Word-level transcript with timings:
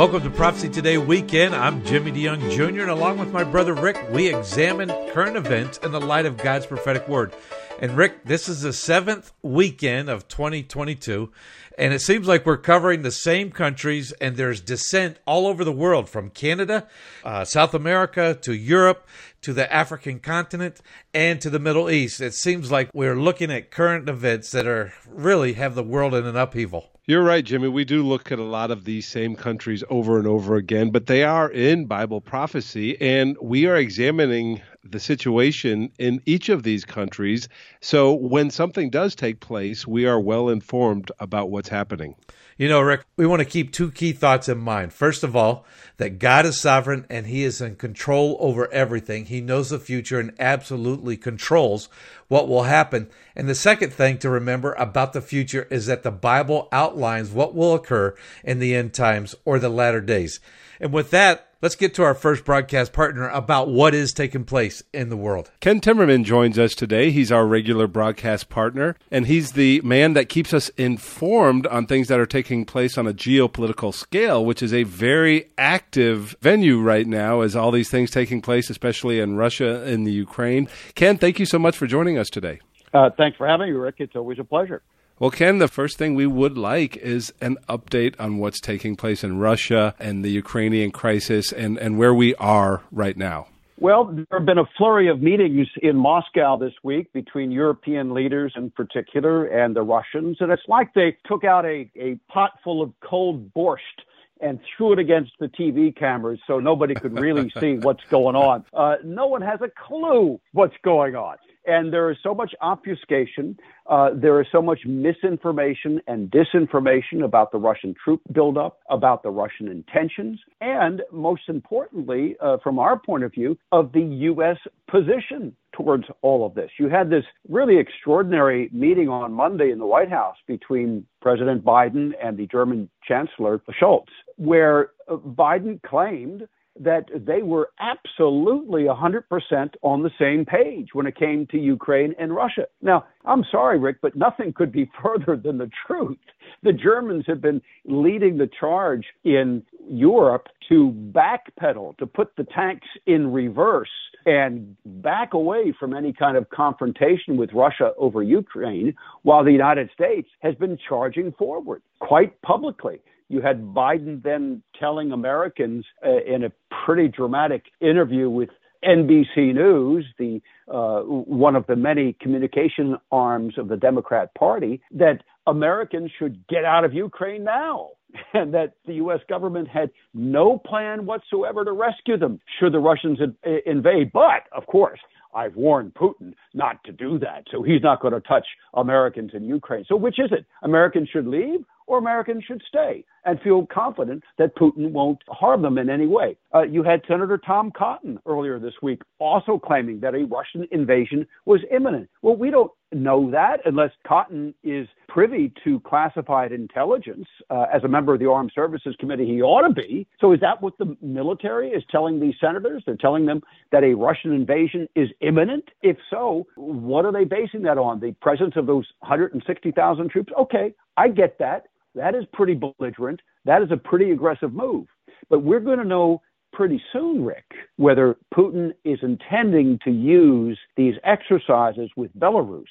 Welcome 0.00 0.22
to 0.22 0.30
Prophecy 0.30 0.70
Today 0.70 0.96
Weekend. 0.96 1.54
I'm 1.54 1.84
Jimmy 1.84 2.10
DeYoung 2.10 2.50
Jr., 2.50 2.80
and 2.80 2.90
along 2.90 3.18
with 3.18 3.32
my 3.32 3.44
brother 3.44 3.74
Rick, 3.74 4.02
we 4.10 4.34
examine 4.34 4.88
current 5.12 5.36
events 5.36 5.76
in 5.76 5.92
the 5.92 6.00
light 6.00 6.24
of 6.24 6.38
God's 6.38 6.64
prophetic 6.64 7.06
word. 7.06 7.34
And 7.82 7.94
Rick, 7.94 8.24
this 8.24 8.48
is 8.48 8.62
the 8.62 8.72
seventh 8.72 9.30
weekend 9.42 10.08
of 10.08 10.26
2022, 10.26 11.30
and 11.76 11.92
it 11.92 12.00
seems 12.00 12.26
like 12.26 12.46
we're 12.46 12.56
covering 12.56 13.02
the 13.02 13.10
same 13.10 13.50
countries, 13.50 14.12
and 14.22 14.38
there's 14.38 14.62
dissent 14.62 15.18
all 15.26 15.46
over 15.46 15.64
the 15.64 15.70
world 15.70 16.08
from 16.08 16.30
Canada, 16.30 16.88
uh, 17.22 17.44
South 17.44 17.74
America, 17.74 18.38
to 18.40 18.54
Europe, 18.54 19.06
to 19.42 19.52
the 19.52 19.70
African 19.70 20.18
continent, 20.18 20.80
and 21.12 21.42
to 21.42 21.50
the 21.50 21.58
Middle 21.58 21.90
East. 21.90 22.22
It 22.22 22.32
seems 22.32 22.70
like 22.70 22.88
we're 22.94 23.20
looking 23.20 23.52
at 23.52 23.70
current 23.70 24.08
events 24.08 24.50
that 24.52 24.66
are 24.66 24.94
really 25.06 25.52
have 25.54 25.74
the 25.74 25.82
world 25.82 26.14
in 26.14 26.24
an 26.24 26.36
upheaval. 26.36 26.88
You're 27.10 27.24
right, 27.24 27.44
Jimmy. 27.44 27.66
We 27.66 27.84
do 27.84 28.04
look 28.04 28.30
at 28.30 28.38
a 28.38 28.44
lot 28.44 28.70
of 28.70 28.84
these 28.84 29.04
same 29.04 29.34
countries 29.34 29.82
over 29.90 30.16
and 30.16 30.28
over 30.28 30.54
again, 30.54 30.92
but 30.92 31.06
they 31.06 31.24
are 31.24 31.50
in 31.50 31.86
Bible 31.86 32.20
prophecy, 32.20 32.96
and 33.00 33.36
we 33.42 33.66
are 33.66 33.74
examining 33.74 34.62
the 34.84 35.00
situation 35.00 35.90
in 35.98 36.22
each 36.24 36.48
of 36.48 36.62
these 36.62 36.84
countries. 36.84 37.48
So 37.80 38.12
when 38.14 38.48
something 38.48 38.90
does 38.90 39.16
take 39.16 39.40
place, 39.40 39.88
we 39.88 40.06
are 40.06 40.20
well 40.20 40.50
informed 40.50 41.10
about 41.18 41.50
what's 41.50 41.68
happening. 41.68 42.14
You 42.60 42.68
know, 42.68 42.82
Rick, 42.82 43.06
we 43.16 43.26
want 43.26 43.40
to 43.40 43.46
keep 43.46 43.72
two 43.72 43.90
key 43.90 44.12
thoughts 44.12 44.46
in 44.46 44.58
mind. 44.58 44.92
First 44.92 45.24
of 45.24 45.34
all, 45.34 45.64
that 45.96 46.18
God 46.18 46.44
is 46.44 46.60
sovereign 46.60 47.06
and 47.08 47.26
he 47.26 47.42
is 47.42 47.62
in 47.62 47.76
control 47.76 48.36
over 48.38 48.70
everything. 48.70 49.24
He 49.24 49.40
knows 49.40 49.70
the 49.70 49.78
future 49.78 50.20
and 50.20 50.34
absolutely 50.38 51.16
controls 51.16 51.88
what 52.28 52.48
will 52.48 52.64
happen. 52.64 53.08
And 53.34 53.48
the 53.48 53.54
second 53.54 53.94
thing 53.94 54.18
to 54.18 54.28
remember 54.28 54.74
about 54.74 55.14
the 55.14 55.22
future 55.22 55.68
is 55.70 55.86
that 55.86 56.02
the 56.02 56.10
Bible 56.10 56.68
outlines 56.70 57.30
what 57.30 57.54
will 57.54 57.74
occur 57.74 58.14
in 58.44 58.58
the 58.58 58.74
end 58.74 58.92
times 58.92 59.34
or 59.46 59.58
the 59.58 59.70
latter 59.70 60.02
days. 60.02 60.38
And 60.80 60.94
with 60.94 61.10
that, 61.10 61.48
let's 61.60 61.76
get 61.76 61.92
to 61.94 62.02
our 62.02 62.14
first 62.14 62.44
broadcast 62.44 62.94
partner 62.94 63.28
about 63.28 63.68
what 63.68 63.94
is 63.94 64.12
taking 64.12 64.44
place 64.44 64.82
in 64.94 65.10
the 65.10 65.16
world. 65.16 65.50
Ken 65.60 65.80
Timmerman 65.80 66.24
joins 66.24 66.58
us 66.58 66.74
today. 66.74 67.10
He's 67.10 67.30
our 67.30 67.46
regular 67.46 67.86
broadcast 67.86 68.48
partner, 68.48 68.96
and 69.10 69.26
he's 69.26 69.52
the 69.52 69.82
man 69.82 70.14
that 70.14 70.30
keeps 70.30 70.54
us 70.54 70.70
informed 70.70 71.66
on 71.66 71.86
things 71.86 72.08
that 72.08 72.18
are 72.18 72.26
taking 72.26 72.64
place 72.64 72.96
on 72.96 73.06
a 73.06 73.12
geopolitical 73.12 73.92
scale, 73.92 74.44
which 74.44 74.62
is 74.62 74.72
a 74.72 74.84
very 74.84 75.50
active 75.58 76.34
venue 76.40 76.80
right 76.80 77.06
now 77.06 77.42
as 77.42 77.54
all 77.54 77.70
these 77.70 77.90
things 77.90 78.10
taking 78.10 78.40
place, 78.40 78.70
especially 78.70 79.20
in 79.20 79.36
Russia 79.36 79.82
and 79.84 80.06
the 80.06 80.12
Ukraine. 80.12 80.66
Ken, 80.94 81.18
thank 81.18 81.38
you 81.38 81.46
so 81.46 81.58
much 81.58 81.76
for 81.76 81.86
joining 81.86 82.16
us 82.16 82.30
today. 82.30 82.58
Uh, 82.94 83.10
thanks 83.16 83.36
for 83.36 83.46
having 83.46 83.68
me, 83.68 83.72
Rick. 83.72 83.96
It's 83.98 84.16
always 84.16 84.38
a 84.38 84.44
pleasure. 84.44 84.82
Well, 85.20 85.30
Ken, 85.30 85.58
the 85.58 85.68
first 85.68 85.98
thing 85.98 86.14
we 86.14 86.26
would 86.26 86.56
like 86.56 86.96
is 86.96 87.30
an 87.42 87.58
update 87.68 88.18
on 88.18 88.38
what's 88.38 88.58
taking 88.58 88.96
place 88.96 89.22
in 89.22 89.38
Russia 89.38 89.94
and 89.98 90.24
the 90.24 90.30
Ukrainian 90.30 90.92
crisis 90.92 91.52
and, 91.52 91.76
and 91.76 91.98
where 91.98 92.14
we 92.14 92.34
are 92.36 92.84
right 92.90 93.14
now. 93.14 93.46
Well, 93.78 94.06
there 94.06 94.38
have 94.38 94.46
been 94.46 94.56
a 94.56 94.70
flurry 94.78 95.08
of 95.08 95.20
meetings 95.20 95.68
in 95.82 95.94
Moscow 95.96 96.56
this 96.56 96.72
week 96.82 97.12
between 97.12 97.50
European 97.50 98.14
leaders 98.14 98.54
in 98.56 98.70
particular 98.70 99.44
and 99.44 99.76
the 99.76 99.82
Russians. 99.82 100.38
And 100.40 100.50
it's 100.50 100.62
like 100.68 100.94
they 100.94 101.18
took 101.26 101.44
out 101.44 101.66
a, 101.66 101.90
a 101.96 102.18
pot 102.32 102.52
full 102.64 102.80
of 102.80 102.90
cold 103.02 103.52
borscht 103.52 104.00
and 104.40 104.60
threw 104.76 104.92
it 104.92 104.98
against 104.98 105.32
the 105.38 105.46
TV 105.48 105.94
cameras 105.94 106.40
so 106.46 106.58
nobody 106.58 106.94
could 106.94 107.18
really 107.18 107.50
see 107.60 107.74
what's 107.74 108.04
going 108.10 108.36
on. 108.36 108.64
Uh, 108.72 108.96
no 109.04 109.26
one 109.26 109.42
has 109.42 109.60
a 109.62 109.70
clue 109.86 110.40
what's 110.52 110.76
going 110.82 111.14
on. 111.14 111.36
And 111.66 111.92
there 111.92 112.10
is 112.10 112.16
so 112.22 112.34
much 112.34 112.54
obfuscation. 112.62 113.56
Uh, 113.86 114.10
there 114.14 114.40
is 114.40 114.46
so 114.50 114.62
much 114.62 114.80
misinformation 114.86 116.00
and 116.06 116.30
disinformation 116.30 117.22
about 117.22 117.52
the 117.52 117.58
Russian 117.58 117.94
troop 118.02 118.22
buildup, 118.32 118.78
about 118.88 119.22
the 119.22 119.30
Russian 119.30 119.68
intentions, 119.68 120.40
and 120.62 121.02
most 121.12 121.42
importantly, 121.48 122.34
uh, 122.40 122.56
from 122.62 122.78
our 122.78 122.98
point 122.98 123.24
of 123.24 123.32
view, 123.32 123.58
of 123.72 123.92
the 123.92 124.00
U.S. 124.00 124.56
position 124.90 125.54
towards 125.72 126.04
all 126.22 126.44
of 126.46 126.54
this. 126.54 126.70
You 126.78 126.88
had 126.88 127.10
this 127.10 127.24
really 127.48 127.78
extraordinary 127.78 128.68
meeting 128.72 129.08
on 129.08 129.32
Monday 129.32 129.70
in 129.70 129.78
the 129.78 129.86
White 129.86 130.10
House 130.10 130.36
between 130.46 131.06
President 131.20 131.64
Biden 131.64 132.12
and 132.22 132.36
the 132.36 132.46
German 132.46 132.88
Chancellor 133.06 133.60
Scholz, 133.80 134.06
where 134.36 134.90
uh, 135.08 135.16
Biden 135.16 135.80
claimed 135.82 136.48
that 136.80 137.04
they 137.14 137.42
were 137.42 137.70
absolutely 137.78 138.84
100% 138.84 139.74
on 139.82 140.02
the 140.02 140.10
same 140.18 140.46
page 140.46 140.88
when 140.94 141.06
it 141.06 141.14
came 141.14 141.46
to 141.48 141.58
Ukraine 141.58 142.14
and 142.18 142.34
Russia. 142.34 142.66
Now, 142.80 143.04
I'm 143.26 143.44
sorry, 143.50 143.78
Rick, 143.78 143.98
but 144.00 144.16
nothing 144.16 144.54
could 144.54 144.72
be 144.72 144.90
further 145.02 145.36
than 145.36 145.58
the 145.58 145.70
truth. 145.86 146.18
The 146.62 146.72
Germans 146.72 147.24
have 147.26 147.42
been 147.42 147.60
leading 147.84 148.38
the 148.38 148.48
charge 148.58 149.04
in 149.24 149.62
Europe 149.88 150.48
to 150.70 150.92
backpedal, 151.12 151.98
to 151.98 152.06
put 152.06 152.34
the 152.36 152.44
tanks 152.44 152.86
in 153.06 153.30
reverse 153.30 153.90
and 154.24 154.76
back 154.84 155.34
away 155.34 155.74
from 155.78 155.94
any 155.94 156.12
kind 156.12 156.36
of 156.36 156.48
confrontation 156.50 157.36
with 157.36 157.52
Russia 157.52 157.92
over 157.98 158.22
Ukraine, 158.22 158.94
while 159.22 159.44
the 159.44 159.52
United 159.52 159.90
States 159.92 160.28
has 160.40 160.54
been 160.54 160.78
charging 160.88 161.32
forward 161.32 161.82
quite 162.00 162.40
publicly. 162.42 163.00
You 163.30 163.40
had 163.40 163.62
Biden 163.62 164.20
then 164.24 164.60
telling 164.78 165.12
Americans 165.12 165.84
uh, 166.04 166.20
in 166.26 166.42
a 166.42 166.52
pretty 166.84 167.06
dramatic 167.06 167.62
interview 167.80 168.28
with 168.28 168.48
NBC 168.84 169.54
News, 169.54 170.04
the 170.18 170.40
uh, 170.66 171.02
one 171.02 171.54
of 171.54 171.64
the 171.68 171.76
many 171.76 172.16
communication 172.20 172.96
arms 173.12 173.56
of 173.56 173.68
the 173.68 173.76
Democrat 173.76 174.34
Party, 174.34 174.80
that 174.90 175.22
Americans 175.46 176.10
should 176.18 176.44
get 176.48 176.64
out 176.64 176.84
of 176.84 176.92
Ukraine 176.92 177.44
now, 177.44 177.90
and 178.34 178.52
that 178.52 178.74
the 178.84 178.94
U.S. 178.94 179.20
government 179.28 179.68
had 179.68 179.90
no 180.12 180.58
plan 180.58 181.06
whatsoever 181.06 181.64
to 181.64 181.72
rescue 181.72 182.18
them 182.18 182.40
should 182.58 182.72
the 182.72 182.80
Russians 182.80 183.20
invade. 183.64 184.10
But 184.12 184.48
of 184.50 184.66
course, 184.66 184.98
I've 185.32 185.54
warned 185.54 185.94
Putin 185.94 186.34
not 186.52 186.82
to 186.84 186.90
do 186.92 187.16
that, 187.20 187.44
so 187.52 187.62
he's 187.62 187.82
not 187.82 188.00
going 188.00 188.14
to 188.14 188.20
touch 188.20 188.46
Americans 188.74 189.30
in 189.34 189.44
Ukraine. 189.44 189.84
So 189.86 189.94
which 189.94 190.18
is 190.18 190.32
it? 190.32 190.46
Americans 190.62 191.08
should 191.12 191.28
leave 191.28 191.60
or 191.86 191.98
Americans 191.98 192.44
should 192.46 192.62
stay 192.66 193.04
and 193.24 193.40
feel 193.40 193.66
confident 193.66 194.22
that 194.38 194.56
Putin 194.56 194.92
won't 194.92 195.20
harm 195.28 195.62
them 195.62 195.78
in 195.78 195.90
any 195.90 196.06
way. 196.06 196.36
Uh, 196.54 196.62
you 196.62 196.82
had 196.82 197.02
Senator 197.06 197.38
Tom 197.38 197.70
Cotton 197.76 198.18
earlier 198.26 198.58
this 198.58 198.74
week 198.82 199.02
also 199.18 199.58
claiming 199.58 200.00
that 200.00 200.14
a 200.14 200.24
Russian 200.24 200.66
invasion 200.70 201.26
was 201.46 201.60
imminent. 201.70 202.08
Well, 202.22 202.36
we 202.36 202.50
don't 202.50 202.70
know 202.92 203.30
that 203.30 203.60
unless 203.64 203.90
Cotton 204.06 204.54
is 204.64 204.88
privy 205.08 205.52
to 205.64 205.80
classified 205.80 206.52
intelligence. 206.52 207.26
Uh, 207.48 207.66
as 207.72 207.84
a 207.84 207.88
member 207.88 208.14
of 208.14 208.20
the 208.20 208.28
Armed 208.28 208.52
Services 208.54 208.96
Committee, 208.98 209.26
he 209.26 209.42
ought 209.42 209.66
to 209.66 209.74
be. 209.74 210.06
So, 210.20 210.32
is 210.32 210.40
that 210.40 210.60
what 210.60 210.76
the 210.78 210.96
military 211.00 211.70
is 211.70 211.82
telling 211.90 212.20
these 212.20 212.34
senators? 212.40 212.82
They're 212.86 212.96
telling 212.96 213.26
them 213.26 213.42
that 213.72 213.84
a 213.84 213.94
Russian 213.94 214.32
invasion 214.32 214.88
is 214.96 215.08
imminent? 215.20 215.64
If 215.82 215.96
so, 216.10 216.46
what 216.56 217.04
are 217.04 217.12
they 217.12 217.24
basing 217.24 217.62
that 217.62 217.78
on? 217.78 218.00
The 218.00 218.12
presence 218.20 218.54
of 218.56 218.66
those 218.66 218.86
160,000 219.00 220.10
troops? 220.10 220.32
Okay, 220.38 220.74
I 220.96 221.08
get 221.08 221.38
that. 221.38 221.66
That 221.94 222.14
is 222.14 222.24
pretty 222.32 222.54
belligerent. 222.54 223.20
That 223.44 223.62
is 223.62 223.70
a 223.70 223.76
pretty 223.76 224.10
aggressive 224.10 224.52
move. 224.52 224.86
But 225.28 225.40
we're 225.40 225.60
going 225.60 225.78
to 225.78 225.84
know 225.84 226.22
pretty 226.52 226.82
soon, 226.92 227.24
Rick, 227.24 227.44
whether 227.76 228.16
Putin 228.34 228.72
is 228.84 228.98
intending 229.02 229.78
to 229.84 229.90
use 229.90 230.58
these 230.76 230.94
exercises 231.04 231.90
with 231.96 232.14
Belarus 232.18 232.64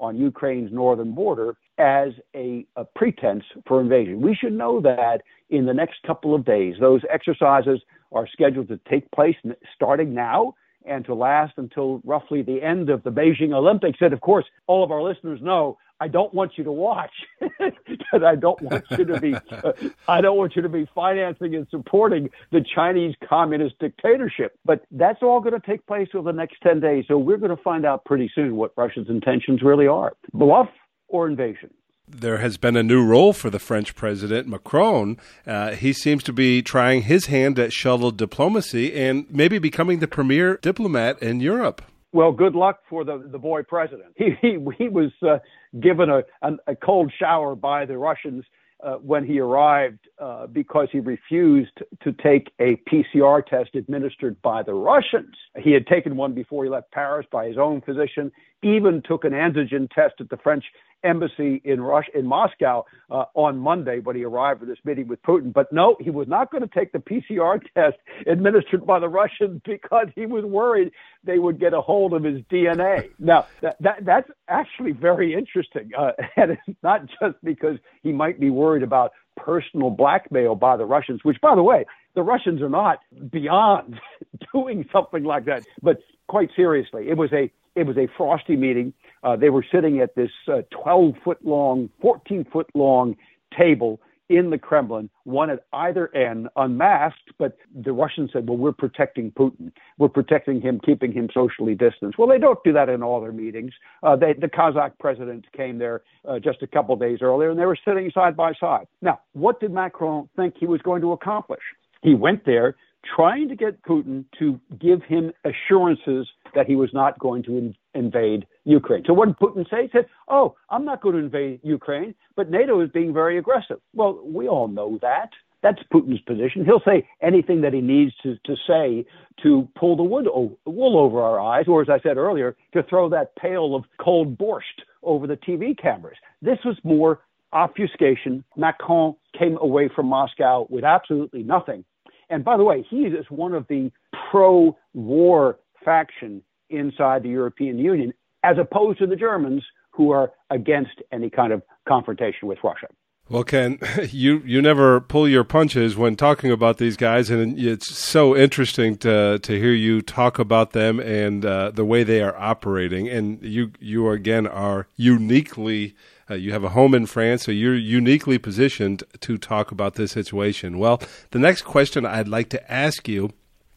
on 0.00 0.16
Ukraine's 0.16 0.72
northern 0.72 1.12
border 1.12 1.56
as 1.78 2.12
a, 2.34 2.66
a, 2.76 2.84
pretense 2.84 3.44
for 3.66 3.80
invasion. 3.80 4.20
We 4.20 4.34
should 4.34 4.52
know 4.52 4.80
that 4.80 5.22
in 5.50 5.66
the 5.66 5.74
next 5.74 5.96
couple 6.06 6.34
of 6.34 6.44
days. 6.44 6.76
Those 6.80 7.02
exercises 7.12 7.80
are 8.12 8.26
scheduled 8.26 8.68
to 8.68 8.80
take 8.88 9.10
place 9.10 9.36
starting 9.74 10.14
now 10.14 10.54
and 10.86 11.04
to 11.04 11.14
last 11.14 11.54
until 11.56 12.00
roughly 12.04 12.42
the 12.42 12.62
end 12.62 12.90
of 12.90 13.02
the 13.02 13.10
Beijing 13.10 13.52
Olympics. 13.52 13.98
And 14.00 14.12
of 14.12 14.20
course, 14.20 14.44
all 14.66 14.82
of 14.82 14.90
our 14.90 15.02
listeners 15.02 15.40
know 15.42 15.78
I 16.00 16.08
don't 16.08 16.32
want 16.32 16.52
you 16.56 16.64
to 16.64 16.72
watch 16.72 17.10
because 17.40 18.22
I 18.24 18.36
don't 18.36 18.60
want 18.62 18.84
you 18.90 19.04
to 19.04 19.20
be 19.20 19.34
uh, 19.34 19.72
I 20.08 20.20
don't 20.20 20.36
want 20.36 20.54
you 20.56 20.62
to 20.62 20.68
be 20.68 20.88
financing 20.94 21.54
and 21.54 21.66
supporting 21.70 22.30
the 22.52 22.64
Chinese 22.74 23.14
communist 23.28 23.78
dictatorship. 23.78 24.58
But 24.64 24.84
that's 24.90 25.22
all 25.22 25.40
going 25.40 25.60
to 25.60 25.66
take 25.66 25.86
place 25.86 26.08
over 26.14 26.32
the 26.32 26.36
next 26.36 26.56
10 26.62 26.80
days. 26.80 27.04
So 27.08 27.18
we're 27.18 27.38
going 27.38 27.56
to 27.56 27.62
find 27.62 27.84
out 27.84 28.04
pretty 28.04 28.30
soon 28.34 28.56
what 28.56 28.72
Russia's 28.76 29.08
intentions 29.08 29.62
really 29.62 29.86
are. 29.86 30.12
Bluff 30.32 30.68
or 31.08 31.28
invasion 31.28 31.70
there 32.10 32.38
has 32.38 32.56
been 32.56 32.76
a 32.76 32.82
new 32.82 33.04
role 33.04 33.32
for 33.32 33.50
the 33.50 33.58
French 33.58 33.94
president, 33.94 34.48
Macron. 34.48 35.18
Uh, 35.46 35.72
he 35.72 35.92
seems 35.92 36.22
to 36.24 36.32
be 36.32 36.62
trying 36.62 37.02
his 37.02 37.26
hand 37.26 37.58
at 37.58 37.72
shuttle 37.72 38.10
diplomacy 38.10 38.94
and 38.94 39.26
maybe 39.30 39.58
becoming 39.58 39.98
the 39.98 40.08
premier 40.08 40.56
diplomat 40.56 41.20
in 41.22 41.40
Europe. 41.40 41.82
Well, 42.12 42.32
good 42.32 42.54
luck 42.54 42.80
for 42.88 43.04
the, 43.04 43.18
the 43.30 43.38
boy 43.38 43.62
president. 43.62 44.14
He, 44.16 44.30
he, 44.40 44.58
he 44.76 44.88
was 44.88 45.10
uh, 45.22 45.38
given 45.78 46.08
a, 46.10 46.22
a, 46.66 46.74
cold 46.74 47.12
shower 47.18 47.54
by 47.54 47.84
the 47.84 47.98
Russians 47.98 48.44
uh, 48.82 48.94
when 48.94 49.26
he 49.26 49.40
arrived 49.40 49.98
uh, 50.18 50.46
because 50.46 50.88
he 50.90 51.00
refused 51.00 51.82
to 52.02 52.12
take 52.12 52.50
a 52.60 52.76
PCR 52.90 53.44
test 53.44 53.74
administered 53.74 54.40
by 54.40 54.62
the 54.62 54.72
Russians. 54.72 55.34
He 55.58 55.72
had 55.72 55.86
taken 55.86 56.16
one 56.16 56.32
before 56.32 56.64
he 56.64 56.70
left 56.70 56.90
Paris 56.92 57.26
by 57.30 57.46
his 57.46 57.58
own 57.58 57.80
physician, 57.82 58.30
even 58.62 59.02
took 59.02 59.24
an 59.24 59.32
antigen 59.32 59.90
test 59.90 60.14
at 60.20 60.30
the 60.30 60.36
French 60.38 60.64
embassy 61.04 61.60
in 61.64 61.80
Russia 61.80 62.10
in 62.14 62.26
Moscow 62.26 62.84
uh, 63.10 63.24
on 63.34 63.58
Monday 63.58 64.00
when 64.00 64.16
he 64.16 64.24
arrived 64.24 64.60
for 64.60 64.66
this 64.66 64.78
meeting 64.84 65.08
with 65.08 65.22
Putin. 65.22 65.52
But 65.52 65.72
no, 65.72 65.96
he 66.00 66.10
was 66.10 66.28
not 66.28 66.50
going 66.50 66.62
to 66.62 66.68
take 66.68 66.92
the 66.92 66.98
PCR 66.98 67.60
test 67.74 67.96
administered 68.26 68.86
by 68.86 68.98
the 68.98 69.08
Russians 69.08 69.60
because 69.64 70.08
he 70.14 70.26
was 70.26 70.44
worried 70.44 70.92
they 71.24 71.38
would 71.38 71.60
get 71.60 71.74
a 71.74 71.80
hold 71.80 72.14
of 72.14 72.24
his 72.24 72.40
DNA. 72.50 73.10
Now 73.18 73.46
that, 73.60 73.76
that 73.80 74.04
that's 74.04 74.30
actually 74.48 74.92
very 74.92 75.34
interesting, 75.34 75.90
uh, 75.96 76.12
and 76.36 76.52
it's 76.52 76.78
not 76.82 77.02
just 77.20 77.36
because 77.42 77.78
he 78.02 78.12
might 78.12 78.40
be 78.40 78.50
worried 78.50 78.82
about 78.82 79.12
personal 79.36 79.90
blackmail 79.90 80.54
by 80.54 80.76
the 80.76 80.84
Russians, 80.84 81.20
which, 81.22 81.40
by 81.40 81.54
the 81.54 81.62
way, 81.62 81.84
the 82.14 82.22
Russians 82.22 82.60
are 82.60 82.68
not 82.68 82.98
beyond 83.30 84.00
doing 84.52 84.88
something 84.92 85.24
like 85.24 85.44
that. 85.44 85.64
But 85.82 85.98
quite 86.26 86.50
seriously, 86.56 87.08
it 87.08 87.16
was 87.16 87.32
a 87.32 87.50
it 87.74 87.86
was 87.86 87.96
a 87.96 88.08
frosty 88.16 88.56
meeting. 88.56 88.92
Uh, 89.22 89.36
they 89.36 89.50
were 89.50 89.64
sitting 89.72 90.00
at 90.00 90.14
this 90.14 90.30
uh, 90.48 90.62
12 90.70 91.14
foot 91.24 91.44
long, 91.44 91.90
14 92.00 92.46
foot 92.52 92.68
long 92.74 93.16
table 93.56 94.00
in 94.28 94.50
the 94.50 94.58
Kremlin, 94.58 95.08
one 95.24 95.48
at 95.50 95.64
either 95.72 96.14
end, 96.14 96.48
unmasked. 96.56 97.32
But 97.38 97.56
the 97.74 97.92
Russians 97.92 98.30
said, 98.32 98.46
well, 98.46 98.58
we're 98.58 98.72
protecting 98.72 99.30
Putin. 99.32 99.72
We're 99.98 100.08
protecting 100.08 100.60
him, 100.60 100.80
keeping 100.84 101.12
him 101.12 101.28
socially 101.32 101.74
distanced. 101.74 102.18
Well, 102.18 102.28
they 102.28 102.38
don't 102.38 102.62
do 102.62 102.72
that 102.74 102.88
in 102.88 103.02
all 103.02 103.20
their 103.20 103.32
meetings. 103.32 103.72
Uh, 104.02 104.16
they, 104.16 104.34
the 104.34 104.48
Kazakh 104.48 104.92
president 105.00 105.46
came 105.56 105.78
there 105.78 106.02
uh, 106.28 106.38
just 106.38 106.62
a 106.62 106.66
couple 106.66 106.94
days 106.96 107.18
earlier, 107.22 107.50
and 107.50 107.58
they 107.58 107.64
were 107.64 107.78
sitting 107.86 108.10
side 108.12 108.36
by 108.36 108.52
side. 108.60 108.86
Now, 109.00 109.20
what 109.32 109.60
did 109.60 109.72
Macron 109.72 110.28
think 110.36 110.54
he 110.58 110.66
was 110.66 110.82
going 110.82 111.00
to 111.02 111.12
accomplish? 111.12 111.62
He 112.02 112.14
went 112.14 112.44
there 112.44 112.76
trying 113.16 113.48
to 113.48 113.56
get 113.56 113.82
Putin 113.82 114.24
to 114.38 114.60
give 114.78 115.02
him 115.02 115.32
assurances 115.44 116.28
that 116.54 116.66
he 116.66 116.76
was 116.76 116.90
not 116.92 117.18
going 117.18 117.42
to 117.44 117.56
invade 117.98 118.46
Ukraine. 118.64 119.04
So 119.06 119.12
what 119.12 119.26
did 119.26 119.36
Putin 119.38 119.68
say? 119.70 119.82
He 119.82 119.88
said, 119.92 120.06
Oh, 120.28 120.56
I'm 120.70 120.84
not 120.84 121.02
going 121.02 121.14
to 121.14 121.20
invade 121.20 121.60
Ukraine, 121.62 122.14
but 122.36 122.50
NATO 122.50 122.80
is 122.80 122.90
being 122.90 123.12
very 123.12 123.38
aggressive. 123.38 123.78
Well, 123.94 124.20
we 124.24 124.48
all 124.48 124.68
know 124.68 124.98
that. 125.02 125.30
That's 125.62 125.78
Putin's 125.92 126.20
position. 126.20 126.64
He'll 126.64 126.82
say 126.86 127.08
anything 127.20 127.62
that 127.62 127.72
he 127.72 127.80
needs 127.80 128.12
to, 128.22 128.36
to 128.44 128.54
say 128.66 129.04
to 129.42 129.68
pull 129.76 129.96
the 129.96 130.04
wood 130.04 130.28
o- 130.28 130.56
wool 130.64 130.96
over 130.96 131.20
our 131.20 131.40
eyes, 131.40 131.64
or 131.66 131.82
as 131.82 131.88
I 131.88 131.98
said 132.00 132.16
earlier, 132.16 132.56
to 132.74 132.84
throw 132.84 133.08
that 133.10 133.34
pail 133.36 133.74
of 133.74 133.84
cold 134.00 134.38
borscht 134.38 134.62
over 135.02 135.26
the 135.26 135.36
TV 135.36 135.76
cameras. 135.76 136.16
This 136.40 136.58
was 136.64 136.76
more 136.84 137.20
obfuscation. 137.52 138.44
Macron 138.56 139.16
came 139.36 139.58
away 139.60 139.90
from 139.94 140.06
Moscow 140.06 140.66
with 140.70 140.84
absolutely 140.84 141.42
nothing 141.42 141.84
and 142.30 142.44
by 142.44 142.56
the 142.56 142.64
way, 142.64 142.84
he 142.88 143.02
is 143.02 143.24
one 143.30 143.54
of 143.54 143.66
the 143.68 143.90
pro 144.30 144.76
war 144.94 145.58
faction 145.84 146.42
inside 146.70 147.22
the 147.22 147.28
European 147.28 147.78
Union, 147.78 148.12
as 148.44 148.56
opposed 148.58 148.98
to 148.98 149.06
the 149.06 149.16
Germans 149.16 149.62
who 149.90 150.10
are 150.10 150.32
against 150.50 151.02
any 151.12 151.30
kind 151.30 151.52
of 151.52 151.62
confrontation 151.86 152.48
with 152.48 152.58
Russia. 152.62 152.86
Well, 153.30 153.44
Ken, 153.44 153.78
you 154.10 154.42
you 154.46 154.62
never 154.62 155.00
pull 155.00 155.28
your 155.28 155.44
punches 155.44 155.96
when 155.96 156.16
talking 156.16 156.50
about 156.50 156.78
these 156.78 156.96
guys, 156.96 157.28
and 157.28 157.58
it's 157.58 157.94
so 157.94 158.34
interesting 158.34 158.96
to 158.98 159.38
to 159.40 159.58
hear 159.58 159.72
you 159.72 160.00
talk 160.00 160.38
about 160.38 160.72
them 160.72 160.98
and 160.98 161.44
uh, 161.44 161.70
the 161.70 161.84
way 161.84 162.04
they 162.04 162.22
are 162.22 162.36
operating. 162.38 163.08
And 163.08 163.42
you 163.42 163.72
you 163.80 164.08
again 164.10 164.46
are 164.46 164.86
uniquely 164.96 165.94
uh, 166.30 166.34
you 166.34 166.52
have 166.52 166.64
a 166.64 166.70
home 166.70 166.94
in 166.94 167.04
France, 167.04 167.42
so 167.42 167.52
you're 167.52 167.74
uniquely 167.74 168.38
positioned 168.38 169.02
to 169.20 169.36
talk 169.36 169.70
about 169.70 169.94
this 169.94 170.12
situation. 170.12 170.78
Well, 170.78 171.02
the 171.30 171.38
next 171.38 171.62
question 171.62 172.06
I'd 172.06 172.28
like 172.28 172.48
to 172.50 172.72
ask 172.72 173.08
you 173.08 173.30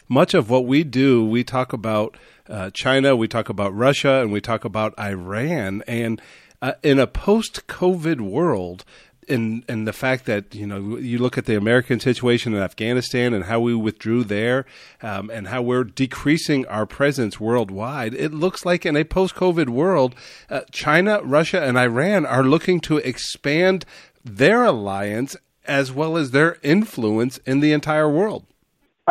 much 0.07 0.33
of 0.33 0.49
what 0.49 0.65
we 0.65 0.83
do, 0.83 1.25
we 1.25 1.44
talk 1.44 1.71
about 1.71 2.17
uh, 2.51 2.69
China, 2.74 3.15
we 3.15 3.27
talk 3.27 3.50
about 3.50 3.74
Russia, 3.74 4.21
and 4.21 4.31
we 4.31 4.42
talk 4.42 4.65
about 4.65 4.98
Iran. 5.00 5.83
And 5.88 6.21
uh, 6.62 6.74
in 6.83 7.00
a 7.00 7.07
post 7.07 7.65
COVID 7.68 8.19
world, 8.21 8.83
and 9.30 9.63
and 9.69 9.88
the 9.88 9.94
fact 9.94 10.25
that 10.25 10.53
you 10.53 10.68
know 10.68 10.98
you 10.98 11.18
look 11.18 11.38
at 11.38 11.45
the 11.45 11.56
American 11.56 12.00
situation 12.00 12.53
in 12.53 12.62
Afghanistan 12.62 13.33
and 13.33 13.45
how 13.45 13.59
we 13.59 13.74
withdrew 13.74 14.24
there, 14.24 14.65
um, 15.01 15.30
and 15.30 15.48
how 15.48 15.62
we're 15.62 15.86
decreasing 15.86 16.65
our 16.68 16.86
presence 16.86 17.39
worldwide, 17.39 18.13
it 18.13 18.33
looks 18.33 18.65
like 18.65 18.86
in 18.86 18.97
a 18.97 19.06
post-COVID 19.06 19.69
world, 19.69 20.13
uh, 20.50 20.62
China, 20.71 21.21
Russia, 21.24 21.63
and 21.63 21.77
Iran 21.77 22.25
are 22.25 22.44
looking 22.44 22.81
to 22.81 22.97
expand 22.97 23.86
their 24.25 24.63
alliance 24.63 25.38
as 25.65 25.92
well 25.92 26.18
as 26.18 26.31
their 26.31 26.57
influence 26.63 27.38
in 27.45 27.62
the 27.62 27.71
entire 27.71 28.09
world. 28.09 28.45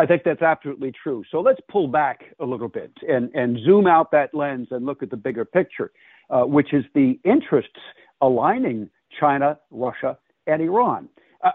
I 0.01 0.07
think 0.07 0.23
that's 0.23 0.41
absolutely 0.41 0.91
true. 0.91 1.23
So 1.29 1.41
let's 1.41 1.59
pull 1.69 1.87
back 1.87 2.23
a 2.39 2.45
little 2.45 2.67
bit 2.67 2.91
and, 3.07 3.29
and 3.35 3.59
zoom 3.63 3.85
out 3.85 4.09
that 4.11 4.33
lens 4.33 4.69
and 4.71 4.83
look 4.83 5.03
at 5.03 5.11
the 5.11 5.15
bigger 5.15 5.45
picture, 5.45 5.91
uh, 6.31 6.41
which 6.41 6.73
is 6.73 6.83
the 6.95 7.19
interests 7.23 7.77
aligning 8.19 8.89
China, 9.19 9.59
Russia, 9.69 10.17
and 10.47 10.59
Iran. 10.59 11.07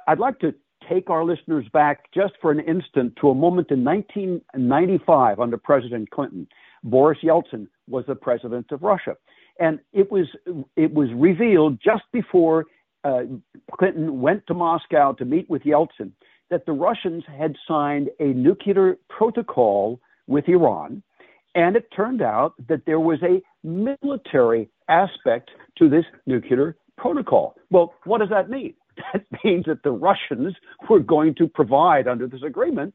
I'd 0.07 0.21
like 0.21 0.39
to 0.41 0.55
take 0.89 1.11
our 1.11 1.25
listeners 1.25 1.67
back 1.73 2.13
just 2.15 2.35
for 2.41 2.53
an 2.53 2.61
instant 2.61 3.17
to 3.21 3.31
a 3.31 3.35
moment 3.35 3.73
in 3.73 3.83
1995 3.83 5.41
under 5.41 5.59
President 5.59 6.09
Clinton. 6.11 6.47
Boris 6.85 7.19
Yeltsin 7.25 7.67
was 7.89 8.05
the 8.07 8.15
president 8.15 8.71
of 8.71 8.81
Russia. 8.85 9.17
And 9.59 9.81
it 9.93 10.13
was, 10.13 10.29
it 10.77 10.95
was 10.95 11.09
revealed 11.17 11.81
just 11.85 12.05
before 12.13 12.67
uh, 13.03 13.23
Clinton 13.73 14.21
went 14.21 14.47
to 14.47 14.55
Moscow 14.55 15.15
to 15.15 15.25
meet 15.25 15.51
with 15.51 15.65
Yeltsin 15.65 16.13
that 16.51 16.67
the 16.67 16.73
Russians 16.73 17.25
had 17.39 17.57
signed 17.67 18.09
a 18.21 18.27
nuclear 18.27 18.99
protocol 19.09 20.01
with 20.27 20.49
Iran. 20.49 21.03
And 21.55 21.77
it 21.77 21.89
turned 21.95 22.23
out 22.23 22.55
that 22.69 22.83
there 22.87 23.01
was 23.01 23.19
a 23.23 23.43
military 23.67 24.69
aspect 24.89 25.51
to 25.79 25.89
this 25.89 26.05
nuclear 26.27 26.77
protocol. 26.99 27.57
Well, 27.71 27.95
what 28.05 28.19
does 28.19 28.31
that 28.31 28.51
mean? 28.51 28.75
That 29.13 29.27
means 29.45 29.67
that 29.67 29.83
the 29.83 29.91
Russians 29.91 30.55
were 30.89 31.01
going 31.01 31.35
to 31.35 31.47
provide, 31.47 32.09
under 32.09 32.27
this 32.27 32.43
agreement, 32.43 32.95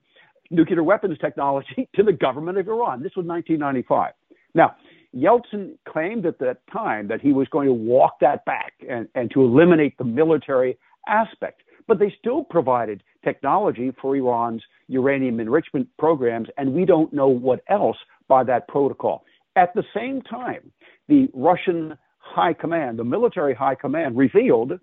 nuclear 0.50 0.84
weapons 0.84 1.20
technology 1.20 1.88
to 1.96 2.02
the 2.02 2.12
government 2.12 2.58
of 2.58 2.68
Iran. 2.68 3.04
This 3.04 3.16
was 3.16 3.26
1995. 3.28 4.14
Now, 4.56 4.76
Yeltsin 5.16 5.78
claimed 5.88 6.26
at 6.26 6.40
that 6.40 6.58
time 6.72 7.08
that 7.10 7.22
he 7.22 7.34
was 7.34 7.48
going 7.50 7.68
to 7.68 7.74
walk 7.74 8.20
that 8.22 8.44
back 8.46 8.74
and, 8.90 9.08
and 9.14 9.30
to 9.32 9.44
eliminate 9.44 9.98
the 9.98 10.04
military 10.04 10.78
aspect. 11.08 11.62
But 11.88 12.00
they 12.00 12.14
still 12.20 12.44
provided 12.44 13.04
technology 13.24 13.92
for 14.02 14.16
Iran's 14.16 14.64
uranium 14.88 15.40
enrichment 15.40 15.88
programs, 15.98 16.48
and 16.58 16.74
we 16.74 16.86
don't 16.86 17.12
know 17.14 17.28
what 17.28 17.62
else 17.70 17.98
by 18.28 18.44
that 18.46 18.68
protocol. 18.68 19.24
At 19.56 19.74
the 19.74 19.84
same 19.94 20.22
time, 20.22 20.72
the 21.08 21.28
Russian 21.34 21.98
high 22.20 22.54
command, 22.54 23.00
the 23.00 23.04
military 23.04 23.54
high 23.54 23.76
command, 23.76 24.18
revealed 24.18 24.74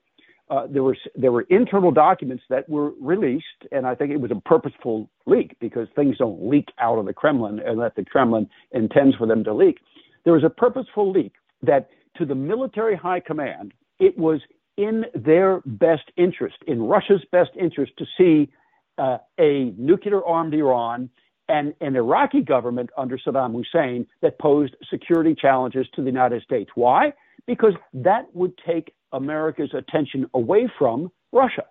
uh, 0.50 0.66
there 0.70 0.82
were 0.82 0.96
there 1.14 1.32
were 1.32 1.42
internal 1.50 1.90
documents 1.90 2.42
that 2.48 2.68
were 2.68 2.92
released, 3.00 3.44
and 3.70 3.86
I 3.86 3.94
think 3.94 4.10
it 4.12 4.20
was 4.20 4.30
a 4.30 4.40
purposeful 4.48 5.10
leak 5.26 5.54
because 5.60 5.88
things 5.94 6.16
don't 6.18 6.48
leak 6.48 6.68
out 6.78 6.98
of 6.98 7.06
the 7.06 7.12
Kremlin 7.12 7.60
unless 7.64 7.92
the 7.96 8.04
Kremlin 8.04 8.48
intends 8.72 9.14
for 9.16 9.26
them 9.26 9.44
to 9.44 9.52
leak. 9.52 9.78
There 10.24 10.32
was 10.32 10.44
a 10.44 10.50
purposeful 10.50 11.10
leak 11.10 11.32
that 11.62 11.90
to 12.16 12.24
the 12.24 12.34
military 12.34 12.96
high 12.96 13.20
command, 13.20 13.72
it 14.00 14.16
was 14.16 14.40
in 14.78 15.04
their 15.14 15.60
best 15.66 16.10
interest, 16.16 16.56
in 16.66 16.80
Russia's 16.80 17.22
best 17.30 17.50
interest, 17.60 17.92
to 17.98 18.06
see 18.16 18.50
uh, 18.96 19.18
a 19.38 19.74
nuclear 19.76 20.24
armed 20.24 20.54
Iran 20.54 21.10
and 21.50 21.74
an 21.82 21.96
Iraqi 21.96 22.40
government 22.40 22.88
under 22.96 23.18
Saddam 23.18 23.52
Hussein 23.54 24.06
that 24.22 24.38
posed 24.38 24.74
security 24.88 25.34
challenges 25.34 25.86
to 25.94 26.00
the 26.00 26.08
United 26.08 26.42
States. 26.42 26.70
Why? 26.74 27.12
because 27.48 27.72
that 27.94 28.26
would 28.34 28.52
take 28.64 28.94
America's 29.12 29.70
attention 29.74 30.26
away 30.34 30.68
from 30.78 31.10
Russia. 31.32 31.64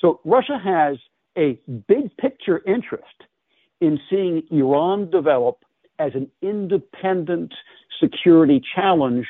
So 0.00 0.20
Russia 0.24 0.58
has 0.58 0.96
a 1.36 1.60
big 1.86 2.16
picture 2.16 2.62
interest 2.66 3.04
in 3.80 4.00
seeing 4.08 4.42
Iran 4.50 5.10
develop 5.10 5.58
as 5.98 6.12
an 6.14 6.30
independent 6.42 7.52
security 8.00 8.62
challenge 8.74 9.26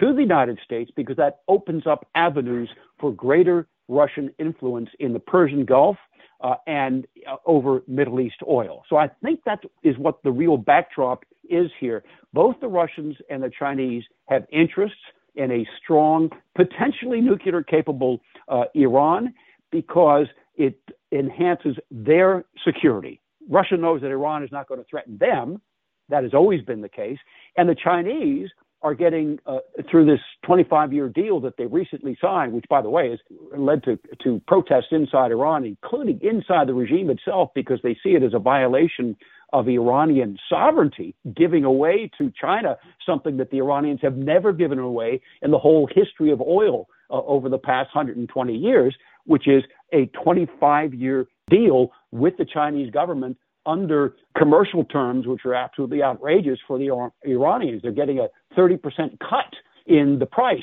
to 0.00 0.12
the 0.12 0.20
United 0.20 0.58
States 0.64 0.90
because 0.94 1.16
that 1.16 1.40
opens 1.48 1.86
up 1.86 2.06
avenues 2.14 2.68
for 2.98 3.12
greater 3.12 3.66
Russian 3.88 4.30
influence 4.38 4.90
in 5.00 5.12
the 5.12 5.20
Persian 5.20 5.64
Gulf 5.64 5.96
uh, 6.40 6.54
and 6.66 7.06
uh, 7.26 7.36
over 7.46 7.82
Middle 7.88 8.20
East 8.20 8.36
oil. 8.46 8.84
So 8.88 8.96
I 8.96 9.08
think 9.22 9.40
that 9.44 9.60
is 9.82 9.96
what 9.98 10.22
the 10.22 10.30
real 10.30 10.56
backdrop 10.56 11.24
is 11.48 11.70
here. 11.80 12.04
Both 12.32 12.56
the 12.60 12.68
Russians 12.68 13.16
and 13.30 13.42
the 13.42 13.50
Chinese 13.50 14.04
have 14.28 14.46
interests 14.52 14.98
in 15.34 15.50
a 15.50 15.66
strong, 15.82 16.30
potentially 16.54 17.20
nuclear 17.20 17.62
capable 17.62 18.20
uh, 18.48 18.64
Iran 18.74 19.34
because 19.70 20.26
it 20.56 20.78
enhances 21.12 21.76
their 21.90 22.44
security. 22.64 23.20
Russia 23.48 23.76
knows 23.76 24.02
that 24.02 24.10
Iran 24.10 24.42
is 24.42 24.52
not 24.52 24.68
going 24.68 24.80
to 24.80 24.86
threaten 24.88 25.16
them. 25.18 25.60
That 26.08 26.22
has 26.22 26.34
always 26.34 26.62
been 26.62 26.80
the 26.80 26.88
case. 26.88 27.18
And 27.56 27.68
the 27.68 27.74
Chinese 27.74 28.48
are 28.82 28.94
getting 28.94 29.38
uh, 29.46 29.58
through 29.90 30.06
this 30.06 30.20
25 30.44 30.92
year 30.92 31.08
deal 31.08 31.40
that 31.40 31.56
they 31.56 31.66
recently 31.66 32.16
signed, 32.20 32.52
which, 32.52 32.66
by 32.68 32.80
the 32.80 32.90
way, 32.90 33.10
has 33.10 33.18
led 33.56 33.82
to, 33.84 33.98
to 34.22 34.40
protests 34.46 34.88
inside 34.90 35.32
Iran, 35.32 35.64
including 35.64 36.20
inside 36.22 36.68
the 36.68 36.74
regime 36.74 37.10
itself, 37.10 37.50
because 37.54 37.80
they 37.82 37.94
see 38.02 38.10
it 38.10 38.22
as 38.22 38.34
a 38.34 38.38
violation 38.38 39.16
of 39.52 39.68
Iranian 39.68 40.38
sovereignty, 40.48 41.14
giving 41.34 41.64
away 41.64 42.10
to 42.18 42.30
China 42.40 42.76
something 43.04 43.38
that 43.38 43.50
the 43.50 43.58
Iranians 43.58 44.00
have 44.02 44.16
never 44.16 44.52
given 44.52 44.78
away 44.78 45.20
in 45.42 45.50
the 45.50 45.58
whole 45.58 45.88
history 45.92 46.30
of 46.30 46.40
oil 46.40 46.86
uh, 47.10 47.14
over 47.22 47.48
the 47.48 47.58
past 47.58 47.88
120 47.94 48.54
years, 48.54 48.94
which 49.24 49.48
is 49.48 49.62
a 49.92 50.06
25 50.22 50.94
year 50.94 51.26
deal 51.50 51.90
with 52.12 52.36
the 52.36 52.44
Chinese 52.44 52.90
government 52.90 53.38
under 53.66 54.14
commercial 54.36 54.84
terms, 54.84 55.26
which 55.26 55.44
are 55.44 55.54
absolutely 55.54 56.02
outrageous 56.02 56.58
for 56.66 56.78
the 56.78 57.10
Iranians. 57.26 57.82
They're 57.82 57.92
getting 57.92 58.18
a 58.18 58.28
30% 58.58 58.80
cut 59.20 59.54
in 59.86 60.18
the 60.18 60.26
price 60.26 60.60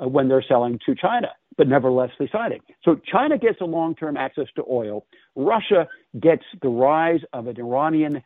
uh, 0.00 0.08
when 0.08 0.28
they're 0.28 0.44
selling 0.46 0.78
to 0.86 0.94
China, 0.94 1.28
but 1.56 1.68
nevertheless 1.68 2.10
they 2.18 2.28
it. 2.52 2.62
So 2.84 3.00
China 3.10 3.38
gets 3.38 3.60
a 3.60 3.64
long-term 3.64 4.16
access 4.16 4.46
to 4.56 4.64
oil. 4.70 5.06
Russia 5.36 5.86
gets 6.20 6.44
the 6.62 6.68
rise 6.68 7.20
of 7.32 7.46
an 7.46 7.58
Iranian 7.58 8.22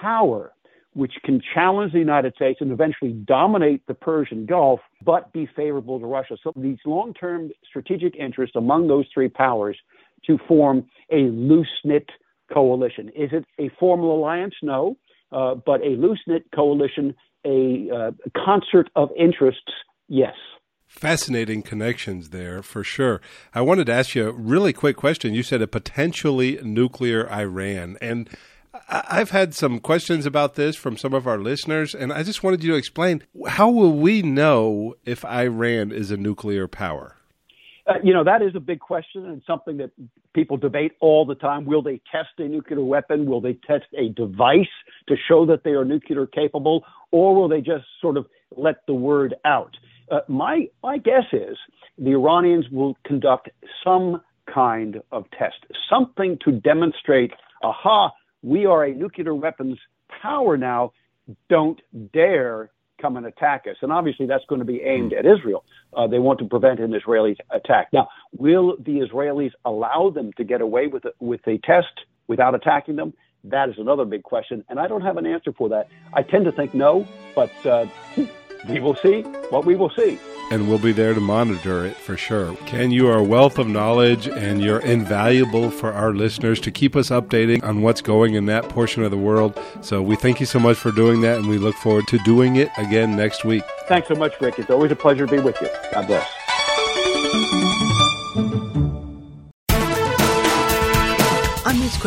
power 0.00 0.52
which 0.96 1.12
can 1.24 1.42
challenge 1.52 1.92
the 1.92 1.98
United 1.98 2.34
States 2.36 2.58
and 2.62 2.72
eventually 2.72 3.12
dominate 3.12 3.86
the 3.86 3.92
Persian 3.92 4.46
Gulf, 4.46 4.80
but 5.04 5.30
be 5.30 5.46
favorable 5.54 6.00
to 6.00 6.06
Russia. 6.06 6.38
So 6.42 6.54
these 6.56 6.78
long-term 6.86 7.50
strategic 7.68 8.16
interests 8.16 8.56
among 8.56 8.88
those 8.88 9.04
three 9.12 9.28
powers 9.28 9.76
to 10.26 10.38
form 10.48 10.86
a 11.12 11.24
loose-knit 11.28 12.08
coalition. 12.50 13.10
Is 13.10 13.28
it 13.32 13.44
a 13.58 13.68
formal 13.78 14.16
alliance? 14.16 14.54
No, 14.62 14.96
uh, 15.32 15.56
but 15.56 15.82
a 15.82 15.90
loose-knit 15.90 16.46
coalition, 16.54 17.14
a 17.46 17.88
uh, 17.94 18.10
concert 18.44 18.90
of 18.96 19.10
interests, 19.16 19.72
yes. 20.08 20.34
Fascinating 20.86 21.62
connections 21.62 22.30
there 22.30 22.62
for 22.62 22.82
sure. 22.82 23.20
I 23.54 23.60
wanted 23.60 23.86
to 23.86 23.92
ask 23.92 24.14
you 24.14 24.28
a 24.28 24.32
really 24.32 24.72
quick 24.72 24.96
question. 24.96 25.34
You 25.34 25.42
said 25.42 25.62
a 25.62 25.66
potentially 25.66 26.58
nuclear 26.62 27.30
Iran. 27.30 27.98
And 28.00 28.28
I've 28.88 29.30
had 29.30 29.54
some 29.54 29.80
questions 29.80 30.26
about 30.26 30.54
this 30.54 30.76
from 30.76 30.96
some 30.96 31.14
of 31.14 31.26
our 31.26 31.38
listeners, 31.38 31.94
and 31.94 32.12
I 32.12 32.22
just 32.22 32.42
wanted 32.42 32.62
you 32.62 32.72
to 32.72 32.76
explain 32.76 33.22
how 33.48 33.70
will 33.70 33.92
we 33.92 34.22
know 34.22 34.94
if 35.04 35.24
Iran 35.24 35.92
is 35.92 36.10
a 36.10 36.16
nuclear 36.16 36.68
power? 36.68 37.15
Uh, 37.86 37.94
you 38.02 38.12
know, 38.12 38.24
that 38.24 38.42
is 38.42 38.54
a 38.56 38.60
big 38.60 38.80
question 38.80 39.26
and 39.26 39.42
something 39.46 39.76
that 39.76 39.90
people 40.34 40.56
debate 40.56 40.92
all 41.00 41.24
the 41.24 41.36
time. 41.36 41.64
Will 41.64 41.82
they 41.82 42.00
test 42.10 42.30
a 42.38 42.48
nuclear 42.48 42.82
weapon? 42.82 43.26
Will 43.26 43.40
they 43.40 43.54
test 43.54 43.86
a 43.96 44.08
device 44.08 44.66
to 45.08 45.16
show 45.28 45.46
that 45.46 45.62
they 45.62 45.70
are 45.70 45.84
nuclear 45.84 46.26
capable? 46.26 46.84
Or 47.12 47.34
will 47.34 47.48
they 47.48 47.60
just 47.60 47.84
sort 48.00 48.16
of 48.16 48.26
let 48.56 48.84
the 48.86 48.94
word 48.94 49.36
out? 49.44 49.76
Uh, 50.10 50.20
my 50.28 50.68
my 50.82 50.98
guess 50.98 51.24
is 51.32 51.56
the 51.98 52.10
Iranians 52.10 52.68
will 52.70 52.96
conduct 53.04 53.50
some 53.84 54.20
kind 54.52 55.00
of 55.12 55.24
test, 55.36 55.66
something 55.90 56.38
to 56.44 56.52
demonstrate, 56.52 57.32
aha, 57.62 58.12
we 58.42 58.66
are 58.66 58.84
a 58.84 58.94
nuclear 58.94 59.34
weapons 59.34 59.78
power 60.22 60.56
now. 60.56 60.92
Don't 61.48 61.80
dare 62.12 62.70
come 63.00 63.16
and 63.16 63.26
attack 63.26 63.66
us. 63.68 63.76
And 63.82 63.92
obviously, 63.92 64.26
that's 64.26 64.44
going 64.48 64.60
to 64.60 64.64
be 64.64 64.82
aimed 64.82 65.12
at 65.12 65.26
Israel. 65.26 65.64
Uh, 65.94 66.06
they 66.06 66.18
want 66.18 66.38
to 66.40 66.46
prevent 66.46 66.80
an 66.80 66.94
Israeli 66.94 67.36
attack. 67.50 67.88
Now, 67.92 68.08
will 68.36 68.76
the 68.78 69.00
Israelis 69.00 69.52
allow 69.64 70.10
them 70.10 70.32
to 70.34 70.44
get 70.44 70.60
away 70.60 70.86
with 70.86 71.04
a, 71.04 71.12
with 71.20 71.46
a 71.46 71.58
test 71.58 71.94
without 72.26 72.54
attacking 72.54 72.96
them? 72.96 73.12
That 73.44 73.68
is 73.68 73.76
another 73.78 74.04
big 74.04 74.24
question, 74.24 74.64
and 74.68 74.80
I 74.80 74.88
don't 74.88 75.02
have 75.02 75.18
an 75.18 75.26
answer 75.26 75.52
for 75.52 75.68
that. 75.68 75.88
I 76.12 76.22
tend 76.22 76.46
to 76.46 76.52
think 76.52 76.74
no, 76.74 77.06
but 77.34 77.52
uh, 77.64 77.86
we 78.68 78.80
will 78.80 78.96
see 78.96 79.22
what 79.50 79.64
we 79.64 79.76
will 79.76 79.90
see. 79.90 80.18
And 80.50 80.68
we'll 80.68 80.78
be 80.78 80.92
there 80.92 81.12
to 81.12 81.20
monitor 81.20 81.84
it 81.84 81.96
for 81.96 82.16
sure. 82.16 82.54
Ken, 82.66 82.92
you 82.92 83.08
are 83.08 83.18
a 83.18 83.24
wealth 83.24 83.58
of 83.58 83.66
knowledge 83.66 84.28
and 84.28 84.62
you're 84.62 84.80
invaluable 84.80 85.70
for 85.70 85.92
our 85.92 86.14
listeners 86.14 86.60
to 86.60 86.70
keep 86.70 86.94
us 86.94 87.10
updating 87.10 87.64
on 87.64 87.82
what's 87.82 88.00
going 88.00 88.34
in 88.34 88.46
that 88.46 88.68
portion 88.68 89.02
of 89.02 89.10
the 89.10 89.16
world. 89.16 89.58
So 89.80 90.02
we 90.02 90.14
thank 90.14 90.38
you 90.38 90.46
so 90.46 90.60
much 90.60 90.76
for 90.76 90.92
doing 90.92 91.20
that 91.22 91.38
and 91.38 91.48
we 91.48 91.58
look 91.58 91.74
forward 91.76 92.06
to 92.08 92.18
doing 92.18 92.56
it 92.56 92.70
again 92.78 93.16
next 93.16 93.44
week. 93.44 93.64
Thanks 93.88 94.06
so 94.06 94.14
much, 94.14 94.40
Rick. 94.40 94.60
It's 94.60 94.70
always 94.70 94.92
a 94.92 94.96
pleasure 94.96 95.26
to 95.26 95.32
be 95.36 95.40
with 95.40 95.60
you. 95.60 95.68
God 95.92 96.06
bless. 96.06 97.85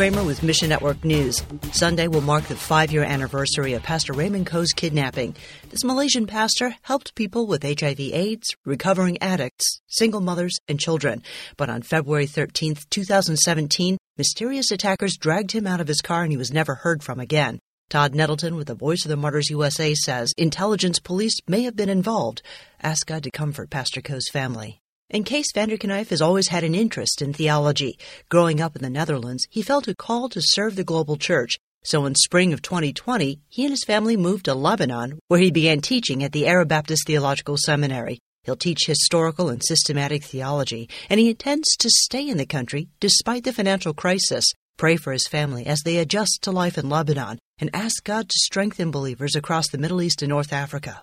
Kramer 0.00 0.24
with 0.24 0.42
Mission 0.42 0.70
Network 0.70 1.04
News. 1.04 1.42
Sunday 1.72 2.08
will 2.08 2.22
mark 2.22 2.44
the 2.44 2.56
five 2.56 2.90
year 2.90 3.02
anniversary 3.02 3.74
of 3.74 3.82
Pastor 3.82 4.14
Raymond 4.14 4.46
Koh's 4.46 4.72
kidnapping. 4.72 5.36
This 5.68 5.84
Malaysian 5.84 6.26
pastor 6.26 6.74
helped 6.80 7.14
people 7.14 7.46
with 7.46 7.62
HIV 7.62 8.00
AIDS, 8.00 8.48
recovering 8.64 9.18
addicts, 9.20 9.82
single 9.88 10.22
mothers, 10.22 10.56
and 10.68 10.80
children. 10.80 11.22
But 11.58 11.68
on 11.68 11.82
February 11.82 12.26
13, 12.26 12.76
2017, 12.88 13.98
mysterious 14.16 14.70
attackers 14.70 15.18
dragged 15.18 15.52
him 15.52 15.66
out 15.66 15.82
of 15.82 15.88
his 15.88 16.00
car 16.00 16.22
and 16.22 16.32
he 16.32 16.38
was 16.38 16.50
never 16.50 16.76
heard 16.76 17.02
from 17.02 17.20
again. 17.20 17.58
Todd 17.90 18.14
Nettleton 18.14 18.56
with 18.56 18.68
the 18.68 18.74
Voice 18.74 19.04
of 19.04 19.10
the 19.10 19.18
Martyrs 19.18 19.50
USA 19.50 19.94
says 19.94 20.32
intelligence 20.38 20.98
police 20.98 21.36
may 21.46 21.64
have 21.64 21.76
been 21.76 21.90
involved. 21.90 22.40
Ask 22.82 23.06
God 23.06 23.22
to 23.24 23.30
comfort 23.30 23.68
Pastor 23.68 24.00
Koh's 24.00 24.30
family. 24.32 24.80
And 25.12 25.26
Kees 25.26 25.50
van 25.52 25.68
der 25.68 25.76
Knyff 25.76 26.10
has 26.10 26.22
always 26.22 26.48
had 26.48 26.62
an 26.62 26.74
interest 26.74 27.20
in 27.20 27.32
theology. 27.32 27.98
Growing 28.28 28.60
up 28.60 28.76
in 28.76 28.82
the 28.82 28.88
Netherlands, 28.88 29.44
he 29.50 29.60
felt 29.60 29.88
a 29.88 29.94
call 29.94 30.28
to 30.28 30.40
serve 30.40 30.76
the 30.76 30.84
global 30.84 31.16
church. 31.16 31.58
So 31.82 32.06
in 32.06 32.14
spring 32.14 32.52
of 32.52 32.62
2020, 32.62 33.40
he 33.48 33.64
and 33.64 33.72
his 33.72 33.82
family 33.82 34.16
moved 34.16 34.44
to 34.44 34.54
Lebanon, 34.54 35.18
where 35.26 35.40
he 35.40 35.50
began 35.50 35.80
teaching 35.80 36.22
at 36.22 36.30
the 36.30 36.46
Arab 36.46 36.68
Baptist 36.68 37.08
Theological 37.08 37.56
Seminary. 37.56 38.20
He'll 38.44 38.54
teach 38.54 38.86
historical 38.86 39.48
and 39.48 39.60
systematic 39.64 40.22
theology, 40.22 40.88
and 41.08 41.18
he 41.18 41.30
intends 41.30 41.68
to 41.78 41.90
stay 41.90 42.28
in 42.28 42.36
the 42.36 42.46
country 42.46 42.88
despite 43.00 43.42
the 43.42 43.52
financial 43.52 43.92
crisis. 43.92 44.44
Pray 44.76 44.96
for 44.96 45.12
his 45.12 45.26
family 45.26 45.66
as 45.66 45.80
they 45.84 45.96
adjust 45.96 46.38
to 46.42 46.52
life 46.52 46.78
in 46.78 46.88
Lebanon 46.88 47.38
and 47.58 47.70
ask 47.74 48.04
God 48.04 48.28
to 48.28 48.38
strengthen 48.38 48.92
believers 48.92 49.34
across 49.34 49.68
the 49.68 49.78
Middle 49.78 50.00
East 50.00 50.22
and 50.22 50.30
North 50.30 50.52
Africa. 50.52 51.02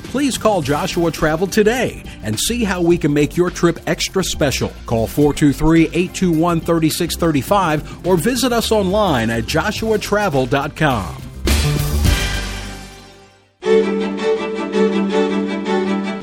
please 0.11 0.37
call 0.37 0.61
Joshua 0.61 1.09
Travel 1.09 1.47
today 1.47 2.03
and 2.21 2.37
see 2.37 2.65
how 2.65 2.81
we 2.81 2.97
can 2.97 3.13
make 3.13 3.37
your 3.37 3.49
trip 3.49 3.79
extra 3.87 4.23
special. 4.23 4.71
Call 4.85 5.07
423 5.07 5.85
821 5.85 6.59
3635 6.59 8.05
or 8.05 8.17
visit 8.17 8.51
us 8.51 8.71
online 8.71 9.29
at 9.29 9.45
joshuatravel.com. 9.45 11.21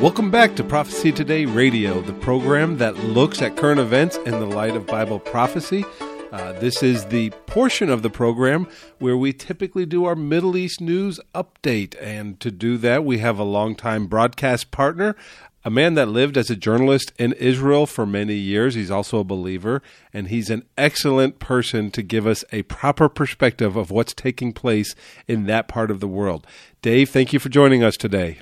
Welcome 0.01 0.31
back 0.31 0.55
to 0.57 0.65
Prophecy 0.65 1.11
Today 1.11 1.47
Radio, 1.47 2.01
the 2.03 2.13
program 2.13 2.77
that 2.79 2.97
looks 2.99 3.41
at 3.43 3.57
current 3.57 3.81
events 3.81 4.17
in 4.19 4.33
the 4.33 4.47
light 4.47 4.77
of 4.77 4.87
Bible 4.87 5.19
prophecy. 5.19 5.85
Uh, 6.31 6.53
this 6.53 6.83
is 6.83 7.07
the 7.07 7.31
portion 7.47 7.89
of 7.89 8.03
the 8.03 8.11
program 8.11 8.69
where 8.99 9.17
we 9.17 9.33
typically 9.33 9.87
do 9.87 10.05
our 10.05 10.15
Middle 10.15 10.59
East 10.59 10.79
news 10.79 11.19
update. 11.35 11.97
And 12.03 12.39
to 12.41 12.51
do 12.51 12.77
that, 12.79 13.03
we 13.03 13.19
have 13.19 13.39
a 13.39 13.45
longtime 13.45 14.09
broadcast 14.09 14.71
partner, 14.71 15.17
a 15.65 15.71
man 15.71 15.95
that 15.95 16.09
lived 16.09 16.37
as 16.37 16.51
a 16.51 16.57
journalist 16.57 17.15
in 17.19 17.33
Israel 17.35 17.87
for 17.87 18.05
many 18.05 18.35
years. 18.35 18.75
He's 18.75 18.91
also 18.91 19.21
a 19.21 19.25
believer, 19.25 19.83
and 20.13 20.29
he's 20.29 20.51
an 20.51 20.65
excellent 20.77 21.39
person 21.39 21.91
to 21.93 22.03
give 22.03 22.27
us 22.27 22.45
a 22.53 22.63
proper 22.65 23.09
perspective 23.09 23.75
of 23.75 23.91
what's 23.91 24.13
taking 24.13 24.53
place 24.53 24.95
in 25.27 25.47
that 25.47 25.67
part 25.67 25.91
of 25.91 26.01
the 26.01 26.09
world. 26.09 26.47
Dave, 26.83 27.09
thank 27.09 27.33
you 27.33 27.39
for 27.39 27.49
joining 27.49 27.83
us 27.83 27.97
today. 27.97 28.41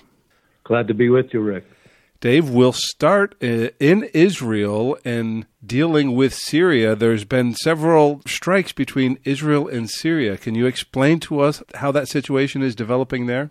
Glad 0.64 0.88
to 0.88 0.94
be 0.94 1.08
with 1.08 1.32
you, 1.32 1.40
Rick. 1.40 1.64
Dave, 2.20 2.48
we'll 2.48 2.72
start 2.72 3.34
uh, 3.42 3.68
in 3.78 4.04
Israel 4.14 4.96
and 5.04 5.46
dealing 5.64 6.14
with 6.14 6.32
Syria. 6.32 6.94
There's 6.94 7.24
been 7.24 7.54
several 7.54 8.22
strikes 8.26 8.72
between 8.72 9.18
Israel 9.24 9.68
and 9.68 9.90
Syria. 9.90 10.36
Can 10.36 10.54
you 10.54 10.66
explain 10.66 11.20
to 11.20 11.40
us 11.40 11.62
how 11.74 11.92
that 11.92 12.08
situation 12.08 12.62
is 12.62 12.74
developing 12.74 13.26
there? 13.26 13.50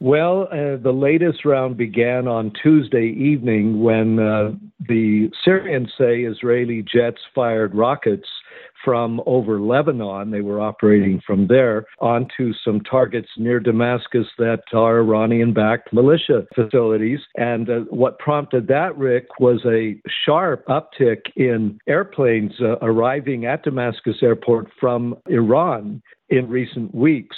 Well, 0.00 0.48
uh, 0.50 0.82
the 0.82 0.92
latest 0.92 1.44
round 1.44 1.76
began 1.76 2.26
on 2.26 2.52
Tuesday 2.60 3.14
evening 3.16 3.82
when 3.82 4.18
uh, 4.18 4.50
the 4.80 5.30
Syrians 5.44 5.92
say 5.96 6.22
Israeli 6.22 6.82
jets 6.82 7.20
fired 7.34 7.72
rockets 7.72 8.28
from 8.84 9.20
over 9.26 9.60
Lebanon. 9.60 10.30
They 10.30 10.40
were 10.40 10.60
operating 10.60 11.20
from 11.26 11.46
there 11.46 11.84
onto 12.00 12.52
some 12.64 12.80
targets 12.80 13.28
near 13.36 13.60
Damascus 13.60 14.26
that 14.38 14.62
are 14.72 14.98
Iranian 14.98 15.52
backed 15.52 15.92
militia 15.92 16.46
facilities. 16.54 17.20
And 17.36 17.68
uh, 17.68 17.80
what 17.90 18.18
prompted 18.18 18.68
that, 18.68 18.96
Rick, 18.96 19.26
was 19.38 19.60
a 19.64 20.00
sharp 20.24 20.66
uptick 20.66 21.20
in 21.36 21.78
airplanes 21.86 22.52
uh, 22.60 22.76
arriving 22.82 23.46
at 23.46 23.64
Damascus 23.64 24.16
airport 24.22 24.68
from 24.80 25.16
Iran 25.28 26.02
in 26.28 26.48
recent 26.48 26.94
weeks. 26.94 27.36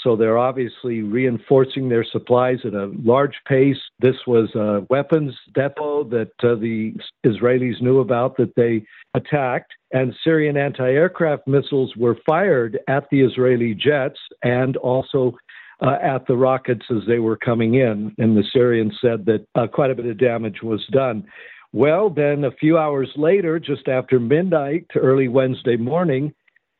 So 0.00 0.14
they're 0.14 0.38
obviously 0.38 1.02
reinforcing 1.02 1.88
their 1.88 2.04
supplies 2.04 2.58
at 2.64 2.74
a 2.74 2.92
large 3.02 3.34
pace. 3.48 3.78
This 3.98 4.14
was 4.24 4.54
a 4.54 4.86
weapons 4.88 5.34
depot 5.52 6.04
that 6.04 6.30
uh, 6.44 6.54
the 6.54 6.94
Israelis 7.24 7.82
knew 7.82 7.98
about 7.98 8.36
that 8.36 8.54
they 8.54 8.84
attacked, 9.14 9.72
and 9.96 10.14
Syrian 10.22 10.58
anti 10.58 10.90
aircraft 10.90 11.48
missiles 11.48 11.96
were 11.96 12.18
fired 12.26 12.78
at 12.86 13.08
the 13.10 13.22
Israeli 13.22 13.72
jets 13.74 14.18
and 14.42 14.76
also 14.76 15.32
uh, 15.80 15.96
at 16.02 16.26
the 16.26 16.36
rockets 16.36 16.84
as 16.90 17.02
they 17.08 17.18
were 17.18 17.38
coming 17.38 17.76
in. 17.76 18.14
And 18.18 18.36
the 18.36 18.44
Syrians 18.52 18.92
said 19.00 19.24
that 19.24 19.46
uh, 19.54 19.66
quite 19.66 19.90
a 19.90 19.94
bit 19.94 20.04
of 20.04 20.18
damage 20.18 20.62
was 20.62 20.84
done. 20.92 21.24
Well, 21.72 22.10
then 22.10 22.44
a 22.44 22.50
few 22.50 22.76
hours 22.76 23.08
later, 23.16 23.58
just 23.58 23.88
after 23.88 24.20
midnight 24.20 24.84
to 24.92 24.98
early 24.98 25.28
Wednesday 25.28 25.78
morning, 25.78 26.34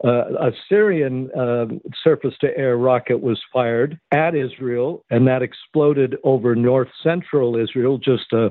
uh, 0.04 0.34
a 0.38 0.50
Syrian 0.68 1.30
uh, 1.32 1.66
surface 2.04 2.34
to 2.42 2.54
air 2.54 2.76
rocket 2.76 3.22
was 3.22 3.40
fired 3.50 3.98
at 4.12 4.34
Israel, 4.34 5.04
and 5.08 5.26
that 5.26 5.40
exploded 5.40 6.16
over 6.22 6.54
north 6.54 6.88
central 7.02 7.56
Israel, 7.56 7.96
just 7.96 8.30
a 8.34 8.50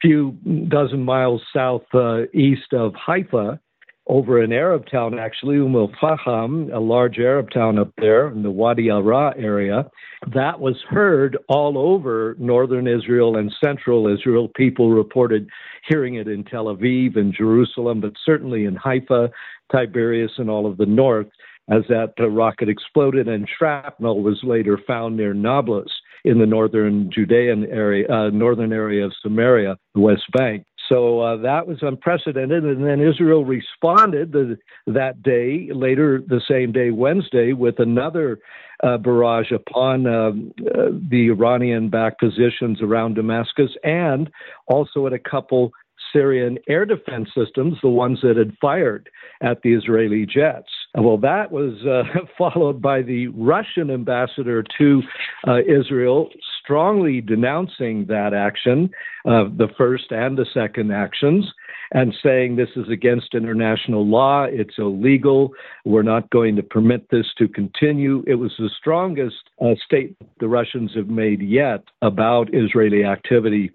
few 0.00 0.32
dozen 0.68 1.02
miles 1.02 1.42
southeast 1.52 2.72
uh, 2.72 2.76
of 2.76 2.94
Haifa 2.94 3.58
over 4.06 4.42
an 4.42 4.52
Arab 4.52 4.84
town, 4.90 5.18
actually, 5.18 5.56
Umm 5.56 5.76
al 5.76 5.90
Faham, 6.00 6.72
a 6.72 6.78
large 6.78 7.18
Arab 7.18 7.50
town 7.50 7.78
up 7.78 7.90
there 7.96 8.28
in 8.28 8.42
the 8.42 8.50
Wadi 8.50 8.90
Ara 8.90 9.34
area. 9.38 9.88
That 10.34 10.60
was 10.60 10.76
heard 10.88 11.38
all 11.48 11.78
over 11.78 12.36
northern 12.38 12.86
Israel 12.86 13.36
and 13.36 13.52
central 13.64 14.06
Israel. 14.06 14.48
People 14.54 14.90
reported 14.90 15.48
hearing 15.88 16.16
it 16.16 16.28
in 16.28 16.44
Tel 16.44 16.66
Aviv 16.66 17.16
and 17.16 17.34
Jerusalem, 17.34 18.00
but 18.00 18.12
certainly 18.24 18.66
in 18.66 18.76
Haifa, 18.76 19.30
Tiberias, 19.72 20.32
and 20.36 20.50
all 20.50 20.66
of 20.66 20.76
the 20.76 20.86
north, 20.86 21.28
as 21.70 21.82
that 21.88 22.12
uh, 22.20 22.28
rocket 22.28 22.68
exploded, 22.68 23.26
and 23.26 23.48
shrapnel 23.48 24.22
was 24.22 24.38
later 24.42 24.78
found 24.86 25.16
near 25.16 25.32
Nablus 25.32 25.90
in 26.24 26.38
the 26.38 26.46
northern 26.46 27.10
Judean 27.10 27.66
area, 27.70 28.06
uh, 28.08 28.30
northern 28.30 28.72
area 28.72 29.04
of 29.04 29.12
Samaria, 29.22 29.76
the 29.94 30.00
West 30.00 30.24
Bank. 30.32 30.64
So 30.88 31.20
uh, 31.20 31.36
that 31.38 31.66
was 31.66 31.78
unprecedented. 31.82 32.64
And 32.64 32.86
then 32.86 33.00
Israel 33.00 33.44
responded 33.44 34.32
the, 34.32 34.58
that 34.86 35.22
day, 35.22 35.70
later 35.72 36.20
the 36.26 36.40
same 36.48 36.72
day, 36.72 36.90
Wednesday, 36.90 37.52
with 37.52 37.78
another 37.78 38.38
uh, 38.82 38.98
barrage 38.98 39.50
upon 39.50 40.06
um, 40.06 40.52
uh, 40.60 40.90
the 41.10 41.28
Iranian 41.28 41.88
backed 41.88 42.20
positions 42.20 42.82
around 42.82 43.14
Damascus 43.14 43.70
and 43.82 44.30
also 44.66 45.06
at 45.06 45.12
a 45.12 45.18
couple 45.18 45.72
Syrian 46.12 46.58
air 46.68 46.84
defense 46.84 47.28
systems, 47.36 47.78
the 47.82 47.88
ones 47.88 48.20
that 48.22 48.36
had 48.36 48.56
fired 48.60 49.08
at 49.42 49.62
the 49.62 49.72
Israeli 49.72 50.26
jets. 50.26 50.68
Well, 50.96 51.18
that 51.18 51.50
was 51.50 51.74
uh, 51.84 52.04
followed 52.38 52.80
by 52.80 53.02
the 53.02 53.28
Russian 53.28 53.90
ambassador 53.90 54.64
to 54.78 55.02
uh, 55.46 55.58
Israel 55.62 56.30
strongly 56.62 57.20
denouncing 57.20 58.06
that 58.06 58.32
action, 58.32 58.90
uh, 59.26 59.44
the 59.56 59.68
first 59.76 60.10
and 60.10 60.38
the 60.38 60.46
second 60.54 60.92
actions, 60.92 61.46
and 61.92 62.14
saying 62.22 62.56
this 62.56 62.70
is 62.76 62.88
against 62.90 63.34
international 63.34 64.06
law, 64.06 64.44
it's 64.44 64.74
illegal, 64.78 65.52
we're 65.84 66.02
not 66.02 66.30
going 66.30 66.56
to 66.56 66.62
permit 66.62 67.06
this 67.10 67.26
to 67.38 67.48
continue. 67.48 68.24
It 68.26 68.36
was 68.36 68.52
the 68.58 68.70
strongest 68.78 69.36
uh, 69.60 69.74
statement 69.84 70.30
the 70.40 70.48
Russians 70.48 70.92
have 70.94 71.08
made 71.08 71.42
yet 71.42 71.84
about 72.02 72.48
Israeli 72.54 73.04
activity 73.04 73.72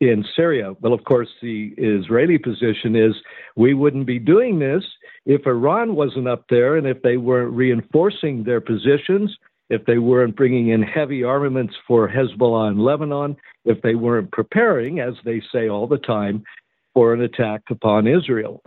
in 0.00 0.24
Syria. 0.34 0.74
Well, 0.80 0.94
of 0.94 1.04
course, 1.04 1.28
the 1.42 1.74
Israeli 1.76 2.38
position 2.38 2.96
is 2.96 3.14
we 3.56 3.74
wouldn't 3.74 4.06
be 4.06 4.18
doing 4.18 4.58
this 4.58 4.82
if 5.26 5.46
Iran 5.46 5.94
wasn't 5.94 6.28
up 6.28 6.44
there 6.48 6.76
and 6.76 6.86
if 6.86 7.02
they 7.02 7.18
weren't 7.18 7.52
reinforcing 7.52 8.44
their 8.44 8.60
positions, 8.60 9.36
if 9.68 9.84
they 9.84 9.98
weren't 9.98 10.36
bringing 10.36 10.68
in 10.68 10.82
heavy 10.82 11.22
armaments 11.22 11.74
for 11.86 12.08
Hezbollah 12.08 12.72
in 12.72 12.78
Lebanon, 12.78 13.36
if 13.64 13.80
they 13.82 13.94
weren't 13.94 14.32
preparing, 14.32 15.00
as 15.00 15.14
they 15.24 15.42
say 15.52 15.68
all 15.68 15.86
the 15.86 15.98
time, 15.98 16.42
for 16.94 17.12
an 17.12 17.20
attack 17.20 17.62
upon 17.70 18.06
Israel. 18.06 18.62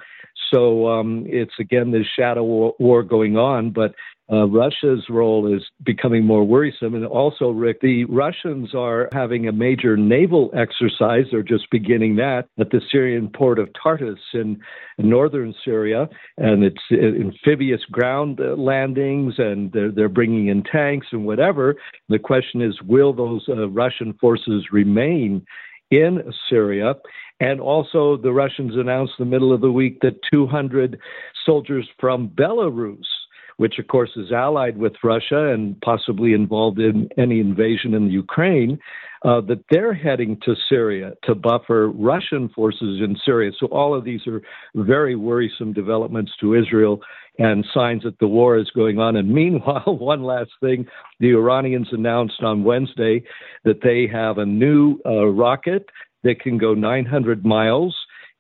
So 0.53 0.87
um, 0.87 1.25
it's 1.27 1.53
again 1.59 1.91
this 1.91 2.07
shadow 2.17 2.73
war 2.79 3.03
going 3.03 3.37
on, 3.37 3.71
but 3.71 3.95
uh, 4.31 4.47
Russia's 4.47 5.05
role 5.09 5.53
is 5.53 5.63
becoming 5.83 6.25
more 6.25 6.45
worrisome. 6.45 6.95
And 6.95 7.05
also, 7.05 7.49
Rick, 7.49 7.81
the 7.81 8.05
Russians 8.05 8.73
are 8.73 9.09
having 9.11 9.47
a 9.47 9.51
major 9.51 9.97
naval 9.97 10.49
exercise. 10.55 11.25
They're 11.31 11.43
just 11.43 11.69
beginning 11.71 12.15
that 12.17 12.47
at 12.57 12.69
the 12.69 12.81
Syrian 12.89 13.29
port 13.29 13.59
of 13.59 13.69
Tartus 13.81 14.19
in 14.33 14.61
northern 14.97 15.53
Syria. 15.65 16.07
And 16.37 16.63
it's 16.63 16.81
amphibious 16.91 17.81
ground 17.91 18.39
uh, 18.39 18.55
landings, 18.55 19.35
and 19.37 19.71
they're, 19.73 19.91
they're 19.91 20.09
bringing 20.09 20.47
in 20.47 20.63
tanks 20.63 21.07
and 21.11 21.25
whatever. 21.25 21.75
The 22.07 22.19
question 22.19 22.61
is 22.61 22.81
will 22.81 23.13
those 23.13 23.45
uh, 23.49 23.67
Russian 23.69 24.13
forces 24.13 24.67
remain 24.71 25.45
in 25.91 26.23
Syria? 26.49 26.95
And 27.39 27.59
also, 27.59 28.15
the 28.15 28.31
Russians 28.31 28.73
announced 28.75 29.13
the 29.19 29.25
middle 29.25 29.51
of 29.51 29.59
the 29.59 29.71
week 29.71 29.99
that 30.01 30.19
200 30.31 30.97
soldiers 31.45 31.89
from 31.99 32.29
Belarus 32.29 33.03
which 33.57 33.79
of 33.79 33.87
course 33.87 34.11
is 34.15 34.31
allied 34.31 34.77
with 34.77 34.93
Russia 35.03 35.51
and 35.53 35.79
possibly 35.81 36.33
involved 36.33 36.79
in 36.79 37.09
any 37.17 37.39
invasion 37.39 37.93
in 37.93 38.09
Ukraine, 38.09 38.79
uh, 39.25 39.39
that 39.41 39.63
they're 39.69 39.93
heading 39.93 40.37
to 40.43 40.53
Syria 40.67 41.13
to 41.23 41.33
buffer 41.33 41.89
Russian 41.89 42.49
forces 42.49 42.99
in 43.01 43.15
Syria. 43.25 43.51
So 43.57 43.67
all 43.67 43.95
of 43.95 44.03
these 44.03 44.27
are 44.27 44.41
very 44.75 45.15
worrisome 45.15 45.71
developments 45.71 46.33
to 46.41 46.55
Israel 46.55 46.99
and 47.39 47.65
signs 47.73 48.03
that 48.03 48.19
the 48.19 48.27
war 48.27 48.57
is 48.57 48.69
going 48.71 48.99
on. 48.99 49.15
And 49.15 49.33
meanwhile, 49.33 49.83
one 49.97 50.23
last 50.23 50.51
thing 50.59 50.85
the 51.19 51.31
Iranians 51.31 51.87
announced 51.91 52.41
on 52.43 52.63
Wednesday 52.63 53.23
that 53.63 53.81
they 53.81 54.07
have 54.11 54.37
a 54.37 54.45
new 54.45 54.99
uh, 55.05 55.25
rocket 55.27 55.85
that 56.23 56.41
can 56.41 56.57
go 56.57 56.73
900 56.73 57.45
miles, 57.45 57.95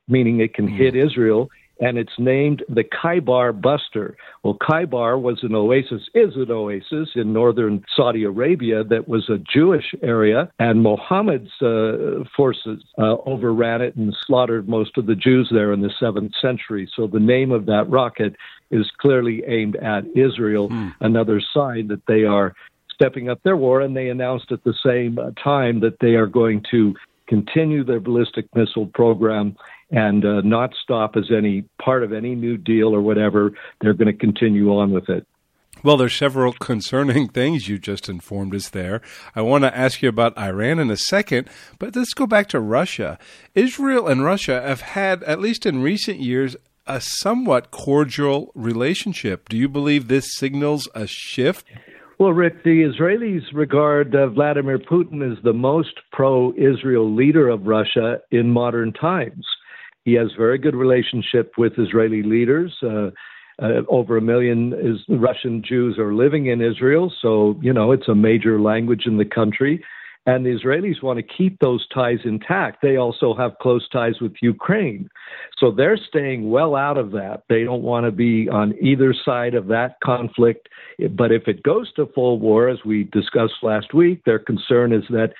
meaning 0.07 0.41
it 0.41 0.53
can 0.53 0.67
hit 0.67 0.95
Israel 0.95 1.49
and 1.83 1.97
it's 1.97 2.17
named 2.17 2.63
the 2.69 2.85
Kaibar 2.85 3.59
Buster. 3.59 4.15
Well, 4.41 4.57
Kaibar 4.61 5.21
was 5.21 5.43
an 5.43 5.53
oasis, 5.53 6.03
is 6.13 6.33
an 6.37 6.49
oasis 6.49 7.09
in 7.13 7.33
northern 7.33 7.83
Saudi 7.93 8.23
Arabia 8.23 8.85
that 8.85 9.09
was 9.09 9.29
a 9.29 9.37
Jewish 9.37 9.93
area, 10.01 10.49
and 10.59 10.81
Muhammad's 10.81 11.51
uh, 11.61 12.23
forces 12.37 12.81
uh, 12.97 13.17
overran 13.25 13.81
it 13.81 13.97
and 13.97 14.15
slaughtered 14.25 14.69
most 14.69 14.97
of 14.97 15.07
the 15.07 15.15
Jews 15.15 15.49
there 15.53 15.73
in 15.73 15.81
the 15.81 15.91
7th 16.01 16.31
century. 16.41 16.89
So 16.95 17.05
the 17.05 17.19
name 17.19 17.51
of 17.51 17.65
that 17.65 17.89
rocket 17.89 18.37
is 18.71 18.89
clearly 18.99 19.43
aimed 19.45 19.75
at 19.75 20.05
Israel, 20.15 20.69
mm. 20.69 20.93
another 21.01 21.41
sign 21.53 21.89
that 21.89 22.05
they 22.07 22.23
are 22.23 22.53
stepping 22.93 23.29
up 23.29 23.43
their 23.43 23.57
war, 23.57 23.81
and 23.81 23.93
they 23.93 24.07
announced 24.07 24.53
at 24.53 24.63
the 24.63 24.73
same 24.85 25.19
time 25.43 25.81
that 25.81 25.97
they 25.99 26.15
are 26.15 26.27
going 26.27 26.63
to 26.71 26.95
continue 27.27 27.83
their 27.83 27.99
ballistic 27.99 28.45
missile 28.55 28.87
program 28.93 29.57
and 29.91 30.25
uh, 30.25 30.41
not 30.41 30.71
stop 30.81 31.15
as 31.15 31.29
any 31.35 31.63
part 31.81 32.03
of 32.03 32.13
any 32.13 32.35
new 32.35 32.57
deal 32.57 32.93
or 32.95 33.01
whatever. 33.01 33.51
They're 33.81 33.93
going 33.93 34.11
to 34.11 34.17
continue 34.17 34.69
on 34.75 34.91
with 34.91 35.09
it. 35.09 35.27
Well, 35.83 35.97
there's 35.97 36.15
several 36.15 36.53
concerning 36.53 37.27
things 37.29 37.67
you 37.67 37.77
just 37.77 38.07
informed 38.07 38.55
us 38.55 38.69
there. 38.69 39.01
I 39.35 39.41
want 39.41 39.63
to 39.63 39.77
ask 39.77 40.01
you 40.01 40.09
about 40.09 40.37
Iran 40.37 40.79
in 40.79 40.89
a 40.89 40.97
second, 40.97 41.49
but 41.79 41.95
let's 41.95 42.13
go 42.13 42.27
back 42.27 42.47
to 42.49 42.59
Russia. 42.59 43.17
Israel 43.55 44.07
and 44.07 44.23
Russia 44.23 44.61
have 44.61 44.81
had, 44.81 45.23
at 45.23 45.39
least 45.39 45.65
in 45.65 45.81
recent 45.81 46.19
years, 46.19 46.55
a 46.85 47.01
somewhat 47.01 47.71
cordial 47.71 48.51
relationship. 48.55 49.49
Do 49.49 49.57
you 49.57 49.69
believe 49.69 50.07
this 50.07 50.33
signals 50.35 50.87
a 50.93 51.07
shift? 51.07 51.65
Well, 52.19 52.31
Rick, 52.31 52.63
the 52.63 52.83
Israelis 52.83 53.43
regard 53.53 54.15
uh, 54.15 54.27
Vladimir 54.27 54.79
Putin 54.79 55.29
as 55.29 55.41
the 55.43 55.53
most 55.53 55.99
pro 56.11 56.53
Israel 56.53 57.13
leader 57.13 57.49
of 57.49 57.65
Russia 57.65 58.19
in 58.31 58.49
modern 58.49 58.93
times. 58.93 59.45
He 60.05 60.13
has 60.13 60.31
very 60.37 60.57
good 60.57 60.75
relationship 60.75 61.53
with 61.57 61.73
Israeli 61.77 62.23
leaders. 62.23 62.73
Uh, 62.81 63.11
uh, 63.61 63.81
over 63.87 64.17
a 64.17 64.21
million 64.21 64.73
is, 64.73 64.97
Russian 65.07 65.63
Jews 65.63 65.99
are 65.99 66.13
living 66.13 66.47
in 66.47 66.59
Israel, 66.61 67.13
so 67.21 67.57
you 67.61 67.71
know 67.71 67.91
it's 67.91 68.07
a 68.07 68.15
major 68.15 68.59
language 68.59 69.03
in 69.05 69.17
the 69.17 69.25
country. 69.25 69.83
And 70.25 70.45
the 70.45 70.57
Israelis 70.57 71.03
want 71.03 71.17
to 71.17 71.35
keep 71.37 71.59
those 71.59 71.85
ties 71.93 72.19
intact. 72.23 72.81
They 72.81 72.95
also 72.95 73.35
have 73.35 73.59
close 73.61 73.87
ties 73.89 74.21
with 74.21 74.31
Ukraine. 74.41 75.09
So 75.57 75.69
they're 75.69 75.97
staying 75.97 76.49
well 76.49 76.75
out 76.77 76.97
of 76.97 77.11
that. 77.11 77.43
They 77.49 77.65
don't 77.65 77.83
want 77.83 78.05
to 78.05 78.11
be 78.11 78.47
on 78.47 78.73
either 78.81 79.13
side 79.13 79.53
of 79.53 79.67
that 79.67 79.97
conflict. 80.01 80.69
But 81.11 81.33
if 81.33 81.49
it 81.49 81.61
goes 81.63 81.91
to 81.93 82.05
full 82.15 82.39
war, 82.39 82.69
as 82.69 82.79
we 82.85 83.03
discussed 83.03 83.55
last 83.63 83.93
week, 83.93 84.23
their 84.23 84.39
concern 84.39 84.93
is 84.93 85.03
that 85.09 85.33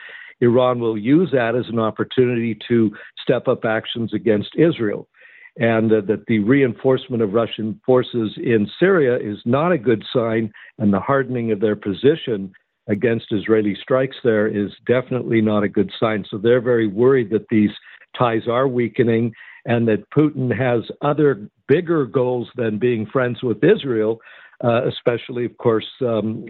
Iran 0.44 0.80
will 0.80 0.98
use 0.98 1.30
that 1.32 1.56
as 1.56 1.66
an 1.70 1.80
opportunity 1.80 2.58
to 2.68 2.92
step 3.22 3.48
up 3.48 3.66
actions 3.66 4.14
against 4.14 4.52
Israel. 4.58 5.08
And 5.58 5.92
uh, 5.92 6.02
that 6.08 6.26
the 6.28 6.40
reinforcement 6.40 7.22
of 7.22 7.34
Russian 7.34 7.80
forces 7.86 8.34
in 8.38 8.68
Syria 8.80 9.18
is 9.18 9.38
not 9.46 9.72
a 9.72 9.78
good 9.78 10.04
sign, 10.12 10.52
and 10.80 10.92
the 10.92 11.00
hardening 11.00 11.52
of 11.52 11.60
their 11.60 11.76
position 11.76 12.52
against 12.88 13.28
Israeli 13.32 13.78
strikes 13.82 14.18
there 14.24 14.48
is 14.48 14.72
definitely 14.86 15.42
not 15.42 15.64
a 15.64 15.70
good 15.70 15.92
sign. 16.00 16.26
So 16.30 16.38
they're 16.38 16.60
very 16.60 16.88
worried 16.88 17.30
that 17.30 17.48
these 17.50 17.70
ties 18.18 18.48
are 18.48 18.68
weakening 18.68 19.34
and 19.66 19.88
that 19.88 20.10
Putin 20.10 20.56
has 20.56 20.82
other 21.02 21.48
bigger 21.68 22.06
goals 22.06 22.50
than 22.56 22.80
being 22.80 23.06
friends 23.06 23.42
with 23.42 23.64
Israel, 23.64 24.20
uh, 24.64 24.88
especially, 24.88 25.46
of 25.46 25.58
course, 25.58 25.88
um, 26.02 26.46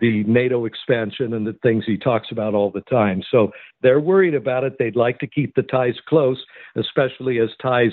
the 0.00 0.24
NATO 0.26 0.64
expansion 0.64 1.34
and 1.34 1.46
the 1.46 1.56
things 1.62 1.84
he 1.86 1.96
talks 1.96 2.28
about 2.30 2.54
all 2.54 2.70
the 2.70 2.80
time. 2.82 3.22
So 3.30 3.50
they're 3.82 4.00
worried 4.00 4.34
about 4.34 4.64
it. 4.64 4.76
They'd 4.78 4.96
like 4.96 5.18
to 5.20 5.26
keep 5.26 5.54
the 5.54 5.62
ties 5.62 5.96
close, 6.06 6.42
especially 6.76 7.38
as 7.38 7.48
ties 7.60 7.92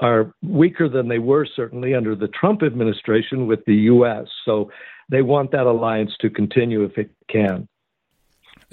are 0.00 0.32
weaker 0.42 0.88
than 0.88 1.08
they 1.08 1.18
were 1.18 1.46
certainly 1.56 1.94
under 1.94 2.14
the 2.14 2.28
Trump 2.28 2.62
administration 2.62 3.46
with 3.46 3.64
the 3.66 3.74
U.S. 3.74 4.26
So 4.44 4.70
they 5.10 5.22
want 5.22 5.50
that 5.52 5.66
alliance 5.66 6.12
to 6.20 6.30
continue 6.30 6.84
if 6.84 6.96
it 6.98 7.10
can. 7.28 7.68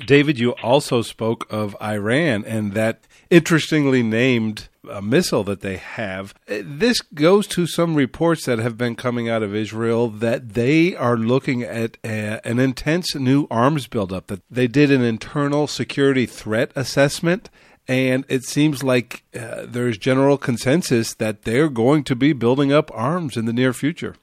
David, 0.05 0.37
you 0.37 0.51
also 0.61 1.01
spoke 1.01 1.47
of 1.49 1.75
Iran 1.81 2.43
and 2.45 2.73
that 2.73 3.07
interestingly 3.29 4.03
named 4.03 4.67
uh, 4.89 5.01
missile 5.01 5.43
that 5.43 5.61
they 5.61 5.77
have. 5.77 6.33
Uh, 6.49 6.57
this 6.63 6.99
goes 7.01 7.47
to 7.47 7.67
some 7.67 7.95
reports 7.95 8.45
that 8.45 8.59
have 8.59 8.77
been 8.77 8.95
coming 8.95 9.29
out 9.29 9.43
of 9.43 9.55
Israel 9.55 10.09
that 10.09 10.53
they 10.53 10.95
are 10.95 11.17
looking 11.17 11.63
at 11.63 11.97
a, 12.03 12.45
an 12.47 12.59
intense 12.59 13.15
new 13.15 13.47
arms 13.49 13.87
buildup, 13.87 14.27
that 14.27 14.41
they 14.49 14.67
did 14.67 14.91
an 14.91 15.01
internal 15.01 15.67
security 15.67 16.25
threat 16.25 16.71
assessment. 16.75 17.49
And 17.87 18.25
it 18.27 18.43
seems 18.43 18.83
like 18.83 19.23
uh, 19.39 19.65
there's 19.67 19.97
general 19.97 20.37
consensus 20.37 21.13
that 21.15 21.43
they're 21.43 21.69
going 21.69 22.03
to 22.05 22.15
be 22.15 22.33
building 22.33 22.73
up 22.73 22.89
arms 22.93 23.37
in 23.37 23.45
the 23.45 23.53
near 23.53 23.73
future. 23.73 24.15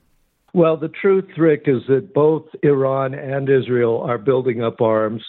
Well, 0.52 0.76
the 0.76 0.88
truth, 0.88 1.28
Rick, 1.38 1.62
is 1.66 1.82
that 1.88 2.12
both 2.12 2.44
Iran 2.62 3.14
and 3.14 3.48
Israel 3.48 4.02
are 4.02 4.18
building 4.18 4.62
up 4.62 4.80
arms. 4.80 5.22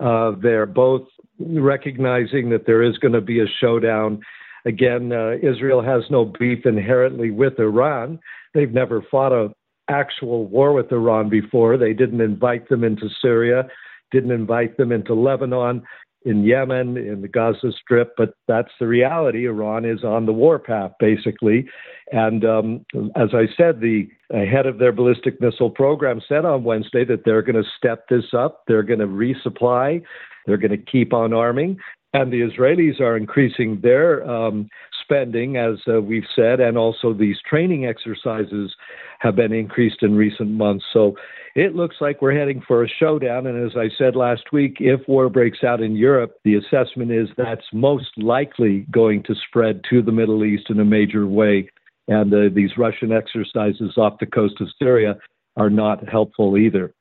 Uh, 0.00 0.32
they're 0.42 0.66
both 0.66 1.06
recognizing 1.38 2.50
that 2.50 2.66
there 2.66 2.82
is 2.82 2.98
going 2.98 3.14
to 3.14 3.20
be 3.20 3.40
a 3.40 3.46
showdown. 3.60 4.20
Again, 4.66 5.12
uh, 5.12 5.36
Israel 5.42 5.80
has 5.80 6.02
no 6.10 6.24
beef 6.24 6.66
inherently 6.66 7.30
with 7.30 7.58
Iran. 7.58 8.18
They've 8.52 8.72
never 8.72 9.00
fought 9.10 9.32
a 9.32 9.54
actual 9.88 10.46
war 10.46 10.72
with 10.72 10.90
Iran 10.90 11.28
before. 11.28 11.76
They 11.76 11.92
didn't 11.92 12.20
invite 12.20 12.68
them 12.68 12.82
into 12.82 13.08
Syria, 13.22 13.68
didn't 14.10 14.32
invite 14.32 14.76
them 14.76 14.90
into 14.90 15.14
Lebanon 15.14 15.82
in 16.24 16.42
Yemen, 16.42 16.96
in 16.96 17.22
the 17.22 17.28
Gaza 17.28 17.70
Strip, 17.80 18.14
but 18.16 18.34
that's 18.48 18.72
the 18.80 18.88
reality. 18.88 19.46
Iran 19.46 19.84
is 19.84 20.02
on 20.02 20.26
the 20.26 20.32
warpath, 20.32 20.90
basically. 20.98 21.68
And 22.10 22.44
um, 22.44 22.84
as 23.14 23.28
I 23.32 23.46
said, 23.56 23.80
the 23.80 24.08
head 24.32 24.66
of 24.66 24.78
their 24.78 24.90
ballistic 24.90 25.40
missile 25.40 25.70
program 25.70 26.20
said 26.28 26.44
on 26.44 26.64
Wednesday 26.64 27.04
that 27.04 27.24
they're 27.24 27.42
going 27.42 27.62
to 27.62 27.70
step 27.76 28.08
this 28.08 28.34
up, 28.36 28.64
they're 28.66 28.82
going 28.82 28.98
to 28.98 29.06
resupply, 29.06 30.02
they're 30.46 30.56
going 30.56 30.72
to 30.72 30.76
keep 30.76 31.12
on 31.12 31.32
arming. 31.32 31.78
And 32.12 32.32
the 32.32 32.40
Israelis 32.40 33.00
are 33.00 33.16
increasing 33.16 33.80
their 33.82 34.28
um, 34.28 34.68
spending, 35.02 35.56
as 35.56 35.76
uh, 35.88 36.00
we've 36.00 36.24
said, 36.34 36.60
and 36.60 36.78
also 36.78 37.12
these 37.12 37.36
training 37.48 37.86
exercises 37.86 38.74
have 39.20 39.36
been 39.36 39.52
increased 39.52 40.02
in 40.02 40.14
recent 40.14 40.50
months. 40.50 40.84
So 40.92 41.14
it 41.54 41.74
looks 41.74 41.96
like 42.00 42.20
we're 42.20 42.38
heading 42.38 42.62
for 42.66 42.84
a 42.84 42.88
showdown. 42.88 43.46
And 43.46 43.64
as 43.64 43.76
I 43.76 43.88
said 43.96 44.14
last 44.14 44.52
week, 44.52 44.76
if 44.78 45.00
war 45.08 45.28
breaks 45.28 45.64
out 45.64 45.80
in 45.80 45.96
Europe, 45.96 46.36
the 46.44 46.56
assessment 46.56 47.10
is 47.10 47.28
that's 47.36 47.64
most 47.72 48.10
likely 48.18 48.86
going 48.90 49.22
to 49.24 49.34
spread 49.48 49.80
to 49.90 50.02
the 50.02 50.12
Middle 50.12 50.44
East 50.44 50.70
in 50.70 50.80
a 50.80 50.84
major 50.84 51.26
way. 51.26 51.68
And 52.08 52.32
uh, 52.32 52.54
these 52.54 52.76
Russian 52.76 53.10
exercises 53.10 53.96
off 53.96 54.18
the 54.20 54.26
coast 54.26 54.60
of 54.60 54.68
Syria 54.78 55.16
are 55.56 55.70
not 55.70 56.08
helpful 56.08 56.56
either. 56.56 56.92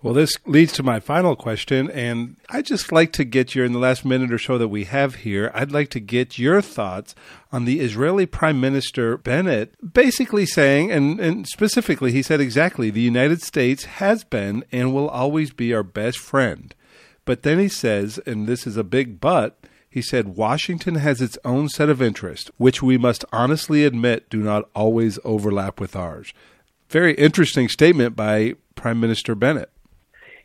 Well, 0.00 0.14
this 0.14 0.30
leads 0.46 0.72
to 0.74 0.84
my 0.84 1.00
final 1.00 1.34
question, 1.34 1.90
and 1.90 2.36
I'd 2.50 2.66
just 2.66 2.92
like 2.92 3.12
to 3.14 3.24
get 3.24 3.56
your, 3.56 3.64
in 3.64 3.72
the 3.72 3.80
last 3.80 4.04
minute 4.04 4.32
or 4.32 4.38
so 4.38 4.56
that 4.56 4.68
we 4.68 4.84
have 4.84 5.16
here, 5.16 5.50
I'd 5.52 5.72
like 5.72 5.88
to 5.90 5.98
get 5.98 6.38
your 6.38 6.62
thoughts 6.62 7.16
on 7.50 7.64
the 7.64 7.80
Israeli 7.80 8.24
Prime 8.24 8.60
Minister 8.60 9.16
Bennett 9.16 9.74
basically 9.92 10.46
saying, 10.46 10.92
and, 10.92 11.18
and 11.18 11.48
specifically, 11.48 12.12
he 12.12 12.22
said 12.22 12.40
exactly, 12.40 12.90
the 12.90 13.00
United 13.00 13.42
States 13.42 13.86
has 13.86 14.22
been 14.22 14.64
and 14.70 14.94
will 14.94 15.08
always 15.08 15.52
be 15.52 15.74
our 15.74 15.82
best 15.82 16.18
friend. 16.18 16.76
But 17.24 17.42
then 17.42 17.58
he 17.58 17.68
says, 17.68 18.20
and 18.24 18.46
this 18.46 18.68
is 18.68 18.76
a 18.76 18.84
big 18.84 19.20
but, 19.20 19.58
he 19.90 20.00
said, 20.00 20.36
Washington 20.36 20.94
has 20.94 21.20
its 21.20 21.38
own 21.44 21.68
set 21.68 21.88
of 21.88 22.00
interests, 22.00 22.52
which 22.56 22.80
we 22.80 22.98
must 22.98 23.24
honestly 23.32 23.84
admit 23.84 24.30
do 24.30 24.38
not 24.38 24.70
always 24.76 25.18
overlap 25.24 25.80
with 25.80 25.96
ours. 25.96 26.32
Very 26.88 27.14
interesting 27.14 27.68
statement 27.68 28.14
by 28.14 28.54
Prime 28.76 29.00
Minister 29.00 29.34
Bennett. 29.34 29.72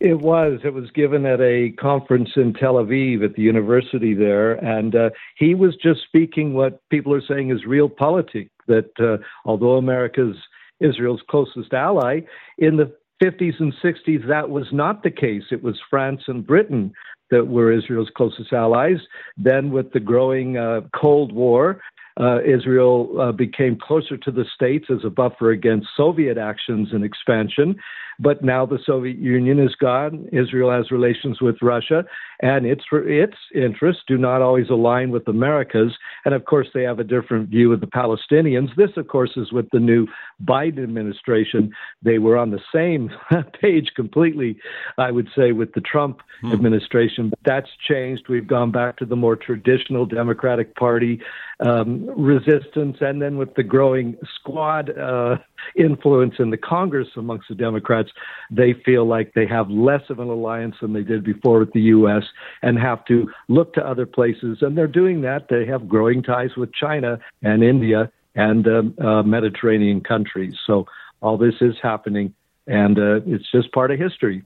It 0.04 0.20
was. 0.20 0.60
It 0.66 0.74
was 0.74 0.92
given 0.92 1.26
at 1.26 1.40
a 1.40 1.72
conference 1.80 2.32
in 2.36 2.54
Tel 2.54 2.74
Aviv 2.74 3.24
at 3.24 3.36
the 3.36 3.42
university 3.42 4.14
there, 4.14 4.56
and 4.56 4.94
uh, 4.94 5.12
he 5.38 5.56
was 5.56 5.78
just 5.82 6.02
speaking 6.04 6.54
what 6.54 6.82
people 6.90 7.14
are 7.14 7.26
saying 7.26 7.52
is 7.52 7.66
real 7.66 7.88
politics 7.88 8.52
That 8.68 8.92
uh, 9.00 9.24
although 9.46 9.78
America's 9.78 10.36
Israel's 10.82 11.22
closest 11.30 11.74
ally, 11.74 12.20
in 12.58 12.76
the 12.76 12.92
50s 13.24 13.62
and 13.62 13.74
60s 13.82 14.28
that 14.28 14.50
was 14.50 14.68
not 14.74 15.04
the 15.04 15.12
case. 15.12 15.44
It 15.52 15.64
was 15.64 15.80
France 15.90 16.24
and 16.28 16.46
Britain 16.46 16.92
that 17.32 17.48
were 17.48 17.72
Israel's 17.72 18.12
closest 18.18 18.52
allies. 18.52 19.00
Then, 19.38 19.72
with 19.72 19.94
the 19.94 20.02
growing 20.02 20.58
uh, 20.58 20.82
Cold 20.94 21.32
War, 21.32 21.82
uh, 22.20 22.42
Israel 22.44 23.20
uh, 23.20 23.32
became 23.32 23.78
closer 23.80 24.18
to 24.18 24.32
the 24.32 24.46
states 24.54 24.86
as 24.90 25.04
a 25.04 25.10
buffer 25.10 25.52
against 25.52 25.88
Soviet 25.96 26.38
actions 26.38 26.90
and 26.92 27.04
expansion. 27.04 27.76
But 28.20 28.44
now 28.44 28.66
the 28.66 28.80
Soviet 28.86 29.18
Union 29.18 29.60
is 29.60 29.76
gone. 29.76 30.28
Israel 30.32 30.72
has 30.72 30.92
relations 30.92 31.42
with 31.42 31.56
Russia, 31.62 32.06
and 32.42 32.66
its 32.66 32.84
its 32.92 33.38
interests 33.56 34.04
do 34.08 34.18
not 34.18 34.42
always 34.42 34.70
align 34.70 35.10
with 35.10 35.28
America's. 35.28 35.94
And 36.26 36.34
of 36.34 36.46
course, 36.46 36.68
they 36.74 36.84
have 36.84 37.00
a 37.00 37.04
different 37.04 37.50
view 37.50 37.74
of 37.74 37.82
the 37.82 37.88
Palestinians. 37.88 38.76
This, 38.76 38.92
of 38.98 39.08
course, 39.08 39.32
is 39.36 39.52
with 39.52 39.68
the 39.72 39.80
new 39.80 40.08
Biden 40.44 40.84
administration. 40.84 41.72
They 42.04 42.20
were 42.20 42.38
on 42.38 42.52
the 42.52 42.62
same 42.74 43.10
page 43.62 43.92
completely, 43.96 44.58
I 44.98 45.12
would 45.12 45.30
say, 45.36 45.52
with 45.52 45.74
the 45.74 45.82
Trump 45.82 46.22
hmm. 46.42 46.52
administration. 46.52 47.30
But 47.30 47.40
that's 47.46 47.70
changed. 47.88 48.30
We've 48.30 48.48
gone 48.48 48.72
back 48.72 48.98
to 48.98 49.06
the 49.06 49.16
more 49.16 49.36
traditional 49.36 50.06
Democratic 50.06 50.76
Party 50.76 51.20
um, 51.64 52.06
resistance, 52.22 52.98
and 53.00 53.22
then 53.22 53.38
with 53.38 53.56
the 53.56 53.64
growing 53.64 54.18
squad 54.36 54.96
uh, 54.98 55.38
influence 55.76 56.36
in 56.38 56.50
the 56.50 56.58
Congress 56.58 57.08
amongst 57.16 57.48
the 57.48 57.56
Democrats, 57.56 58.10
they 58.52 58.74
feel 58.86 59.06
like 59.06 59.34
they 59.34 59.48
have 59.48 59.70
less 59.70 60.02
of 60.10 60.20
an 60.20 60.28
alliance 60.28 60.76
than 60.82 60.92
they 60.92 61.04
did 61.04 61.24
before 61.24 61.60
with 61.60 61.72
the 61.72 61.82
U.S. 61.82 62.24
and 62.62 62.78
have 62.78 63.06
to 63.06 63.30
look 63.48 63.74
to 63.76 63.88
other 63.88 64.06
places. 64.06 64.58
And 64.62 64.78
they're 64.78 64.88
doing 64.88 65.22
that. 65.22 65.48
They 65.50 65.66
have 65.66 65.88
growing 65.88 66.22
ties 66.22 66.56
with 66.58 66.74
China 66.74 67.18
and 67.42 67.64
India 67.64 68.12
and 68.36 68.68
um, 68.68 68.96
uh, 69.00 69.24
Mediterranean 69.24 70.02
countries. 70.02 70.56
So 70.68 70.86
all 71.22 71.38
this 71.38 71.56
is 71.62 71.76
happening, 71.82 72.34
and 72.68 73.00
uh, 73.00 73.22
it's 73.26 73.50
just 73.52 73.72
part 73.72 73.92
of 73.92 74.00
history. 74.00 74.44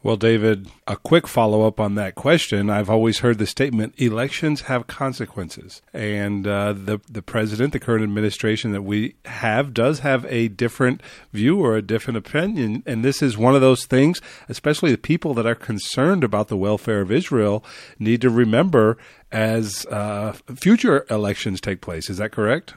Well, 0.00 0.16
David, 0.16 0.68
a 0.86 0.96
quick 0.96 1.26
follow 1.26 1.66
up 1.66 1.80
on 1.80 1.96
that 1.96 2.14
question. 2.14 2.70
I've 2.70 2.88
always 2.88 3.18
heard 3.18 3.38
the 3.38 3.46
statement 3.46 3.94
elections 3.96 4.62
have 4.62 4.86
consequences. 4.86 5.82
And 5.92 6.46
uh, 6.46 6.72
the, 6.72 7.00
the 7.10 7.20
president, 7.20 7.72
the 7.72 7.80
current 7.80 8.04
administration 8.04 8.70
that 8.72 8.82
we 8.82 9.16
have, 9.24 9.74
does 9.74 9.98
have 10.00 10.24
a 10.26 10.46
different 10.48 11.02
view 11.32 11.58
or 11.58 11.76
a 11.76 11.82
different 11.82 12.16
opinion. 12.16 12.84
And 12.86 13.04
this 13.04 13.22
is 13.22 13.36
one 13.36 13.56
of 13.56 13.60
those 13.60 13.86
things, 13.86 14.20
especially 14.48 14.92
the 14.92 14.98
people 14.98 15.34
that 15.34 15.46
are 15.46 15.56
concerned 15.56 16.22
about 16.22 16.46
the 16.46 16.56
welfare 16.56 17.00
of 17.00 17.10
Israel, 17.10 17.64
need 17.98 18.20
to 18.20 18.30
remember 18.30 18.98
as 19.32 19.84
uh, 19.86 20.32
future 20.54 21.06
elections 21.10 21.60
take 21.60 21.80
place. 21.80 22.08
Is 22.08 22.18
that 22.18 22.30
correct? 22.30 22.74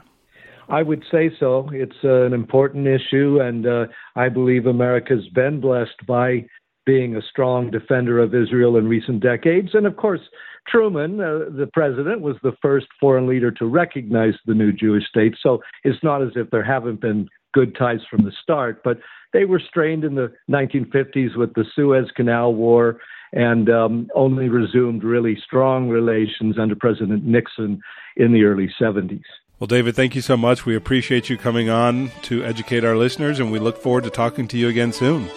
I 0.68 0.82
would 0.82 1.04
say 1.10 1.30
so. 1.38 1.68
It's 1.72 1.96
uh, 2.02 2.24
an 2.24 2.32
important 2.32 2.88
issue, 2.88 3.38
and 3.40 3.66
uh, 3.66 3.86
I 4.16 4.28
believe 4.28 4.66
America's 4.66 5.28
been 5.28 5.60
blessed 5.60 6.06
by 6.06 6.46
being 6.84 7.16
a 7.16 7.22
strong 7.22 7.70
defender 7.70 8.18
of 8.18 8.34
Israel 8.34 8.76
in 8.76 8.88
recent 8.88 9.22
decades. 9.22 9.70
And 9.74 9.86
of 9.86 9.96
course, 9.96 10.20
Truman, 10.68 11.20
uh, 11.20 11.50
the 11.56 11.68
president, 11.72 12.20
was 12.20 12.36
the 12.42 12.56
first 12.62 12.86
foreign 13.00 13.26
leader 13.26 13.50
to 13.50 13.66
recognize 13.66 14.34
the 14.46 14.54
new 14.54 14.72
Jewish 14.72 15.08
state. 15.08 15.34
So 15.42 15.60
it's 15.84 16.02
not 16.02 16.22
as 16.22 16.30
if 16.36 16.50
there 16.50 16.64
haven't 16.64 17.00
been 17.00 17.28
good 17.52 17.76
ties 17.76 18.00
from 18.10 18.24
the 18.24 18.32
start. 18.42 18.82
But 18.84 18.98
they 19.32 19.44
were 19.44 19.60
strained 19.60 20.04
in 20.04 20.14
the 20.14 20.32
1950s 20.50 21.36
with 21.36 21.54
the 21.54 21.64
Suez 21.74 22.10
Canal 22.14 22.54
War 22.54 23.00
and 23.32 23.70
um, 23.70 24.08
only 24.14 24.48
resumed 24.48 25.02
really 25.02 25.38
strong 25.42 25.88
relations 25.88 26.58
under 26.58 26.76
President 26.76 27.24
Nixon 27.24 27.80
in 28.16 28.32
the 28.32 28.44
early 28.44 28.70
70s. 28.80 29.22
Well, 29.58 29.68
David, 29.68 29.94
thank 29.94 30.14
you 30.14 30.20
so 30.20 30.36
much. 30.36 30.66
We 30.66 30.74
appreciate 30.74 31.30
you 31.30 31.38
coming 31.38 31.70
on 31.70 32.10
to 32.22 32.44
educate 32.44 32.84
our 32.84 32.96
listeners, 32.96 33.38
and 33.38 33.50
we 33.52 33.58
look 33.58 33.78
forward 33.78 34.04
to 34.04 34.10
talking 34.10 34.48
to 34.48 34.58
you 34.58 34.68
again 34.68 34.92
soon. 34.92 35.30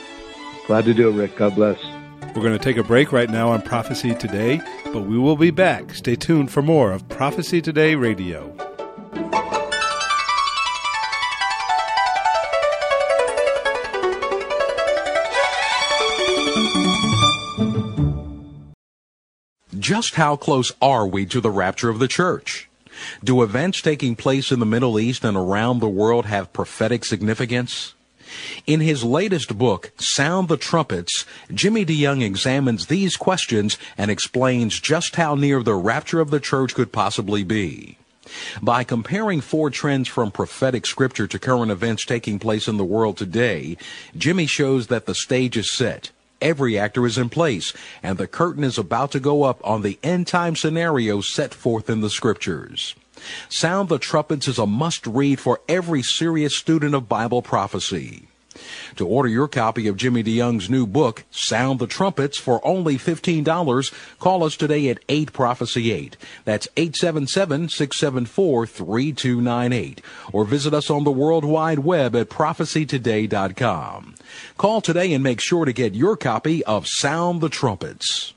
Glad 0.68 0.86
to 0.86 0.94
do 0.94 1.10
it, 1.10 1.14
Rick. 1.14 1.36
God 1.36 1.56
bless. 1.56 1.84
We're 2.36 2.42
going 2.42 2.58
to 2.58 2.64
take 2.64 2.78
a 2.78 2.84
break 2.84 3.12
right 3.12 3.30
now 3.30 3.50
on 3.50 3.62
Prophecy 3.62 4.16
Today, 4.16 4.60
but 4.86 5.02
we 5.02 5.18
will 5.18 5.38
be 5.38 5.52
back. 5.52 5.94
Stay 5.94 6.16
tuned 6.16 6.52
for 6.52 6.62
more 6.62 6.92
of 6.92 7.08
Prophecy 7.08 7.62
Today 7.62 7.96
Radio. 7.96 8.52
Just 19.80 20.16
how 20.16 20.36
close 20.36 20.72
are 20.82 21.06
we 21.06 21.28
to 21.28 21.40
the 21.40 21.52
rapture 21.52 21.90
of 21.90 22.00
the 22.00 22.08
church? 22.08 22.68
Do 23.24 23.44
events 23.44 23.82
taking 23.82 24.16
place 24.16 24.52
in 24.52 24.60
the 24.60 24.66
Middle 24.66 25.00
East 25.00 25.24
and 25.24 25.38
around 25.38 25.80
the 25.80 25.88
world 25.88 26.26
have 26.26 26.52
prophetic 26.54 27.06
significance? 27.06 27.94
In 28.66 28.80
his 28.80 29.04
latest 29.04 29.58
book, 29.58 29.92
Sound 29.98 30.48
the 30.48 30.58
Trumpets, 30.58 31.26
Jimmy 31.54 31.86
DeYoung 31.86 32.24
examines 32.24 32.88
these 32.88 33.16
questions 33.16 33.78
and 33.98 34.10
explains 34.10 34.80
just 34.80 35.16
how 35.16 35.36
near 35.36 35.62
the 35.62 35.76
rapture 35.76 36.20
of 36.20 36.32
the 36.32 36.40
church 36.40 36.74
could 36.74 36.92
possibly 36.92 37.44
be. 37.44 37.98
By 38.62 38.84
comparing 38.84 39.42
four 39.42 39.70
trends 39.70 40.08
from 40.08 40.32
prophetic 40.32 40.86
scripture 40.86 41.28
to 41.28 41.40
current 41.40 41.72
events 41.72 42.06
taking 42.06 42.40
place 42.40 42.68
in 42.68 42.78
the 42.78 42.84
world 42.84 43.18
today, 43.18 43.78
Jimmy 44.18 44.48
shows 44.48 44.88
that 44.88 45.06
the 45.06 45.16
stage 45.16 45.58
is 45.58 45.72
set. 45.72 46.12
Every 46.42 46.78
actor 46.78 47.06
is 47.06 47.18
in 47.18 47.30
place, 47.30 47.72
and 48.04 48.18
the 48.18 48.28
curtain 48.28 48.64
is 48.64 48.78
about 48.78 49.12
to 49.12 49.20
go 49.20 49.44
up 49.44 49.60
on 49.64 49.82
the 49.82 50.00
end 50.04 50.28
time 50.28 50.56
scenario 50.56 51.22
set 51.22 51.54
forth 51.54 51.90
in 51.90 52.02
the 52.02 52.10
scriptures. 52.10 52.96
Sound 53.50 53.90
the 53.90 54.00
Trumpets 54.00 54.48
is 54.48 54.58
a 54.58 54.66
must 54.66 55.06
read 55.08 55.40
for 55.40 55.62
every 55.68 56.02
serious 56.02 56.58
student 56.58 56.96
of 56.96 57.10
Bible 57.10 57.42
prophecy. 57.42 58.28
To 58.96 59.08
order 59.08 59.28
your 59.28 59.48
copy 59.48 59.88
of 59.88 59.98
Jimmy 59.98 60.24
DeYoung's 60.24 60.70
new 60.70 60.88
book, 60.88 61.26
Sound 61.32 61.80
the 61.80 61.88
Trumpets, 61.88 62.38
for 62.38 62.66
only 62.66 62.98
$15, 62.98 63.94
call 64.20 64.44
us 64.44 64.56
today 64.56 64.90
at 64.90 65.00
8 65.10 65.34
Prophecy 65.34 65.92
8. 65.92 66.18
That's 66.46 66.68
877 66.78 67.70
674 67.70 68.68
3298. 68.68 70.02
Or 70.32 70.46
visit 70.46 70.74
us 70.74 70.90
on 70.90 71.04
the 71.04 71.12
World 71.12 71.46
Wide 71.46 71.80
Web 71.80 72.16
at 72.16 72.30
prophecytoday.com. 72.30 74.16
Call 74.58 74.82
today 74.82 75.14
and 75.14 75.24
make 75.24 75.42
sure 75.42 75.66
to 75.66 75.74
get 75.74 75.96
your 75.96 76.16
copy 76.16 76.64
of 76.64 76.88
Sound 76.88 77.42
the 77.42 77.50
Trumpets. 77.50 78.34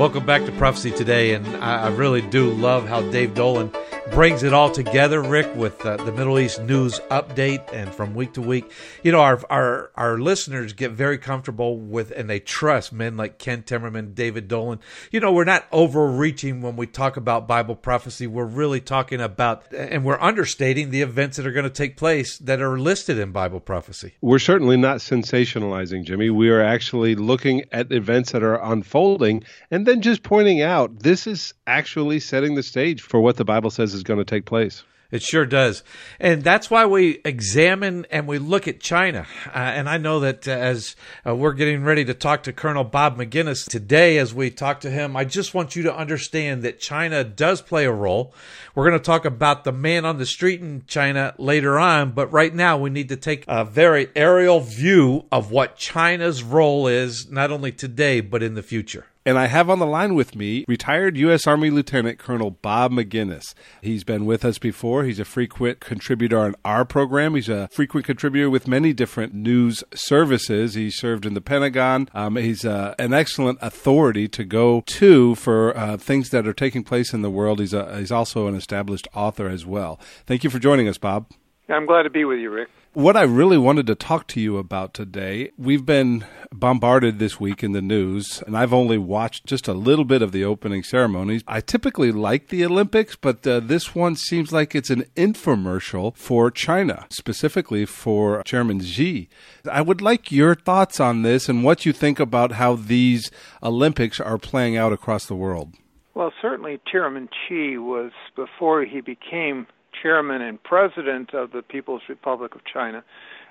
Welcome 0.00 0.24
back 0.24 0.46
to 0.46 0.52
Prophecy 0.52 0.92
Today, 0.92 1.34
and 1.34 1.46
I, 1.58 1.88
really 1.90 2.22
do 2.22 2.50
love 2.52 2.88
how 2.88 3.02
Dave 3.02 3.34
Dolan 3.34 3.70
brings 4.10 4.42
it 4.42 4.52
all 4.52 4.70
together, 4.70 5.22
Rick, 5.22 5.54
with 5.54 5.86
uh, 5.86 5.96
the 5.98 6.10
Middle 6.10 6.38
East 6.38 6.60
news 6.62 6.98
update 7.10 7.72
and 7.72 7.94
from 7.94 8.14
week 8.14 8.32
to 8.32 8.42
week. 8.42 8.70
You 9.04 9.12
know, 9.12 9.20
our 9.20 9.40
our 9.48 9.92
our 9.94 10.18
listeners 10.18 10.72
get 10.72 10.90
very 10.90 11.16
comfortable 11.16 11.78
with 11.78 12.10
and 12.10 12.28
they 12.28 12.40
trust 12.40 12.92
men 12.92 13.16
like 13.16 13.38
Ken 13.38 13.62
Timmerman, 13.62 14.14
David 14.14 14.48
Dolan. 14.48 14.80
You 15.12 15.20
know, 15.20 15.32
we're 15.32 15.44
not 15.44 15.66
overreaching 15.70 16.60
when 16.60 16.76
we 16.76 16.86
talk 16.86 17.16
about 17.16 17.46
Bible 17.46 17.76
prophecy. 17.76 18.26
We're 18.26 18.44
really 18.44 18.80
talking 18.80 19.20
about 19.20 19.72
and 19.72 20.04
we're 20.04 20.20
understating 20.20 20.90
the 20.90 21.02
events 21.02 21.36
that 21.36 21.46
are 21.46 21.52
going 21.52 21.64
to 21.64 21.70
take 21.70 21.96
place 21.96 22.36
that 22.38 22.60
are 22.60 22.78
listed 22.78 23.18
in 23.18 23.30
Bible 23.30 23.60
prophecy. 23.60 24.14
We're 24.20 24.40
certainly 24.40 24.76
not 24.76 24.98
sensationalizing, 24.98 26.04
Jimmy. 26.04 26.30
We 26.30 26.50
are 26.50 26.62
actually 26.62 27.14
looking 27.14 27.64
at 27.70 27.92
events 27.92 28.32
that 28.32 28.42
are 28.42 28.60
unfolding 28.60 29.44
and 29.70 29.86
then 29.86 30.02
just 30.02 30.24
pointing 30.24 30.62
out 30.62 31.00
this 31.00 31.28
is 31.28 31.54
actually 31.66 32.18
setting 32.18 32.56
the 32.56 32.62
stage 32.62 33.02
for 33.02 33.20
what 33.20 33.36
the 33.36 33.44
Bible 33.44 33.70
says 33.70 33.94
is 33.94 33.99
going 34.02 34.18
to 34.18 34.24
take 34.24 34.44
place. 34.44 34.82
It 35.10 35.22
sure 35.22 35.44
does. 35.44 35.82
And 36.20 36.44
that's 36.44 36.70
why 36.70 36.86
we 36.86 37.20
examine 37.24 38.06
and 38.10 38.28
we 38.28 38.38
look 38.38 38.68
at 38.68 38.80
China. 38.80 39.26
Uh, 39.48 39.58
and 39.58 39.88
I 39.88 39.98
know 39.98 40.20
that 40.20 40.46
uh, 40.46 40.52
as 40.52 40.94
uh, 41.26 41.34
we're 41.34 41.52
getting 41.52 41.82
ready 41.82 42.04
to 42.04 42.14
talk 42.14 42.44
to 42.44 42.52
Colonel 42.52 42.84
Bob 42.84 43.18
Maginnis 43.18 43.68
today, 43.68 44.18
as 44.18 44.32
we 44.32 44.50
talk 44.50 44.80
to 44.80 44.90
him, 44.90 45.16
I 45.16 45.24
just 45.24 45.52
want 45.52 45.74
you 45.74 45.82
to 45.84 45.96
understand 45.96 46.62
that 46.62 46.78
China 46.78 47.24
does 47.24 47.60
play 47.60 47.86
a 47.86 47.92
role. 47.92 48.32
We're 48.74 48.88
going 48.88 49.00
to 49.00 49.04
talk 49.04 49.24
about 49.24 49.64
the 49.64 49.72
man 49.72 50.04
on 50.04 50.18
the 50.18 50.26
street 50.26 50.60
in 50.60 50.84
China 50.86 51.34
later 51.38 51.76
on, 51.76 52.12
but 52.12 52.32
right 52.32 52.54
now 52.54 52.78
we 52.78 52.90
need 52.90 53.08
to 53.08 53.16
take 53.16 53.44
a 53.48 53.64
very 53.64 54.08
aerial 54.14 54.60
view 54.60 55.24
of 55.32 55.50
what 55.50 55.76
China's 55.76 56.44
role 56.44 56.86
is, 56.86 57.28
not 57.28 57.50
only 57.50 57.72
today, 57.72 58.20
but 58.20 58.44
in 58.44 58.54
the 58.54 58.62
future. 58.62 59.06
And 59.26 59.38
I 59.38 59.48
have 59.48 59.68
on 59.68 59.78
the 59.78 59.86
line 59.86 60.14
with 60.14 60.34
me 60.34 60.64
retired 60.66 61.16
U.S. 61.18 61.46
Army 61.46 61.68
Lieutenant 61.68 62.18
Colonel 62.18 62.50
Bob 62.50 62.90
Maginnis. 62.90 63.52
He's 63.82 64.02
been 64.02 64.24
with 64.24 64.46
us 64.46 64.58
before. 64.58 65.04
He's 65.04 65.20
a 65.20 65.26
frequent 65.26 65.80
contributor 65.80 66.38
on 66.38 66.54
our 66.64 66.86
program. 66.86 67.34
He's 67.34 67.50
a 67.50 67.68
frequent 67.70 68.06
contributor 68.06 68.48
with 68.48 68.66
many 68.66 68.94
different 68.94 69.34
news 69.34 69.84
services. 69.94 70.72
He 70.72 70.90
served 70.90 71.26
in 71.26 71.34
the 71.34 71.42
Pentagon. 71.42 72.08
Um, 72.14 72.36
he's 72.36 72.64
uh, 72.64 72.94
an 72.98 73.12
excellent 73.12 73.58
authority 73.60 74.26
to 74.28 74.42
go 74.42 74.82
to 74.86 75.34
for 75.34 75.76
uh, 75.76 75.98
things 75.98 76.30
that 76.30 76.46
are 76.46 76.54
taking 76.54 76.82
place 76.82 77.12
in 77.12 77.20
the 77.20 77.30
world. 77.30 77.60
He's, 77.60 77.74
a, 77.74 77.98
he's 77.98 78.12
also 78.12 78.46
an 78.46 78.54
established 78.54 79.06
author 79.14 79.48
as 79.50 79.66
well. 79.66 80.00
Thank 80.24 80.44
you 80.44 80.50
for 80.50 80.58
joining 80.58 80.88
us, 80.88 80.96
Bob. 80.96 81.26
I'm 81.68 81.84
glad 81.84 82.04
to 82.04 82.10
be 82.10 82.24
with 82.24 82.38
you, 82.38 82.48
Rick. 82.48 82.68
What 82.92 83.16
I 83.16 83.22
really 83.22 83.56
wanted 83.56 83.86
to 83.86 83.94
talk 83.94 84.26
to 84.28 84.40
you 84.40 84.56
about 84.56 84.94
today, 84.94 85.52
we've 85.56 85.86
been 85.86 86.24
bombarded 86.50 87.20
this 87.20 87.38
week 87.38 87.62
in 87.62 87.70
the 87.70 87.80
news, 87.80 88.42
and 88.44 88.56
I've 88.56 88.74
only 88.74 88.98
watched 88.98 89.46
just 89.46 89.68
a 89.68 89.72
little 89.72 90.04
bit 90.04 90.22
of 90.22 90.32
the 90.32 90.44
opening 90.44 90.82
ceremonies. 90.82 91.44
I 91.46 91.60
typically 91.60 92.10
like 92.10 92.48
the 92.48 92.64
Olympics, 92.64 93.14
but 93.14 93.46
uh, 93.46 93.60
this 93.60 93.94
one 93.94 94.16
seems 94.16 94.50
like 94.50 94.74
it's 94.74 94.90
an 94.90 95.04
infomercial 95.14 96.16
for 96.16 96.50
China, 96.50 97.06
specifically 97.10 97.86
for 97.86 98.42
Chairman 98.42 98.80
Xi. 98.80 99.28
I 99.70 99.82
would 99.82 100.02
like 100.02 100.32
your 100.32 100.56
thoughts 100.56 100.98
on 100.98 101.22
this 101.22 101.48
and 101.48 101.62
what 101.62 101.86
you 101.86 101.92
think 101.92 102.18
about 102.18 102.52
how 102.52 102.74
these 102.74 103.30
Olympics 103.62 104.18
are 104.18 104.36
playing 104.36 104.76
out 104.76 104.92
across 104.92 105.26
the 105.26 105.36
world. 105.36 105.76
Well, 106.14 106.32
certainly 106.42 106.80
Chairman 106.90 107.28
Xi 107.46 107.78
was, 107.78 108.10
before 108.34 108.84
he 108.84 109.00
became 109.00 109.68
chairman 110.02 110.42
and 110.42 110.62
president 110.62 111.34
of 111.34 111.52
the 111.52 111.62
People's 111.62 112.02
Republic 112.08 112.54
of 112.54 112.60
China, 112.64 113.04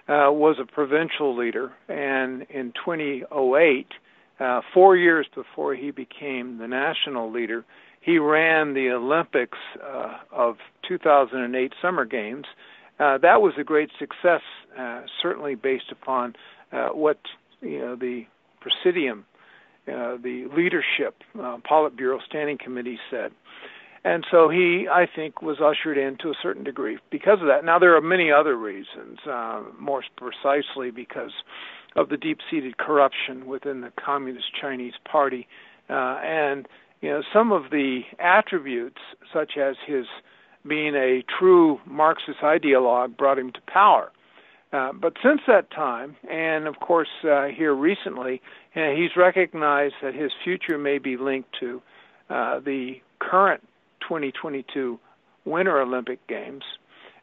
uh, 0.09 0.31
was 0.31 0.57
a 0.59 0.65
provincial 0.65 1.37
leader, 1.37 1.71
and 1.87 2.41
in 2.49 2.73
2008, 2.83 3.87
uh, 4.39 4.61
four 4.73 4.95
years 4.95 5.27
before 5.35 5.75
he 5.75 5.91
became 5.91 6.57
the 6.57 6.67
national 6.67 7.31
leader, 7.31 7.63
he 8.01 8.17
ran 8.17 8.73
the 8.73 8.89
Olympics 8.89 9.57
uh, 9.83 10.17
of 10.31 10.57
2008 10.87 11.73
Summer 11.79 12.05
Games. 12.05 12.45
Uh, 12.99 13.19
that 13.19 13.41
was 13.41 13.53
a 13.59 13.63
great 13.63 13.91
success, 13.99 14.41
uh, 14.79 15.01
certainly 15.21 15.53
based 15.53 15.91
upon 15.91 16.35
uh, 16.71 16.87
what 16.87 17.19
you 17.61 17.79
know 17.79 17.95
the 17.95 18.25
Presidium, 18.61 19.25
the 19.85 20.49
leadership, 20.55 21.15
Politburo 21.35 22.19
Standing 22.27 22.57
Committee 22.57 22.99
said. 23.11 23.31
And 24.03 24.25
so 24.31 24.49
he, 24.49 24.87
I 24.91 25.07
think, 25.13 25.41
was 25.41 25.59
ushered 25.59 25.97
in 25.97 26.17
to 26.17 26.29
a 26.29 26.33
certain 26.41 26.63
degree 26.63 26.99
because 27.11 27.41
of 27.41 27.47
that. 27.47 27.65
Now, 27.65 27.79
there 27.79 27.95
are 27.95 28.01
many 28.01 28.31
other 28.31 28.55
reasons, 28.55 29.19
uh, 29.29 29.61
more 29.77 30.03
precisely 30.15 30.91
because 30.91 31.31
of 31.95 32.09
the 32.09 32.17
deep 32.17 32.39
seated 32.49 32.77
corruption 32.77 33.45
within 33.45 33.81
the 33.81 33.91
Communist 34.03 34.47
Chinese 34.59 34.93
Party. 35.09 35.47
Uh, 35.89 36.19
and, 36.23 36.67
you 37.01 37.09
know, 37.09 37.23
some 37.33 37.51
of 37.51 37.71
the 37.71 38.01
attributes, 38.19 39.01
such 39.33 39.57
as 39.57 39.75
his 39.85 40.05
being 40.67 40.95
a 40.95 41.23
true 41.39 41.79
Marxist 41.85 42.39
ideologue, 42.41 43.17
brought 43.17 43.39
him 43.39 43.51
to 43.51 43.61
power. 43.67 44.11
Uh, 44.71 44.91
but 44.93 45.13
since 45.23 45.41
that 45.47 45.71
time, 45.71 46.15
and 46.29 46.67
of 46.67 46.79
course 46.79 47.09
uh, 47.23 47.45
here 47.47 47.73
recently, 47.73 48.41
uh, 48.75 48.91
he's 48.91 49.15
recognized 49.17 49.95
that 50.01 50.13
his 50.13 50.31
future 50.43 50.77
may 50.77 50.99
be 50.99 51.17
linked 51.17 51.49
to 51.59 51.81
uh, 52.29 52.59
the 52.59 52.93
current 53.17 53.63
2022 54.01 54.99
Winter 55.45 55.79
Olympic 55.79 56.25
Games, 56.27 56.63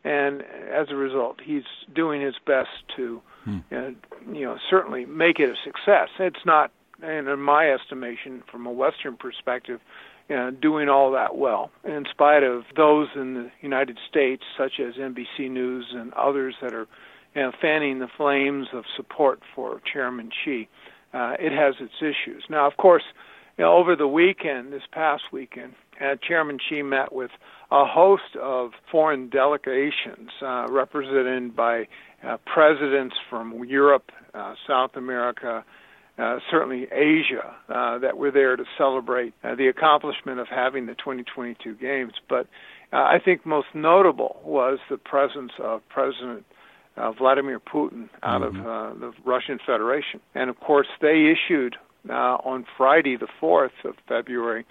and 0.05 0.43
as 0.43 0.89
a 0.91 0.95
result, 0.95 1.41
he's 1.45 1.65
doing 1.95 2.21
his 2.23 2.35
best 2.47 2.69
to, 2.97 3.21
hmm. 3.45 3.59
uh, 3.73 3.91
you 4.33 4.45
know, 4.45 4.57
certainly 4.71 5.05
make 5.05 5.41
it 5.41 5.51
a 5.51 5.57
success. 5.65 6.09
It's 6.19 6.45
not, 6.45 6.71
and 7.03 7.29
in 7.29 7.41
my 7.41 7.71
estimation, 7.71 8.43
from 8.51 8.67
a 8.67 8.73
Western 8.73 9.17
perspective, 9.17 9.81
uh, 10.29 10.51
doing 10.51 10.89
all 10.89 11.13
that 11.13 11.37
well, 11.37 11.71
in 11.85 12.05
spite 12.11 12.43
of 12.43 12.65
those 12.77 13.09
in 13.15 13.35
the 13.35 13.51
United 13.61 13.99
States, 14.09 14.43
such 14.57 14.81
as 14.81 14.95
NBC 14.95 15.51
News 15.51 15.87
and 15.93 16.13
others 16.15 16.55
that 16.63 16.75
are 16.75 16.89
you 17.35 17.43
know, 17.43 17.53
fanning 17.61 17.99
the 17.99 18.09
flames 18.17 18.69
of 18.73 18.85
support 18.97 19.41
for 19.55 19.81
Chairman 19.93 20.31
Xi. 20.45 20.69
Uh, 21.13 21.35
it 21.39 21.53
has 21.53 21.75
its 21.81 21.95
issues. 22.01 22.45
Now, 22.49 22.67
of 22.67 22.77
course, 22.77 23.05
you 23.57 23.65
know, 23.65 23.73
over 23.75 23.95
the 23.95 24.09
weekend, 24.09 24.73
this 24.73 24.83
past 24.91 25.25
weekend, 25.33 25.75
uh, 26.01 26.17
Chairman 26.27 26.59
Xi 26.69 26.83
met 26.83 27.13
with 27.13 27.31
a 27.71 27.85
host 27.85 28.37
of 28.41 28.73
foreign 28.91 29.29
delegations 29.29 30.31
uh, 30.41 30.67
represented 30.69 31.57
by 31.57 31.89
uh, 32.27 32.37
presidents 32.47 33.17
from 33.29 33.65
Europe, 33.65 34.13
uh, 34.35 34.55
South 34.67 34.97
America, 34.97 35.65
uh, 36.19 36.39
certainly 36.51 36.87
Asia, 36.93 37.55
uh, 37.69 37.99
that 37.99 38.17
were 38.17 38.31
there 38.31 38.57
to 38.57 38.65
celebrate 38.79 39.35
uh, 39.45 39.55
the 39.55 39.69
accomplishment 39.69 40.41
of 40.41 40.49
having 40.49 40.87
the 40.87 40.95
2022 40.95 41.75
games. 41.75 42.15
But 42.29 42.47
uh, 42.93 42.97
I 42.97 43.19
think 43.23 43.45
most 43.45 43.69
notable 43.75 44.41
was 44.45 44.79
the 44.89 44.97
presence 44.97 45.53
of 45.59 45.83
President 45.89 46.47
uh, 46.97 47.13
Vladimir 47.13 47.61
Putin 47.61 48.09
out 48.23 48.41
mm-hmm. 48.41 48.61
of 48.61 48.67
uh, 48.67 48.99
the 48.99 49.13
Russian 49.25 49.59
Federation. 49.67 50.21
And 50.35 50.49
of 50.49 50.59
course, 50.61 50.89
they 51.01 51.33
issued 51.33 51.77
on 52.09 52.65
Friday, 52.77 53.17
the 53.17 53.27
4th 53.43 53.85
of 53.85 53.97
February, 54.09 54.65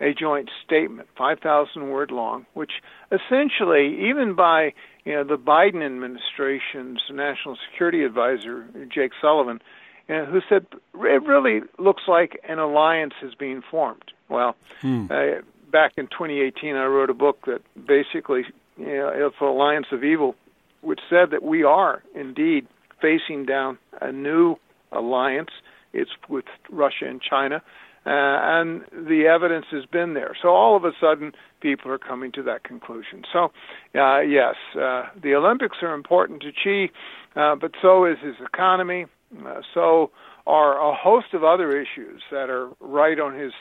a 0.00 0.14
joint 0.14 0.48
statement, 0.64 1.08
5,000 1.16 1.90
word 1.90 2.10
long, 2.10 2.46
which 2.54 2.72
essentially, 3.10 4.08
even 4.08 4.34
by 4.34 4.72
you 5.04 5.14
know 5.14 5.24
the 5.24 5.36
Biden 5.36 5.84
administration's 5.84 7.00
national 7.10 7.56
security 7.70 8.04
advisor 8.04 8.66
Jake 8.92 9.12
Sullivan, 9.20 9.60
uh, 10.08 10.24
who 10.24 10.40
said 10.48 10.66
it 10.72 11.22
really 11.22 11.60
looks 11.78 12.02
like 12.06 12.40
an 12.48 12.58
alliance 12.58 13.14
is 13.22 13.34
being 13.34 13.62
formed. 13.70 14.12
Well, 14.28 14.54
hmm. 14.80 15.06
uh, 15.10 15.42
back 15.70 15.92
in 15.96 16.06
2018, 16.06 16.76
I 16.76 16.84
wrote 16.86 17.10
a 17.10 17.14
book 17.14 17.46
that 17.46 17.60
basically, 17.86 18.44
you 18.76 18.86
know, 18.86 19.10
it's 19.14 19.36
an 19.40 19.46
alliance 19.46 19.86
of 19.92 20.04
evil, 20.04 20.34
which 20.80 21.00
said 21.10 21.30
that 21.30 21.42
we 21.42 21.64
are 21.64 22.02
indeed 22.14 22.66
facing 23.00 23.46
down 23.46 23.78
a 24.00 24.12
new 24.12 24.56
alliance. 24.92 25.50
It's 25.92 26.10
with 26.28 26.44
Russia 26.70 27.06
and 27.06 27.20
China, 27.20 27.62
and 28.10 28.82
the 28.92 29.26
evidence 29.26 29.66
has 29.70 29.84
been 29.86 30.14
there. 30.14 30.34
So 30.40 30.48
all 30.48 30.76
of 30.76 30.84
a 30.84 30.92
sudden, 31.00 31.32
people 31.60 31.90
are 31.90 31.98
coming 31.98 32.32
to 32.32 32.42
that 32.44 32.64
conclusion. 32.64 33.24
So, 33.32 33.52
uh, 33.98 34.20
yes, 34.20 34.54
uh, 34.74 35.04
the 35.20 35.34
Olympics 35.34 35.78
are 35.82 35.94
important 35.94 36.42
to 36.42 36.50
Xi, 36.62 36.90
uh, 37.36 37.56
but 37.56 37.72
so 37.82 38.04
is 38.04 38.16
his 38.22 38.36
economy. 38.44 39.06
Uh, 39.46 39.60
so 39.74 40.10
are 40.46 40.80
a 40.80 40.94
host 40.94 41.34
of 41.34 41.44
other 41.44 41.78
issues 41.78 42.22
that 42.30 42.48
are 42.48 42.70
right 42.80 43.20
on 43.20 43.38
his 43.38 43.52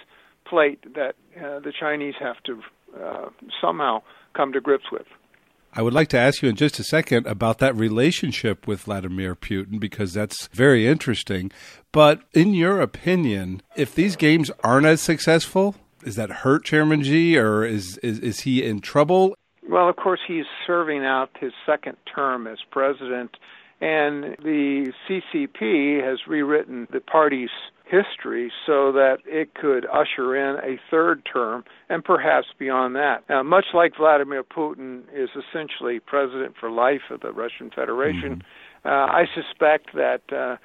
plate 0.45 0.81
that 0.95 1.15
uh, 1.37 1.59
the 1.59 1.73
Chinese 1.77 2.15
have 2.19 2.41
to 2.43 2.61
uh, 3.03 3.29
somehow 3.59 4.01
come 4.33 4.53
to 4.53 4.61
grips 4.61 4.85
with. 4.91 5.05
I 5.77 5.83
would 5.83 5.93
like 5.93 6.07
to 6.07 6.17
ask 6.17 6.41
you 6.41 6.49
in 6.49 6.55
just 6.55 6.79
a 6.79 6.83
second 6.83 7.27
about 7.27 7.59
that 7.59 7.75
relationship 7.75 8.65
with 8.65 8.81
Vladimir 8.81 9.35
Putin 9.35 9.79
because 9.79 10.11
that's 10.11 10.47
very 10.47 10.87
interesting. 10.87 11.51
But 11.91 12.21
in 12.33 12.55
your 12.55 12.81
opinion, 12.81 13.61
if 13.75 13.93
these 13.93 14.15
games 14.15 14.49
aren't 14.63 14.87
as 14.87 15.01
successful, 15.01 15.75
is 16.03 16.15
that 16.15 16.31
hurt 16.31 16.65
Chairman 16.65 17.03
Xi 17.03 17.37
or 17.37 17.63
is, 17.63 17.99
is, 17.99 18.17
is 18.17 18.39
he 18.39 18.65
in 18.65 18.81
trouble? 18.81 19.35
Well, 19.69 19.87
of 19.87 19.97
course, 19.97 20.21
he's 20.27 20.45
serving 20.65 21.05
out 21.05 21.29
his 21.39 21.53
second 21.63 21.97
term 22.11 22.47
as 22.47 22.57
president 22.71 23.37
and 23.79 24.35
the 24.43 24.91
CCP 25.07 26.03
has 26.03 26.25
rewritten 26.27 26.87
the 26.91 26.99
party's 26.99 27.51
history 27.89 28.51
so 28.65 28.91
that 28.91 29.17
it 29.25 29.53
could 29.55 29.85
usher 29.85 30.35
in 30.35 30.57
a 30.57 30.79
third 30.91 31.23
term 31.31 31.63
and 31.89 32.03
perhaps 32.03 32.47
beyond 32.59 32.95
that. 32.95 33.23
Now, 33.29 33.43
much 33.43 33.67
like 33.73 33.93
Vladimir 33.97 34.43
Putin 34.43 35.03
is 35.13 35.29
essentially 35.35 35.99
president 35.99 36.55
for 36.59 36.69
life 36.69 37.09
of 37.09 37.21
the 37.21 37.31
Russian 37.31 37.71
Federation, 37.73 38.43
mm-hmm. 38.83 38.87
uh, 38.87 38.89
I 38.89 39.25
suspect 39.33 39.93
that 39.95 40.21
uh, 40.31 40.57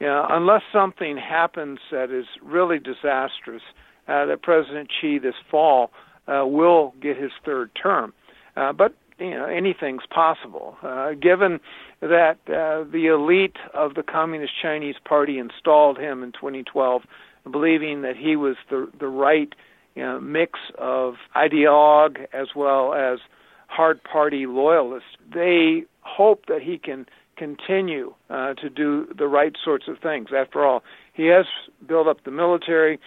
you 0.00 0.06
know, 0.06 0.26
unless 0.28 0.62
something 0.72 1.18
happens 1.18 1.78
that 1.92 2.10
is 2.10 2.24
really 2.42 2.78
disastrous, 2.78 3.62
uh, 4.08 4.24
that 4.26 4.42
President 4.42 4.88
Xi 5.00 5.18
this 5.18 5.34
fall 5.50 5.90
uh, 6.26 6.44
will 6.46 6.94
get 7.00 7.16
his 7.18 7.30
third 7.44 7.70
term. 7.80 8.12
Uh, 8.56 8.72
but 8.72 8.94
you 9.18 9.30
know 9.30 9.44
anything's 9.44 10.02
possible. 10.12 10.76
Uh, 10.82 11.12
given 11.12 11.60
that 12.00 12.38
uh, 12.48 12.84
the 12.90 13.06
elite 13.06 13.56
of 13.74 13.94
the 13.94 14.02
Communist 14.02 14.52
Chinese 14.60 14.96
Party 15.04 15.38
installed 15.38 15.98
him 15.98 16.22
in 16.22 16.32
2012, 16.32 17.02
believing 17.50 18.02
that 18.02 18.16
he 18.16 18.36
was 18.36 18.56
the 18.70 18.90
the 18.98 19.08
right 19.08 19.54
you 19.94 20.02
know, 20.02 20.20
mix 20.20 20.58
of 20.78 21.14
ideologue 21.36 22.26
as 22.32 22.48
well 22.54 22.94
as 22.94 23.18
hard 23.66 24.02
party 24.02 24.46
loyalist, 24.46 25.06
they 25.32 25.84
hope 26.00 26.46
that 26.46 26.62
he 26.62 26.78
can 26.78 27.06
continue 27.36 28.14
uh, 28.28 28.54
to 28.54 28.68
do 28.68 29.06
the 29.16 29.26
right 29.26 29.56
sorts 29.62 29.88
of 29.88 29.98
things. 29.98 30.28
After 30.36 30.64
all, 30.64 30.82
he 31.12 31.26
has 31.26 31.46
built 31.86 32.06
up 32.06 32.24
the 32.24 32.30
military. 32.30 32.98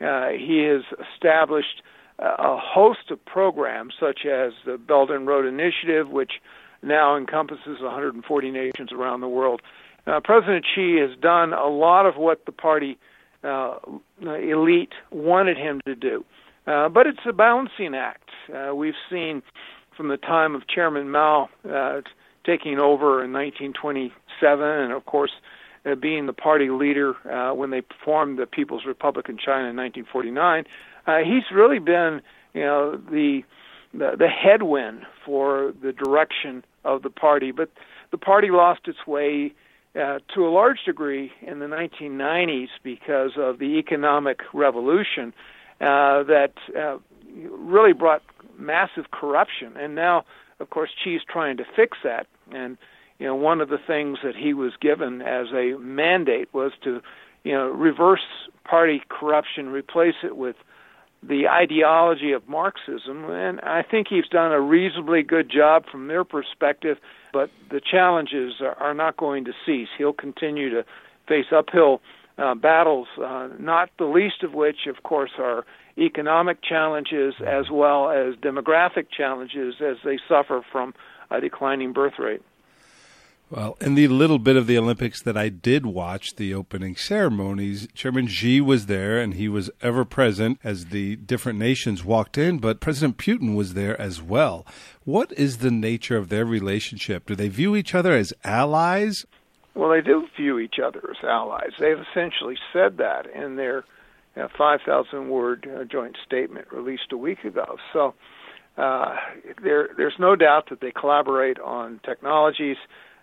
Uh, 0.00 0.28
he 0.28 0.64
has 0.64 0.82
established 1.14 1.82
a 2.18 2.56
host 2.58 3.10
of 3.10 3.24
programs, 3.24 3.94
such 3.98 4.26
as 4.26 4.52
the 4.66 4.76
Belt 4.76 5.10
and 5.10 5.26
Road 5.26 5.46
Initiative, 5.46 6.08
which 6.08 6.32
now 6.82 7.16
encompasses 7.16 7.80
140 7.80 8.50
nations 8.50 8.92
around 8.92 9.20
the 9.20 9.28
world. 9.28 9.62
Uh, 10.06 10.20
President 10.22 10.64
Xi 10.74 10.96
has 10.96 11.10
done 11.20 11.52
a 11.52 11.68
lot 11.68 12.06
of 12.06 12.16
what 12.16 12.46
the 12.46 12.52
party 12.52 12.98
uh, 13.44 13.76
elite 14.20 14.92
wanted 15.10 15.56
him 15.56 15.80
to 15.86 15.94
do. 15.94 16.24
Uh, 16.66 16.88
but 16.88 17.06
it's 17.06 17.20
a 17.26 17.32
balancing 17.32 17.94
act. 17.94 18.28
Uh, 18.54 18.74
we've 18.74 18.94
seen 19.10 19.42
from 19.96 20.08
the 20.08 20.16
time 20.16 20.54
of 20.54 20.66
Chairman 20.68 21.10
Mao 21.10 21.48
uh, 21.68 22.00
taking 22.44 22.78
over 22.78 23.24
in 23.24 23.32
1927, 23.32 24.68
and 24.68 24.92
of 24.92 25.04
course, 25.06 25.32
uh, 25.86 25.94
being 25.94 26.26
the 26.26 26.32
party 26.32 26.68
leader 26.70 27.14
when 27.54 27.70
they 27.70 27.82
formed 28.04 28.38
the 28.38 28.46
People's 28.46 28.84
Republic 28.86 29.28
in 29.28 29.38
China 29.38 29.68
in 29.68 29.76
1949, 29.76 30.64
uh, 31.08 31.18
he's 31.24 31.44
really 31.50 31.78
been, 31.78 32.20
you 32.52 32.60
know, 32.60 32.96
the, 33.10 33.42
the 33.98 34.28
headwind 34.28 35.06
for 35.24 35.72
the 35.82 35.92
direction 35.92 36.64
of 36.84 37.02
the 37.02 37.10
party. 37.10 37.50
But 37.50 37.70
the 38.10 38.18
party 38.18 38.50
lost 38.50 38.86
its 38.86 39.06
way 39.06 39.52
uh, 39.94 40.20
to 40.34 40.46
a 40.46 40.50
large 40.50 40.84
degree 40.84 41.32
in 41.42 41.58
the 41.58 41.66
1990s 41.66 42.68
because 42.82 43.32
of 43.36 43.58
the 43.58 43.78
economic 43.78 44.40
revolution 44.52 45.32
uh, 45.80 46.22
that 46.24 46.52
uh, 46.78 46.98
really 47.34 47.92
brought 47.92 48.22
massive 48.58 49.10
corruption. 49.10 49.76
And 49.76 49.94
now, 49.94 50.24
of 50.60 50.70
course, 50.70 50.90
Xi's 51.02 51.22
trying 51.28 51.56
to 51.58 51.64
fix 51.76 51.98
that. 52.04 52.26
And 52.50 52.78
you 53.18 53.26
know, 53.26 53.34
one 53.34 53.60
of 53.60 53.68
the 53.68 53.78
things 53.78 54.18
that 54.22 54.36
he 54.36 54.54
was 54.54 54.72
given 54.80 55.22
as 55.22 55.48
a 55.52 55.76
mandate 55.78 56.48
was 56.52 56.72
to, 56.84 57.02
you 57.44 57.52
know, 57.52 57.68
reverse 57.68 58.24
party 58.64 59.02
corruption, 59.08 59.70
replace 59.70 60.14
it 60.22 60.36
with 60.36 60.56
the 61.22 61.48
ideology 61.48 62.32
of 62.32 62.48
Marxism, 62.48 63.24
and 63.30 63.60
I 63.60 63.82
think 63.82 64.06
he's 64.08 64.28
done 64.28 64.52
a 64.52 64.60
reasonably 64.60 65.22
good 65.22 65.50
job 65.50 65.84
from 65.90 66.06
their 66.06 66.24
perspective, 66.24 66.98
but 67.32 67.50
the 67.70 67.80
challenges 67.80 68.54
are 68.60 68.94
not 68.94 69.16
going 69.16 69.44
to 69.46 69.52
cease. 69.66 69.88
He'll 69.98 70.12
continue 70.12 70.70
to 70.70 70.84
face 71.26 71.46
uphill 71.52 72.00
uh, 72.38 72.54
battles, 72.54 73.08
uh, 73.22 73.48
not 73.58 73.90
the 73.98 74.04
least 74.04 74.42
of 74.44 74.54
which, 74.54 74.86
of 74.86 75.02
course, 75.02 75.32
are 75.38 75.64
economic 75.98 76.62
challenges 76.62 77.34
as 77.44 77.68
well 77.70 78.10
as 78.10 78.36
demographic 78.36 79.06
challenges 79.10 79.74
as 79.80 79.96
they 80.04 80.18
suffer 80.28 80.64
from 80.70 80.94
a 81.30 81.40
declining 81.40 81.92
birth 81.92 82.18
rate. 82.18 82.42
Well, 83.50 83.78
in 83.80 83.94
the 83.94 84.08
little 84.08 84.38
bit 84.38 84.56
of 84.56 84.66
the 84.66 84.76
Olympics 84.76 85.22
that 85.22 85.38
I 85.38 85.48
did 85.48 85.86
watch, 85.86 86.36
the 86.36 86.52
opening 86.52 86.96
ceremonies, 86.96 87.88
Chairman 87.94 88.26
Xi 88.26 88.60
was 88.60 88.86
there 88.86 89.18
and 89.18 89.32
he 89.32 89.48
was 89.48 89.70
ever 89.80 90.04
present 90.04 90.60
as 90.62 90.86
the 90.86 91.16
different 91.16 91.58
nations 91.58 92.04
walked 92.04 92.36
in, 92.36 92.58
but 92.58 92.80
President 92.80 93.16
Putin 93.16 93.56
was 93.56 93.72
there 93.72 93.98
as 93.98 94.20
well. 94.20 94.66
What 95.04 95.32
is 95.32 95.58
the 95.58 95.70
nature 95.70 96.18
of 96.18 96.28
their 96.28 96.44
relationship? 96.44 97.24
Do 97.24 97.34
they 97.34 97.48
view 97.48 97.74
each 97.74 97.94
other 97.94 98.12
as 98.12 98.34
allies? 98.44 99.24
Well, 99.74 99.88
they 99.88 100.02
do 100.02 100.26
view 100.36 100.58
each 100.58 100.78
other 100.84 101.00
as 101.08 101.24
allies. 101.24 101.70
They've 101.78 102.04
essentially 102.10 102.58
said 102.70 102.98
that 102.98 103.26
in 103.34 103.56
their 103.56 103.84
uh, 104.36 104.48
5,000 104.58 105.30
word 105.30 105.66
uh, 105.74 105.84
joint 105.84 106.18
statement 106.26 106.70
released 106.70 107.12
a 107.12 107.16
week 107.16 107.44
ago. 107.44 107.78
So 107.94 108.12
uh, 108.76 109.16
there, 109.62 109.88
there's 109.96 110.18
no 110.18 110.36
doubt 110.36 110.68
that 110.68 110.82
they 110.82 110.90
collaborate 110.90 111.58
on 111.58 111.98
technologies 112.04 112.76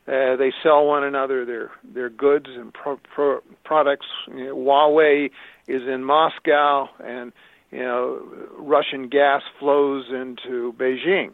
uh, 0.07 0.35
they 0.35 0.53
sell 0.61 0.85
one 0.85 1.03
another 1.03 1.45
their 1.45 1.71
their 1.83 2.09
goods 2.09 2.47
and 2.49 2.73
pro, 2.73 2.99
pro, 3.13 3.39
products. 3.63 4.05
You 4.27 4.45
know, 4.45 4.55
Huawei 4.55 5.31
is 5.67 5.81
in 5.87 6.03
Moscow, 6.03 6.89
and 7.03 7.31
you 7.71 7.79
know 7.79 8.21
Russian 8.57 9.09
gas 9.09 9.41
flows 9.59 10.05
into 10.09 10.73
Beijing. 10.77 11.31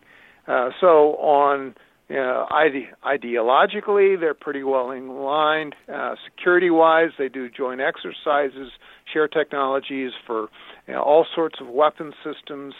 Uh, 0.47 0.69
so 0.79 1.15
on 1.17 1.75
you 2.11 2.17
know, 2.17 2.45
ide- 2.51 2.91
ideologically, 3.05 4.19
they're 4.19 4.33
pretty 4.33 4.63
well 4.63 4.91
in 4.91 5.07
line. 5.07 5.71
Uh, 5.87 6.15
security-wise, 6.25 7.11
they 7.17 7.29
do 7.29 7.49
joint 7.49 7.79
exercises, 7.79 8.69
share 9.13 9.29
technologies 9.29 10.11
for 10.27 10.49
you 10.89 10.93
know, 10.93 11.01
all 11.01 11.25
sorts 11.33 11.61
of 11.61 11.67
weapon 11.67 12.11
systems. 12.21 12.73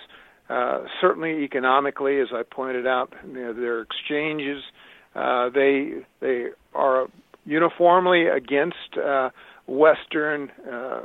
Uh, 0.49 0.81
certainly, 0.99 1.45
economically, 1.45 2.19
as 2.19 2.27
I 2.33 2.43
pointed 2.43 2.85
out, 2.85 3.13
you 3.25 3.41
know, 3.41 3.53
their 3.53 3.79
exchanges 3.79 4.63
uh, 4.65 4.71
they 5.13 6.03
they 6.19 6.47
are 6.73 7.07
uniformly 7.45 8.27
against 8.27 8.97
uh, 8.97 9.29
Western 9.67 10.51
uh, 10.71 11.01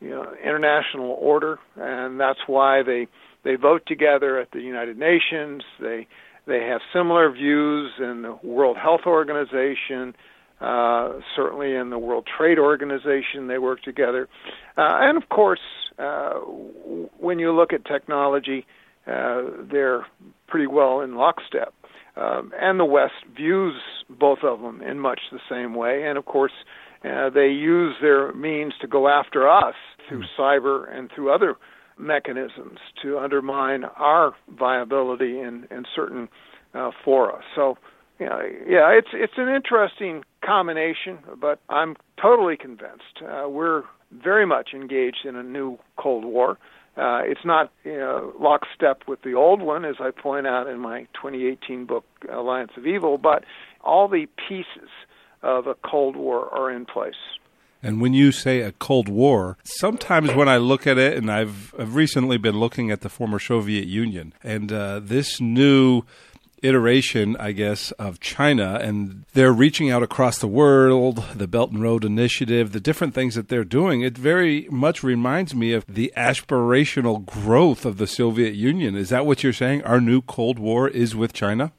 you 0.00 0.10
know 0.10 0.32
international 0.44 1.16
order, 1.20 1.58
and 1.76 2.18
that's 2.18 2.40
why 2.46 2.82
they 2.82 3.06
they 3.44 3.56
vote 3.56 3.82
together 3.86 4.38
at 4.38 4.50
the 4.50 4.60
United 4.60 4.98
Nations. 4.98 5.62
They 5.80 6.06
they 6.46 6.64
have 6.64 6.80
similar 6.92 7.30
views 7.30 7.92
in 7.98 8.22
the 8.22 8.38
World 8.42 8.76
Health 8.76 9.02
Organization. 9.06 10.14
Uh, 10.60 11.20
certainly 11.36 11.72
in 11.76 11.90
the 11.90 11.98
World 11.98 12.26
Trade 12.26 12.58
Organization, 12.58 13.46
they 13.46 13.58
work 13.58 13.80
together. 13.82 14.28
Uh, 14.76 14.98
and 15.02 15.16
of 15.16 15.28
course, 15.28 15.60
uh, 16.00 16.34
when 17.20 17.38
you 17.38 17.52
look 17.52 17.72
at 17.72 17.84
technology, 17.84 18.66
uh, 19.06 19.42
they're 19.70 20.04
pretty 20.48 20.66
well 20.66 21.00
in 21.00 21.14
lockstep. 21.14 21.72
Um, 22.18 22.52
and 22.60 22.80
the 22.80 22.84
West 22.84 23.14
views 23.36 23.74
both 24.08 24.40
of 24.42 24.60
them 24.60 24.82
in 24.82 24.98
much 24.98 25.20
the 25.30 25.40
same 25.48 25.74
way. 25.74 26.04
And 26.04 26.18
of 26.18 26.24
course, 26.24 26.52
uh, 27.04 27.30
they 27.30 27.48
use 27.48 27.94
their 28.00 28.32
means 28.32 28.74
to 28.80 28.86
go 28.86 29.08
after 29.08 29.48
us 29.48 29.74
through 30.08 30.22
mm. 30.22 30.38
cyber 30.38 30.92
and 30.92 31.10
through 31.14 31.32
other 31.32 31.56
mechanisms 31.98 32.78
to 33.02 33.18
undermine 33.18 33.84
our 33.84 34.32
viability 34.58 35.38
in, 35.38 35.66
in 35.70 35.84
certain 35.94 36.28
uh, 36.74 36.90
fora. 37.04 37.40
So, 37.54 37.76
you 38.18 38.26
know, 38.26 38.40
yeah, 38.66 38.90
it's 38.90 39.08
it's 39.12 39.34
an 39.36 39.48
interesting 39.48 40.24
combination, 40.44 41.18
but 41.40 41.60
I'm 41.68 41.94
totally 42.20 42.56
convinced 42.56 43.22
uh, 43.22 43.48
we're 43.48 43.82
very 44.12 44.46
much 44.46 44.70
engaged 44.74 45.24
in 45.24 45.36
a 45.36 45.42
new 45.42 45.78
Cold 45.96 46.24
War. 46.24 46.58
Uh, 46.98 47.20
it's 47.24 47.44
not 47.44 47.70
you 47.84 47.96
know, 47.96 48.32
lockstep 48.40 49.02
with 49.06 49.22
the 49.22 49.34
old 49.34 49.62
one, 49.62 49.84
as 49.84 49.96
I 50.00 50.10
point 50.10 50.46
out 50.48 50.66
in 50.66 50.80
my 50.80 51.02
2018 51.14 51.84
book, 51.84 52.04
Alliance 52.28 52.72
of 52.76 52.86
Evil, 52.86 53.18
but 53.18 53.44
all 53.82 54.08
the 54.08 54.26
pieces 54.48 54.90
of 55.42 55.68
a 55.68 55.74
Cold 55.74 56.16
War 56.16 56.48
are 56.52 56.70
in 56.70 56.84
place. 56.86 57.14
And 57.80 58.00
when 58.00 58.12
you 58.12 58.32
say 58.32 58.62
a 58.62 58.72
Cold 58.72 59.08
War, 59.08 59.56
sometimes 59.62 60.34
when 60.34 60.48
I 60.48 60.56
look 60.56 60.88
at 60.88 60.98
it, 60.98 61.16
and 61.16 61.30
I've, 61.30 61.72
I've 61.78 61.94
recently 61.94 62.36
been 62.36 62.58
looking 62.58 62.90
at 62.90 63.02
the 63.02 63.08
former 63.08 63.38
Soviet 63.38 63.86
Union, 63.86 64.34
and 64.42 64.72
uh, 64.72 64.98
this 65.00 65.40
new 65.40 66.02
iteration, 66.62 67.36
I 67.36 67.52
guess, 67.52 67.92
of 67.92 68.20
China, 68.20 68.78
and 68.82 69.24
they're 69.32 69.52
reaching 69.52 69.90
out 69.90 70.02
across 70.02 70.38
the 70.38 70.48
world, 70.48 71.24
the 71.34 71.48
Belt 71.48 71.70
and 71.70 71.82
Road 71.82 72.04
Initiative, 72.04 72.72
the 72.72 72.80
different 72.80 73.14
things 73.14 73.34
that 73.34 73.48
they're 73.48 73.64
doing. 73.64 74.02
It 74.02 74.16
very 74.16 74.68
much 74.70 75.02
reminds 75.02 75.54
me 75.54 75.72
of 75.72 75.84
the 75.86 76.12
aspirational 76.16 77.24
growth 77.24 77.84
of 77.84 77.98
the 77.98 78.06
Soviet 78.06 78.54
Union. 78.54 78.96
Is 78.96 79.08
that 79.10 79.26
what 79.26 79.42
you're 79.42 79.52
saying? 79.52 79.82
Our 79.84 80.00
new 80.00 80.22
Cold 80.22 80.58
War 80.58 80.88
is 80.88 81.14
with 81.14 81.32
China? 81.32 81.72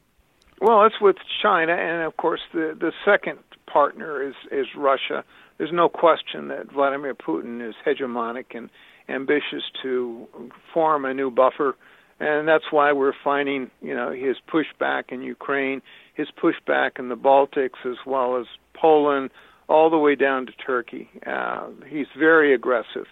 Well, 0.60 0.84
it's 0.84 1.00
with 1.00 1.16
China, 1.42 1.72
and 1.72 2.02
of 2.02 2.16
course, 2.16 2.40
the, 2.52 2.76
the 2.78 2.92
second 3.04 3.38
partner 3.66 4.22
is, 4.22 4.34
is 4.50 4.66
Russia. 4.76 5.24
There's 5.58 5.72
no 5.72 5.88
question 5.88 6.48
that 6.48 6.70
Vladimir 6.72 7.14
Putin 7.14 7.66
is 7.66 7.74
hegemonic 7.86 8.54
and 8.54 8.70
ambitious 9.08 9.62
to 9.82 10.28
form 10.72 11.04
a 11.04 11.14
new 11.14 11.30
buffer 11.30 11.76
and 12.20 12.46
that's 12.46 12.66
why 12.70 12.92
we're 12.92 13.14
finding, 13.24 13.70
you 13.80 13.94
know, 13.94 14.12
his 14.12 14.36
pushback 14.52 15.04
in 15.10 15.22
Ukraine, 15.22 15.80
his 16.14 16.28
pushback 16.30 16.98
in 16.98 17.08
the 17.08 17.16
Baltics, 17.16 17.84
as 17.84 17.96
well 18.06 18.38
as 18.38 18.46
Poland, 18.74 19.30
all 19.68 19.88
the 19.88 19.98
way 19.98 20.14
down 20.14 20.46
to 20.46 20.52
Turkey. 20.52 21.08
Uh, 21.26 21.68
he's 21.88 22.06
very 22.18 22.54
aggressive, 22.54 23.06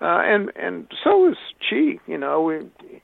uh, 0.00 0.20
and 0.24 0.52
and 0.56 0.86
so 1.02 1.30
is 1.30 1.36
Xi. 1.68 2.00
You 2.06 2.18
know, 2.18 2.42
we, 2.42 2.58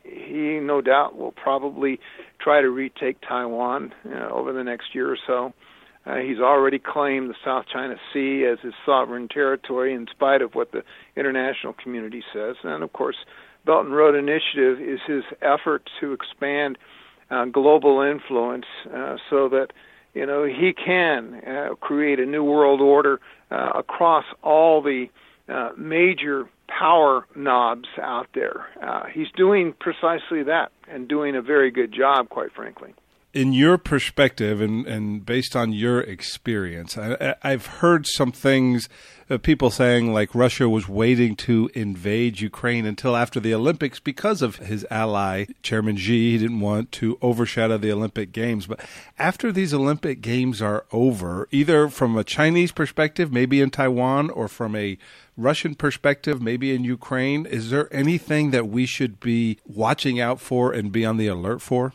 he 0.04 0.60
no 0.60 0.80
doubt 0.82 1.16
will 1.16 1.32
probably 1.32 2.00
try 2.38 2.60
to 2.60 2.68
retake 2.68 3.16
Taiwan 3.26 3.94
you 4.04 4.10
know, 4.10 4.30
over 4.34 4.52
the 4.52 4.64
next 4.64 4.94
year 4.94 5.10
or 5.10 5.18
so. 5.26 5.54
Uh, 6.04 6.18
he's 6.18 6.38
already 6.38 6.78
claimed 6.78 7.30
the 7.30 7.34
South 7.44 7.64
China 7.72 7.96
Sea 8.12 8.44
as 8.44 8.58
his 8.62 8.74
sovereign 8.84 9.26
territory, 9.26 9.92
in 9.92 10.06
spite 10.08 10.40
of 10.40 10.54
what 10.54 10.70
the 10.70 10.82
international 11.16 11.72
community 11.72 12.22
says. 12.32 12.54
And 12.62 12.84
of 12.84 12.92
course, 12.92 13.16
Belt 13.66 13.84
and 13.84 13.94
Road 13.94 14.14
Initiative 14.14 14.80
is 14.80 15.00
his 15.06 15.24
effort 15.42 15.90
to 16.00 16.12
expand 16.12 16.78
uh, 17.30 17.46
global 17.46 18.00
influence 18.00 18.66
uh, 18.94 19.16
so 19.28 19.48
that 19.48 19.68
you 20.14 20.24
know 20.24 20.44
he 20.44 20.72
can 20.72 21.42
uh, 21.46 21.74
create 21.74 22.20
a 22.20 22.26
new 22.26 22.44
world 22.44 22.80
order 22.80 23.20
uh, 23.50 23.72
across 23.74 24.24
all 24.42 24.80
the 24.80 25.06
uh, 25.48 25.70
major 25.76 26.48
power 26.68 27.26
knobs 27.34 27.88
out 28.00 28.28
there. 28.34 28.66
Uh, 28.82 29.06
he's 29.12 29.30
doing 29.36 29.74
precisely 29.78 30.42
that 30.44 30.70
and 30.88 31.08
doing 31.08 31.36
a 31.36 31.42
very 31.42 31.70
good 31.70 31.92
job, 31.92 32.28
quite 32.28 32.52
frankly 32.52 32.94
in 33.36 33.52
your 33.52 33.76
perspective 33.76 34.62
and, 34.62 34.86
and 34.86 35.26
based 35.26 35.54
on 35.54 35.72
your 35.72 36.00
experience, 36.00 36.96
I, 36.96 37.34
have 37.42 37.66
heard 37.66 38.06
some 38.06 38.32
things, 38.32 38.88
uh, 39.28 39.36
people 39.36 39.70
saying 39.70 40.12
like 40.12 40.34
Russia 40.34 40.70
was 40.70 40.88
waiting 40.88 41.36
to 41.36 41.70
invade 41.74 42.40
Ukraine 42.40 42.86
until 42.86 43.14
after 43.14 43.38
the 43.38 43.52
Olympics 43.52 44.00
because 44.00 44.40
of 44.40 44.56
his 44.56 44.86
ally, 44.90 45.44
Chairman 45.62 45.98
Xi. 45.98 46.32
He 46.32 46.38
didn't 46.38 46.60
want 46.60 46.92
to 46.92 47.18
overshadow 47.20 47.76
the 47.76 47.92
Olympic 47.92 48.32
Games. 48.32 48.66
But 48.66 48.80
after 49.18 49.52
these 49.52 49.74
Olympic 49.74 50.22
Games 50.22 50.62
are 50.62 50.86
over, 50.90 51.46
either 51.50 51.88
from 51.88 52.16
a 52.16 52.24
Chinese 52.24 52.72
perspective, 52.72 53.30
maybe 53.30 53.60
in 53.60 53.68
Taiwan, 53.68 54.30
or 54.30 54.48
from 54.48 54.74
a 54.74 54.96
Russian 55.36 55.74
perspective, 55.74 56.40
maybe 56.40 56.74
in 56.74 56.84
Ukraine, 56.84 57.44
is 57.44 57.68
there 57.68 57.92
anything 57.94 58.50
that 58.52 58.68
we 58.68 58.86
should 58.86 59.20
be 59.20 59.58
watching 59.66 60.18
out 60.18 60.40
for 60.40 60.72
and 60.72 60.90
be 60.90 61.04
on 61.04 61.18
the 61.18 61.26
alert 61.26 61.60
for? 61.60 61.92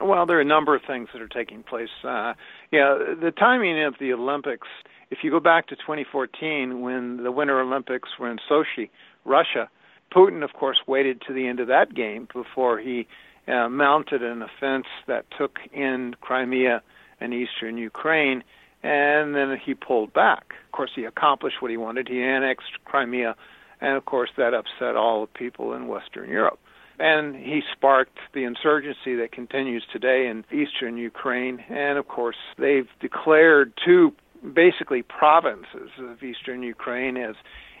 Well, 0.00 0.26
there 0.26 0.38
are 0.38 0.42
a 0.42 0.44
number 0.44 0.74
of 0.74 0.82
things 0.86 1.08
that 1.12 1.22
are 1.22 1.28
taking 1.28 1.62
place. 1.62 1.88
Uh, 2.02 2.34
yeah, 2.72 2.98
the 3.20 3.32
timing 3.36 3.82
of 3.84 3.94
the 4.00 4.12
Olympics. 4.12 4.68
If 5.10 5.18
you 5.22 5.30
go 5.30 5.40
back 5.40 5.68
to 5.68 5.76
2014, 5.76 6.80
when 6.80 7.22
the 7.22 7.30
Winter 7.30 7.60
Olympics 7.60 8.08
were 8.18 8.30
in 8.30 8.38
Sochi, 8.50 8.90
Russia, 9.24 9.68
Putin, 10.12 10.42
of 10.42 10.52
course, 10.52 10.78
waited 10.86 11.22
to 11.26 11.32
the 11.32 11.46
end 11.46 11.60
of 11.60 11.68
that 11.68 11.94
game 11.94 12.26
before 12.32 12.78
he 12.78 13.06
uh, 13.46 13.68
mounted 13.68 14.22
an 14.22 14.42
offense 14.42 14.86
that 15.06 15.26
took 15.36 15.58
in 15.72 16.14
Crimea 16.20 16.82
and 17.20 17.32
eastern 17.32 17.78
Ukraine, 17.78 18.42
and 18.82 19.34
then 19.34 19.56
he 19.64 19.74
pulled 19.74 20.12
back. 20.12 20.54
Of 20.66 20.72
course, 20.72 20.90
he 20.94 21.04
accomplished 21.04 21.60
what 21.60 21.70
he 21.70 21.76
wanted. 21.76 22.08
He 22.08 22.20
annexed 22.22 22.84
Crimea, 22.84 23.36
and 23.80 23.96
of 23.96 24.04
course, 24.04 24.30
that 24.36 24.54
upset 24.54 24.96
all 24.96 25.20
the 25.22 25.38
people 25.38 25.74
in 25.74 25.86
Western 25.86 26.28
Europe 26.28 26.58
and 26.98 27.34
he 27.34 27.62
sparked 27.72 28.18
the 28.32 28.44
insurgency 28.44 29.16
that 29.16 29.32
continues 29.32 29.84
today 29.92 30.26
in 30.26 30.44
eastern 30.52 30.96
Ukraine. 30.96 31.64
And 31.68 31.98
of 31.98 32.08
course, 32.08 32.36
they've 32.58 32.88
declared 33.00 33.72
two 33.84 34.12
basically 34.52 35.02
provinces 35.02 35.90
of 35.98 36.22
eastern 36.22 36.62
Ukraine 36.62 37.16
as 37.16 37.34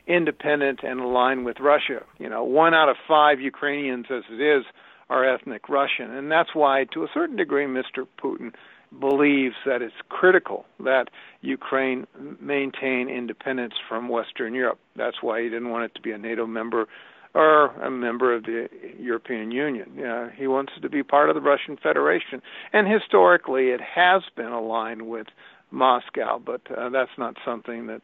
independent 0.06 0.80
and 0.82 1.00
aligned 1.00 1.44
with 1.44 1.60
Russia. 1.60 2.02
You 2.18 2.28
know, 2.28 2.44
one 2.44 2.74
out 2.74 2.88
of 2.88 2.96
five 3.06 3.40
Ukrainians, 3.40 4.06
as 4.10 4.24
it 4.30 4.40
is, 4.40 4.64
are 5.10 5.24
ethnic 5.24 5.68
Russian. 5.68 6.10
And 6.10 6.30
that's 6.30 6.54
why, 6.54 6.84
to 6.92 7.04
a 7.04 7.08
certain 7.12 7.36
degree, 7.36 7.66
Mr. 7.66 8.06
Putin 8.22 8.54
believes 9.00 9.56
that 9.66 9.82
it's 9.82 9.94
critical 10.08 10.66
that 10.80 11.08
Ukraine 11.40 12.06
maintain 12.40 13.08
independence 13.08 13.74
from 13.88 14.08
Western 14.08 14.54
Europe. 14.54 14.78
That's 14.96 15.22
why 15.22 15.42
he 15.42 15.48
didn't 15.48 15.70
want 15.70 15.84
it 15.84 15.94
to 15.96 16.00
be 16.00 16.12
a 16.12 16.18
NATO 16.18 16.46
member 16.46 16.86
or 17.34 17.66
a 17.82 17.90
member 17.90 18.32
of 18.32 18.44
the 18.44 18.68
European 18.98 19.50
Union. 19.50 20.04
Uh, 20.04 20.30
he 20.30 20.46
wants 20.46 20.72
to 20.80 20.88
be 20.88 21.02
part 21.02 21.28
of 21.28 21.34
the 21.34 21.40
Russian 21.40 21.76
Federation, 21.76 22.40
and 22.72 22.90
historically, 22.90 23.68
it 23.68 23.80
has 23.80 24.22
been 24.36 24.52
aligned 24.52 25.02
with 25.08 25.26
Moscow, 25.70 26.38
but 26.38 26.62
uh, 26.70 26.88
that's 26.90 27.10
not 27.18 27.36
something 27.44 27.88
that 27.88 28.02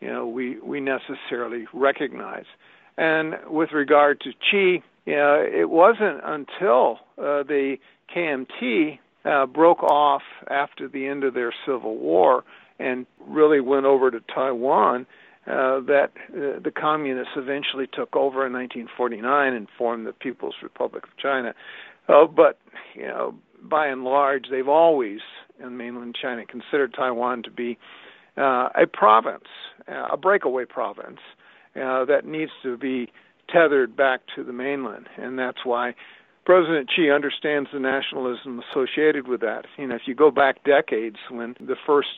you 0.00 0.08
know 0.08 0.26
we 0.26 0.58
we 0.60 0.80
necessarily 0.80 1.66
recognize. 1.72 2.46
And 2.96 3.36
with 3.46 3.72
regard 3.72 4.20
to 4.20 4.32
Xi, 4.50 4.82
you 5.06 5.16
know, 5.16 5.46
it 5.50 5.68
wasn't 5.68 6.20
until 6.24 6.98
uh, 7.18 7.42
the 7.42 7.76
KMT 8.14 8.98
uh, 9.24 9.46
broke 9.46 9.82
off 9.82 10.22
after 10.48 10.88
the 10.88 11.06
end 11.06 11.24
of 11.24 11.34
their 11.34 11.52
civil 11.66 11.96
war 11.96 12.44
and 12.78 13.06
really 13.26 13.60
went 13.60 13.86
over 13.86 14.10
to 14.10 14.20
Taiwan 14.34 15.06
uh, 15.50 15.80
that 15.80 16.12
uh, 16.28 16.60
the 16.62 16.70
communists 16.70 17.32
eventually 17.36 17.86
took 17.86 18.14
over 18.14 18.46
in 18.46 18.52
1949 18.52 19.52
and 19.52 19.66
formed 19.76 20.06
the 20.06 20.12
People's 20.12 20.54
Republic 20.62 21.02
of 21.04 21.16
China. 21.16 21.54
Uh, 22.08 22.26
but 22.26 22.58
you 22.94 23.02
know, 23.02 23.34
by 23.60 23.86
and 23.86 24.04
large, 24.04 24.46
they've 24.50 24.68
always 24.68 25.18
in 25.58 25.76
mainland 25.76 26.16
China 26.20 26.44
considered 26.46 26.94
Taiwan 26.94 27.42
to 27.42 27.50
be 27.50 27.78
uh, 28.36 28.68
a 28.80 28.86
province, 28.86 29.48
uh, 29.88 30.08
a 30.12 30.16
breakaway 30.16 30.64
province 30.64 31.20
that 31.74 32.24
needs 32.24 32.52
to 32.62 32.76
be 32.76 33.10
tethered 33.52 33.96
back 33.96 34.20
to 34.36 34.44
the 34.44 34.52
mainland, 34.52 35.08
and 35.16 35.38
that's 35.38 35.64
why 35.64 35.94
President 36.44 36.90
Xi 36.94 37.10
understands 37.10 37.68
the 37.72 37.80
nationalism 37.80 38.62
associated 38.70 39.28
with 39.28 39.40
that. 39.40 39.66
You 39.76 39.88
know, 39.88 39.96
if 39.96 40.02
you 40.06 40.14
go 40.14 40.30
back 40.30 40.64
decades 40.64 41.16
when 41.28 41.54
the 41.60 41.76
first 41.86 42.08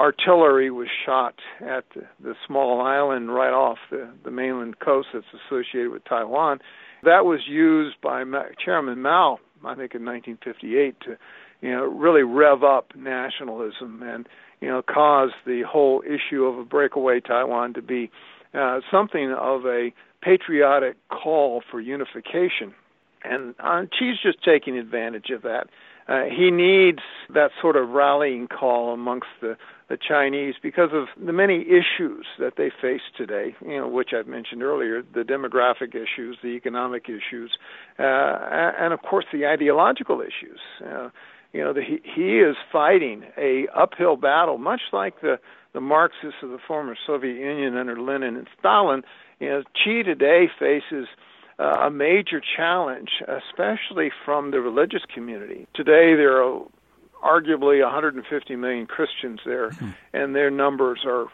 artillery 0.00 0.70
was 0.70 0.88
shot 1.04 1.34
at 1.60 1.84
the, 1.94 2.02
the 2.22 2.34
small 2.46 2.80
island 2.80 3.32
right 3.32 3.52
off 3.52 3.76
the, 3.90 4.08
the 4.24 4.30
mainland 4.30 4.80
coast 4.80 5.08
that's 5.12 5.26
associated 5.46 5.90
with 5.90 6.04
Taiwan. 6.04 6.58
That 7.02 7.26
was 7.26 7.40
used 7.46 8.00
by 8.02 8.24
Ma- 8.24 8.44
Chairman 8.62 9.02
Mao, 9.02 9.38
I 9.64 9.74
think, 9.74 9.94
in 9.94 10.04
1958 10.04 11.00
to, 11.00 11.18
you 11.60 11.70
know, 11.70 11.84
really 11.84 12.22
rev 12.22 12.64
up 12.64 12.92
nationalism 12.96 14.02
and, 14.02 14.26
you 14.62 14.68
know, 14.68 14.82
cause 14.82 15.30
the 15.46 15.62
whole 15.68 16.02
issue 16.02 16.44
of 16.44 16.58
a 16.58 16.64
breakaway 16.64 17.20
Taiwan 17.20 17.74
to 17.74 17.82
be 17.82 18.10
uh, 18.54 18.80
something 18.90 19.32
of 19.38 19.66
a 19.66 19.90
patriotic 20.22 20.96
call 21.08 21.62
for 21.70 21.80
unification. 21.80 22.74
And 23.22 23.54
uh, 23.60 23.82
Xi's 23.98 24.16
just 24.22 24.42
taking 24.44 24.76
advantage 24.78 25.30
of 25.30 25.42
that. 25.42 25.68
Uh, 26.08 26.24
he 26.24 26.50
needs 26.50 27.00
that 27.32 27.50
sort 27.60 27.76
of 27.76 27.90
rallying 27.90 28.48
call 28.48 28.92
amongst 28.92 29.28
the, 29.40 29.56
the 29.88 29.96
Chinese 29.96 30.54
because 30.60 30.90
of 30.92 31.06
the 31.24 31.32
many 31.32 31.62
issues 31.62 32.26
that 32.38 32.54
they 32.56 32.70
face 32.82 33.02
today, 33.16 33.54
you 33.64 33.76
know, 33.78 33.86
which 33.86 34.10
I've 34.12 34.26
mentioned 34.26 34.62
earlier, 34.62 35.02
the 35.02 35.20
demographic 35.20 35.94
issues, 35.94 36.36
the 36.42 36.48
economic 36.48 37.04
issues, 37.04 37.56
uh, 37.98 38.02
and 38.02 38.92
of 38.92 39.02
course 39.02 39.26
the 39.32 39.46
ideological 39.46 40.20
issues. 40.20 40.58
Uh, 40.84 41.10
you 41.52 41.62
know, 41.62 41.72
the, 41.72 41.82
he, 41.82 42.00
he 42.02 42.38
is 42.38 42.56
fighting 42.72 43.24
a 43.36 43.66
uphill 43.76 44.16
battle, 44.16 44.58
much 44.58 44.82
like 44.92 45.20
the 45.20 45.38
the 45.72 45.80
Marxists 45.80 46.42
of 46.42 46.50
the 46.50 46.58
former 46.66 46.96
Soviet 47.06 47.36
Union 47.36 47.76
under 47.76 48.00
Lenin 48.00 48.36
and 48.36 48.48
Stalin. 48.58 49.02
You 49.38 49.48
know, 49.48 49.62
Xi 49.84 50.02
today 50.02 50.48
faces 50.58 51.06
uh, 51.60 51.86
a 51.86 51.90
major 51.90 52.40
challenge, 52.56 53.10
especially 53.28 54.10
from 54.24 54.50
the 54.50 54.60
religious 54.60 55.02
community. 55.12 55.66
Today, 55.74 56.14
there 56.14 56.42
are 56.42 56.62
arguably 57.22 57.82
150 57.82 58.56
million 58.56 58.86
Christians 58.86 59.40
there, 59.44 59.70
hmm. 59.70 59.90
and 60.14 60.34
their 60.34 60.50
numbers 60.50 61.00
are 61.04 61.26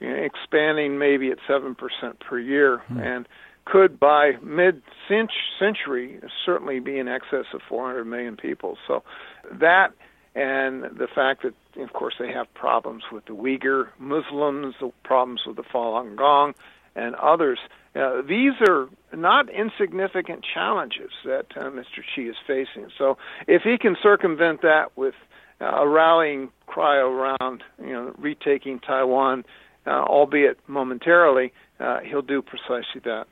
you 0.00 0.10
know, 0.10 0.16
expanding 0.16 0.98
maybe 0.98 1.30
at 1.30 1.38
7% 1.48 1.74
per 2.20 2.38
year, 2.38 2.78
hmm. 2.88 2.98
and 2.98 3.28
could 3.64 3.98
by 3.98 4.32
mid 4.42 4.82
century 5.08 6.20
certainly 6.44 6.80
be 6.80 6.98
in 6.98 7.08
excess 7.08 7.46
of 7.54 7.62
400 7.68 8.04
million 8.04 8.36
people. 8.36 8.76
So 8.86 9.04
that 9.52 9.92
and 10.34 10.84
the 10.84 11.08
fact 11.14 11.42
that, 11.42 11.54
of 11.82 11.92
course, 11.92 12.14
they 12.18 12.32
have 12.32 12.52
problems 12.54 13.04
with 13.12 13.26
the 13.26 13.34
Uyghur 13.34 13.88
Muslims, 13.98 14.74
the 14.80 14.90
problems 15.04 15.42
with 15.46 15.56
the 15.56 15.62
Falun 15.62 16.16
Gong, 16.16 16.54
and 16.94 17.14
others. 17.16 17.58
Uh, 17.94 18.22
these 18.22 18.52
are 18.66 18.88
not 19.14 19.50
insignificant 19.50 20.44
challenges 20.54 21.10
that 21.24 21.46
uh, 21.56 21.64
Mr. 21.64 22.02
Xi 22.14 22.22
is 22.22 22.36
facing. 22.46 22.88
So 22.96 23.18
if 23.46 23.62
he 23.62 23.76
can 23.78 23.96
circumvent 24.02 24.62
that 24.62 24.96
with 24.96 25.14
uh, 25.60 25.66
a 25.66 25.88
rallying 25.88 26.50
cry 26.66 26.96
around, 26.96 27.62
you 27.78 27.92
know, 27.92 28.14
retaking 28.18 28.80
Taiwan, 28.80 29.44
uh, 29.86 29.90
albeit 29.90 30.58
momentarily, 30.68 31.52
uh, 31.80 32.00
he'll 32.00 32.22
do 32.22 32.40
precisely 32.40 33.00
that. 33.04 33.26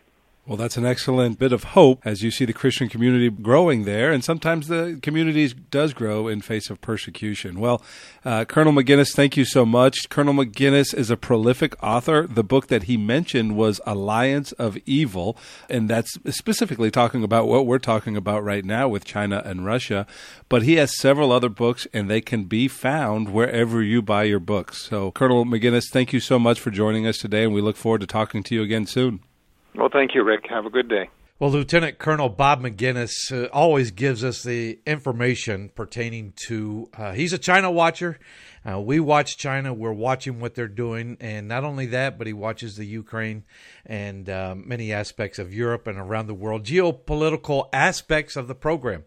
Well, 0.46 0.56
that's 0.56 0.78
an 0.78 0.86
excellent 0.86 1.38
bit 1.38 1.52
of 1.52 1.62
hope 1.62 2.00
as 2.04 2.22
you 2.22 2.30
see 2.30 2.46
the 2.46 2.54
Christian 2.54 2.88
community 2.88 3.28
growing 3.28 3.84
there, 3.84 4.10
and 4.10 4.24
sometimes 4.24 4.68
the 4.68 4.98
community 5.02 5.46
does 5.70 5.92
grow 5.92 6.28
in 6.28 6.40
face 6.40 6.70
of 6.70 6.80
persecution. 6.80 7.60
Well, 7.60 7.82
uh, 8.24 8.46
Colonel 8.46 8.72
Maginnis, 8.72 9.14
thank 9.14 9.36
you 9.36 9.44
so 9.44 9.66
much. 9.66 10.08
Colonel 10.08 10.32
Maginnis 10.32 10.94
is 10.94 11.10
a 11.10 11.16
prolific 11.16 11.80
author. 11.82 12.26
The 12.26 12.42
book 12.42 12.68
that 12.68 12.84
he 12.84 12.96
mentioned 12.96 13.54
was 13.54 13.82
Alliance 13.86 14.52
of 14.52 14.78
Evil, 14.86 15.36
and 15.68 15.90
that's 15.90 16.10
specifically 16.30 16.90
talking 16.90 17.22
about 17.22 17.46
what 17.46 17.66
we're 17.66 17.78
talking 17.78 18.16
about 18.16 18.42
right 18.42 18.64
now 18.64 18.88
with 18.88 19.04
China 19.04 19.42
and 19.44 19.66
Russia. 19.66 20.06
But 20.48 20.62
he 20.62 20.76
has 20.76 20.98
several 20.98 21.32
other 21.32 21.50
books, 21.50 21.86
and 21.92 22.10
they 22.10 22.22
can 22.22 22.44
be 22.44 22.66
found 22.66 23.28
wherever 23.28 23.82
you 23.82 24.00
buy 24.00 24.24
your 24.24 24.40
books. 24.40 24.82
So, 24.88 25.12
Colonel 25.12 25.44
Maginnis, 25.44 25.90
thank 25.92 26.14
you 26.14 26.18
so 26.18 26.38
much 26.38 26.58
for 26.58 26.70
joining 26.70 27.06
us 27.06 27.18
today, 27.18 27.44
and 27.44 27.54
we 27.54 27.60
look 27.60 27.76
forward 27.76 28.00
to 28.00 28.06
talking 28.06 28.42
to 28.44 28.54
you 28.54 28.62
again 28.62 28.86
soon. 28.86 29.20
Well, 29.74 29.88
thank 29.92 30.14
you, 30.14 30.22
Rick. 30.24 30.46
Have 30.48 30.66
a 30.66 30.70
good 30.70 30.88
day. 30.88 31.08
Well, 31.40 31.52
Lieutenant 31.52 31.98
Colonel 31.98 32.28
Bob 32.28 32.60
Maginnis 32.60 33.32
uh, 33.32 33.48
always 33.50 33.92
gives 33.92 34.22
us 34.22 34.42
the 34.42 34.78
information 34.84 35.70
pertaining 35.74 36.34
to. 36.44 36.90
Uh, 36.94 37.12
he's 37.12 37.32
a 37.32 37.38
China 37.38 37.70
watcher. 37.70 38.18
Uh, 38.62 38.78
we 38.78 39.00
watch 39.00 39.38
China. 39.38 39.72
We're 39.72 39.90
watching 39.90 40.38
what 40.38 40.54
they're 40.54 40.68
doing, 40.68 41.16
and 41.18 41.48
not 41.48 41.64
only 41.64 41.86
that, 41.86 42.18
but 42.18 42.26
he 42.26 42.34
watches 42.34 42.76
the 42.76 42.84
Ukraine 42.84 43.44
and 43.86 44.28
uh, 44.28 44.54
many 44.54 44.92
aspects 44.92 45.38
of 45.38 45.54
Europe 45.54 45.86
and 45.86 45.98
around 45.98 46.26
the 46.26 46.34
world, 46.34 46.64
geopolitical 46.64 47.70
aspects 47.72 48.36
of 48.36 48.46
the 48.46 48.54
program. 48.54 49.04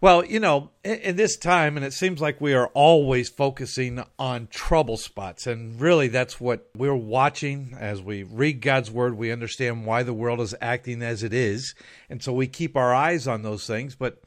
Well, 0.00 0.26
you 0.26 0.40
know, 0.40 0.70
in, 0.84 1.16
this 1.16 1.38
time, 1.38 1.76
and 1.76 1.86
it 1.86 1.94
seems 1.94 2.20
like 2.20 2.38
we 2.38 2.52
are 2.52 2.66
always 2.74 3.30
focusing 3.30 4.04
on 4.18 4.48
trouble 4.48 4.98
spots. 4.98 5.46
And 5.46 5.80
really, 5.80 6.08
that's 6.08 6.38
what 6.38 6.68
we're 6.76 6.94
watching 6.94 7.74
as 7.78 8.02
we 8.02 8.22
read 8.22 8.60
God's 8.60 8.90
word. 8.90 9.16
We 9.16 9.32
understand 9.32 9.86
why 9.86 10.02
the 10.02 10.12
world 10.12 10.40
is 10.40 10.54
acting 10.60 11.02
as 11.02 11.22
it 11.22 11.32
is. 11.32 11.74
And 12.10 12.22
so 12.22 12.34
we 12.34 12.46
keep 12.46 12.76
our 12.76 12.94
eyes 12.94 13.26
on 13.26 13.40
those 13.40 13.66
things. 13.66 13.94
But, 13.94 14.22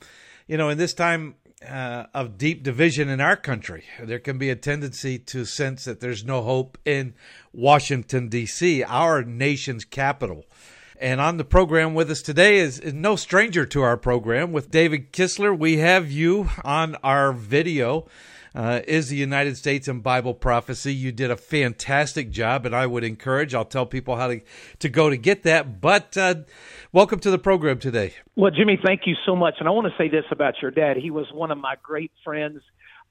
you 0.47 0.57
know, 0.57 0.69
in 0.69 0.79
this 0.79 0.95
time, 0.95 1.35
uh, 1.67 2.05
of 2.13 2.37
deep 2.37 2.63
division 2.63 3.09
in 3.09 3.19
our 3.19 3.35
country. 3.35 3.83
There 4.01 4.19
can 4.19 4.37
be 4.37 4.49
a 4.49 4.55
tendency 4.55 5.19
to 5.19 5.45
sense 5.45 5.83
that 5.85 5.99
there's 5.99 6.23
no 6.23 6.41
hope 6.41 6.77
in 6.85 7.15
Washington, 7.51 8.29
D.C., 8.29 8.83
our 8.83 9.23
nation's 9.23 9.83
capital. 9.83 10.45
And 11.01 11.21
on 11.21 11.37
the 11.37 11.45
program 11.45 11.93
with 11.93 12.11
us 12.11 12.21
today 12.21 12.57
is, 12.57 12.77
is, 12.77 12.93
no 12.93 13.15
stranger 13.15 13.65
to 13.67 13.81
our 13.81 13.95
program. 13.95 14.51
With 14.51 14.69
David 14.69 15.13
Kistler, 15.13 15.57
we 15.57 15.77
have 15.77 16.11
you 16.11 16.49
on 16.65 16.97
our 17.03 17.31
video. 17.31 18.05
Uh, 18.53 18.81
is 18.85 19.07
the 19.07 19.15
United 19.15 19.55
States 19.55 19.87
in 19.87 20.01
Bible 20.01 20.33
prophecy? 20.33 20.93
You 20.93 21.13
did 21.13 21.31
a 21.31 21.37
fantastic 21.37 22.31
job, 22.31 22.65
and 22.65 22.75
I 22.75 22.85
would 22.85 23.05
encourage. 23.05 23.55
I'll 23.55 23.63
tell 23.63 23.85
people 23.85 24.17
how 24.17 24.27
to 24.27 24.41
to 24.79 24.89
go 24.89 25.09
to 25.09 25.15
get 25.15 25.43
that. 25.43 25.79
But 25.79 26.17
uh, 26.17 26.35
welcome 26.91 27.21
to 27.21 27.31
the 27.31 27.37
program 27.37 27.79
today. 27.79 28.15
Well, 28.35 28.51
Jimmy, 28.51 28.77
thank 28.83 29.03
you 29.05 29.15
so 29.25 29.37
much. 29.37 29.53
And 29.59 29.69
I 29.69 29.71
want 29.71 29.87
to 29.87 29.93
say 29.97 30.09
this 30.09 30.25
about 30.31 30.55
your 30.61 30.71
dad. 30.71 30.97
He 30.97 31.11
was 31.11 31.27
one 31.31 31.51
of 31.51 31.57
my 31.57 31.75
great 31.81 32.11
friends. 32.25 32.61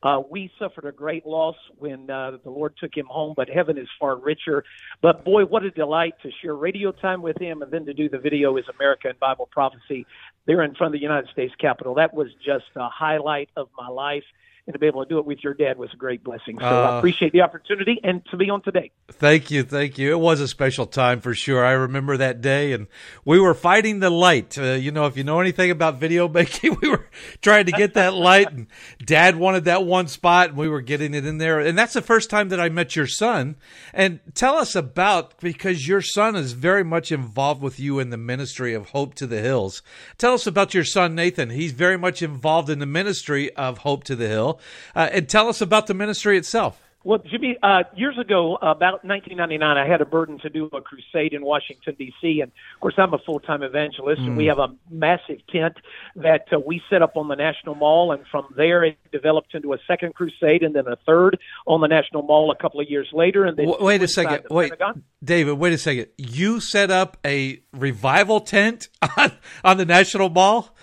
Uh, 0.03 0.23
we 0.31 0.51
suffered 0.59 0.85
a 0.85 0.93
great 0.93 1.27
loss 1.27 1.57
when 1.79 2.09
uh, 2.09 2.33
the 2.45 2.51
Lord 2.51 2.75
took 2.79 2.97
him 2.97 3.07
home, 3.07 3.35
but 3.37 3.49
heaven 3.49 3.77
is 3.77 3.89
far 3.99 4.17
richer. 4.17 4.65
But 5.03 5.25
boy, 5.25 5.45
what 5.45 5.65
a 5.65 5.71
delight 5.71 6.15
to 6.23 6.31
share 6.41 6.55
radio 6.55 6.93
time 6.93 7.21
with 7.21 7.37
him 7.41 7.63
and 7.63 7.73
then 7.73 7.85
to 7.87 7.95
do 7.95 8.09
the 8.09 8.19
video 8.19 8.57
is 8.57 8.65
America 8.79 9.09
and 9.09 9.19
Bible 9.19 9.49
Prophecy 9.51 10.07
there 10.47 10.63
in 10.63 10.75
front 10.77 10.95
of 10.95 11.01
the 11.01 11.03
United 11.03 11.29
States 11.31 11.53
Capitol. 11.61 11.95
That 11.95 12.15
was 12.15 12.29
just 12.45 12.67
a 12.77 12.89
highlight 12.89 13.51
of 13.57 13.69
my 13.77 13.89
life 13.89 14.25
and 14.69 14.75
to 14.75 14.79
be 14.79 14.87
able 14.87 15.03
to 15.03 15.09
do 15.09 15.19
it 15.19 15.25
with 15.25 15.43
your 15.43 15.55
dad 15.55 15.79
was 15.79 15.95
a 15.95 15.97
great 15.97 16.23
blessing. 16.23 16.59
So 16.59 16.67
uh, 16.67 16.91
I 16.91 16.99
appreciate 16.99 17.33
the 17.33 17.41
opportunity 17.41 17.99
and 18.05 18.23
to 18.27 18.37
be 18.37 18.51
on 18.51 18.61
today. 18.61 18.91
Thank 19.11 19.51
you, 19.51 19.63
thank 19.63 19.97
you. 19.97 20.13
It 20.13 20.21
was 20.21 20.43
a 20.43 20.47
special 20.47 20.85
time 20.85 21.23
for 21.23 21.35
sure. 21.35 21.65
I 21.65 21.73
remember 21.73 22.19
that 22.19 22.43
day, 22.43 22.73
and 22.73 22.87
we 23.25 23.41
were 23.41 23.55
fighting 23.55 24.01
the 24.01 24.11
light. 24.11 24.59
Uh, 24.59 24.73
you 24.73 24.93
know, 24.93 25.07
if 25.07 25.17
you 25.17 25.25
know 25.25 25.41
anything 25.41 25.71
about 25.71 25.99
video 25.99 26.29
making, 26.39 26.77
we 26.83 26.91
were 26.91 27.09
trying 27.41 27.65
to 27.65 27.73
get 27.73 27.95
that 27.95 28.13
light, 28.13 28.53
and 28.53 28.67
Dad 29.03 29.37
wanted 29.37 29.65
that 29.65 29.87
one 29.87 30.07
spot, 30.07 30.51
and 30.51 30.59
we 30.59 30.69
were 30.69 30.83
getting 30.83 31.15
it 31.15 31.25
in 31.25 31.39
there. 31.39 31.61
And 31.61 31.77
that's 31.79 31.95
the 31.95 32.03
first 32.03 32.29
time 32.29 32.51
that 32.51 32.61
I 32.61 32.69
met 32.69 32.95
your 32.95 33.07
son. 33.07 33.57
And 33.95 34.21
tell 34.35 34.57
us 34.57 34.75
about 34.75 35.41
because 35.41 35.89
your 35.89 36.03
son 36.03 36.37
is 36.37 36.53
very 36.53 36.85
much 36.85 37.11
involved 37.11 37.63
with 37.63 37.81
you 37.81 38.01
in 38.01 38.11
the 38.11 38.19
ministry 38.19 38.75
of 38.75 38.91
Hope 38.91 39.15
to 39.15 39.27
the 39.27 39.41
Hills. 39.41 39.81
Tell 40.19 40.35
us 40.35 40.47
about 40.47 40.75
your 40.75 40.85
son 40.85 41.15
Nathan. 41.15 41.49
He's 41.49 41.73
very 41.73 41.97
much 41.97 42.21
involved 42.21 42.69
in 42.69 42.81
the 42.81 42.87
ministry 42.87 43.51
of 43.55 43.79
Hope 43.79 44.05
to 44.05 44.15
the 44.15 44.29
Hill. 44.29 44.58
Uh, 44.95 45.09
and 45.13 45.29
tell 45.29 45.49
us 45.49 45.61
about 45.61 45.87
the 45.87 45.95
ministry 45.95 46.37
itself. 46.37 46.81
Well, 47.05 47.21
Jimmy, 47.21 47.57
uh, 47.63 47.85
years 47.97 48.19
ago, 48.19 48.57
about 48.57 49.05
1999, 49.05 49.79
I 49.79 49.87
had 49.87 50.01
a 50.01 50.05
burden 50.05 50.39
to 50.41 50.51
do 50.51 50.67
a 50.73 50.83
crusade 50.83 51.33
in 51.33 51.43
Washington, 51.43 51.95
D.C. 51.97 52.41
And 52.41 52.51
of 52.75 52.81
course, 52.81 52.95
I'm 52.99 53.15
a 53.15 53.19
full 53.19 53.39
time 53.39 53.63
evangelist, 53.63 54.21
mm. 54.21 54.27
and 54.27 54.37
we 54.37 54.45
mm. 54.45 54.49
have 54.49 54.59
a 54.59 54.75
massive 54.91 55.39
tent 55.47 55.77
that 56.17 56.47
uh, 56.53 56.59
we 56.59 56.83
set 56.91 57.01
up 57.01 57.17
on 57.17 57.29
the 57.29 57.37
National 57.37 57.77
Mall. 57.77 58.11
And 58.11 58.27
from 58.27 58.53
there, 58.57 58.83
it 58.83 58.99
developed 59.13 59.55
into 59.55 59.73
a 59.75 59.79
second 59.87 60.17
crusade 60.17 60.65
and 60.65 60.75
then 60.75 60.89
a 60.89 60.97
third 61.07 61.39
on 61.67 61.81
the 61.81 61.87
National 61.87 62.25
Mall 62.25 62.51
a 62.51 62.61
couple 62.61 62.81
of 62.81 62.91
years 62.91 63.09
later. 63.13 63.45
And 63.45 63.57
then 63.57 63.73
wait 63.81 64.03
a 64.03 64.09
second. 64.09 64.47
Wait, 64.51 64.71
Pentagon. 64.71 65.05
David, 65.23 65.53
wait 65.53 65.73
a 65.73 65.79
second. 65.79 66.09
You 66.19 66.59
set 66.59 66.91
up 66.91 67.17
a 67.25 67.63
revival 67.73 68.41
tent 68.41 68.89
on, 69.17 69.33
on 69.63 69.77
the 69.77 69.87
National 69.87 70.29
Mall? 70.29 70.75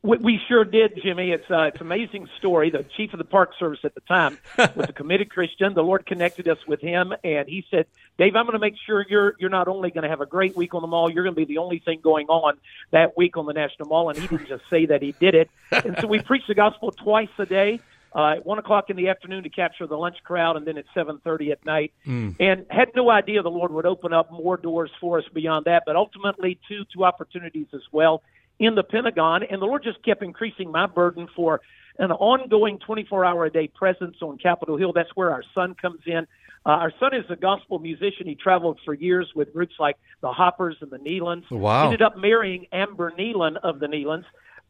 We, 0.00 0.16
we 0.18 0.40
sure 0.46 0.64
did, 0.64 1.00
Jimmy. 1.02 1.32
It's 1.32 1.50
uh, 1.50 1.62
it's 1.62 1.80
an 1.80 1.86
amazing 1.86 2.28
story. 2.38 2.70
The 2.70 2.84
chief 2.96 3.12
of 3.12 3.18
the 3.18 3.24
Park 3.24 3.50
Service 3.58 3.80
at 3.82 3.96
the 3.96 4.00
time 4.02 4.38
was 4.56 4.88
a 4.88 4.92
committed 4.92 5.28
Christian. 5.28 5.74
The 5.74 5.82
Lord 5.82 6.06
connected 6.06 6.46
us 6.46 6.58
with 6.68 6.80
him, 6.80 7.12
and 7.24 7.48
he 7.48 7.64
said, 7.68 7.86
"Dave, 8.16 8.36
I'm 8.36 8.44
going 8.44 8.52
to 8.52 8.60
make 8.60 8.74
sure 8.86 9.04
you're 9.08 9.34
you're 9.40 9.50
not 9.50 9.66
only 9.66 9.90
going 9.90 10.04
to 10.04 10.08
have 10.08 10.20
a 10.20 10.26
great 10.26 10.56
week 10.56 10.72
on 10.72 10.82
the 10.82 10.86
mall, 10.86 11.10
you're 11.10 11.24
going 11.24 11.34
to 11.34 11.40
be 11.40 11.52
the 11.52 11.58
only 11.58 11.80
thing 11.80 11.98
going 12.00 12.28
on 12.28 12.58
that 12.92 13.16
week 13.16 13.36
on 13.36 13.46
the 13.46 13.52
National 13.52 13.88
Mall." 13.88 14.08
And 14.08 14.16
he 14.16 14.28
didn't 14.28 14.46
just 14.46 14.62
say 14.70 14.86
that; 14.86 15.02
he 15.02 15.12
did 15.18 15.34
it. 15.34 15.50
And 15.72 15.98
so 16.00 16.06
we 16.06 16.20
preached 16.20 16.46
the 16.46 16.54
gospel 16.54 16.92
twice 16.92 17.28
a 17.38 17.46
day. 17.46 17.80
Uh, 18.14 18.36
at 18.36 18.46
one 18.46 18.58
o'clock 18.58 18.88
in 18.88 18.96
the 18.96 19.08
afternoon 19.08 19.42
to 19.42 19.50
capture 19.50 19.86
the 19.86 19.96
lunch 19.96 20.16
crowd, 20.24 20.56
and 20.56 20.66
then 20.66 20.78
at 20.78 20.84
seven 20.94 21.18
thirty 21.24 21.50
at 21.50 21.66
night. 21.66 21.92
Mm. 22.06 22.36
And 22.40 22.66
had 22.70 22.88
no 22.94 23.10
idea 23.10 23.42
the 23.42 23.50
Lord 23.50 23.72
would 23.72 23.84
open 23.84 24.12
up 24.12 24.30
more 24.32 24.56
doors 24.56 24.90
for 25.00 25.18
us 25.18 25.24
beyond 25.34 25.66
that. 25.66 25.82
But 25.84 25.96
ultimately, 25.96 26.58
two 26.68 26.84
two 26.94 27.04
opportunities 27.04 27.66
as 27.74 27.82
well 27.90 28.22
in 28.58 28.74
the 28.74 28.82
Pentagon, 28.82 29.42
and 29.42 29.62
the 29.62 29.66
Lord 29.66 29.84
just 29.84 30.02
kept 30.04 30.22
increasing 30.22 30.70
my 30.70 30.86
burden 30.86 31.28
for 31.34 31.60
an 31.98 32.12
ongoing 32.12 32.78
24 32.78 33.24
hour 33.24 33.44
a 33.44 33.50
day 33.50 33.68
presence 33.68 34.16
on 34.22 34.38
Capitol 34.38 34.76
Hill. 34.76 34.92
That's 34.92 35.14
where 35.14 35.30
our 35.30 35.42
son 35.54 35.74
comes 35.74 36.00
in. 36.06 36.26
Uh, 36.66 36.70
our 36.70 36.92
son 37.00 37.14
is 37.14 37.24
a 37.30 37.36
gospel 37.36 37.78
musician. 37.78 38.26
He 38.26 38.34
traveled 38.34 38.78
for 38.84 38.94
years 38.94 39.30
with 39.34 39.52
groups 39.52 39.74
like 39.78 39.96
the 40.20 40.30
Hoppers 40.30 40.76
and 40.80 40.90
the 40.90 40.98
Nelons. 40.98 41.50
Wow. 41.50 41.84
Ended 41.84 42.02
up 42.02 42.16
marrying 42.16 42.66
Amber 42.72 43.12
Nelon 43.12 43.56
of 43.62 43.80
the 43.80 43.86
Nelons. 43.86 44.24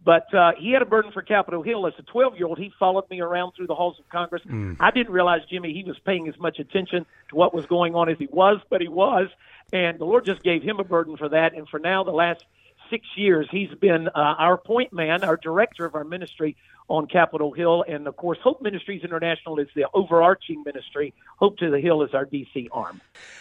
But 0.04 0.32
uh, 0.32 0.52
he 0.56 0.70
had 0.70 0.80
a 0.80 0.86
burden 0.86 1.10
for 1.10 1.22
Capitol 1.22 1.62
Hill. 1.62 1.86
As 1.86 1.92
a 1.98 2.02
12 2.02 2.36
year 2.36 2.46
old, 2.46 2.58
he 2.58 2.72
followed 2.78 3.10
me 3.10 3.20
around 3.20 3.52
through 3.56 3.66
the 3.66 3.74
halls 3.74 3.98
of 3.98 4.08
Congress. 4.08 4.42
Mm. 4.46 4.76
I 4.78 4.90
didn't 4.90 5.12
realize, 5.12 5.40
Jimmy, 5.50 5.72
he 5.72 5.82
was 5.82 5.98
paying 5.98 6.28
as 6.28 6.38
much 6.38 6.60
attention 6.60 7.04
to 7.30 7.36
what 7.36 7.52
was 7.52 7.66
going 7.66 7.94
on 7.94 8.08
as 8.08 8.16
he 8.18 8.28
was, 8.30 8.60
but 8.70 8.80
he 8.80 8.88
was. 8.88 9.28
And 9.72 9.98
the 9.98 10.04
Lord 10.04 10.24
just 10.24 10.42
gave 10.42 10.62
him 10.62 10.78
a 10.78 10.84
burden 10.84 11.16
for 11.16 11.28
that. 11.30 11.54
And 11.54 11.68
for 11.68 11.80
now, 11.80 12.04
the 12.04 12.12
last 12.12 12.44
six 12.90 13.06
years, 13.16 13.48
he's 13.50 13.70
been 13.80 14.08
uh, 14.08 14.12
our 14.14 14.56
point 14.56 14.92
man, 14.92 15.24
our 15.24 15.36
director 15.36 15.84
of 15.84 15.94
our 15.94 16.04
ministry 16.04 16.56
on 16.88 17.06
Capitol 17.06 17.52
Hill. 17.52 17.84
And 17.86 18.06
of 18.06 18.16
course, 18.16 18.38
Hope 18.42 18.62
Ministries 18.62 19.04
International 19.04 19.58
is 19.58 19.68
the 19.74 19.84
overarching 19.94 20.62
ministry. 20.64 21.12
Hope 21.36 21.58
to 21.58 21.70
the 21.70 21.80
Hill 21.80 22.02
is 22.02 22.14
our 22.14 22.24
DC 22.24 22.68
arm. 22.72 23.00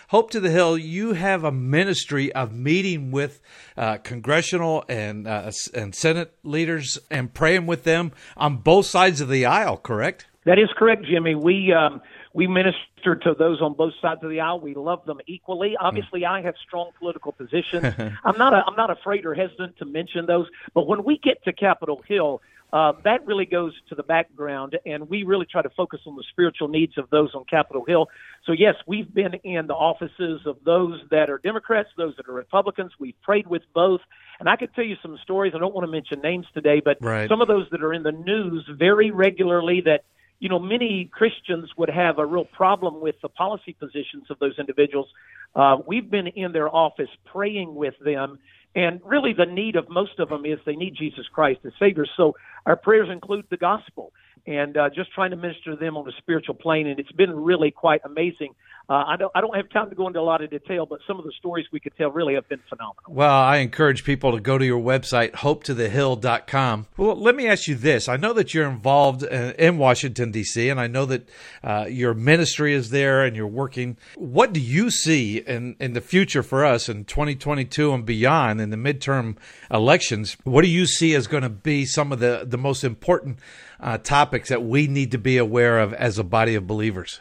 Hope 0.09 0.31
to 0.31 0.39
the 0.39 0.49
Hill, 0.49 0.77
you 0.77 1.13
have 1.13 1.43
a 1.43 1.51
ministry 1.51 2.31
of 2.33 2.53
meeting 2.53 3.11
with 3.11 3.41
uh, 3.77 3.97
congressional 3.97 4.83
and 4.89 5.27
uh, 5.27 5.51
and 5.73 5.95
Senate 5.95 6.33
leaders 6.43 6.97
and 7.09 7.33
praying 7.33 7.65
with 7.65 7.83
them 7.83 8.11
on 8.35 8.57
both 8.57 8.85
sides 8.85 9.21
of 9.21 9.29
the 9.29 9.45
aisle. 9.45 9.77
Correct? 9.77 10.27
That 10.45 10.59
is 10.59 10.69
correct, 10.77 11.05
Jimmy. 11.05 11.35
We 11.35 11.73
um, 11.73 12.01
we 12.37 12.45
minister 12.45 13.15
to 13.15 13.33
those 13.33 13.63
on 13.63 13.73
both 13.73 13.93
sides 13.99 14.23
of 14.23 14.29
the 14.29 14.41
aisle. 14.41 14.59
We 14.59 14.75
love 14.75 15.03
them 15.07 15.17
equally. 15.25 15.75
Obviously, 15.75 16.23
I 16.23 16.43
have 16.43 16.53
strong 16.67 16.91
political 16.99 17.31
positions. 17.31 17.95
I'm 18.23 18.37
not 18.37 18.53
a, 18.53 18.63
I'm 18.67 18.75
not 18.75 18.91
afraid 18.91 19.25
or 19.25 19.33
hesitant 19.33 19.75
to 19.79 19.85
mention 19.85 20.27
those. 20.27 20.45
But 20.75 20.85
when 20.85 21.03
we 21.03 21.17
get 21.17 21.43
to 21.45 21.51
Capitol 21.51 21.99
Hill, 22.07 22.43
uh, 22.71 22.93
that 23.05 23.25
really 23.25 23.47
goes 23.47 23.73
to 23.89 23.95
the 23.95 24.03
background, 24.03 24.77
and 24.85 25.09
we 25.09 25.23
really 25.23 25.47
try 25.47 25.63
to 25.63 25.69
focus 25.71 26.01
on 26.05 26.15
the 26.15 26.23
spiritual 26.29 26.67
needs 26.67 26.95
of 26.99 27.09
those 27.09 27.33
on 27.33 27.43
Capitol 27.45 27.83
Hill. 27.87 28.07
So, 28.45 28.51
yes, 28.51 28.75
we've 28.85 29.11
been 29.11 29.33
in 29.43 29.65
the 29.65 29.73
offices 29.73 30.41
of 30.45 30.57
those 30.63 31.01
that 31.09 31.31
are 31.31 31.39
Democrats, 31.39 31.89
those 31.97 32.15
that 32.17 32.29
are 32.29 32.33
Republicans. 32.33 32.91
We've 32.99 33.19
prayed 33.23 33.47
with 33.47 33.63
both. 33.73 34.01
And 34.39 34.47
I 34.47 34.57
could 34.57 34.75
tell 34.75 34.85
you 34.85 34.97
some 35.01 35.17
stories. 35.23 35.53
I 35.55 35.57
don't 35.57 35.73
want 35.73 35.87
to 35.87 35.91
mention 35.91 36.21
names 36.21 36.45
today, 36.53 36.83
but 36.85 36.97
right. 37.01 37.27
some 37.27 37.41
of 37.41 37.47
those 37.47 37.65
that 37.71 37.81
are 37.81 37.93
in 37.93 38.03
the 38.03 38.11
news 38.11 38.69
very 38.77 39.09
regularly 39.09 39.81
that 39.81 40.03
you 40.39 40.49
know, 40.49 40.59
many 40.59 41.09
Christians 41.11 41.69
would 41.77 41.89
have 41.89 42.19
a 42.19 42.25
real 42.25 42.45
problem 42.45 43.01
with 43.01 43.15
the 43.21 43.29
policy 43.29 43.73
positions 43.73 44.25
of 44.29 44.39
those 44.39 44.59
individuals. 44.59 45.07
Uh, 45.55 45.77
we've 45.87 46.09
been 46.09 46.27
in 46.27 46.51
their 46.51 46.73
office 46.73 47.09
praying 47.25 47.73
with 47.73 47.95
them 48.03 48.37
and 48.77 49.01
really, 49.03 49.33
the 49.33 49.47
need 49.47 49.75
of 49.75 49.89
most 49.89 50.19
of 50.19 50.29
them 50.29 50.45
is 50.45 50.59
they 50.63 50.75
need 50.75 50.93
Jesus 50.95 51.25
Christ 51.33 51.61
as 51.65 51.71
Savior. 51.79 52.05
So 52.15 52.35
our 52.67 52.75
prayers 52.75 53.09
include 53.11 53.45
the 53.49 53.57
gospel 53.57 54.13
and 54.45 54.77
uh, 54.77 54.89
just 54.93 55.11
trying 55.13 55.31
to 55.31 55.35
minister 55.35 55.71
to 55.71 55.75
them 55.75 55.97
on 55.97 56.07
a 56.07 56.11
spiritual 56.19 56.53
plane. 56.53 56.85
And 56.85 56.99
it's 56.99 57.11
been 57.11 57.35
really 57.35 57.71
quite 57.71 58.01
amazing 58.05 58.53
uh, 58.89 59.03
I 59.05 59.17
don't 59.17 59.31
I 59.35 59.41
don't 59.41 59.55
have 59.55 59.69
time 59.69 59.89
to 59.89 59.95
go 59.95 60.07
into 60.07 60.19
a 60.19 60.21
lot 60.21 60.41
of 60.41 60.49
detail, 60.49 60.85
but 60.85 60.99
some 61.05 61.19
of 61.19 61.25
the 61.25 61.33
stories 61.37 61.65
we 61.73 61.79
could 61.79 61.91
tell 61.97 62.09
really 62.09 62.35
have 62.35 62.47
been 62.47 62.61
phenomenal. 62.69 63.03
Well, 63.09 63.35
I 63.35 63.57
encourage 63.57 64.05
people 64.05 64.31
to 64.31 64.39
go 64.39 64.57
to 64.57 64.65
your 64.65 64.81
website, 64.81 65.31
hopetothehill.com. 65.31 66.87
Well, 66.95 67.15
let 67.17 67.35
me 67.35 67.47
ask 67.47 67.67
you 67.67 67.75
this: 67.75 68.07
I 68.07 68.15
know 68.15 68.31
that 68.31 68.53
you're 68.53 68.69
involved 68.69 69.25
uh, 69.25 69.53
in 69.59 69.77
Washington 69.77 70.31
D.C., 70.31 70.69
and 70.69 70.79
I 70.79 70.87
know 70.87 71.05
that 71.05 71.27
uh, 71.65 71.87
your 71.89 72.13
ministry 72.13 72.73
is 72.73 72.89
there, 72.89 73.25
and 73.25 73.35
you're 73.35 73.45
working. 73.45 73.97
What 74.15 74.53
do 74.53 74.61
you 74.61 74.89
see 74.89 75.39
in 75.39 75.75
in 75.81 75.91
the 75.91 76.01
future 76.01 76.41
for 76.41 76.63
us 76.63 76.87
in 76.87 77.03
2022 77.03 77.93
and 77.93 78.05
beyond 78.05 78.61
in 78.61 78.69
the 78.69 78.77
midterm 78.77 79.35
elections? 79.69 80.37
What 80.45 80.61
do 80.61 80.69
you 80.69 80.85
see 80.85 81.13
as 81.13 81.27
going 81.27 81.43
to 81.43 81.49
be 81.49 81.85
some 81.85 82.13
of 82.13 82.19
the 82.19 82.45
the 82.47 82.57
most 82.57 82.85
important 82.85 83.39
uh, 83.81 83.97
topics 83.97 84.47
that 84.47 84.63
we 84.63 84.87
need 84.87 85.11
to 85.11 85.17
be 85.17 85.37
aware 85.37 85.79
of 85.79 85.93
as 85.93 86.17
a 86.17 86.23
body 86.23 86.55
of 86.55 86.65
believers? 86.65 87.19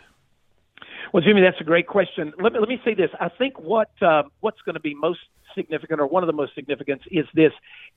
Well, 1.16 1.24
Jimmy, 1.24 1.40
that's 1.40 1.58
a 1.62 1.64
great 1.64 1.86
question. 1.86 2.34
Let 2.38 2.52
me 2.52 2.58
let 2.58 2.68
me 2.68 2.78
say 2.84 2.92
this. 2.92 3.08
I 3.18 3.30
think 3.30 3.58
what 3.58 3.88
uh, 4.02 4.24
what's 4.40 4.60
going 4.66 4.74
to 4.74 4.80
be 4.80 4.94
most 4.94 5.20
significant, 5.54 5.98
or 5.98 6.06
one 6.06 6.22
of 6.22 6.26
the 6.26 6.34
most 6.34 6.54
significant, 6.54 7.00
is 7.10 7.24
this 7.32 7.52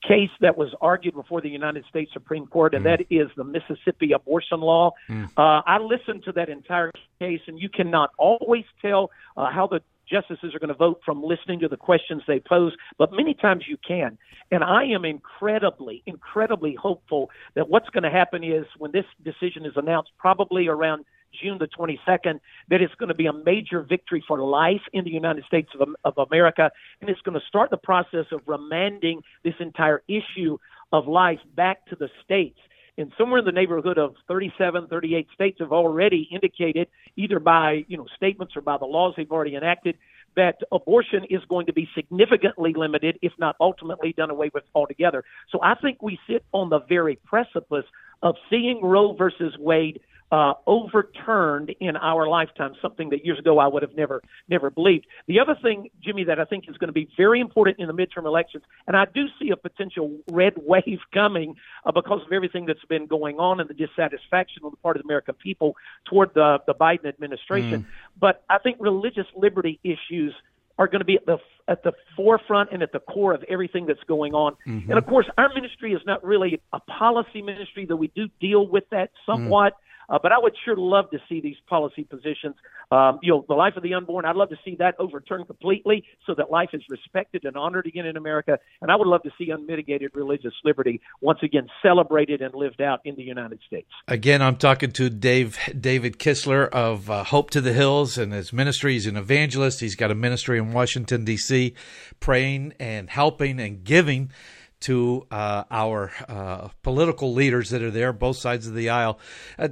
case 0.08 0.30
that 0.40 0.56
was 0.56 0.74
argued 0.80 1.12
before 1.12 1.42
the 1.42 1.50
United 1.50 1.84
States 1.84 2.10
Supreme 2.14 2.46
Court, 2.46 2.72
and 2.72 2.82
mm. 2.82 2.96
that 2.96 3.04
is 3.14 3.28
the 3.36 3.44
Mississippi 3.44 4.12
abortion 4.12 4.62
law. 4.62 4.92
Mm. 5.10 5.28
Uh, 5.36 5.60
I 5.66 5.76
listened 5.80 6.24
to 6.24 6.32
that 6.32 6.48
entire 6.48 6.92
case, 7.18 7.42
and 7.46 7.60
you 7.60 7.68
cannot 7.68 8.08
always 8.16 8.64
tell 8.80 9.10
uh, 9.36 9.50
how 9.50 9.66
the 9.66 9.82
justices 10.10 10.54
are 10.54 10.58
going 10.58 10.68
to 10.68 10.74
vote 10.74 11.02
from 11.04 11.22
listening 11.22 11.60
to 11.60 11.68
the 11.68 11.76
questions 11.76 12.22
they 12.26 12.40
pose, 12.40 12.72
but 12.96 13.12
many 13.12 13.34
times 13.34 13.64
you 13.68 13.76
can. 13.86 14.16
And 14.50 14.64
I 14.64 14.84
am 14.84 15.04
incredibly, 15.04 16.02
incredibly 16.06 16.74
hopeful 16.74 17.28
that 17.54 17.68
what's 17.68 17.90
going 17.90 18.04
to 18.04 18.10
happen 18.10 18.42
is 18.42 18.64
when 18.78 18.92
this 18.92 19.04
decision 19.22 19.66
is 19.66 19.74
announced, 19.76 20.10
probably 20.18 20.68
around 20.68 21.04
June 21.42 21.58
the 21.58 21.68
22nd, 21.68 22.40
that 22.68 22.80
it's 22.80 22.94
going 22.96 23.08
to 23.08 23.14
be 23.14 23.26
a 23.26 23.32
major 23.32 23.82
victory 23.82 24.22
for 24.26 24.40
life 24.40 24.82
in 24.92 25.04
the 25.04 25.10
United 25.10 25.44
States 25.44 25.68
of, 25.78 25.88
of 26.04 26.28
America, 26.30 26.70
and 27.00 27.10
it's 27.10 27.20
going 27.22 27.38
to 27.38 27.46
start 27.46 27.70
the 27.70 27.76
process 27.76 28.26
of 28.32 28.40
remanding 28.46 29.22
this 29.44 29.54
entire 29.60 30.02
issue 30.08 30.58
of 30.92 31.06
life 31.06 31.38
back 31.54 31.86
to 31.86 31.96
the 31.96 32.08
states. 32.24 32.58
And 32.98 33.12
somewhere 33.16 33.38
in 33.38 33.44
the 33.44 33.52
neighborhood 33.52 33.98
of 33.98 34.14
37, 34.28 34.88
38 34.88 35.28
states 35.32 35.58
have 35.60 35.72
already 35.72 36.28
indicated, 36.30 36.88
either 37.16 37.38
by 37.38 37.84
you 37.88 37.96
know 37.96 38.06
statements 38.16 38.56
or 38.56 38.62
by 38.62 38.76
the 38.76 38.84
laws 38.84 39.14
they've 39.16 39.30
already 39.30 39.56
enacted, 39.56 39.96
that 40.36 40.56
abortion 40.70 41.24
is 41.30 41.40
going 41.48 41.66
to 41.66 41.72
be 41.72 41.88
significantly 41.94 42.72
limited, 42.76 43.18
if 43.22 43.32
not 43.38 43.56
ultimately 43.60 44.12
done 44.12 44.30
away 44.30 44.50
with 44.52 44.64
altogether. 44.74 45.24
So 45.50 45.60
I 45.62 45.74
think 45.74 46.02
we 46.02 46.18
sit 46.28 46.44
on 46.52 46.68
the 46.68 46.80
very 46.88 47.16
precipice 47.16 47.86
of 48.22 48.36
seeing 48.48 48.80
Roe 48.82 49.14
versus 49.14 49.56
Wade 49.58 50.00
uh, 50.30 50.54
overturned 50.66 51.74
in 51.80 51.96
our 51.96 52.28
lifetime, 52.28 52.74
something 52.80 53.10
that 53.10 53.24
years 53.24 53.38
ago 53.38 53.58
I 53.58 53.66
would 53.66 53.82
have 53.82 53.96
never 53.96 54.22
never 54.48 54.70
believed. 54.70 55.06
The 55.26 55.40
other 55.40 55.56
thing, 55.60 55.90
Jimmy, 56.00 56.24
that 56.24 56.38
I 56.38 56.44
think 56.44 56.68
is 56.68 56.76
going 56.76 56.88
to 56.88 56.92
be 56.92 57.08
very 57.16 57.40
important 57.40 57.78
in 57.78 57.88
the 57.88 57.92
midterm 57.92 58.26
elections, 58.26 58.64
and 58.86 58.96
I 58.96 59.06
do 59.12 59.26
see 59.40 59.50
a 59.50 59.56
potential 59.56 60.18
red 60.30 60.54
wave 60.64 61.00
coming 61.12 61.56
uh, 61.84 61.92
because 61.92 62.22
of 62.24 62.32
everything 62.32 62.66
that's 62.66 62.84
been 62.88 63.06
going 63.06 63.38
on 63.38 63.60
and 63.60 63.68
the 63.68 63.74
dissatisfaction 63.74 64.62
on 64.64 64.70
the 64.70 64.76
part 64.78 64.96
of 64.96 65.02
the 65.02 65.06
American 65.06 65.34
people 65.34 65.76
toward 66.04 66.32
the 66.34 66.58
the 66.66 66.74
Biden 66.74 67.06
administration. 67.06 67.82
Mm. 67.82 67.86
But 68.18 68.44
I 68.48 68.58
think 68.58 68.76
religious 68.80 69.26
liberty 69.36 69.80
issues 69.82 70.34
are 70.80 70.86
going 70.86 71.00
to 71.00 71.04
be 71.04 71.16
at 71.16 71.26
the 71.26 71.36
at 71.68 71.84
the 71.84 71.92
forefront 72.16 72.70
and 72.72 72.82
at 72.82 72.90
the 72.90 72.98
core 72.98 73.34
of 73.34 73.44
everything 73.48 73.86
that's 73.86 74.02
going 74.08 74.34
on. 74.34 74.56
Mm-hmm. 74.66 74.90
And 74.90 74.98
of 74.98 75.06
course, 75.06 75.26
our 75.38 75.52
ministry 75.54 75.92
is 75.92 76.00
not 76.06 76.24
really 76.24 76.60
a 76.72 76.80
policy 76.80 77.42
ministry, 77.42 77.84
though 77.86 77.96
we 77.96 78.08
do 78.08 78.28
deal 78.40 78.66
with 78.66 78.84
that 78.90 79.10
somewhat. 79.26 79.74
Mm. 79.74 79.76
Uh, 80.10 80.18
but 80.22 80.32
I 80.32 80.38
would 80.38 80.54
sure 80.64 80.76
love 80.76 81.10
to 81.10 81.18
see 81.28 81.40
these 81.40 81.56
policy 81.68 82.04
positions. 82.04 82.56
Um, 82.90 83.20
you 83.22 83.32
know, 83.32 83.44
the 83.48 83.54
life 83.54 83.76
of 83.76 83.82
the 83.84 83.94
unborn, 83.94 84.24
I'd 84.24 84.34
love 84.34 84.48
to 84.50 84.58
see 84.64 84.74
that 84.80 84.96
overturned 84.98 85.46
completely 85.46 86.04
so 86.26 86.34
that 86.34 86.50
life 86.50 86.70
is 86.72 86.82
respected 86.90 87.44
and 87.44 87.56
honored 87.56 87.86
again 87.86 88.06
in 88.06 88.16
America. 88.16 88.58
And 88.82 88.90
I 88.90 88.96
would 88.96 89.06
love 89.06 89.22
to 89.22 89.30
see 89.38 89.50
unmitigated 89.50 90.10
religious 90.14 90.54
liberty 90.64 91.00
once 91.20 91.38
again 91.42 91.68
celebrated 91.82 92.42
and 92.42 92.52
lived 92.54 92.80
out 92.80 93.00
in 93.04 93.14
the 93.14 93.22
United 93.22 93.60
States. 93.66 93.88
Again, 94.08 94.42
I'm 94.42 94.56
talking 94.56 94.90
to 94.92 95.08
Dave 95.08 95.58
David 95.78 96.18
Kistler 96.18 96.68
of 96.70 97.08
uh, 97.08 97.22
Hope 97.24 97.50
to 97.50 97.60
the 97.60 97.72
Hills 97.72 98.18
and 98.18 98.32
his 98.32 98.52
ministry. 98.52 98.94
He's 98.94 99.06
an 99.06 99.16
evangelist. 99.16 99.80
He's 99.80 99.94
got 99.94 100.10
a 100.10 100.14
ministry 100.16 100.58
in 100.58 100.72
Washington, 100.72 101.24
D.C., 101.24 101.74
praying 102.18 102.74
and 102.80 103.08
helping 103.08 103.60
and 103.60 103.84
giving 103.84 104.32
to 104.80 105.26
uh, 105.30 105.64
our 105.70 106.12
uh, 106.28 106.68
political 106.82 107.34
leaders 107.34 107.70
that 107.70 107.82
are 107.82 107.90
there, 107.90 108.12
both 108.12 108.36
sides 108.36 108.66
of 108.66 108.74
the 108.74 108.90
aisle. 108.90 109.18
Uh, 109.58 109.68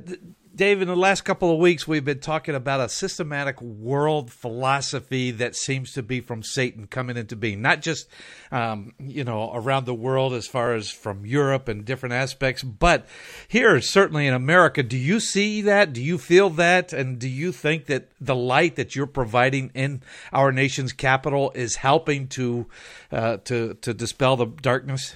Dave, 0.59 0.82
in 0.82 0.88
the 0.88 0.96
last 0.96 1.20
couple 1.20 1.52
of 1.52 1.61
weeks, 1.61 1.86
we've 1.86 2.04
been 2.04 2.18
talking 2.18 2.56
about 2.56 2.80
a 2.80 2.88
systematic 2.88 3.62
world 3.62 4.32
philosophy 4.32 5.30
that 5.30 5.54
seems 5.54 5.92
to 5.92 6.02
be 6.02 6.20
from 6.20 6.42
Satan 6.42 6.88
coming 6.88 7.16
into 7.16 7.36
being, 7.36 7.62
not 7.62 7.80
just 7.80 8.09
um, 8.50 8.92
you 8.98 9.22
know 9.22 9.52
around 9.54 9.86
the 9.86 9.94
world 9.94 10.34
as 10.34 10.48
far 10.48 10.74
as 10.74 10.90
from 10.90 11.24
Europe 11.24 11.68
and 11.68 11.84
different 11.84 12.12
aspects, 12.12 12.64
but 12.64 13.06
here 13.46 13.80
certainly 13.80 14.26
in 14.26 14.34
America. 14.34 14.82
Do 14.82 14.96
you 14.96 15.20
see 15.20 15.62
that? 15.62 15.92
Do 15.92 16.02
you 16.02 16.18
feel 16.18 16.50
that? 16.50 16.92
And 16.92 17.20
do 17.20 17.28
you 17.28 17.52
think 17.52 17.86
that 17.86 18.11
the 18.20 18.34
light 18.34 18.74
that 18.74 18.96
you're 18.96 19.06
providing 19.06 19.70
in 19.74 20.02
our 20.32 20.50
nation's 20.50 20.92
capital 20.92 21.52
is 21.54 21.76
helping 21.76 22.26
to 22.30 22.66
uh, 23.12 23.36
to 23.44 23.74
to 23.74 23.94
dispel 23.94 24.36
the 24.36 24.46
darkness? 24.46 25.14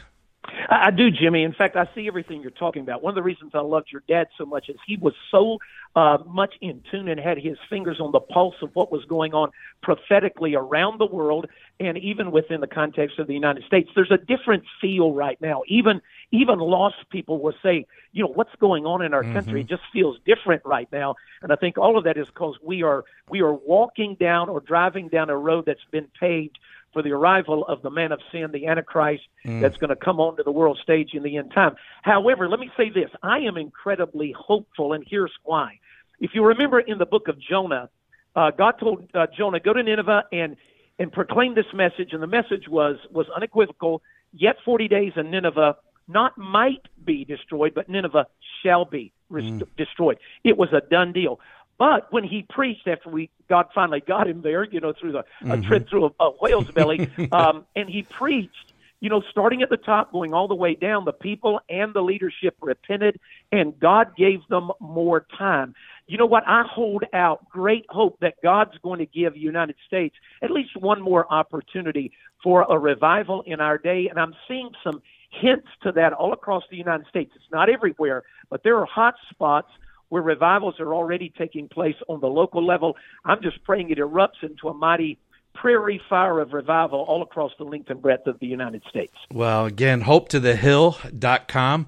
I 0.69 0.91
do, 0.91 1.11
Jimmy. 1.11 1.43
In 1.43 1.53
fact, 1.53 1.77
I 1.77 1.89
see 1.95 2.07
everything 2.07 2.43
you're 2.43 2.51
talking 2.51 2.83
about. 2.83 3.03
One 3.03 3.11
of 3.11 3.15
the 3.15 3.23
reasons 3.23 3.53
I 3.55 3.61
loved 3.61 3.91
your 3.91 4.03
dad 4.09 4.29
so 4.39 4.47
much 4.47 4.69
is 4.69 4.77
he 4.87 4.97
was 4.97 5.15
so 5.31 5.59
uh, 5.97 6.19
much 6.27 6.55
in 6.61 6.83
tune 6.91 7.09
and 7.09 7.19
had 7.19 7.39
his 7.39 7.59
fingers 7.69 8.01
on 8.01 8.13
the 8.13 8.21
pulse 8.21 8.55
of 8.63 8.71
what 8.75 8.91
was 8.91 9.05
going 9.05 9.35
on 9.35 9.51
prophetically 9.83 10.55
around 10.55 10.99
the 10.99 11.07
world 11.07 11.47
and 11.81 11.99
even 11.99 12.31
within 12.31 12.61
the 12.61 12.67
context 12.67 13.19
of 13.19 13.27
the 13.27 13.35
United 13.35 13.65
States. 13.65 13.91
There's 13.95 14.11
a 14.11 14.19
different 14.19 14.65
feel 14.81 15.13
right 15.13 15.41
now. 15.41 15.63
Even 15.67 16.01
even 16.31 16.59
lost 16.59 16.97
people 17.11 17.41
will 17.41 17.55
say, 17.63 17.87
you 18.13 18.25
know, 18.25 18.33
what's 18.33 18.55
going 18.59 18.87
on 18.87 19.03
in 19.03 19.13
our 19.13 19.23
mm-hmm. 19.23 19.35
country 19.35 19.65
just 19.65 19.83
feels 19.93 20.19
different 20.25 20.63
right 20.65 20.89
now. 20.91 21.15
And 21.43 21.53
I 21.53 21.57
think 21.57 21.77
all 21.77 21.99
of 21.99 22.05
that 22.05 22.17
is 22.17 22.27
because 22.27 22.57
we 22.63 22.83
are 22.83 23.05
we 23.29 23.41
are 23.41 23.53
walking 23.53 24.17
down 24.19 24.49
or 24.49 24.61
driving 24.61 25.09
down 25.09 25.29
a 25.31 25.37
road 25.37 25.65
that's 25.67 25.85
been 25.91 26.09
paved 26.19 26.59
for 26.93 27.03
the 27.03 27.13
arrival 27.13 27.65
of 27.67 27.83
the 27.83 27.91
man 27.91 28.13
of 28.13 28.21
sin, 28.31 28.51
the 28.53 28.67
Antichrist, 28.67 29.23
mm. 29.45 29.61
that's 29.61 29.77
going 29.77 29.91
to 29.91 29.97
come 29.97 30.21
onto 30.21 30.45
the 30.45 30.53
world 30.53 30.79
stage 30.83 31.11
in 31.15 31.23
the 31.23 31.37
end 31.37 31.53
time. 31.53 31.75
However, 32.03 32.49
let 32.49 32.61
me 32.61 32.71
say 32.77 32.91
this 32.91 33.11
I 33.23 33.39
am 33.39 33.57
incredibly 33.57 34.33
hopeful, 34.33 34.93
and 34.93 35.05
here's 35.07 35.33
why. 35.45 35.79
If 36.21 36.33
you 36.35 36.45
remember 36.45 36.81
in 36.81 36.99
the 36.99 37.07
book 37.07 37.29
of 37.29 37.39
Jonah, 37.41 37.89
uh, 38.37 38.51
God 38.51 38.73
told 38.79 39.09
uh, 39.15 39.27
Jonah, 39.37 39.61
Go 39.61 39.73
to 39.73 39.83
Nineveh 39.83 40.25
and, 40.33 40.57
and 40.99 41.13
proclaim 41.13 41.55
this 41.55 41.67
message, 41.75 42.13
and 42.13 42.23
the 42.23 42.27
message 42.27 42.69
was, 42.69 42.97
was 43.11 43.27
unequivocal. 43.35 44.03
Yet 44.33 44.57
40 44.65 44.89
days, 44.89 45.13
and 45.17 45.31
Nineveh 45.31 45.77
not 46.09 46.37
might 46.39 46.87
be 47.05 47.25
destroyed, 47.25 47.75
but 47.75 47.89
Nineveh 47.89 48.27
shall 48.63 48.85
be 48.85 49.13
rest- 49.29 49.47
mm. 49.47 49.67
destroyed. 49.77 50.19
It 50.45 50.57
was 50.57 50.69
a 50.73 50.81
done 50.81 51.13
deal. 51.13 51.41
But 51.83 52.13
when 52.13 52.23
he 52.23 52.47
preached 52.49 52.87
after 52.87 53.11
we 53.11 53.29
God 53.49 53.67
finally 53.75 53.99
got 53.99 54.29
him 54.29 54.41
there, 54.43 54.63
you 54.63 54.79
know, 54.79 54.93
through 54.93 55.11
the 55.11 55.25
mm-hmm. 55.43 55.51
a 55.51 55.61
trip 55.63 55.89
through 55.89 56.15
a, 56.21 56.25
a 56.27 56.31
whale's 56.41 56.71
belly, 56.77 57.11
um, 57.33 57.67
and 57.75 57.91
he 57.91 58.05
preached, 58.05 58.73
you 59.01 59.11
know, 59.11 59.21
starting 59.33 59.63
at 59.63 59.69
the 59.69 59.77
top, 59.77 60.13
going 60.13 60.33
all 60.33 60.47
the 60.47 60.55
way 60.55 60.77
down, 60.77 61.05
the 61.05 61.13
people 61.13 61.59
and 61.69 61.93
the 61.93 62.01
leadership 62.01 62.55
repented, 62.61 63.19
and 63.51 63.77
God 63.81 64.15
gave 64.17 64.47
them 64.49 64.71
more 64.79 65.27
time. 65.37 65.75
You 66.07 66.19
know 66.19 66.27
what? 66.27 66.45
I 66.47 66.63
hold 66.63 67.03
out 67.13 67.49
great 67.49 67.87
hope 67.89 68.21
that 68.21 68.35
God's 68.45 68.79
going 68.81 69.01
to 69.01 69.07
give 69.07 69.35
the 69.35 69.41
United 69.41 69.75
States 69.85 70.15
at 70.41 70.53
least 70.53 70.77
one 70.77 71.03
more 71.03 71.27
opportunity 71.33 72.13
for 72.45 72.65
a 72.71 72.79
revival 72.79 73.43
in 73.45 73.61
our 73.61 73.77
day, 73.77 74.07
and 74.09 74.21
I'm 74.21 74.37
seeing 74.47 74.71
some 74.85 75.03
hints 75.31 75.67
to 75.83 75.91
that 75.91 76.13
all 76.13 76.33
across 76.33 76.63
the 76.71 76.77
United 76.77 77.09
States. 77.09 77.33
It's 77.35 77.51
not 77.51 77.69
everywhere, 77.69 78.23
but 78.51 78.63
there 78.63 78.79
are 78.79 78.87
hot 78.87 79.17
spots 79.31 79.73
where 80.13 80.21
revivals 80.21 80.79
are 80.79 80.93
already 80.93 81.33
taking 81.39 81.69
place 81.69 81.95
on 82.07 82.21
the 82.21 82.27
local 82.27 82.63
level. 82.63 82.97
I'm 83.25 83.41
just 83.41 83.65
praying 83.65 83.89
it 83.89 83.97
erupts 83.97 84.43
into 84.43 84.69
a 84.69 84.75
mighty 84.75 85.19
prairie 85.55 86.03
fire 86.07 86.39
of 86.39 86.53
revival 86.53 87.01
all 87.09 87.23
across 87.23 87.53
the 87.57 87.65
length 87.65 87.89
and 87.89 88.03
breadth 88.03 88.27
of 88.27 88.39
the 88.39 88.47
United 88.47 88.83
States. 88.91 89.15
Well, 89.33 89.65
again, 89.65 90.03
hopetothehill.com. 90.03 91.87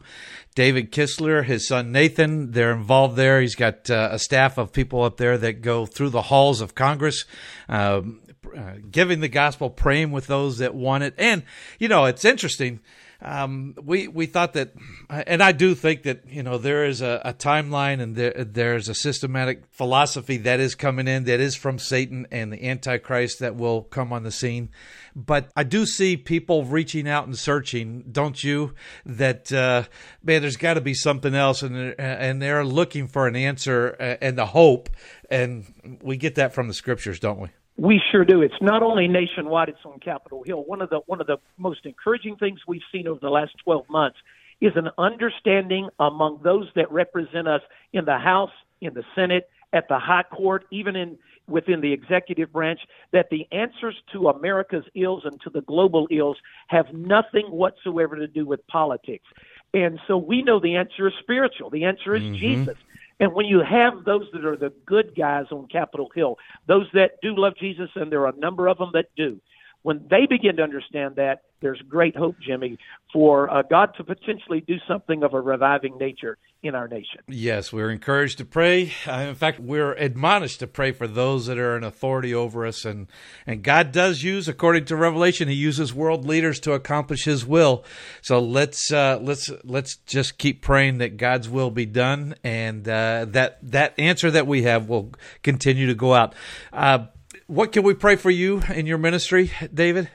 David 0.55 0.91
Kistler, 0.91 1.45
his 1.45 1.68
son 1.68 1.93
Nathan, 1.93 2.53
they're 2.53 2.72
involved 2.72 3.16
there. 3.16 3.43
He's 3.43 3.57
got 3.57 3.91
uh, 3.91 4.09
a 4.12 4.18
staff 4.18 4.57
of 4.57 4.72
people 4.72 5.03
up 5.03 5.18
there 5.18 5.37
that 5.37 5.61
go 5.61 5.85
through 5.85 6.09
the 6.09 6.22
halls 6.22 6.62
of 6.62 6.75
Congress. 6.75 7.27
Um, 7.68 8.22
uh, 8.57 8.77
giving 8.91 9.20
the 9.20 9.29
gospel, 9.29 9.68
praying 9.68 10.12
with 10.12 10.29
those 10.29 10.57
that 10.59 10.75
want 10.75 11.03
it. 11.03 11.12
And, 11.18 11.43
you 11.79 11.89
know, 11.89 12.07
it's 12.07 12.25
interesting 12.25 12.81
um, 13.25 13.75
we 13.83 14.07
we 14.07 14.27
thought 14.27 14.53
that, 14.53 14.75
and 15.09 15.43
I 15.43 15.53
do 15.53 15.75
think 15.75 16.03
that 16.03 16.29
you 16.29 16.43
know 16.43 16.59
there 16.59 16.85
is 16.85 17.01
a, 17.01 17.22
a, 17.25 17.33
timeline 17.33 18.01
and 18.01 18.14
there 18.14 18.45
there's 18.45 18.89
a 18.89 18.95
systematic 18.95 19.64
philosophy 19.70 20.37
that 20.39 20.61
is 20.61 20.75
coming 20.75 21.09
in 21.09 21.25
that 21.25 21.41
is 21.41 21.57
from 21.57 21.79
Satan 21.79 22.27
and 22.31 22.53
the 22.53 22.68
Antichrist 22.68 23.39
that 23.39 23.57
will 23.57 23.83
come 23.83 24.12
on 24.12 24.25
the 24.25 24.31
scene. 24.31 24.68
But 25.16 25.51
I 25.57 25.64
do 25.64 25.87
see 25.87 26.16
people 26.18 26.64
reaching 26.64 27.09
out 27.09 27.27
and 27.27 27.39
searching, 27.39 28.05
don't 28.12 28.43
you? 28.45 28.75
That 29.07 29.51
uh, 29.51 29.85
man, 30.22 30.43
there's 30.43 30.59
got 30.59 30.75
to 30.75 30.83
be 30.83 30.95
something 30.95 31.35
else, 31.35 31.62
and 31.62 31.95
and 31.99 32.43
they're 32.43 32.64
looking 32.64 33.09
for 33.09 33.27
an 33.27 33.37
answer 33.37 33.89
and 33.89 34.37
the 34.37 34.47
hope, 34.47 34.91
and 35.31 35.99
we 36.03 36.18
get 36.18 36.35
that 36.35 36.53
from 36.53 36.68
the 36.68 36.75
scriptures, 36.75 37.18
don't 37.18 37.41
we? 37.41 37.49
We 37.77 38.01
sure 38.12 38.25
do. 38.25 38.43
It's 38.43 38.55
not 38.61 38.83
only 38.83 39.09
nationwide; 39.09 39.68
it's 39.68 39.85
on 39.85 39.99
Capitol 39.99 40.45
Hill. 40.45 40.62
One 40.64 40.81
of 40.81 40.91
the 40.91 41.01
one 41.07 41.20
of 41.20 41.27
the 41.27 41.39
most 41.59 41.85
encouraging 41.85 42.37
things 42.37 42.61
we've 42.68 42.83
seen 42.93 43.09
over 43.09 43.18
the 43.20 43.31
last 43.31 43.53
12 43.64 43.89
months 43.91 44.18
is 44.61 44.72
an 44.77 44.91
understanding 44.97 45.89
among 45.99 46.41
those 46.45 46.68
that 46.77 46.91
represent 46.93 47.49
us 47.49 47.62
in 47.93 48.05
the 48.05 48.18
House, 48.18 48.53
in 48.81 48.95
the 48.95 49.03
Senate, 49.14 49.49
at 49.72 49.89
the 49.89 49.99
High 49.99 50.22
Court, 50.22 50.64
even 50.70 50.95
in 50.95 51.18
within 51.47 51.81
the 51.81 51.93
executive 51.93 52.53
branch, 52.53 52.81
that 53.12 53.29
the 53.31 53.47
answers 53.53 53.95
to 54.12 54.29
America's 54.29 54.85
ills 54.95 55.25
and 55.25 55.39
to 55.43 55.51
the 55.51 55.61
global 55.62 56.09
ills 56.11 56.39
have 56.68 56.87
nothing 56.95 57.47
whatsoever 57.51 58.16
to 58.16 58.27
do 58.27 58.47
with 58.47 58.66
politics. 58.66 59.27
And 59.75 59.99
so 60.07 60.16
we 60.16 60.43
know 60.43 60.61
the 60.61 60.77
answer 60.77 61.09
is 61.09 61.14
spiritual. 61.20 61.68
The 61.68 61.85
answer 61.85 62.14
is 62.14 62.22
mm-hmm. 62.22 62.37
Jesus. 62.37 62.77
And 63.21 63.33
when 63.33 63.47
you 63.47 63.61
have 63.61 64.05
those 64.05 64.27
that 64.33 64.45
are 64.45 64.57
the 64.57 64.73
good 64.87 65.15
guys 65.17 65.47
on 65.51 65.69
Capitol 65.69 66.11
Hill, 66.15 66.37
those 66.67 66.87
that 66.95 67.12
do 67.23 67.35
love 67.37 67.55
Jesus, 67.57 67.91
and 67.95 68.11
there 68.11 68.23
are 68.23 68.35
a 68.35 68.37
number 68.37 68.69
of 68.69 68.79
them 68.79 68.91
that 68.95 69.07
do, 69.17 69.41
when 69.85 70.07
they 70.09 70.26
begin 70.26 70.57
to 70.57 70.62
understand 70.62 71.16
that, 71.16 71.43
there's 71.61 71.80
great 71.89 72.16
hope, 72.16 72.37
Jimmy, 72.41 72.78
for 73.12 73.51
uh, 73.51 73.62
God 73.62 73.91
to 73.99 74.05
potentially 74.05 74.61
do 74.61 74.76
something 74.89 75.22
of 75.22 75.35
a 75.35 75.41
reviving 75.41 75.99
nature 75.99 76.39
in 76.62 76.74
our 76.74 76.89
nation. 76.89 77.20
Yes, 77.28 77.70
we're 77.70 77.91
encouraged 77.91 78.39
to 78.39 78.47
pray. 78.47 78.93
Uh, 79.07 79.26
in 79.28 79.35
fact, 79.35 79.61
we're 79.61 79.93
admonished 79.93 80.61
to 80.61 80.66
pray 80.66 80.93
for 80.93 81.07
those 81.07 81.47
that 81.47 81.59
are 81.59 81.76
in 81.76 81.85
authority 81.85 82.35
over 82.35 82.66
us, 82.66 82.87
and 82.87 83.09
and 83.47 83.62
God 83.62 83.93
does 83.93 84.22
use, 84.22 84.49
according 84.49 84.87
to 84.87 84.97
Revelation, 84.97 85.49
He 85.49 85.55
uses 85.55 85.93
world 85.93 86.24
leaders 86.24 86.61
to 86.61 86.72
accomplish 86.72 87.24
His 87.24 87.45
will. 87.45 87.85
So 88.22 88.39
let's 88.39 88.91
uh, 88.91 89.18
let's 89.20 89.51
let's 89.64 89.97
just 89.97 90.39
keep 90.39 90.62
praying 90.62 90.99
that 90.99 91.18
God's 91.18 91.49
will 91.51 91.70
be 91.70 91.87
done, 91.87 92.35
and 92.43 92.89
uh, 92.89 93.26
that 93.28 93.59
that 93.70 93.95
answer 93.99 94.30
that 94.30 94.47
we 94.47 94.62
have 94.62 94.89
will 94.89 95.12
continue 95.43 95.87
to 95.87 95.95
go 95.95 96.14
out. 96.14 96.35
What 97.47 97.72
can 97.72 97.82
we 97.82 97.92
pray 97.95 98.16
for 98.16 98.30
you 98.30 98.62
in 98.74 98.86
your 98.86 98.97
ministry, 98.97 99.51
David? 99.72 100.09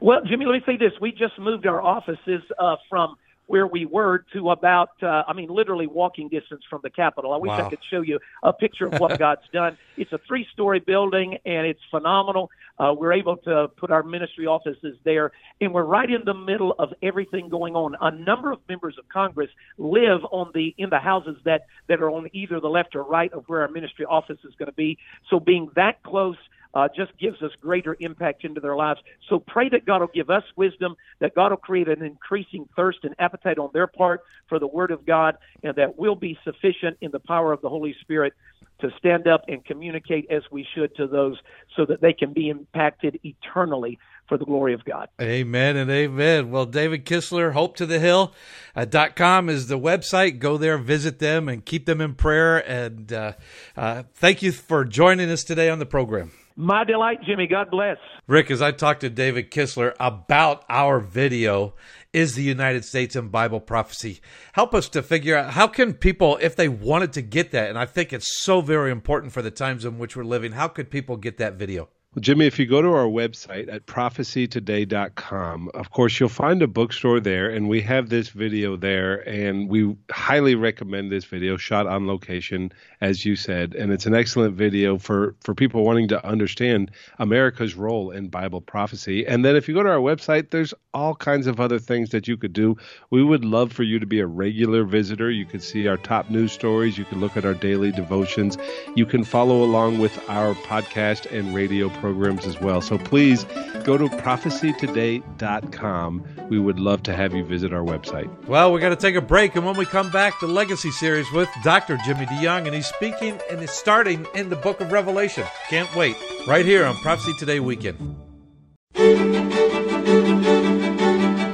Well, 0.00 0.20
Jimmy, 0.28 0.46
let 0.46 0.52
me 0.52 0.62
say 0.66 0.76
this. 0.76 0.92
We 1.00 1.10
just 1.10 1.38
moved 1.38 1.66
our 1.66 1.82
offices 1.82 2.42
uh, 2.58 2.76
from 2.88 3.16
where 3.52 3.66
we 3.66 3.84
were 3.84 4.24
to 4.32 4.48
about, 4.48 4.92
uh, 5.02 5.24
I 5.28 5.34
mean, 5.34 5.50
literally 5.50 5.86
walking 5.86 6.30
distance 6.30 6.62
from 6.70 6.80
the 6.82 6.88
Capitol. 6.88 7.34
I 7.34 7.36
wish 7.36 7.50
wow. 7.50 7.66
I 7.66 7.68
could 7.68 7.80
show 7.90 8.00
you 8.00 8.18
a 8.42 8.50
picture 8.50 8.86
of 8.86 8.98
what 8.98 9.18
God's 9.18 9.42
done. 9.52 9.76
It's 9.98 10.10
a 10.10 10.18
three 10.26 10.46
story 10.54 10.80
building 10.80 11.36
and 11.44 11.66
it's 11.66 11.82
phenomenal. 11.90 12.50
Uh, 12.78 12.94
we're 12.96 13.12
able 13.12 13.36
to 13.36 13.68
put 13.76 13.90
our 13.90 14.02
ministry 14.02 14.46
offices 14.46 14.96
there, 15.04 15.32
and 15.60 15.74
we're 15.74 15.84
right 15.84 16.10
in 16.10 16.22
the 16.24 16.32
middle 16.32 16.74
of 16.78 16.94
everything 17.02 17.50
going 17.50 17.76
on. 17.76 17.94
A 18.00 18.10
number 18.10 18.52
of 18.52 18.60
members 18.70 18.96
of 18.98 19.06
Congress 19.10 19.50
live 19.76 20.24
on 20.30 20.50
the 20.54 20.74
in 20.78 20.88
the 20.88 20.98
houses 20.98 21.36
that 21.44 21.66
that 21.90 22.00
are 22.00 22.10
on 22.10 22.30
either 22.32 22.58
the 22.58 22.70
left 22.70 22.96
or 22.96 23.02
right 23.02 23.30
of 23.34 23.44
where 23.48 23.60
our 23.60 23.68
ministry 23.68 24.06
office 24.06 24.38
is 24.44 24.54
going 24.58 24.70
to 24.70 24.74
be. 24.74 24.96
So 25.28 25.38
being 25.38 25.68
that 25.76 26.02
close 26.02 26.38
uh, 26.74 26.88
just 26.94 27.16
gives 27.18 27.42
us 27.42 27.50
greater 27.60 27.96
impact 28.00 28.44
into 28.44 28.60
their 28.60 28.76
lives. 28.76 29.00
So 29.28 29.38
pray 29.38 29.68
that 29.70 29.84
God 29.84 30.00
will 30.00 30.10
give 30.14 30.30
us 30.30 30.44
wisdom, 30.56 30.96
that 31.20 31.34
God 31.34 31.50
will 31.50 31.58
create 31.58 31.88
an 31.88 32.02
increasing 32.02 32.68
thirst 32.76 32.98
and 33.02 33.14
appetite 33.18 33.58
on 33.58 33.70
their 33.72 33.86
part 33.86 34.22
for 34.48 34.58
the 34.58 34.66
Word 34.66 34.90
of 34.90 35.04
God, 35.04 35.36
and 35.62 35.74
that 35.76 35.98
we'll 35.98 36.14
be 36.14 36.38
sufficient 36.44 36.96
in 37.00 37.10
the 37.10 37.20
power 37.20 37.52
of 37.52 37.60
the 37.60 37.68
Holy 37.68 37.94
Spirit 38.00 38.32
to 38.80 38.90
stand 38.98 39.28
up 39.28 39.44
and 39.48 39.64
communicate 39.64 40.26
as 40.30 40.42
we 40.50 40.66
should 40.74 40.94
to 40.96 41.06
those 41.06 41.38
so 41.76 41.86
that 41.86 42.00
they 42.00 42.12
can 42.12 42.32
be 42.32 42.48
impacted 42.48 43.18
eternally 43.22 43.98
for 44.28 44.38
the 44.38 44.44
glory 44.44 44.74
of 44.74 44.84
God. 44.84 45.08
Amen 45.20 45.76
and 45.76 45.90
amen. 45.90 46.50
Well, 46.50 46.66
David 46.66 47.04
Kistler, 47.04 47.52
hope 47.52 47.76
to 47.76 47.86
the 47.86 47.98
hill 47.98 48.34
uh, 48.74 48.86
com 49.14 49.48
is 49.48 49.68
the 49.68 49.78
website. 49.78 50.38
Go 50.38 50.56
there, 50.56 50.78
visit 50.78 51.18
them, 51.18 51.48
and 51.48 51.64
keep 51.64 51.86
them 51.86 52.00
in 52.00 52.14
prayer. 52.14 52.58
And 52.58 53.12
uh, 53.12 53.32
uh, 53.76 54.04
thank 54.14 54.42
you 54.42 54.52
for 54.52 54.84
joining 54.84 55.30
us 55.30 55.44
today 55.44 55.68
on 55.68 55.78
the 55.78 55.86
program. 55.86 56.32
My 56.56 56.84
delight, 56.84 57.18
Jimmy. 57.24 57.46
God 57.46 57.70
bless. 57.70 57.96
Rick, 58.26 58.50
as 58.50 58.62
I 58.62 58.72
talked 58.72 59.00
to 59.00 59.10
David 59.10 59.50
Kistler 59.50 59.94
about 59.98 60.64
our 60.68 61.00
video, 61.00 61.74
is 62.12 62.34
the 62.34 62.42
United 62.42 62.84
States 62.84 63.16
in 63.16 63.28
Bible 63.28 63.60
prophecy. 63.60 64.20
Help 64.52 64.74
us 64.74 64.88
to 64.90 65.02
figure 65.02 65.36
out 65.36 65.52
how 65.52 65.66
can 65.66 65.94
people, 65.94 66.38
if 66.40 66.56
they 66.56 66.68
wanted 66.68 67.12
to 67.14 67.22
get 67.22 67.52
that, 67.52 67.68
and 67.68 67.78
I 67.78 67.86
think 67.86 68.12
it's 68.12 68.42
so 68.42 68.60
very 68.60 68.90
important 68.90 69.32
for 69.32 69.42
the 69.42 69.50
times 69.50 69.84
in 69.84 69.98
which 69.98 70.16
we're 70.16 70.24
living, 70.24 70.52
how 70.52 70.68
could 70.68 70.90
people 70.90 71.16
get 71.16 71.38
that 71.38 71.54
video? 71.54 71.88
Well, 72.14 72.20
Jimmy, 72.20 72.44
if 72.44 72.58
you 72.58 72.66
go 72.66 72.82
to 72.82 72.92
our 72.92 73.06
website 73.06 73.72
at 73.72 73.86
prophecytoday.com, 73.86 75.70
of 75.72 75.90
course, 75.92 76.20
you'll 76.20 76.28
find 76.28 76.60
a 76.60 76.66
bookstore 76.66 77.20
there, 77.20 77.48
and 77.48 77.70
we 77.70 77.80
have 77.80 78.10
this 78.10 78.28
video 78.28 78.76
there, 78.76 79.26
and 79.26 79.66
we 79.66 79.96
highly 80.10 80.54
recommend 80.54 81.10
this 81.10 81.24
video 81.24 81.56
shot 81.56 81.86
on 81.86 82.06
location, 82.06 82.70
as 83.00 83.24
you 83.24 83.34
said, 83.34 83.74
and 83.74 83.90
it's 83.90 84.04
an 84.04 84.14
excellent 84.14 84.54
video 84.54 84.98
for, 84.98 85.36
for 85.40 85.54
people 85.54 85.84
wanting 85.84 86.06
to 86.08 86.22
understand 86.22 86.90
America's 87.18 87.76
role 87.76 88.10
in 88.10 88.28
Bible 88.28 88.60
prophecy. 88.60 89.26
And 89.26 89.42
then 89.42 89.56
if 89.56 89.66
you 89.66 89.72
go 89.72 89.82
to 89.82 89.88
our 89.88 89.96
website, 89.96 90.50
there's 90.50 90.74
all 90.92 91.14
kinds 91.14 91.46
of 91.46 91.60
other 91.60 91.78
things 91.78 92.10
that 92.10 92.28
you 92.28 92.36
could 92.36 92.52
do. 92.52 92.76
We 93.08 93.24
would 93.24 93.42
love 93.42 93.72
for 93.72 93.84
you 93.84 93.98
to 93.98 94.04
be 94.04 94.20
a 94.20 94.26
regular 94.26 94.84
visitor. 94.84 95.30
You 95.30 95.46
could 95.46 95.62
see 95.62 95.88
our 95.88 95.96
top 95.96 96.28
news 96.28 96.52
stories, 96.52 96.98
you 96.98 97.06
can 97.06 97.20
look 97.20 97.38
at 97.38 97.46
our 97.46 97.54
daily 97.54 97.90
devotions, 97.90 98.58
you 98.94 99.06
can 99.06 99.24
follow 99.24 99.64
along 99.64 99.98
with 99.98 100.28
our 100.28 100.52
podcast 100.56 101.32
and 101.32 101.54
radio 101.54 101.88
programs 102.02 102.44
as 102.46 102.60
well. 102.60 102.80
So 102.80 102.98
please 102.98 103.44
go 103.84 103.96
to 103.96 104.08
prophecytoday.com. 104.08 106.24
We 106.50 106.58
would 106.58 106.80
love 106.80 107.04
to 107.04 107.14
have 107.14 107.32
you 107.32 107.44
visit 107.44 107.72
our 107.72 107.84
website. 107.84 108.28
Well, 108.46 108.72
we're 108.72 108.80
going 108.80 108.94
to 108.94 109.00
take 109.00 109.14
a 109.14 109.20
break, 109.20 109.54
and 109.54 109.64
when 109.64 109.76
we 109.76 109.86
come 109.86 110.10
back, 110.10 110.40
the 110.40 110.48
Legacy 110.48 110.90
series 110.90 111.30
with 111.32 111.48
Dr. 111.62 111.96
Jimmy 112.04 112.26
DeYoung, 112.26 112.66
and 112.66 112.74
he's 112.74 112.88
speaking 112.88 113.38
and 113.48 113.62
is 113.62 113.70
starting 113.70 114.26
in 114.34 114.50
the 114.50 114.56
book 114.56 114.80
of 114.80 114.90
Revelation. 114.90 115.44
Can't 115.70 115.94
wait. 115.94 116.16
Right 116.48 116.66
here 116.66 116.84
on 116.84 116.96
Prophecy 116.96 117.34
Today 117.38 117.60
Weekend. 117.60 118.16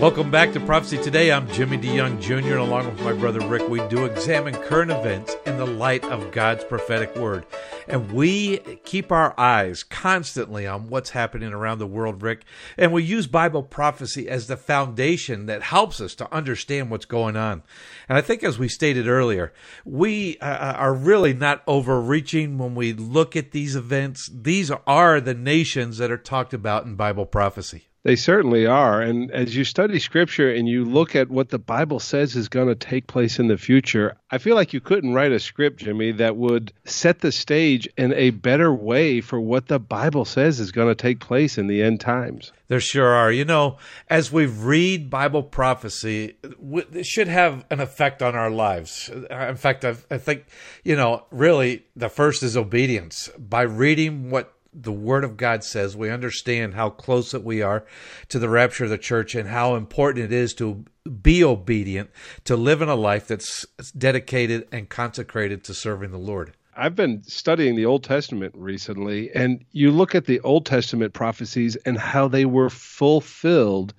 Welcome 0.00 0.30
back 0.30 0.52
to 0.52 0.60
Prophecy 0.60 0.96
Today. 0.96 1.32
I'm 1.32 1.50
Jimmy 1.50 1.76
DeYoung 1.76 2.20
Jr., 2.20 2.52
and 2.52 2.60
along 2.60 2.86
with 2.86 3.02
my 3.02 3.12
brother 3.12 3.40
Rick, 3.48 3.68
we 3.68 3.80
do 3.88 4.04
examine 4.04 4.54
current 4.54 4.92
events 4.92 5.34
in 5.44 5.56
the 5.56 5.66
light 5.66 6.04
of 6.04 6.30
God's 6.30 6.62
prophetic 6.62 7.16
word. 7.16 7.44
And 7.88 8.12
we 8.12 8.58
keep 8.84 9.10
our 9.10 9.34
eyes 9.36 9.82
constantly 9.82 10.68
on 10.68 10.88
what's 10.88 11.10
happening 11.10 11.52
around 11.52 11.78
the 11.78 11.86
world, 11.86 12.22
Rick. 12.22 12.44
And 12.76 12.92
we 12.92 13.02
use 13.02 13.26
Bible 13.26 13.64
prophecy 13.64 14.28
as 14.28 14.46
the 14.46 14.56
foundation 14.56 15.46
that 15.46 15.62
helps 15.62 16.00
us 16.00 16.14
to 16.14 16.32
understand 16.32 16.92
what's 16.92 17.04
going 17.04 17.36
on. 17.36 17.64
And 18.08 18.16
I 18.16 18.22
think, 18.22 18.42
as 18.42 18.58
we 18.58 18.68
stated 18.68 19.06
earlier, 19.06 19.52
we 19.84 20.38
uh, 20.38 20.72
are 20.74 20.94
really 20.94 21.34
not 21.34 21.62
overreaching 21.66 22.56
when 22.56 22.74
we 22.74 22.92
look 22.94 23.36
at 23.36 23.50
these 23.50 23.76
events. 23.76 24.30
These 24.32 24.70
are 24.86 25.20
the 25.20 25.34
nations 25.34 25.98
that 25.98 26.10
are 26.10 26.16
talked 26.16 26.54
about 26.54 26.86
in 26.86 26.94
Bible 26.94 27.26
prophecy. 27.26 27.88
They 28.04 28.16
certainly 28.16 28.64
are. 28.64 29.02
And 29.02 29.30
as 29.32 29.54
you 29.54 29.64
study 29.64 29.98
scripture 29.98 30.50
and 30.50 30.66
you 30.66 30.84
look 30.84 31.14
at 31.14 31.28
what 31.28 31.50
the 31.50 31.58
Bible 31.58 32.00
says 32.00 32.36
is 32.36 32.48
going 32.48 32.68
to 32.68 32.74
take 32.74 33.06
place 33.06 33.38
in 33.38 33.48
the 33.48 33.58
future, 33.58 34.16
I 34.30 34.38
feel 34.38 34.54
like 34.54 34.72
you 34.72 34.80
couldn't 34.80 35.12
write 35.12 35.32
a 35.32 35.38
script, 35.38 35.80
Jimmy, 35.80 36.12
that 36.12 36.36
would 36.36 36.72
set 36.84 37.18
the 37.18 37.32
stage 37.32 37.86
in 37.98 38.14
a 38.14 38.30
better 38.30 38.72
way 38.72 39.20
for 39.20 39.38
what 39.40 39.66
the 39.66 39.80
Bible 39.80 40.24
says 40.24 40.60
is 40.60 40.72
going 40.72 40.88
to 40.88 40.94
take 40.94 41.20
place 41.20 41.58
in 41.58 41.66
the 41.66 41.82
end 41.82 42.00
times. 42.00 42.52
There 42.68 42.80
sure 42.80 43.08
are. 43.08 43.32
You 43.32 43.46
know, 43.46 43.78
as 44.08 44.30
we 44.30 44.46
read 44.46 45.10
Bible 45.10 45.42
prophecy, 45.42 46.36
it 46.42 47.06
should 47.06 47.28
have 47.28 47.64
an 47.70 47.80
effect 47.80 48.22
on 48.22 48.34
our 48.34 48.50
lives. 48.50 49.08
In 49.08 49.56
fact, 49.56 49.84
I, 49.84 49.96
I 50.10 50.18
think, 50.18 50.44
you 50.84 50.94
know, 50.94 51.24
really 51.30 51.86
the 51.96 52.10
first 52.10 52.42
is 52.42 52.56
obedience. 52.56 53.30
By 53.38 53.62
reading 53.62 54.30
what 54.30 54.54
the 54.74 54.92
Word 54.92 55.24
of 55.24 55.38
God 55.38 55.64
says, 55.64 55.96
we 55.96 56.10
understand 56.10 56.74
how 56.74 56.90
close 56.90 57.32
that 57.32 57.42
we 57.42 57.62
are 57.62 57.86
to 58.28 58.38
the 58.38 58.50
rapture 58.50 58.84
of 58.84 58.90
the 58.90 58.98
church 58.98 59.34
and 59.34 59.48
how 59.48 59.74
important 59.74 60.26
it 60.26 60.32
is 60.32 60.52
to 60.54 60.84
be 61.22 61.42
obedient, 61.42 62.10
to 62.44 62.54
live 62.54 62.82
in 62.82 62.88
a 62.90 62.94
life 62.94 63.28
that's 63.28 63.64
dedicated 63.96 64.68
and 64.70 64.90
consecrated 64.90 65.64
to 65.64 65.74
serving 65.74 66.10
the 66.10 66.18
Lord. 66.18 66.52
I've 66.78 66.94
been 66.94 67.24
studying 67.24 67.74
the 67.74 67.86
Old 67.86 68.04
Testament 68.04 68.54
recently, 68.56 69.32
and 69.32 69.64
you 69.72 69.90
look 69.90 70.14
at 70.14 70.26
the 70.26 70.38
Old 70.40 70.64
Testament 70.64 71.12
prophecies 71.12 71.74
and 71.76 71.98
how 71.98 72.28
they 72.28 72.44
were 72.44 72.70
fulfilled 72.70 73.94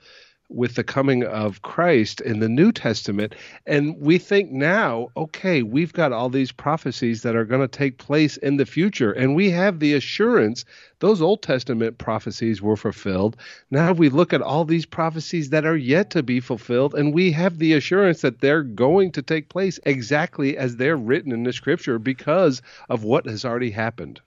with 0.50 0.76
the 0.76 0.84
coming 0.84 1.24
of 1.24 1.62
Christ 1.62 2.22
in 2.22 2.40
the 2.40 2.50
New 2.50 2.72
Testament. 2.72 3.36
And 3.66 3.98
we 4.00 4.18
think 4.18 4.52
now, 4.52 5.10
okay, 5.16 5.64
we've 5.64 5.94
got 5.94 6.12
all 6.12 6.30
these 6.30 6.52
prophecies 6.52 7.22
that 7.22 7.36
are 7.36 7.46
going 7.46 7.62
to 7.62 7.68
take 7.68 7.98
place 8.00 8.38
in 8.38 8.58
the 8.58 8.66
future. 8.66 9.12
And 9.12 9.36
we 9.36 9.52
have 9.52 9.80
the 9.80 9.94
assurance 9.94 10.66
those 11.00 11.22
Old 11.22 11.42
Testament 11.42 11.98
prophecies 11.98 12.62
were 12.62 12.76
fulfilled. 12.76 13.38
Now 13.72 13.94
we 13.94 14.10
look 14.10 14.34
at 14.34 14.42
all 14.42 14.66
these 14.66 14.86
prophecies 14.86 15.50
that 15.50 15.66
are 15.66 15.78
yet 15.78 16.10
to 16.12 16.24
be 16.24 16.42
fulfilled, 16.42 16.94
and 16.94 17.14
we 17.14 17.32
have 17.32 17.58
the 17.58 17.74
assurance 17.74 18.22
that 18.22 18.42
they're 18.42 18.64
going 18.64 19.14
to 19.14 19.22
take 19.22 19.48
place 19.48 19.80
exactly 19.86 20.58
as 20.58 20.76
they're 20.76 20.98
written 20.98 21.32
in 21.32 21.44
the 21.44 21.54
scripture 21.54 22.00
because 22.00 22.62
of 22.90 23.06
what 23.06 23.26
has 23.26 23.46
already 23.46 23.72
happened. 23.72 24.20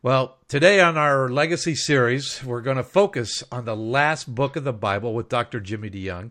Well, 0.00 0.38
today 0.46 0.80
on 0.80 0.96
our 0.96 1.28
Legacy 1.28 1.74
series, 1.74 2.44
we're 2.44 2.60
going 2.60 2.76
to 2.76 2.84
focus 2.84 3.42
on 3.50 3.64
the 3.64 3.74
last 3.74 4.32
book 4.32 4.54
of 4.54 4.62
the 4.62 4.72
Bible 4.72 5.12
with 5.12 5.28
Dr. 5.28 5.58
Jimmy 5.58 5.90
DeYoung. 5.90 6.30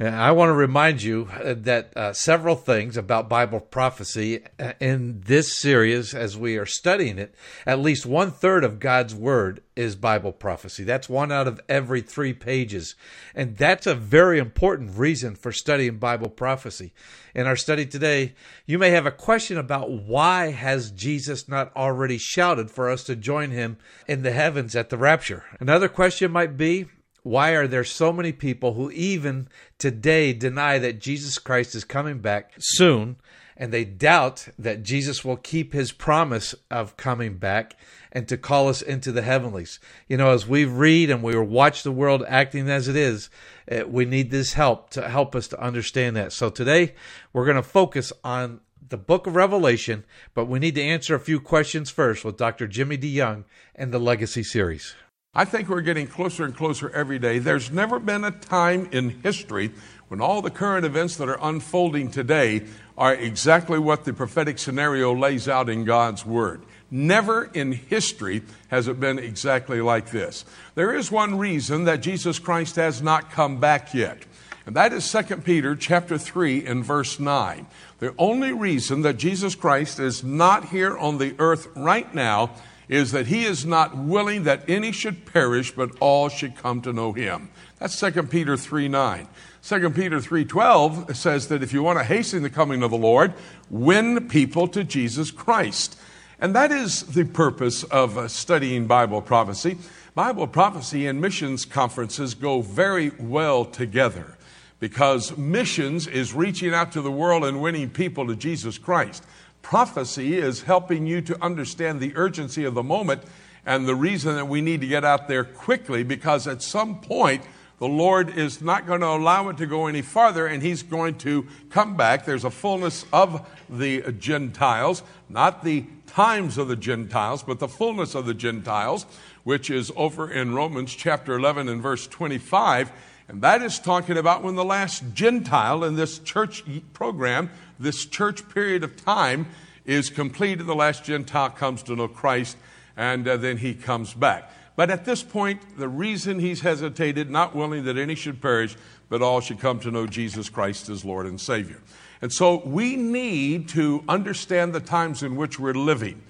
And 0.00 0.14
I 0.14 0.30
want 0.30 0.50
to 0.50 0.54
remind 0.54 1.02
you 1.02 1.28
uh, 1.32 1.54
that 1.58 1.96
uh, 1.96 2.12
several 2.12 2.54
things 2.54 2.96
about 2.96 3.28
Bible 3.28 3.58
prophecy 3.58 4.44
uh, 4.60 4.74
in 4.78 5.22
this 5.22 5.58
series, 5.58 6.14
as 6.14 6.38
we 6.38 6.56
are 6.56 6.66
studying 6.66 7.18
it, 7.18 7.34
at 7.66 7.80
least 7.80 8.06
one 8.06 8.30
third 8.30 8.62
of 8.62 8.78
God's 8.78 9.12
Word 9.12 9.60
is 9.74 9.96
Bible 9.96 10.30
prophecy. 10.30 10.84
That's 10.84 11.08
one 11.08 11.32
out 11.32 11.48
of 11.48 11.60
every 11.68 12.00
three 12.00 12.32
pages. 12.32 12.94
And 13.34 13.56
that's 13.56 13.88
a 13.88 13.94
very 13.96 14.38
important 14.38 14.96
reason 14.96 15.34
for 15.34 15.50
studying 15.50 15.98
Bible 15.98 16.30
prophecy. 16.30 16.92
In 17.34 17.48
our 17.48 17.56
study 17.56 17.84
today, 17.84 18.34
you 18.66 18.78
may 18.78 18.90
have 18.90 19.06
a 19.06 19.10
question 19.10 19.58
about 19.58 19.90
why 19.90 20.52
has 20.52 20.92
Jesus 20.92 21.48
not 21.48 21.74
already 21.74 22.18
shouted 22.18 22.70
for 22.70 22.88
us 22.88 23.02
to 23.04 23.16
join 23.16 23.50
him 23.50 23.78
in 24.06 24.22
the 24.22 24.30
heavens 24.30 24.76
at 24.76 24.90
the 24.90 24.96
rapture? 24.96 25.44
Another 25.58 25.88
question 25.88 26.30
might 26.30 26.56
be, 26.56 26.86
why 27.28 27.50
are 27.50 27.66
there 27.66 27.84
so 27.84 28.10
many 28.10 28.32
people 28.32 28.72
who 28.72 28.90
even 28.92 29.48
today 29.76 30.32
deny 30.32 30.78
that 30.78 30.98
Jesus 30.98 31.36
Christ 31.36 31.74
is 31.74 31.84
coming 31.84 32.20
back 32.20 32.52
soon 32.58 33.16
and 33.54 33.70
they 33.70 33.84
doubt 33.84 34.48
that 34.58 34.82
Jesus 34.82 35.26
will 35.26 35.36
keep 35.36 35.74
his 35.74 35.92
promise 35.92 36.54
of 36.70 36.96
coming 36.96 37.36
back 37.36 37.76
and 38.12 38.26
to 38.28 38.38
call 38.38 38.68
us 38.68 38.80
into 38.80 39.12
the 39.12 39.20
heavenlies? 39.20 39.78
You 40.08 40.16
know, 40.16 40.30
as 40.30 40.48
we 40.48 40.64
read 40.64 41.10
and 41.10 41.22
we 41.22 41.36
watch 41.38 41.82
the 41.82 41.92
world 41.92 42.24
acting 42.26 42.70
as 42.70 42.88
it 42.88 42.96
is, 42.96 43.28
eh, 43.66 43.82
we 43.82 44.06
need 44.06 44.30
this 44.30 44.54
help 44.54 44.88
to 44.90 45.06
help 45.06 45.36
us 45.36 45.48
to 45.48 45.60
understand 45.60 46.16
that. 46.16 46.32
So 46.32 46.48
today 46.48 46.94
we're 47.34 47.44
going 47.44 47.56
to 47.56 47.62
focus 47.62 48.10
on 48.24 48.60
the 48.88 48.96
book 48.96 49.26
of 49.26 49.36
Revelation, 49.36 50.04
but 50.32 50.46
we 50.46 50.58
need 50.58 50.76
to 50.76 50.82
answer 50.82 51.14
a 51.14 51.20
few 51.20 51.40
questions 51.40 51.90
first 51.90 52.24
with 52.24 52.38
Dr. 52.38 52.66
Jimmy 52.66 52.96
DeYoung 52.96 53.44
and 53.74 53.92
the 53.92 53.98
Legacy 53.98 54.42
series. 54.42 54.94
I 55.38 55.44
think 55.44 55.68
we're 55.68 55.82
getting 55.82 56.08
closer 56.08 56.44
and 56.44 56.56
closer 56.56 56.90
every 56.90 57.20
day. 57.20 57.38
There's 57.38 57.70
never 57.70 58.00
been 58.00 58.24
a 58.24 58.32
time 58.32 58.88
in 58.90 59.20
history 59.22 59.70
when 60.08 60.20
all 60.20 60.42
the 60.42 60.50
current 60.50 60.84
events 60.84 61.14
that 61.18 61.28
are 61.28 61.38
unfolding 61.40 62.10
today 62.10 62.64
are 62.96 63.14
exactly 63.14 63.78
what 63.78 64.04
the 64.04 64.12
prophetic 64.12 64.58
scenario 64.58 65.14
lays 65.14 65.46
out 65.48 65.68
in 65.68 65.84
God's 65.84 66.26
Word. 66.26 66.62
Never 66.90 67.44
in 67.54 67.70
history 67.70 68.42
has 68.66 68.88
it 68.88 68.98
been 68.98 69.20
exactly 69.20 69.80
like 69.80 70.10
this. 70.10 70.44
There 70.74 70.92
is 70.92 71.12
one 71.12 71.38
reason 71.38 71.84
that 71.84 72.00
Jesus 72.00 72.40
Christ 72.40 72.74
has 72.74 73.00
not 73.00 73.30
come 73.30 73.60
back 73.60 73.94
yet. 73.94 74.24
And 74.66 74.74
that 74.74 74.92
is 74.92 75.08
2 75.12 75.36
Peter 75.36 75.76
chapter 75.76 76.18
3 76.18 76.66
and 76.66 76.84
verse 76.84 77.20
9. 77.20 77.64
The 78.00 78.12
only 78.18 78.52
reason 78.52 79.02
that 79.02 79.18
Jesus 79.18 79.54
Christ 79.54 80.00
is 80.00 80.24
not 80.24 80.70
here 80.70 80.98
on 80.98 81.18
the 81.18 81.36
earth 81.38 81.68
right 81.76 82.12
now 82.12 82.50
is 82.88 83.12
that 83.12 83.26
he 83.26 83.44
is 83.44 83.66
not 83.66 83.96
willing 83.96 84.44
that 84.44 84.68
any 84.68 84.92
should 84.92 85.26
perish, 85.26 85.72
but 85.72 85.90
all 86.00 86.28
should 86.28 86.56
come 86.56 86.80
to 86.82 86.92
know 86.92 87.12
him. 87.12 87.50
That's 87.78 87.98
2 88.00 88.22
Peter 88.24 88.56
3 88.56 88.88
9. 88.88 89.28
2 89.62 89.90
Peter 89.90 90.18
3:12 90.18 91.14
says 91.14 91.48
that 91.48 91.62
if 91.62 91.72
you 91.72 91.82
want 91.82 91.98
to 91.98 92.04
hasten 92.04 92.42
the 92.42 92.50
coming 92.50 92.82
of 92.82 92.90
the 92.90 92.96
Lord, 92.96 93.34
win 93.68 94.28
people 94.28 94.66
to 94.68 94.82
Jesus 94.82 95.30
Christ. 95.30 95.98
And 96.40 96.54
that 96.54 96.70
is 96.70 97.02
the 97.02 97.24
purpose 97.24 97.82
of 97.84 98.16
uh, 98.16 98.28
studying 98.28 98.86
Bible 98.86 99.20
prophecy. 99.20 99.76
Bible 100.14 100.46
prophecy 100.46 101.06
and 101.06 101.20
missions 101.20 101.64
conferences 101.64 102.34
go 102.34 102.62
very 102.62 103.10
well 103.18 103.64
together 103.64 104.38
because 104.80 105.36
missions 105.36 106.06
is 106.06 106.32
reaching 106.32 106.72
out 106.72 106.92
to 106.92 107.02
the 107.02 107.10
world 107.10 107.44
and 107.44 107.60
winning 107.60 107.90
people 107.90 108.26
to 108.28 108.36
Jesus 108.36 108.78
Christ. 108.78 109.24
Prophecy 109.68 110.38
is 110.38 110.62
helping 110.62 111.06
you 111.06 111.20
to 111.20 111.44
understand 111.44 112.00
the 112.00 112.16
urgency 112.16 112.64
of 112.64 112.72
the 112.72 112.82
moment 112.82 113.20
and 113.66 113.86
the 113.86 113.94
reason 113.94 114.34
that 114.36 114.48
we 114.48 114.62
need 114.62 114.80
to 114.80 114.86
get 114.86 115.04
out 115.04 115.28
there 115.28 115.44
quickly 115.44 116.02
because 116.02 116.46
at 116.46 116.62
some 116.62 117.02
point 117.02 117.42
the 117.78 117.86
Lord 117.86 118.30
is 118.30 118.62
not 118.62 118.86
going 118.86 119.02
to 119.02 119.08
allow 119.08 119.50
it 119.50 119.58
to 119.58 119.66
go 119.66 119.86
any 119.86 120.00
farther 120.00 120.46
and 120.46 120.62
He's 120.62 120.82
going 120.82 121.18
to 121.18 121.46
come 121.68 121.98
back. 121.98 122.24
There's 122.24 122.44
a 122.44 122.50
fullness 122.50 123.04
of 123.12 123.46
the 123.68 124.10
Gentiles, 124.12 125.02
not 125.28 125.62
the 125.62 125.84
times 126.06 126.56
of 126.56 126.68
the 126.68 126.74
Gentiles, 126.74 127.42
but 127.42 127.58
the 127.58 127.68
fullness 127.68 128.14
of 128.14 128.24
the 128.24 128.32
Gentiles, 128.32 129.04
which 129.44 129.68
is 129.68 129.92
over 129.96 130.30
in 130.30 130.54
Romans 130.54 130.94
chapter 130.94 131.34
11 131.34 131.68
and 131.68 131.82
verse 131.82 132.06
25. 132.06 132.90
And 133.28 133.42
that 133.42 133.60
is 133.60 133.78
talking 133.78 134.16
about 134.16 134.42
when 134.42 134.54
the 134.54 134.64
last 134.64 135.04
Gentile 135.12 135.84
in 135.84 135.96
this 135.96 136.18
church 136.18 136.64
program 136.94 137.50
this 137.78 138.06
church 138.06 138.48
period 138.48 138.84
of 138.84 138.96
time 138.96 139.46
is 139.84 140.10
completed. 140.10 140.66
The 140.66 140.74
last 140.74 141.04
Gentile 141.04 141.50
comes 141.50 141.82
to 141.84 141.96
know 141.96 142.08
Christ, 142.08 142.56
and 142.96 143.26
uh, 143.26 143.36
then 143.36 143.56
he 143.56 143.74
comes 143.74 144.12
back. 144.14 144.50
But 144.76 144.90
at 144.90 145.04
this 145.04 145.22
point, 145.22 145.76
the 145.76 145.88
reason 145.88 146.38
he's 146.38 146.60
hesitated, 146.60 147.30
not 147.30 147.54
willing 147.54 147.84
that 147.84 147.98
any 147.98 148.14
should 148.14 148.40
perish, 148.40 148.76
but 149.08 149.22
all 149.22 149.40
should 149.40 149.58
come 149.58 149.80
to 149.80 149.90
know 149.90 150.06
Jesus 150.06 150.48
Christ 150.48 150.88
as 150.88 151.04
Lord 151.04 151.26
and 151.26 151.40
Savior. 151.40 151.80
And 152.22 152.32
so 152.32 152.62
we 152.64 152.96
need 152.96 153.68
to 153.70 154.04
understand 154.08 154.72
the 154.72 154.80
times 154.80 155.22
in 155.22 155.36
which 155.36 155.58
we're 155.58 155.74
living. 155.74 156.22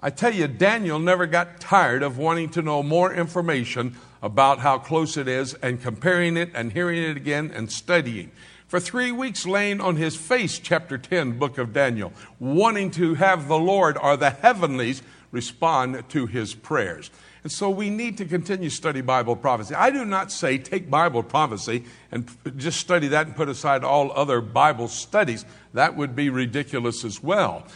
I 0.00 0.08
tell 0.08 0.32
you, 0.32 0.48
Daniel 0.48 0.98
never 0.98 1.26
got 1.26 1.60
tired 1.60 2.02
of 2.02 2.16
wanting 2.16 2.48
to 2.50 2.62
know 2.62 2.82
more 2.82 3.12
information 3.12 3.96
about 4.22 4.60
how 4.60 4.78
close 4.78 5.16
it 5.16 5.28
is 5.28 5.54
and 5.54 5.82
comparing 5.82 6.36
it 6.36 6.50
and 6.54 6.72
hearing 6.72 7.02
it 7.02 7.16
again 7.16 7.50
and 7.54 7.70
studying 7.70 8.30
for 8.70 8.78
three 8.78 9.10
weeks 9.10 9.46
laying 9.46 9.80
on 9.80 9.96
his 9.96 10.14
face, 10.14 10.60
chapter 10.60 10.96
10, 10.96 11.40
book 11.40 11.58
of 11.58 11.72
Daniel, 11.72 12.12
wanting 12.38 12.92
to 12.92 13.14
have 13.14 13.48
the 13.48 13.58
Lord 13.58 13.98
or 13.98 14.16
the 14.16 14.30
heavenlies 14.30 15.02
respond 15.32 16.08
to 16.10 16.26
his 16.26 16.54
prayers. 16.54 17.10
And 17.42 17.50
so 17.50 17.68
we 17.68 17.90
need 17.90 18.16
to 18.18 18.24
continue 18.24 18.70
to 18.70 18.74
study 18.74 19.00
Bible 19.00 19.34
prophecy. 19.34 19.74
I 19.74 19.90
do 19.90 20.04
not 20.04 20.30
say 20.30 20.56
take 20.56 20.88
Bible 20.88 21.24
prophecy 21.24 21.82
and 22.12 22.30
just 22.56 22.78
study 22.78 23.08
that 23.08 23.26
and 23.26 23.34
put 23.34 23.48
aside 23.48 23.82
all 23.82 24.12
other 24.12 24.40
Bible 24.40 24.86
studies. 24.86 25.44
That 25.74 25.96
would 25.96 26.14
be 26.14 26.30
ridiculous 26.30 27.04
as 27.04 27.20
well. 27.20 27.66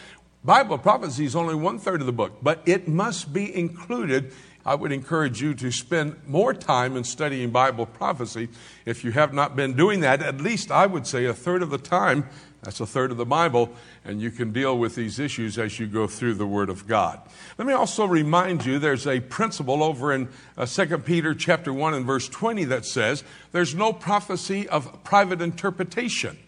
Bible 0.45 0.78
prophecy 0.78 1.24
is 1.24 1.34
only 1.34 1.57
one 1.57 1.80
third 1.80 2.03
of 2.03 2.07
the 2.07 2.12
book, 2.12 2.34
but 2.40 2.62
it 2.66 2.86
must 2.86 3.32
be 3.32 3.53
included 3.53 4.32
I 4.67 4.75
would 4.75 4.93
encourage 4.93 5.43
you 5.43 5.55
to 5.55 5.71
spend 5.71 6.17
more 6.27 6.55
time 6.55 6.97
in 6.97 7.05
studying 7.05 7.51
Bible 7.51 7.85
prophecy. 7.85 8.49
If 8.87 9.05
you 9.05 9.12
have 9.12 9.35
not 9.35 9.57
been 9.57 9.75
doing 9.75 10.01
that, 10.01 10.23
at 10.23 10.41
least 10.41 10.71
I 10.71 10.87
would 10.87 11.07
say 11.07 11.27
a 11.27 11.35
third 11.35 11.62
of 11.62 11.69
the 11.69 11.79
time, 11.79 12.27
that's 12.62 12.81
a 12.81 12.87
third 12.87 13.11
of 13.11 13.19
the 13.19 13.27
Bible, 13.27 13.71
and 14.07 14.23
you 14.23 14.31
can 14.31 14.53
deal 14.53 14.79
with 14.79 14.95
these 14.95 15.19
issues 15.19 15.59
as 15.59 15.79
you 15.79 15.87
go 15.87 16.07
through 16.07 16.35
the 16.35 16.47
Word 16.47 16.71
of 16.71 16.87
God. 16.87 17.21
Let 17.59 17.67
me 17.69 17.75
also 17.75 18.07
remind 18.07 18.65
you 18.65 18.79
there's 18.79 19.07
a 19.07 19.21
principle 19.21 19.83
over 19.83 20.15
in 20.15 20.31
uh, 20.57 20.65
2 20.65 20.99
Peter 20.99 21.35
chapter 21.35 21.71
1 21.71 21.93
and 21.93 22.07
verse 22.07 22.27
20 22.29 22.65
that 22.65 22.87
says 22.87 23.23
there's 23.53 23.75
no 23.75 23.93
prophecy 23.93 24.67
of 24.69 25.05
private 25.05 25.43
interpretation. 25.43 26.39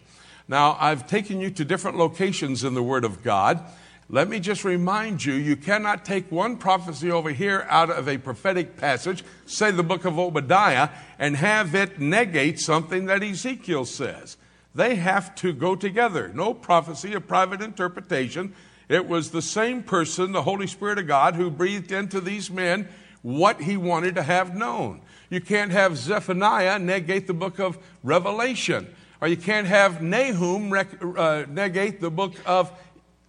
Now, 0.47 0.75
I've 0.79 1.07
taken 1.07 1.39
you 1.39 1.51
to 1.51 1.65
different 1.65 1.97
locations 1.97 2.63
in 2.63 2.73
the 2.73 2.83
Word 2.83 3.03
of 3.03 3.21
God 3.21 3.63
Let 4.09 4.29
me 4.29 4.39
just 4.39 4.63
remind 4.63 5.25
you 5.25 5.33
you 5.33 5.57
cannot 5.57 6.05
take 6.05 6.31
one 6.31 6.55
prophecy 6.55 7.11
over 7.11 7.31
here 7.31 7.67
out 7.69 7.89
of 7.89 8.07
a 8.07 8.17
prophetic 8.17 8.77
passage, 8.77 9.23
say 9.45 9.71
the 9.71 9.83
book 9.83 10.05
of 10.05 10.17
Obadiah, 10.17 10.89
and 11.19 11.35
have 11.35 11.75
it 11.75 11.99
negate 11.99 12.59
something 12.59 13.07
that 13.07 13.21
Ezekiel 13.21 13.83
says. 13.83 14.37
They 14.73 14.95
have 14.95 15.35
to 15.35 15.51
go 15.51 15.75
together. 15.75 16.31
No 16.33 16.53
prophecy, 16.53 17.13
a 17.15 17.19
private 17.19 17.61
interpretation. 17.61 18.53
It 18.87 19.09
was 19.09 19.31
the 19.31 19.41
same 19.41 19.83
person, 19.83 20.31
the 20.31 20.43
Holy 20.43 20.67
Spirit 20.67 20.99
of 20.99 21.07
God, 21.07 21.35
who 21.35 21.49
breathed 21.49 21.91
into 21.91 22.21
these 22.21 22.49
men 22.49 22.87
what 23.21 23.61
he 23.61 23.75
wanted 23.75 24.15
to 24.15 24.23
have 24.23 24.55
known. 24.55 25.01
You 25.29 25.41
can't 25.41 25.71
have 25.71 25.97
Zephaniah 25.97 26.79
negate 26.79 27.27
the 27.27 27.33
book 27.33 27.59
of 27.59 27.77
Revelation, 28.03 28.87
or 29.19 29.27
you 29.27 29.35
can't 29.35 29.67
have 29.67 30.01
Nahum 30.01 30.71
rec- 30.71 31.03
uh, 31.03 31.45
negate 31.49 31.99
the 31.99 32.11
book 32.11 32.35
of 32.45 32.71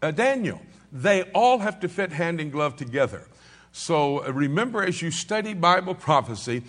uh, 0.03 0.11
Daniel. 0.11 0.61
They 0.92 1.22
all 1.34 1.59
have 1.59 1.80
to 1.80 1.88
fit 1.88 2.12
hand 2.12 2.40
in 2.40 2.51
glove 2.51 2.76
together. 2.76 3.26
So 3.72 4.24
uh, 4.24 4.32
remember, 4.32 4.82
as 4.82 5.03
you 5.03 5.11
study 5.11 5.55
Bible 5.55 5.94
prophecy, 5.94 6.62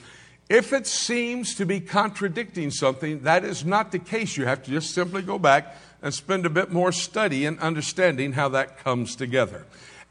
if 0.49 0.73
it 0.73 0.87
seems 0.87 1.53
to 1.55 1.65
be 1.65 1.79
contradicting 1.79 2.71
something, 2.71 3.21
that 3.21 3.43
is 3.45 3.63
not 3.63 3.91
the 3.91 3.99
case. 3.99 4.35
You 4.35 4.45
have 4.45 4.63
to 4.63 4.71
just 4.71 4.93
simply 4.93 5.21
go 5.21 5.37
back 5.37 5.75
and 6.01 6.13
spend 6.13 6.45
a 6.45 6.49
bit 6.49 6.71
more 6.71 6.91
study 6.91 7.45
in 7.45 7.59
understanding 7.59 8.33
how 8.33 8.49
that 8.49 8.79
comes 8.79 9.15
together. 9.15 9.65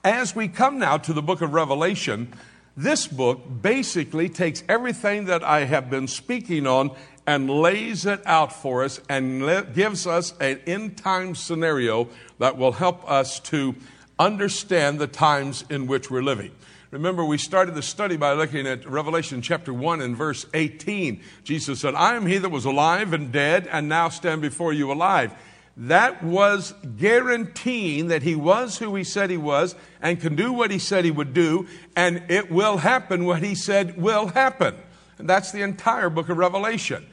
As 0.04 0.36
we 0.36 0.46
come 0.48 0.78
now 0.78 0.96
to 0.98 1.12
the 1.12 1.22
book 1.22 1.40
of 1.40 1.54
Revelation, 1.54 2.32
this 2.76 3.08
book 3.08 3.40
basically 3.62 4.28
takes 4.28 4.62
everything 4.68 5.24
that 5.24 5.42
I 5.42 5.64
have 5.64 5.90
been 5.90 6.06
speaking 6.06 6.66
on 6.66 6.92
and 7.28 7.50
lays 7.50 8.06
it 8.06 8.26
out 8.26 8.50
for 8.50 8.82
us 8.82 9.02
and 9.06 9.44
le- 9.44 9.62
gives 9.62 10.06
us 10.06 10.32
an 10.40 10.58
end 10.66 10.96
time 10.96 11.34
scenario 11.34 12.08
that 12.38 12.56
will 12.56 12.72
help 12.72 13.08
us 13.08 13.38
to 13.38 13.74
understand 14.18 14.98
the 14.98 15.06
times 15.06 15.62
in 15.68 15.86
which 15.86 16.10
we're 16.10 16.22
living. 16.22 16.50
Remember, 16.90 17.22
we 17.22 17.36
started 17.36 17.74
the 17.74 17.82
study 17.82 18.16
by 18.16 18.32
looking 18.32 18.66
at 18.66 18.88
Revelation 18.88 19.42
chapter 19.42 19.74
1 19.74 20.00
and 20.00 20.16
verse 20.16 20.46
18. 20.54 21.20
Jesus 21.44 21.80
said, 21.80 21.94
I 21.94 22.14
am 22.14 22.24
he 22.24 22.38
that 22.38 22.48
was 22.48 22.64
alive 22.64 23.12
and 23.12 23.30
dead, 23.30 23.68
and 23.70 23.90
now 23.90 24.08
stand 24.08 24.40
before 24.40 24.72
you 24.72 24.90
alive. 24.90 25.34
That 25.76 26.24
was 26.24 26.72
guaranteeing 26.96 28.08
that 28.08 28.22
he 28.22 28.36
was 28.36 28.78
who 28.78 28.94
he 28.94 29.04
said 29.04 29.28
he 29.28 29.36
was 29.36 29.74
and 30.00 30.18
can 30.18 30.34
do 30.34 30.50
what 30.50 30.70
he 30.70 30.78
said 30.78 31.04
he 31.04 31.10
would 31.10 31.34
do, 31.34 31.68
and 31.94 32.22
it 32.30 32.50
will 32.50 32.78
happen 32.78 33.26
what 33.26 33.42
he 33.42 33.54
said 33.54 34.00
will 34.00 34.28
happen. 34.28 34.76
And 35.18 35.28
that's 35.28 35.52
the 35.52 35.60
entire 35.60 36.08
book 36.08 36.30
of 36.30 36.38
Revelation. 36.38 37.06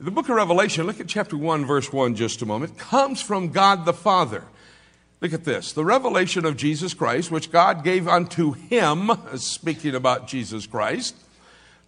The 0.00 0.12
book 0.12 0.28
of 0.28 0.36
Revelation, 0.36 0.86
look 0.86 1.00
at 1.00 1.08
chapter 1.08 1.36
1, 1.36 1.66
verse 1.66 1.92
1 1.92 2.14
just 2.14 2.40
a 2.40 2.46
moment, 2.46 2.78
comes 2.78 3.20
from 3.20 3.48
God 3.48 3.84
the 3.84 3.92
Father. 3.92 4.44
Look 5.20 5.32
at 5.32 5.42
this. 5.42 5.72
The 5.72 5.84
revelation 5.84 6.44
of 6.44 6.56
Jesus 6.56 6.94
Christ, 6.94 7.32
which 7.32 7.50
God 7.50 7.82
gave 7.82 8.06
unto 8.06 8.52
him, 8.52 9.10
speaking 9.34 9.96
about 9.96 10.28
Jesus 10.28 10.68
Christ, 10.68 11.16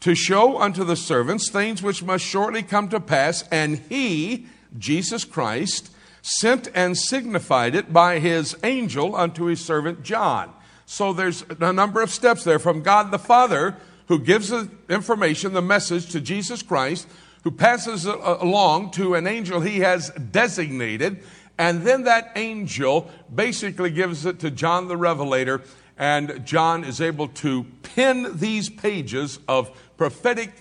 to 0.00 0.16
show 0.16 0.60
unto 0.60 0.82
the 0.82 0.96
servants 0.96 1.50
things 1.50 1.84
which 1.84 2.02
must 2.02 2.24
shortly 2.24 2.64
come 2.64 2.88
to 2.88 2.98
pass, 2.98 3.44
and 3.52 3.78
he, 3.88 4.46
Jesus 4.76 5.24
Christ, 5.24 5.92
sent 6.20 6.68
and 6.74 6.98
signified 6.98 7.76
it 7.76 7.92
by 7.92 8.18
his 8.18 8.56
angel 8.64 9.14
unto 9.14 9.44
his 9.44 9.64
servant 9.64 10.02
John. 10.02 10.52
So 10.84 11.12
there's 11.12 11.44
a 11.60 11.72
number 11.72 12.02
of 12.02 12.10
steps 12.10 12.42
there 12.42 12.58
from 12.58 12.82
God 12.82 13.12
the 13.12 13.20
Father, 13.20 13.76
who 14.08 14.18
gives 14.18 14.48
the 14.48 14.68
information, 14.88 15.52
the 15.52 15.62
message 15.62 16.10
to 16.10 16.20
Jesus 16.20 16.60
Christ, 16.60 17.06
who 17.42 17.50
passes 17.50 18.04
along 18.04 18.90
to 18.92 19.14
an 19.14 19.26
angel 19.26 19.60
he 19.60 19.80
has 19.80 20.10
designated 20.10 21.22
and 21.60 21.82
then 21.82 22.04
that 22.04 22.32
angel 22.36 23.10
basically 23.32 23.90
gives 23.90 24.24
it 24.24 24.38
to 24.38 24.50
John 24.50 24.88
the 24.88 24.96
Revelator, 24.96 25.60
and 25.98 26.46
John 26.46 26.84
is 26.84 27.02
able 27.02 27.28
to 27.28 27.64
pin 27.82 28.38
these 28.38 28.70
pages 28.70 29.38
of 29.46 29.70
prophetic 29.98 30.52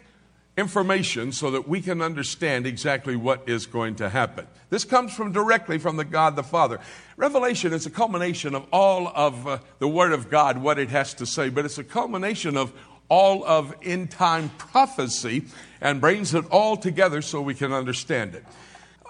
information 0.57 1.31
so 1.31 1.51
that 1.51 1.69
we 1.69 1.79
can 1.79 2.01
understand 2.01 2.67
exactly 2.67 3.15
what 3.15 3.47
is 3.47 3.65
going 3.65 3.95
to 3.95 4.09
happen. 4.09 4.45
This 4.69 4.83
comes 4.83 5.13
from 5.13 5.31
directly 5.31 5.77
from 5.77 5.95
the 5.95 6.03
God 6.03 6.35
the 6.35 6.43
Father. 6.43 6.81
Revelation 7.15 7.71
is 7.71 7.85
a 7.85 7.89
culmination 7.89 8.53
of 8.53 8.67
all 8.73 9.07
of 9.07 9.47
uh, 9.47 9.59
the 9.79 9.87
Word 9.87 10.11
of 10.11 10.29
God, 10.29 10.57
what 10.57 10.77
it 10.77 10.89
has 10.89 11.13
to 11.13 11.25
say, 11.25 11.47
but 11.47 11.63
it's 11.63 11.77
a 11.77 11.83
culmination 11.85 12.57
of 12.57 12.73
all 13.07 13.45
of 13.45 13.73
end 13.83 14.11
time 14.11 14.49
prophecy 14.57 15.45
and 15.81 16.01
brings 16.01 16.33
it 16.33 16.45
all 16.51 16.77
together 16.77 17.21
so 17.21 17.41
we 17.41 17.53
can 17.53 17.71
understand 17.71 18.35
it. 18.35 18.43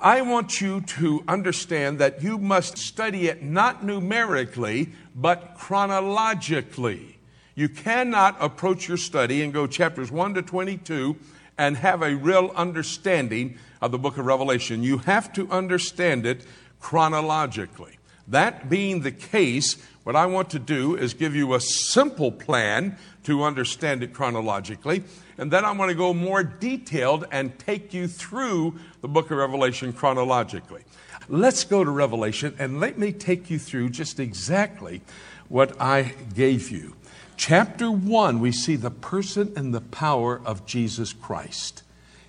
I 0.02 0.22
want 0.22 0.62
you 0.62 0.82
to 0.82 1.24
understand 1.28 2.00
that 2.00 2.24
you 2.24 2.38
must 2.38 2.78
study 2.78 3.28
it 3.28 3.44
not 3.44 3.84
numerically, 3.84 4.94
but 5.14 5.56
chronologically. 5.58 7.18
You 7.54 7.68
cannot 7.68 8.38
approach 8.40 8.88
your 8.88 8.96
study 8.96 9.42
and 9.42 9.52
go 9.52 9.68
chapters 9.68 10.10
1 10.10 10.36
to 10.36 10.42
22 10.42 11.18
and 11.58 11.76
have 11.76 12.02
a 12.02 12.16
real 12.16 12.54
understanding 12.56 13.58
of 13.82 13.92
the 13.92 14.00
book 14.00 14.18
of 14.18 14.26
Revelation. 14.26 14.82
You 14.84 15.00
have 15.00 15.34
to 15.34 15.50
understand 15.52 16.26
it 16.26 16.46
chronologically. 16.80 18.00
That 18.30 18.70
being 18.70 19.02
the 19.02 19.12
case, 19.12 19.76
what 20.10 20.16
I 20.16 20.26
want 20.26 20.50
to 20.50 20.58
do 20.58 20.96
is 20.96 21.14
give 21.14 21.36
you 21.36 21.54
a 21.54 21.62
simple 21.62 22.32
plan 22.32 22.98
to 23.26 23.44
understand 23.44 24.02
it 24.02 24.12
chronologically. 24.12 25.04
And 25.38 25.52
then 25.52 25.64
I'm 25.64 25.78
going 25.78 25.90
to 25.90 25.94
go 25.94 26.16
more 26.16 26.42
detailed 26.42 27.28
and 27.32 27.60
take 27.60 27.94
you 27.94 28.08
through 28.08 28.80
the 29.02 29.08
book 29.08 29.30
of 29.30 29.38
Revelation 29.38 29.94
chronologically. 29.94 30.82
Let's 31.28 31.64
go 31.64 31.84
to 31.84 31.92
Revelation 31.92 32.56
and 32.58 32.80
let 32.80 32.98
me 32.98 33.12
take 33.12 33.52
you 33.52 33.60
through 33.60 33.92
just 33.92 34.20
exactly 34.20 35.02
what 35.48 35.80
I 35.80 36.16
gave 36.34 36.72
you. 36.72 36.96
Chapter 37.38 37.92
1, 37.92 38.40
we 38.40 38.52
see 38.52 38.78
the 38.78 38.90
person 38.90 39.54
and 39.56 39.76
the 39.76 39.80
power 39.80 40.42
of 40.44 40.66
Jesus 40.66 41.14
Christ. 41.14 41.84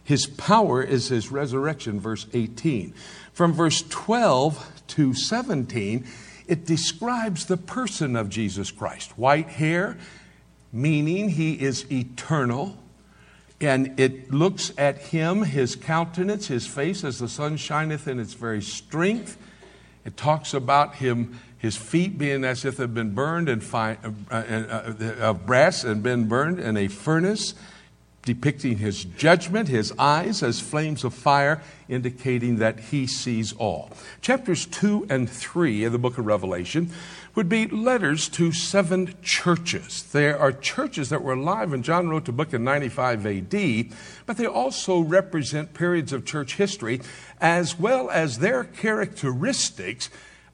His 0.05 0.27
power 0.27 0.83
is 0.83 1.09
his 1.09 1.31
resurrection, 1.31 1.99
verse 1.99 2.27
18. 2.35 2.93
From 3.33 3.55
verse 3.55 3.83
12 3.89 4.83
to 4.89 5.15
17, 5.15 6.05
it 6.51 6.67
describes 6.67 7.47
the 7.47 7.57
person 7.57 8.17
of 8.17 8.29
Jesus 8.29 8.73
Christ. 8.73 9.17
White 9.17 9.49
hair, 9.49 9.97
meaning 10.73 11.31
he 11.31 11.55
is 11.55 11.91
eternal. 11.91 12.77
And 13.61 14.01
it 14.01 14.33
looks 14.33 14.73
at 14.77 14.99
him, 14.99 15.45
his 15.45 15.77
countenance, 15.77 16.49
his 16.49 16.67
face, 16.67 17.05
as 17.05 17.21
the 17.21 17.29
sun 17.29 17.57
shineth 17.57 18.09
in 18.09 18.19
its 18.19 18.33
very 18.33 18.63
strength. 18.63 19.39
It 20.05 20.17
talks 20.17 20.53
about 20.53 20.97
him, 20.97 21.39
his 21.59 21.77
feet 21.77 22.19
being 22.19 22.43
as 22.43 22.65
if 22.65 22.79
they've 22.79 22.93
been 22.93 23.15
burned 23.15 23.63
fine, 23.63 23.99
uh, 24.31 24.35
uh, 24.35 24.95
uh, 25.01 25.15
of 25.21 25.47
brass 25.47 25.85
and 25.85 26.03
been 26.03 26.27
burned 26.27 26.59
in 26.59 26.77
a 26.77 26.89
furnace, 26.89 27.55
depicting 28.25 28.79
his 28.79 29.05
judgment, 29.05 29.69
his 29.69 29.93
eyes 29.99 30.43
as 30.43 30.61
flames 30.61 31.05
of 31.05 31.15
fire, 31.15 31.63
indicating 31.89 32.57
that 32.57 32.79
he 32.79 33.07
sees 33.07 33.53
all. 33.55 33.91
Chapters 34.21 34.67
2 34.67 35.07
and 35.09 35.29
3 35.29 35.85
of 35.85 35.93
the 35.93 35.99
book 35.99 36.19
of 36.19 36.27
Revelation 36.27 36.91
would 37.35 37.49
be 37.49 37.67
letters 37.67 38.29
to 38.29 38.53
seven 38.53 39.15
churches. 39.23 40.03
There 40.03 40.39
are 40.39 40.53
churches 40.53 41.09
that 41.09 41.23
were 41.23 41.33
alive 41.33 41.71
when 41.71 41.83
John 41.83 42.09
wrote 42.09 42.27
the 42.27 42.33
book 42.33 42.53
in 42.53 42.65
95 42.65 43.27
AD, 43.27 43.87
but 44.27 44.37
they 44.37 44.47
also 44.47 45.01
represent 45.01 45.75
periods 45.75 46.13
of 46.13 46.25
church 46.25 46.57
history 46.57 47.01
as 47.41 47.79
well 47.79 48.11
as 48.11 48.39
their 48.39 48.65
characteristics 48.65 50.11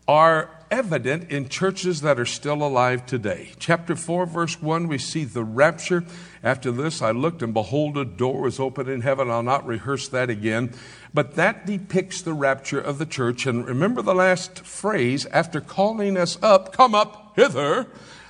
are 0.09 0.51
evident 0.71 1.31
in 1.31 1.49
churches 1.49 2.01
that 2.01 2.19
are 2.19 2.27
still 2.27 2.63
alive 2.63 3.07
today. 3.07 3.51
Chapter 3.59 3.95
4, 3.97 4.27
verse 4.27 4.61
1, 4.61 4.89
we 4.89 4.99
see 4.99 5.25
the 5.25 5.45
rapture. 5.45 6.05
After 6.43 6.71
this, 6.71 7.03
I 7.03 7.13
looked, 7.13 7.43
and 7.43 7.55
behold, 7.55 7.97
a 7.97 8.05
door 8.05 8.43
was 8.43 8.61
opened 8.61 8.89
in 8.89 9.01
heaven. 9.01 9.31
I'll 9.31 9.43
not 9.43 9.67
rehearse 9.67 10.09
that 10.09 10.31
again. 10.31 10.73
But 11.15 11.35
that 11.37 11.67
depicts 11.67 12.23
the 12.23 12.35
rapture 12.35 12.81
of 12.81 12.99
the 12.99 13.07
church. 13.07 13.47
And 13.47 13.67
remember 13.67 14.03
the 14.03 14.15
last 14.15 14.61
phrase 14.61 15.27
after 15.27 15.61
calling 15.61 16.17
us 16.17 16.39
up, 16.43 16.73
come 16.73 16.95
up 16.95 17.33
hither, 17.37 17.87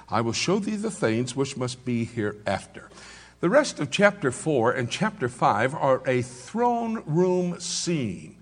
I 0.09 0.21
will 0.21 0.33
show 0.33 0.59
thee 0.59 0.77
the 0.77 0.91
things 0.91 1.35
which 1.35 1.57
must 1.57 1.85
be 1.85 2.05
hereafter. 2.05 2.91
The 3.41 3.51
rest 3.51 3.81
of 3.81 3.91
chapter 3.91 4.31
4 4.31 4.73
and 4.73 4.91
chapter 4.91 5.29
5 5.29 5.75
are 5.75 6.03
a 6.07 6.23
throne 6.23 7.03
room 7.07 7.61
scene. 7.61 8.36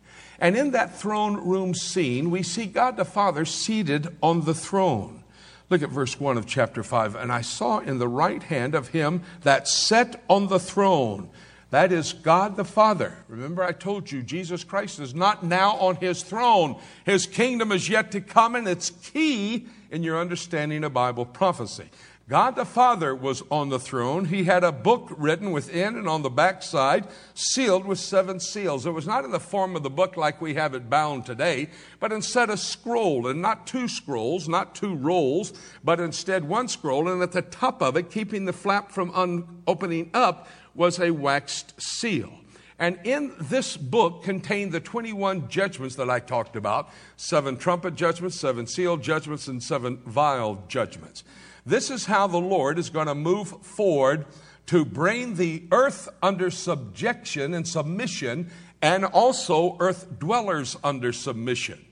And 0.44 0.58
in 0.58 0.72
that 0.72 0.94
throne 0.94 1.36
room 1.48 1.72
scene, 1.72 2.30
we 2.30 2.42
see 2.42 2.66
God 2.66 2.98
the 2.98 3.06
Father 3.06 3.46
seated 3.46 4.14
on 4.22 4.44
the 4.44 4.52
throne. 4.52 5.24
Look 5.70 5.80
at 5.80 5.88
verse 5.88 6.20
1 6.20 6.36
of 6.36 6.44
chapter 6.44 6.82
5. 6.82 7.14
And 7.14 7.32
I 7.32 7.40
saw 7.40 7.78
in 7.78 7.96
the 7.96 8.08
right 8.08 8.42
hand 8.42 8.74
of 8.74 8.88
him 8.88 9.22
that 9.40 9.66
sat 9.66 10.22
on 10.28 10.48
the 10.48 10.58
throne. 10.58 11.30
That 11.70 11.92
is 11.92 12.12
God 12.12 12.56
the 12.56 12.64
Father. 12.66 13.14
Remember, 13.26 13.64
I 13.64 13.72
told 13.72 14.12
you 14.12 14.22
Jesus 14.22 14.64
Christ 14.64 15.00
is 15.00 15.14
not 15.14 15.42
now 15.42 15.78
on 15.78 15.96
his 15.96 16.22
throne. 16.22 16.78
His 17.06 17.24
kingdom 17.24 17.72
is 17.72 17.88
yet 17.88 18.12
to 18.12 18.20
come, 18.20 18.54
and 18.54 18.68
it's 18.68 18.90
key 18.90 19.66
in 19.90 20.02
your 20.02 20.20
understanding 20.20 20.84
of 20.84 20.92
Bible 20.92 21.24
prophecy. 21.24 21.88
God 22.26 22.56
the 22.56 22.64
Father 22.64 23.14
was 23.14 23.42
on 23.50 23.68
the 23.68 23.78
throne. 23.78 24.24
He 24.24 24.44
had 24.44 24.64
a 24.64 24.72
book 24.72 25.10
written 25.18 25.50
within 25.50 25.94
and 25.96 26.08
on 26.08 26.22
the 26.22 26.30
backside, 26.30 27.06
sealed 27.34 27.84
with 27.84 27.98
seven 27.98 28.40
seals. 28.40 28.86
It 28.86 28.92
was 28.92 29.06
not 29.06 29.26
in 29.26 29.30
the 29.30 29.38
form 29.38 29.76
of 29.76 29.82
the 29.82 29.90
book 29.90 30.16
like 30.16 30.40
we 30.40 30.54
have 30.54 30.72
it 30.72 30.88
bound 30.88 31.26
today, 31.26 31.68
but 32.00 32.12
instead 32.12 32.48
a 32.48 32.56
scroll, 32.56 33.26
and 33.26 33.42
not 33.42 33.66
two 33.66 33.88
scrolls, 33.88 34.48
not 34.48 34.74
two 34.74 34.94
rolls, 34.94 35.52
but 35.84 36.00
instead 36.00 36.48
one 36.48 36.66
scroll. 36.66 37.08
And 37.08 37.22
at 37.22 37.32
the 37.32 37.42
top 37.42 37.82
of 37.82 37.94
it, 37.94 38.10
keeping 38.10 38.46
the 38.46 38.54
flap 38.54 38.90
from 38.90 39.10
un- 39.10 39.62
opening 39.66 40.08
up, 40.14 40.48
was 40.74 40.98
a 40.98 41.10
waxed 41.10 41.78
seal. 41.78 42.32
And 42.78 42.98
in 43.04 43.32
this 43.38 43.76
book 43.76 44.24
contained 44.24 44.72
the 44.72 44.80
21 44.80 45.48
judgments 45.48 45.94
that 45.96 46.08
I 46.08 46.20
talked 46.20 46.56
about 46.56 46.88
seven 47.16 47.58
trumpet 47.58 47.94
judgments, 47.96 48.40
seven 48.40 48.66
seal 48.66 48.96
judgments, 48.96 49.46
and 49.46 49.62
seven 49.62 49.98
vial 50.06 50.64
judgments. 50.68 51.22
This 51.66 51.90
is 51.90 52.06
how 52.06 52.26
the 52.26 52.38
Lord 52.38 52.78
is 52.78 52.90
going 52.90 53.06
to 53.06 53.14
move 53.14 53.48
forward 53.64 54.26
to 54.66 54.84
bring 54.84 55.36
the 55.36 55.64
earth 55.72 56.08
under 56.22 56.50
subjection 56.50 57.54
and 57.54 57.66
submission, 57.66 58.50
and 58.80 59.04
also 59.04 59.76
earth 59.80 60.18
dwellers 60.18 60.76
under 60.82 61.12
submission. 61.12 61.84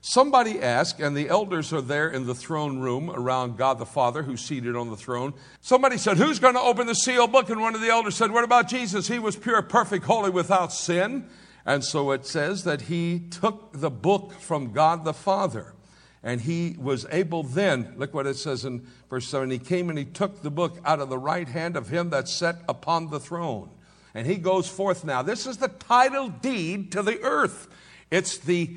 Somebody 0.00 0.60
asked, 0.60 1.00
and 1.00 1.16
the 1.16 1.28
elders 1.28 1.72
are 1.72 1.80
there 1.80 2.08
in 2.08 2.26
the 2.26 2.34
throne 2.34 2.78
room 2.78 3.10
around 3.10 3.56
God 3.56 3.78
the 3.78 3.86
Father 3.86 4.22
who's 4.22 4.40
seated 4.40 4.76
on 4.76 4.90
the 4.90 4.96
throne. 4.96 5.34
Somebody 5.60 5.98
said, 5.98 6.18
Who's 6.18 6.38
going 6.38 6.54
to 6.54 6.60
open 6.60 6.86
the 6.86 6.94
seal 6.94 7.26
book? 7.26 7.50
And 7.50 7.60
one 7.60 7.74
of 7.74 7.80
the 7.80 7.88
elders 7.88 8.14
said, 8.14 8.30
What 8.30 8.44
about 8.44 8.68
Jesus? 8.68 9.08
He 9.08 9.18
was 9.18 9.36
pure, 9.36 9.60
perfect, 9.62 10.04
holy, 10.04 10.30
without 10.30 10.72
sin. 10.72 11.28
And 11.66 11.84
so 11.84 12.12
it 12.12 12.24
says 12.24 12.64
that 12.64 12.82
he 12.82 13.18
took 13.18 13.72
the 13.72 13.90
book 13.90 14.32
from 14.32 14.72
God 14.72 15.04
the 15.04 15.12
Father. 15.12 15.74
And 16.22 16.40
he 16.40 16.76
was 16.78 17.06
able 17.10 17.42
then, 17.42 17.94
look 17.96 18.12
what 18.12 18.26
it 18.26 18.36
says 18.36 18.64
in 18.64 18.86
verse 19.08 19.28
7 19.28 19.50
he 19.50 19.58
came 19.58 19.88
and 19.88 19.98
he 19.98 20.04
took 20.04 20.42
the 20.42 20.50
book 20.50 20.78
out 20.84 21.00
of 21.00 21.08
the 21.08 21.18
right 21.18 21.48
hand 21.48 21.76
of 21.76 21.88
him 21.88 22.10
that 22.10 22.28
sat 22.28 22.56
upon 22.68 23.10
the 23.10 23.20
throne. 23.20 23.70
And 24.14 24.26
he 24.26 24.36
goes 24.36 24.68
forth 24.68 25.04
now. 25.04 25.22
This 25.22 25.46
is 25.46 25.58
the 25.58 25.68
title 25.68 26.28
deed 26.28 26.92
to 26.92 27.02
the 27.02 27.20
earth. 27.22 27.68
It's 28.10 28.38
the 28.38 28.76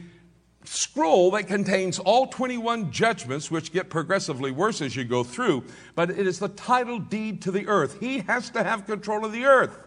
scroll 0.63 1.31
that 1.31 1.47
contains 1.47 1.99
all 1.99 2.27
21 2.27 2.91
judgments, 2.91 3.49
which 3.49 3.73
get 3.73 3.89
progressively 3.89 4.51
worse 4.51 4.81
as 4.81 4.95
you 4.95 5.03
go 5.03 5.23
through, 5.23 5.63
but 5.95 6.11
it 6.11 6.27
is 6.27 6.39
the 6.39 6.49
title 6.49 6.99
deed 6.99 7.41
to 7.41 7.51
the 7.51 7.67
earth. 7.67 7.99
He 7.99 8.19
has 8.19 8.49
to 8.51 8.63
have 8.63 8.85
control 8.85 9.25
of 9.25 9.31
the 9.31 9.45
earth 9.45 9.77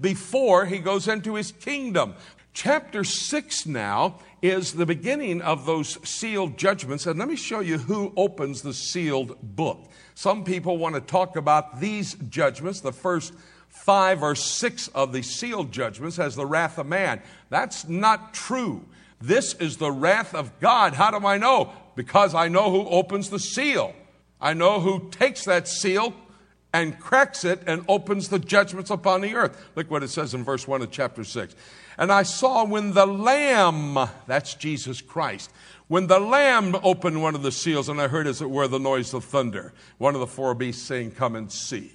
before 0.00 0.66
he 0.66 0.78
goes 0.78 1.08
into 1.08 1.34
his 1.34 1.52
kingdom. 1.52 2.14
Chapter 2.52 3.04
6 3.04 3.66
now 3.66 4.18
is 4.48 4.72
the 4.72 4.86
beginning 4.86 5.42
of 5.42 5.66
those 5.66 5.98
sealed 6.08 6.56
judgments. 6.58 7.06
And 7.06 7.18
let 7.18 7.28
me 7.28 7.36
show 7.36 7.60
you 7.60 7.78
who 7.78 8.12
opens 8.16 8.62
the 8.62 8.74
sealed 8.74 9.36
book. 9.42 9.90
Some 10.14 10.44
people 10.44 10.78
want 10.78 10.94
to 10.94 11.00
talk 11.00 11.36
about 11.36 11.80
these 11.80 12.14
judgments, 12.14 12.80
the 12.80 12.92
first 12.92 13.34
five 13.68 14.22
or 14.22 14.34
six 14.34 14.88
of 14.88 15.12
the 15.12 15.22
sealed 15.22 15.72
judgments, 15.72 16.18
as 16.18 16.34
the 16.34 16.46
wrath 16.46 16.78
of 16.78 16.86
man. 16.86 17.22
That's 17.50 17.88
not 17.88 18.34
true. 18.34 18.84
This 19.20 19.54
is 19.54 19.76
the 19.76 19.92
wrath 19.92 20.34
of 20.34 20.58
God. 20.60 20.94
How 20.94 21.16
do 21.16 21.26
I 21.26 21.38
know? 21.38 21.72
Because 21.94 22.34
I 22.34 22.48
know 22.48 22.70
who 22.70 22.88
opens 22.88 23.30
the 23.30 23.38
seal. 23.38 23.94
I 24.40 24.52
know 24.52 24.80
who 24.80 25.08
takes 25.10 25.44
that 25.44 25.68
seal 25.68 26.14
and 26.82 26.98
cracks 26.98 27.42
it 27.44 27.62
and 27.66 27.84
opens 27.88 28.28
the 28.28 28.38
judgments 28.38 28.90
upon 28.90 29.22
the 29.22 29.34
earth. 29.34 29.70
Look 29.76 29.90
what 29.90 30.02
it 30.02 30.08
says 30.08 30.34
in 30.34 30.44
verse 30.44 30.68
1 30.68 30.82
of 30.82 30.90
chapter 30.90 31.24
6. 31.24 31.54
And 31.96 32.12
I 32.12 32.22
saw 32.22 32.64
when 32.64 32.92
the 32.92 33.06
Lamb, 33.06 33.98
that's 34.26 34.54
Jesus 34.54 35.00
Christ, 35.00 35.50
when 35.88 36.06
the 36.06 36.20
Lamb 36.20 36.76
opened 36.82 37.22
one 37.22 37.34
of 37.34 37.42
the 37.42 37.52
seals, 37.52 37.88
and 37.88 38.00
I 38.00 38.08
heard 38.08 38.26
as 38.26 38.42
it 38.42 38.50
were 38.50 38.68
the 38.68 38.78
noise 38.78 39.14
of 39.14 39.24
thunder, 39.24 39.72
one 39.96 40.14
of 40.14 40.20
the 40.20 40.26
four 40.26 40.54
beasts 40.54 40.82
saying, 40.82 41.12
Come 41.12 41.34
and 41.34 41.50
see. 41.50 41.92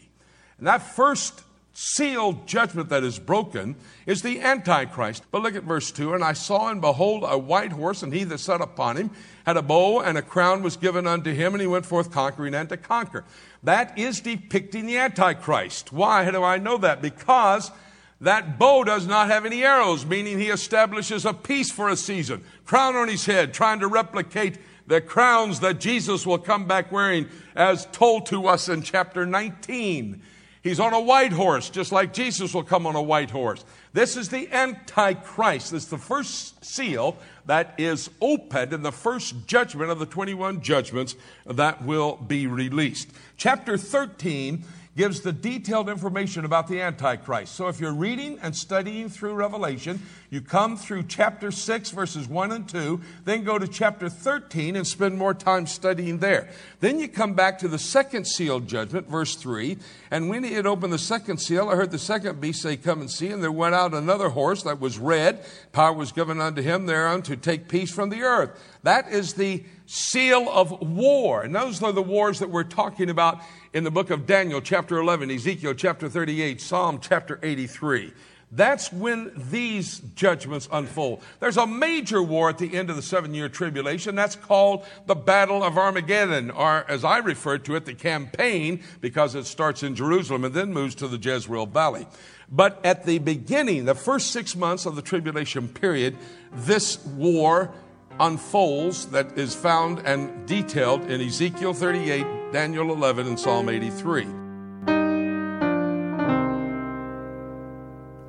And 0.58 0.66
that 0.66 0.82
first 0.82 1.44
sealed 1.74 2.48
judgment 2.48 2.90
that 2.90 3.04
is 3.04 3.20
broken 3.20 3.76
is 4.06 4.22
the 4.22 4.42
Antichrist. 4.42 5.24
But 5.32 5.42
look 5.42 5.56
at 5.56 5.64
verse 5.64 5.92
2 5.92 6.14
And 6.14 6.24
I 6.24 6.34
saw 6.34 6.70
and 6.70 6.82
behold 6.82 7.24
a 7.26 7.38
white 7.38 7.72
horse, 7.72 8.04
and 8.04 8.14
he 8.14 8.24
that 8.26 8.40
sat 8.40 8.62
upon 8.62 8.98
him 8.98 9.12
had 9.46 9.58
a 9.58 9.62
bow, 9.62 10.02
and 10.02 10.18
a 10.18 10.22
crown 10.22 10.64
was 10.64 10.78
given 10.78 11.08
unto 11.08 11.34
him, 11.34 11.54
and 11.54 11.62
he 11.62 11.68
went 11.68 11.86
forth 11.86 12.12
conquering 12.12 12.54
and 12.54 12.70
to 12.70 12.78
conquer. 12.78 13.24
That 13.64 13.98
is 13.98 14.22
depicting 14.22 14.86
the 14.86 14.98
Antichrist. 14.98 15.92
Why 15.92 16.30
do 16.30 16.44
I 16.44 16.58
know 16.58 16.78
that? 16.78 17.02
Because 17.02 17.72
that 18.20 18.60
bow 18.60 18.84
does 18.84 19.08
not 19.08 19.28
have 19.28 19.46
any 19.46 19.64
arrows, 19.64 20.06
meaning 20.06 20.38
he 20.38 20.50
establishes 20.50 21.26
a 21.26 21.34
peace 21.34 21.72
for 21.72 21.90
a 21.90 21.96
season. 21.96 22.44
Crown 22.66 22.96
on 22.96 23.08
his 23.08 23.26
head, 23.26 23.54
trying 23.54 23.80
to 23.80 23.88
replicate 23.88 24.60
the 24.86 25.02
crowns 25.02 25.62
that 25.62 25.80
Jesus 25.80 26.26
will 26.26 26.38
come 26.38 26.66
back 26.66 26.92
wearing, 26.92 27.28
as 27.56 27.88
told 27.92 28.28
to 28.28 28.48
us 28.48 28.70
in 28.70 28.84
chapter 28.84 29.26
19. 29.26 30.22
He's 30.64 30.80
on 30.80 30.94
a 30.94 31.02
white 31.02 31.32
horse, 31.32 31.72
just 31.72 31.92
like 31.92 32.14
Jesus 32.14 32.54
will 32.54 32.64
come 32.64 32.86
on 32.86 32.96
a 32.96 33.02
white 33.02 33.32
horse. 33.32 33.66
This 33.94 34.16
is 34.16 34.30
the 34.30 34.48
Antichrist. 34.52 35.72
This 35.72 35.84
is 35.84 35.90
the 35.90 35.98
first 35.98 36.64
seal 36.64 37.18
that 37.48 37.74
is 37.80 38.12
opened 38.22 38.72
in 38.72 38.84
the 38.84 38.92
first 38.92 39.48
judgment 39.48 39.90
of 39.90 39.98
the 39.98 40.06
21 40.06 40.62
judgments 40.62 41.16
that 41.48 41.84
will 41.84 42.16
be 42.16 42.46
released. 42.46 43.10
Chapter 43.38 43.76
13 43.76 44.64
gives 44.96 45.22
the 45.22 45.32
detailed 45.32 45.90
information 45.90 46.44
about 46.44 46.68
the 46.68 46.82
Antichrist. 46.82 47.56
So 47.56 47.68
if 47.70 47.80
you're 47.80 47.94
reading 47.94 48.40
and 48.42 48.56
studying 48.56 49.08
through 49.10 49.34
Revelation, 49.34 50.02
you 50.30 50.42
come 50.42 50.76
through 50.76 51.04
chapter 51.04 51.50
6, 51.50 51.92
verses 51.92 52.28
1 52.28 52.52
and 52.52 52.68
2, 52.68 53.00
then 53.24 53.44
go 53.44 53.58
to 53.58 53.68
chapter 53.68 54.10
13 54.10 54.76
and 54.76 54.86
spend 54.86 55.18
more 55.18 55.34
time 55.34 55.66
studying 55.66 56.18
there. 56.18 56.50
Then 56.82 57.00
you 57.00 57.08
come 57.08 57.34
back 57.34 57.60
to 57.60 57.68
the 57.68 57.80
second 57.80 58.26
seal 58.28 58.60
judgment, 58.60 59.08
verse 59.08 59.36
3. 59.36 59.78
And 60.10 60.30
when 60.30 60.44
he 60.44 60.54
had 60.54 60.66
opened 60.66 60.92
the 60.92 61.00
second 61.00 61.38
seal, 61.38 61.70
I 61.70 61.76
heard 61.76 61.92
the 61.92 62.00
second 62.00 62.42
beast 62.42 62.62
say, 62.62 62.76
Come 62.76 63.00
and 63.00 63.10
see. 63.10 63.30
And 63.30 63.42
there 63.42 63.52
went 63.52 63.76
out 63.76 63.94
another 63.94 64.30
horse 64.30 64.64
that 64.64 64.80
was 64.80 64.98
red. 64.98 65.46
Power 65.72 65.94
was 65.94 66.12
given 66.12 66.42
unto 66.42 66.62
him 66.62 66.86
thereon 66.86 67.22
to 67.24 67.38
take 67.38 67.70
peace 67.70 67.92
from 67.92 68.10
the 68.10 68.24
earth. 68.24 68.52
That 68.84 69.10
is 69.10 69.34
the 69.34 69.64
seal 69.86 70.50
of 70.50 70.82
war. 70.82 71.44
And 71.44 71.54
those 71.54 71.84
are 71.84 71.92
the 71.92 72.02
wars 72.02 72.40
that 72.40 72.50
we're 72.50 72.64
talking 72.64 73.10
about 73.10 73.42
in 73.74 73.84
the 73.84 73.92
book 73.92 74.10
of 74.10 74.26
Daniel, 74.26 74.62
chapter 74.62 74.98
11, 74.98 75.32
Ezekiel, 75.32 75.74
chapter 75.74 76.10
38, 76.10 76.60
Psalm, 76.60 77.00
chapter 77.00 77.40
83. 77.42 78.12
That's 78.54 78.92
when 78.92 79.32
these 79.50 80.00
judgments 80.14 80.68
unfold. 80.74 81.24
There's 81.40 81.56
a 81.56 81.66
major 81.66 82.22
war 82.22 82.50
at 82.50 82.58
the 82.58 82.76
end 82.76 82.90
of 82.90 82.98
the 82.98 83.02
seven 83.02 83.34
year 83.34 83.48
tribulation. 83.48 84.14
That's 84.16 84.36
called 84.36 84.86
the 85.06 85.16
Battle 85.16 85.64
of 85.64 85.78
Armageddon, 85.78 86.52
or 86.52 86.84
as 86.90 87.06
I 87.06 87.20
refer 87.20 87.60
to 87.60 87.76
it, 87.76 87.86
the 87.86 87.94
campaign, 87.94 88.84
because 89.00 89.36
it 89.36 89.46
starts 89.46 89.84
in 89.84 89.96
Jerusalem 89.96 90.44
and 90.44 90.54
then 90.54 90.74
moves 90.74 90.96
to 90.96 91.08
the 91.08 91.18
Jezreel 91.18 91.66
Valley. 91.66 92.08
But 92.52 92.86
at 92.86 93.06
the 93.06 93.20
beginning, 93.20 93.86
the 93.86 93.96
first 93.96 94.32
six 94.32 94.54
months 94.54 94.86
of 94.86 94.98
the 94.98 95.02
tribulation 95.02 95.70
period, 95.70 96.18
this 96.52 97.06
war 97.06 97.74
unfolds 98.20 99.08
that 99.08 99.38
is 99.38 99.56
found 99.56 100.00
and 100.00 100.48
detailed 100.48 101.10
in 101.10 101.22
Ezekiel 101.22 101.74
38, 101.74 102.26
Daniel 102.52 102.92
11, 102.92 103.28
and 103.28 103.40
Psalm 103.40 103.70
83. 103.70 104.28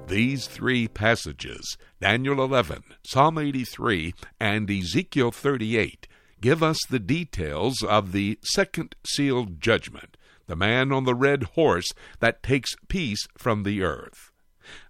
These 0.08 0.46
three 0.46 0.88
passages, 0.88 1.78
Daniel 2.00 2.42
11, 2.42 2.82
Psalm 3.02 3.38
83, 3.38 4.12
and 4.38 4.70
Ezekiel 4.70 5.30
38, 5.30 6.06
give 6.40 6.62
us 6.62 6.78
the 6.90 6.98
details 6.98 7.82
of 7.82 8.12
the 8.12 8.38
second 8.42 8.94
sealed 9.06 9.60
judgment, 9.60 10.16
the 10.48 10.56
man 10.56 10.92
on 10.92 11.04
the 11.04 11.14
red 11.14 11.44
horse 11.54 11.92
that 12.20 12.42
takes 12.42 12.74
peace 12.88 13.26
from 13.38 13.62
the 13.62 13.82
earth. 13.82 14.31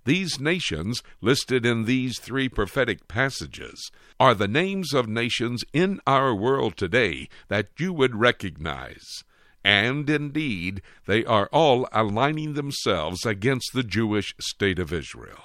These 0.05 0.41
nations, 0.41 1.03
listed 1.21 1.65
in 1.65 1.85
these 1.85 2.19
three 2.19 2.49
prophetic 2.49 3.07
passages, 3.07 3.91
are 4.19 4.35
the 4.35 4.49
names 4.49 4.93
of 4.93 5.09
nations 5.09 5.65
in 5.73 6.01
our 6.07 6.35
world 6.35 6.77
today 6.77 7.29
that 7.49 7.69
you 7.79 7.93
would 7.93 8.17
recognize. 8.17 9.23
And 9.65 10.11
indeed, 10.11 10.83
they 11.07 11.25
are 11.25 11.49
all 11.53 11.89
aligning 11.93 12.55
themselves 12.55 13.25
against 13.25 13.71
the 13.73 13.85
Jewish 13.85 14.35
state 14.41 14.81
of 14.81 14.93
Israel. 14.93 15.43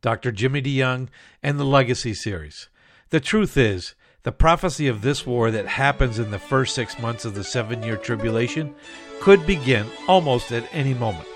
Dr. 0.00 0.30
Jimmy 0.30 0.62
DeYoung 0.62 1.08
and 1.42 1.58
the 1.58 1.64
Legacy 1.64 2.14
Series. 2.14 2.68
The 3.10 3.18
truth 3.18 3.56
is, 3.56 3.96
the 4.22 4.30
prophecy 4.30 4.86
of 4.86 5.02
this 5.02 5.26
war 5.26 5.50
that 5.50 5.66
happens 5.66 6.18
in 6.20 6.30
the 6.30 6.38
first 6.38 6.74
six 6.74 6.98
months 7.00 7.24
of 7.24 7.34
the 7.34 7.42
seven 7.42 7.82
year 7.82 7.96
tribulation 7.96 8.74
could 9.20 9.44
begin 9.46 9.86
almost 10.06 10.52
at 10.52 10.68
any 10.72 10.94
moment. 10.94 11.26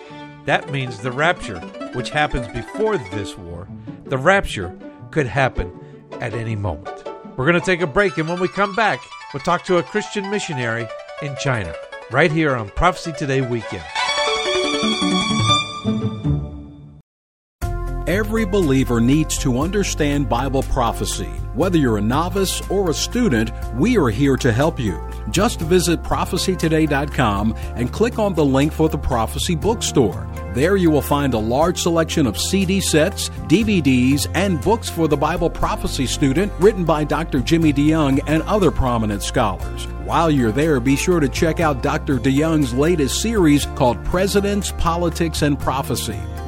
That 0.45 0.71
means 0.73 0.99
the 0.99 1.13
rapture, 1.13 1.61
which 1.95 2.11
happens 2.11 2.49
before 2.49 2.99
this 2.99 3.39
war, 3.39 3.69
the 4.05 4.19
rapture 4.19 4.77
could 5.13 5.27
happen 5.27 5.73
at 6.21 6.35
any 6.35 6.57
moment. 6.57 7.05
We're 7.37 7.47
going 7.47 7.59
to 7.59 7.65
take 7.65 7.81
a 7.81 7.87
break, 7.87 8.19
and 8.19 8.29
when 8.29 8.41
we 8.41 8.49
come 8.49 8.75
back, 8.75 9.01
we'll 9.33 9.43
talk 9.43 9.65
to 9.65 9.79
a 9.79 9.83
Christian 9.83 10.29
missionary 10.31 10.89
in 11.23 11.37
China, 11.37 11.73
right 12.11 12.33
here 12.33 12.57
on 12.57 12.71
Prophecy 12.71 13.13
Today 13.13 13.41
Weekend. 13.41 13.85
Every 18.09 18.45
believer 18.45 19.01
needs 19.01 19.39
to 19.39 19.61
understand 19.61 20.29
Bible 20.29 20.65
prophecy. 20.65 21.31
Whether 21.55 21.79
you're 21.79 21.99
a 21.99 22.03
novice 22.03 22.61
or 22.69 22.91
a 22.91 22.95
student, 22.95 23.53
we 23.77 23.97
are 23.97 24.09
here 24.09 24.37
to 24.39 24.53
help 24.53 24.81
you. 24.81 25.01
Just 25.31 25.61
visit 25.61 26.03
prophecytoday.com 26.03 27.55
and 27.77 27.93
click 27.93 28.19
on 28.19 28.35
the 28.35 28.45
link 28.45 28.73
for 28.73 28.89
the 28.89 28.99
Prophecy 28.99 29.55
Bookstore. 29.55 30.29
There 30.53 30.75
you 30.75 30.91
will 30.91 31.01
find 31.01 31.33
a 31.33 31.39
large 31.39 31.81
selection 31.81 32.27
of 32.27 32.37
CD 32.37 32.81
sets, 32.81 33.29
DVDs, 33.47 34.29
and 34.35 34.61
books 34.61 34.91
for 34.91 35.07
the 35.07 35.17
Bible 35.17 35.49
prophecy 35.49 36.07
student 36.07 36.53
written 36.59 36.85
by 36.85 37.05
Dr. 37.05 37.39
Jimmy 37.39 37.73
DeYoung 37.73 38.19
and 38.27 38.43
other 38.43 38.73
prominent 38.73 39.23
scholars. 39.23 39.87
While 40.05 40.29
you're 40.29 40.51
there, 40.51 40.81
be 40.81 40.97
sure 40.97 41.21
to 41.21 41.29
check 41.29 41.61
out 41.61 41.85
Dr. 41.85 42.17
DeYoung's 42.19 42.75
latest 42.75 43.23
series 43.23 43.67
called 43.77 44.05
Presidents, 44.05 44.73
Politics, 44.73 45.43
and 45.43 45.57
Prophecy. 45.57 46.19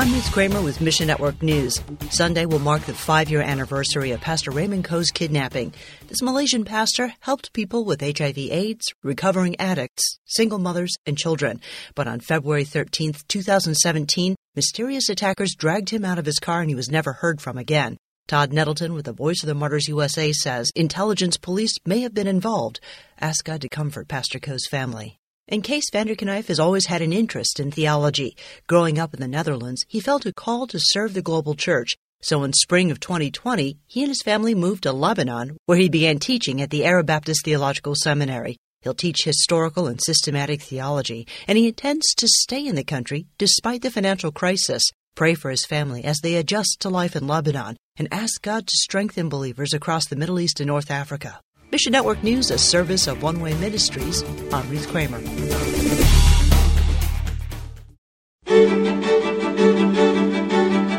I'm 0.00 0.14
Ruth 0.14 0.32
Kramer 0.32 0.62
with 0.62 0.80
Mission 0.80 1.08
Network 1.08 1.42
News. 1.42 1.78
Sunday 2.08 2.46
will 2.46 2.58
mark 2.58 2.80
the 2.84 2.94
five 2.94 3.28
year 3.28 3.42
anniversary 3.42 4.12
of 4.12 4.22
Pastor 4.22 4.50
Raymond 4.50 4.84
Koh's 4.84 5.10
kidnapping. 5.10 5.74
This 6.08 6.22
Malaysian 6.22 6.64
pastor 6.64 7.12
helped 7.20 7.52
people 7.52 7.84
with 7.84 8.00
HIV 8.00 8.38
AIDS, 8.38 8.94
recovering 9.02 9.60
addicts, 9.60 10.18
single 10.24 10.58
mothers, 10.58 10.96
and 11.04 11.18
children. 11.18 11.60
But 11.94 12.08
on 12.08 12.20
February 12.20 12.64
13, 12.64 13.12
2017, 13.28 14.36
mysterious 14.56 15.10
attackers 15.10 15.54
dragged 15.54 15.90
him 15.90 16.06
out 16.06 16.18
of 16.18 16.24
his 16.24 16.38
car 16.38 16.62
and 16.62 16.70
he 16.70 16.74
was 16.74 16.90
never 16.90 17.12
heard 17.12 17.42
from 17.42 17.58
again. 17.58 17.98
Todd 18.26 18.54
Nettleton 18.54 18.94
with 18.94 19.04
the 19.04 19.12
Voice 19.12 19.42
of 19.42 19.48
the 19.48 19.54
Martyrs 19.54 19.86
USA 19.86 20.32
says 20.32 20.72
intelligence 20.74 21.36
police 21.36 21.76
may 21.84 22.00
have 22.00 22.14
been 22.14 22.26
involved. 22.26 22.80
Ask 23.20 23.44
God 23.44 23.60
to 23.60 23.68
comfort 23.68 24.08
Pastor 24.08 24.38
Koh's 24.38 24.66
family. 24.66 25.19
And 25.52 25.64
Kees 25.64 25.90
Vanderknijf 25.92 26.46
has 26.46 26.60
always 26.60 26.86
had 26.86 27.02
an 27.02 27.12
interest 27.12 27.58
in 27.58 27.72
theology. 27.72 28.36
Growing 28.68 29.00
up 29.00 29.12
in 29.12 29.20
the 29.20 29.26
Netherlands, 29.26 29.84
he 29.88 29.98
felt 29.98 30.24
a 30.24 30.32
call 30.32 30.68
to 30.68 30.78
serve 30.80 31.12
the 31.12 31.22
global 31.22 31.56
church. 31.56 31.96
So 32.22 32.44
in 32.44 32.52
spring 32.52 32.92
of 32.92 33.00
2020, 33.00 33.76
he 33.88 34.02
and 34.02 34.10
his 34.10 34.22
family 34.22 34.54
moved 34.54 34.84
to 34.84 34.92
Lebanon, 34.92 35.56
where 35.66 35.78
he 35.78 35.88
began 35.88 36.20
teaching 36.20 36.60
at 36.62 36.70
the 36.70 36.84
Arab 36.84 37.06
Baptist 37.06 37.44
Theological 37.44 37.96
Seminary. 37.96 38.58
He'll 38.82 38.94
teach 38.94 39.24
historical 39.24 39.88
and 39.88 40.00
systematic 40.00 40.62
theology, 40.62 41.26
and 41.48 41.58
he 41.58 41.66
intends 41.66 42.14
to 42.14 42.28
stay 42.28 42.64
in 42.64 42.76
the 42.76 42.84
country 42.84 43.26
despite 43.36 43.82
the 43.82 43.90
financial 43.90 44.30
crisis. 44.30 44.84
Pray 45.16 45.34
for 45.34 45.50
his 45.50 45.66
family 45.66 46.04
as 46.04 46.20
they 46.22 46.36
adjust 46.36 46.76
to 46.80 46.88
life 46.88 47.16
in 47.16 47.26
Lebanon 47.26 47.76
and 47.96 48.06
ask 48.12 48.40
God 48.40 48.68
to 48.68 48.76
strengthen 48.76 49.28
believers 49.28 49.74
across 49.74 50.06
the 50.06 50.16
Middle 50.16 50.38
East 50.38 50.60
and 50.60 50.68
North 50.68 50.92
Africa. 50.92 51.40
Mission 51.72 51.92
Network 51.92 52.24
News, 52.24 52.50
a 52.50 52.58
service 52.58 53.06
of 53.06 53.22
One 53.22 53.38
Way 53.38 53.54
Ministries. 53.54 54.24
I'm 54.52 54.68
Ruth 54.68 54.88
Kramer. 54.88 55.20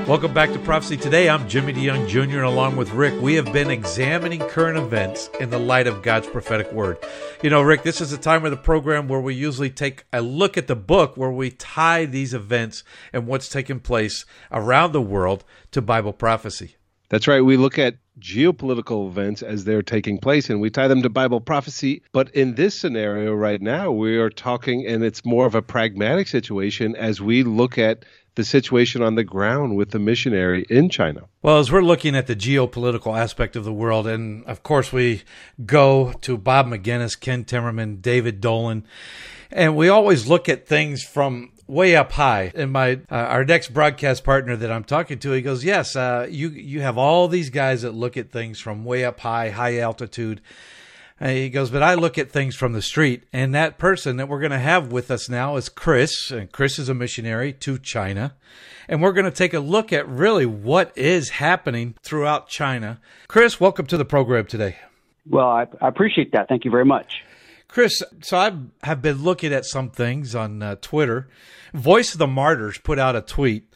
Welcome 0.08 0.34
back 0.34 0.54
to 0.54 0.60
Prophecy 0.60 0.96
Today. 0.96 1.30
I'm 1.30 1.50
Jimmy 1.50 1.74
DeYoung 1.74 2.08
Jr. 2.08 2.20
and 2.20 2.46
along 2.46 2.78
with 2.78 2.92
Rick, 2.92 3.22
we 3.22 3.34
have 3.34 3.52
been 3.52 3.70
examining 3.70 4.40
current 4.40 4.78
events 4.78 5.30
in 5.42 5.50
the 5.50 5.60
light 5.60 5.88
of 5.88 6.04
God's 6.04 6.28
prophetic 6.28 6.72
word. 6.72 6.98
You 7.44 7.50
know, 7.50 7.62
Rick, 7.62 7.84
this 7.84 8.00
is 8.00 8.14
a 8.14 8.18
time 8.18 8.46
of 8.46 8.52
the 8.52 8.58
program 8.58 9.10
where 9.10 9.20
we 9.20 9.36
usually 9.36 9.70
take 9.70 10.06
a 10.14 10.22
look 10.22 10.58
at 10.58 10.68
the 10.68 10.76
book 10.78 11.18
where 11.18 11.32
we 11.32 11.52
tie 11.52 12.06
these 12.06 12.34
events 12.34 12.86
and 13.12 13.28
what's 13.28 13.50
taking 13.50 13.82
place 13.82 14.26
around 14.54 14.94
the 14.94 15.02
world 15.02 15.44
to 15.72 15.82
Bible 15.82 16.14
prophecy. 16.14 16.78
That's 17.10 17.28
right. 17.28 17.42
We 17.42 17.58
look 17.58 17.78
at 17.78 17.98
geopolitical 18.22 19.08
events 19.08 19.42
as 19.42 19.66
they're 19.66 19.82
taking 19.82 20.20
place 20.20 20.50
and 20.50 20.62
we 20.62 20.70
tie 20.70 20.88
them 20.88 21.02
to 21.02 21.10
Bible 21.10 21.42
prophecy. 21.42 22.04
But 22.12 22.30
in 22.36 22.56
this 22.56 22.80
scenario 22.80 23.34
right 23.34 23.62
now, 23.62 23.92
we 23.92 24.18
are 24.18 24.30
talking, 24.30 24.86
and 24.88 25.04
it's 25.04 25.26
more 25.26 25.46
of 25.46 25.56
a 25.56 25.62
pragmatic 25.62 26.28
situation 26.28 26.96
as 26.96 27.20
we 27.20 27.44
look 27.44 27.78
at 27.78 28.06
the 28.36 28.44
situation 28.46 29.02
on 29.02 29.16
the 29.16 29.24
ground 29.24 29.76
with 29.76 29.92
the 29.92 30.00
missionary 30.00 30.66
in 30.70 30.90
China. 30.90 31.24
Well, 31.42 31.60
as 31.60 31.72
we're 31.72 31.82
looking 31.82 32.16
at 32.16 32.28
the 32.28 32.36
geopolitical 32.36 33.18
aspect 33.18 33.56
of 33.56 33.66
the 33.66 33.74
world, 33.74 34.08
and 34.08 34.46
of 34.46 34.64
course 34.64 34.94
we 34.94 35.24
go 35.66 36.14
to 36.22 36.38
Bob 36.38 36.68
Maginnis, 36.68 37.20
Ken 37.20 37.44
Timmerman, 37.44 38.02
David 38.02 38.40
Dolan, 38.40 38.86
and 39.52 39.76
we 39.76 39.90
always 39.90 40.28
look 40.28 40.48
at 40.48 40.66
things 40.66 41.04
from 41.04 41.52
way 41.72 41.96
up 41.96 42.12
high. 42.12 42.52
And 42.54 42.72
my 42.72 43.00
uh, 43.10 43.16
our 43.16 43.46
next 43.46 43.74
broadcast 43.74 44.24
partner 44.24 44.56
that 44.58 44.72
I'm 44.72 44.84
talking 44.84 45.18
to, 45.20 45.32
he 45.32 45.42
goes, 45.42 45.64
"Yes, 45.64 45.96
uh, 45.96 46.28
you 46.30 46.50
you 46.50 46.82
have 46.82 46.98
all 46.98 47.28
these 47.28 47.50
guys 47.50 47.82
that 47.82 47.94
look 47.94 48.18
at 48.18 48.32
things 48.32 48.60
from 48.60 48.84
way 48.86 49.06
up 49.06 49.22
high, 49.22 49.50
high 49.50 49.80
altitude." 49.80 50.42
And 51.20 51.32
he 51.38 51.50
goes, 51.50 51.70
"But 51.72 51.84
I 51.84 51.94
look 51.94 52.18
at 52.18 52.30
things 52.30 52.56
from 52.56 52.74
the 52.74 52.82
street." 52.82 53.24
And 53.32 53.56
that 53.56 53.78
person 53.78 54.18
that 54.18 54.28
we're 54.28 54.40
going 54.40 54.52
to 54.52 54.60
have 54.60 54.92
with 54.92 55.10
us 55.10 55.30
now 55.30 55.56
is 55.56 55.70
Chris, 55.70 56.30
and 56.30 56.52
Chris 56.52 56.78
is 56.78 56.90
a 56.90 56.94
missionary 56.94 57.54
to 57.54 57.80
China. 57.80 58.34
And 58.88 59.02
we're 59.02 59.14
going 59.14 59.26
to 59.26 59.32
take 59.32 59.54
a 59.54 59.60
look 59.60 59.94
at 59.94 60.08
really 60.10 60.46
what 60.46 60.92
is 60.98 61.30
happening 61.30 61.96
throughout 62.04 62.50
China. 62.50 63.00
Chris, 63.28 63.62
welcome 63.62 63.86
to 63.86 63.98
the 63.98 64.04
program 64.04 64.46
today. 64.46 64.76
Well, 65.30 65.48
I, 65.48 65.68
I 65.80 65.88
appreciate 65.88 66.34
that. 66.34 66.50
Thank 66.50 66.66
you 66.66 66.72
very 66.72 66.84
much. 66.84 67.24
Chris, 67.72 68.04
so 68.22 68.38
I 68.38 68.52
have 68.86 69.02
been 69.02 69.24
looking 69.24 69.54
at 69.54 69.64
some 69.66 69.92
things 69.92 70.36
on 70.36 70.62
uh, 70.62 70.76
Twitter. 70.82 71.30
Voice 71.74 72.12
of 72.12 72.20
the 72.20 72.28
Martyrs 72.28 72.78
put 72.78 73.00
out 73.00 73.16
a 73.16 73.22
tweet. 73.22 73.74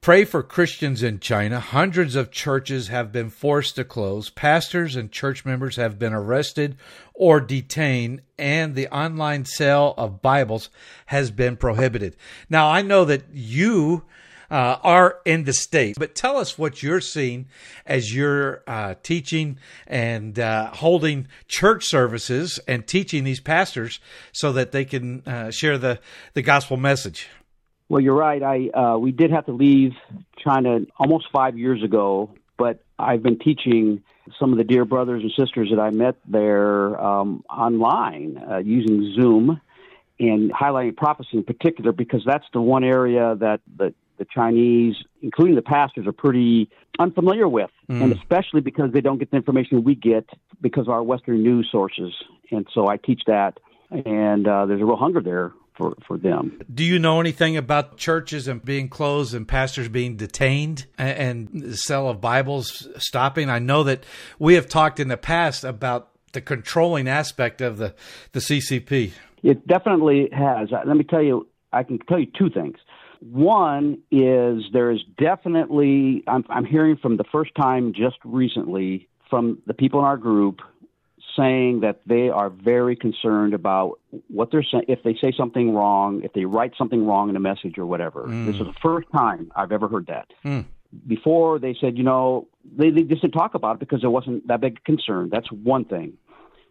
Pray 0.00 0.24
for 0.24 0.42
Christians 0.42 1.00
in 1.00 1.20
China. 1.20 1.60
Hundreds 1.60 2.16
of 2.16 2.32
churches 2.32 2.88
have 2.88 3.12
been 3.12 3.30
forced 3.30 3.76
to 3.76 3.84
close. 3.84 4.30
Pastors 4.30 4.96
and 4.96 5.12
church 5.12 5.44
members 5.44 5.76
have 5.76 5.96
been 5.96 6.12
arrested 6.12 6.76
or 7.14 7.40
detained, 7.40 8.20
and 8.36 8.74
the 8.74 8.88
online 8.88 9.44
sale 9.44 9.94
of 9.96 10.20
Bibles 10.20 10.68
has 11.06 11.30
been 11.30 11.56
prohibited. 11.56 12.16
Now, 12.50 12.68
I 12.68 12.82
know 12.82 13.04
that 13.04 13.26
you 13.32 14.02
uh, 14.50 14.78
are 14.82 15.20
in 15.24 15.44
the 15.44 15.52
States. 15.52 15.98
But 15.98 16.14
tell 16.14 16.36
us 16.36 16.58
what 16.58 16.82
you're 16.82 17.00
seeing 17.00 17.46
as 17.84 18.14
you're 18.14 18.62
uh, 18.66 18.94
teaching 19.02 19.58
and 19.86 20.38
uh, 20.38 20.70
holding 20.72 21.28
church 21.48 21.84
services 21.84 22.60
and 22.66 22.86
teaching 22.86 23.24
these 23.24 23.40
pastors 23.40 24.00
so 24.32 24.52
that 24.52 24.72
they 24.72 24.84
can 24.84 25.22
uh, 25.26 25.50
share 25.50 25.78
the, 25.78 26.00
the 26.34 26.42
gospel 26.42 26.76
message. 26.76 27.28
Well, 27.88 28.00
you're 28.00 28.14
right. 28.14 28.42
I 28.42 28.68
uh, 28.70 28.98
we 28.98 29.12
did 29.12 29.30
have 29.30 29.46
to 29.46 29.52
leave 29.52 29.92
China 30.42 30.80
almost 30.98 31.26
five 31.32 31.56
years 31.56 31.84
ago, 31.84 32.30
but 32.58 32.82
I've 32.98 33.22
been 33.22 33.38
teaching 33.38 34.02
some 34.40 34.50
of 34.50 34.58
the 34.58 34.64
dear 34.64 34.84
brothers 34.84 35.22
and 35.22 35.30
sisters 35.38 35.70
that 35.70 35.80
I 35.80 35.90
met 35.90 36.16
there 36.26 37.00
um, 37.00 37.44
online 37.48 38.42
uh, 38.50 38.58
using 38.58 39.14
Zoom 39.14 39.60
and 40.18 40.50
highlighting 40.52 40.96
prophecy 40.96 41.30
in 41.34 41.44
particular 41.44 41.92
because 41.92 42.22
that's 42.26 42.46
the 42.52 42.60
one 42.60 42.82
area 42.82 43.36
that 43.36 43.60
the 43.76 43.94
the 44.18 44.26
Chinese, 44.32 44.96
including 45.22 45.54
the 45.54 45.62
pastors, 45.62 46.06
are 46.06 46.12
pretty 46.12 46.68
unfamiliar 46.98 47.48
with, 47.48 47.70
mm. 47.88 48.02
and 48.02 48.12
especially 48.12 48.60
because 48.60 48.92
they 48.92 49.00
don't 49.00 49.18
get 49.18 49.30
the 49.30 49.36
information 49.36 49.84
we 49.84 49.94
get 49.94 50.28
because 50.60 50.86
of 50.86 50.90
our 50.90 51.02
Western 51.02 51.42
news 51.42 51.68
sources. 51.70 52.12
And 52.50 52.66
so 52.72 52.88
I 52.88 52.96
teach 52.96 53.22
that, 53.26 53.58
and 53.90 54.46
uh, 54.46 54.66
there's 54.66 54.80
a 54.80 54.84
real 54.84 54.96
hunger 54.96 55.20
there 55.20 55.52
for, 55.76 55.94
for 56.06 56.16
them. 56.16 56.60
Do 56.72 56.84
you 56.84 56.98
know 56.98 57.20
anything 57.20 57.56
about 57.56 57.96
churches 57.96 58.48
and 58.48 58.64
being 58.64 58.88
closed 58.88 59.34
and 59.34 59.46
pastors 59.46 59.88
being 59.88 60.16
detained 60.16 60.86
and 60.98 61.48
the 61.52 61.76
sale 61.76 62.08
of 62.08 62.20
Bibles 62.20 62.88
stopping? 62.98 63.50
I 63.50 63.58
know 63.58 63.82
that 63.84 64.04
we 64.38 64.54
have 64.54 64.68
talked 64.68 65.00
in 65.00 65.08
the 65.08 65.16
past 65.16 65.64
about 65.64 66.10
the 66.32 66.40
controlling 66.40 67.08
aspect 67.08 67.60
of 67.60 67.78
the, 67.78 67.94
the 68.32 68.40
CCP. 68.40 69.12
It 69.42 69.66
definitely 69.66 70.28
has. 70.32 70.68
Let 70.70 70.96
me 70.96 71.04
tell 71.04 71.22
you, 71.22 71.46
I 71.72 71.82
can 71.82 71.98
tell 72.00 72.18
you 72.18 72.26
two 72.36 72.50
things. 72.50 72.76
One 73.20 73.98
is 74.10 74.64
there 74.72 74.90
is 74.90 75.00
definitely, 75.18 76.22
I'm, 76.26 76.44
I'm 76.48 76.64
hearing 76.64 76.96
from 76.96 77.16
the 77.16 77.24
first 77.30 77.54
time 77.54 77.92
just 77.92 78.16
recently 78.24 79.08
from 79.30 79.62
the 79.66 79.74
people 79.74 80.00
in 80.00 80.06
our 80.06 80.16
group 80.16 80.60
saying 81.36 81.80
that 81.80 82.00
they 82.06 82.30
are 82.30 82.48
very 82.50 82.96
concerned 82.96 83.52
about 83.52 83.98
what 84.28 84.50
they're 84.50 84.62
saying, 84.62 84.84
if 84.88 85.02
they 85.02 85.14
say 85.14 85.32
something 85.36 85.74
wrong, 85.74 86.22
if 86.24 86.32
they 86.32 86.44
write 86.44 86.72
something 86.78 87.06
wrong 87.06 87.28
in 87.28 87.36
a 87.36 87.40
message 87.40 87.76
or 87.78 87.86
whatever. 87.86 88.24
Mm. 88.24 88.46
This 88.46 88.54
is 88.56 88.66
the 88.66 88.74
first 88.82 89.06
time 89.14 89.52
I've 89.54 89.72
ever 89.72 89.88
heard 89.88 90.06
that. 90.06 90.28
Mm. 90.44 90.64
Before 91.06 91.58
they 91.58 91.76
said, 91.78 91.98
you 91.98 92.04
know, 92.04 92.48
they, 92.76 92.90
they 92.90 93.02
just 93.02 93.20
didn't 93.22 93.34
talk 93.34 93.54
about 93.54 93.74
it 93.74 93.80
because 93.80 94.02
it 94.02 94.08
wasn't 94.08 94.46
that 94.48 94.60
big 94.60 94.78
a 94.78 94.80
concern. 94.80 95.28
That's 95.30 95.50
one 95.52 95.84
thing. 95.84 96.14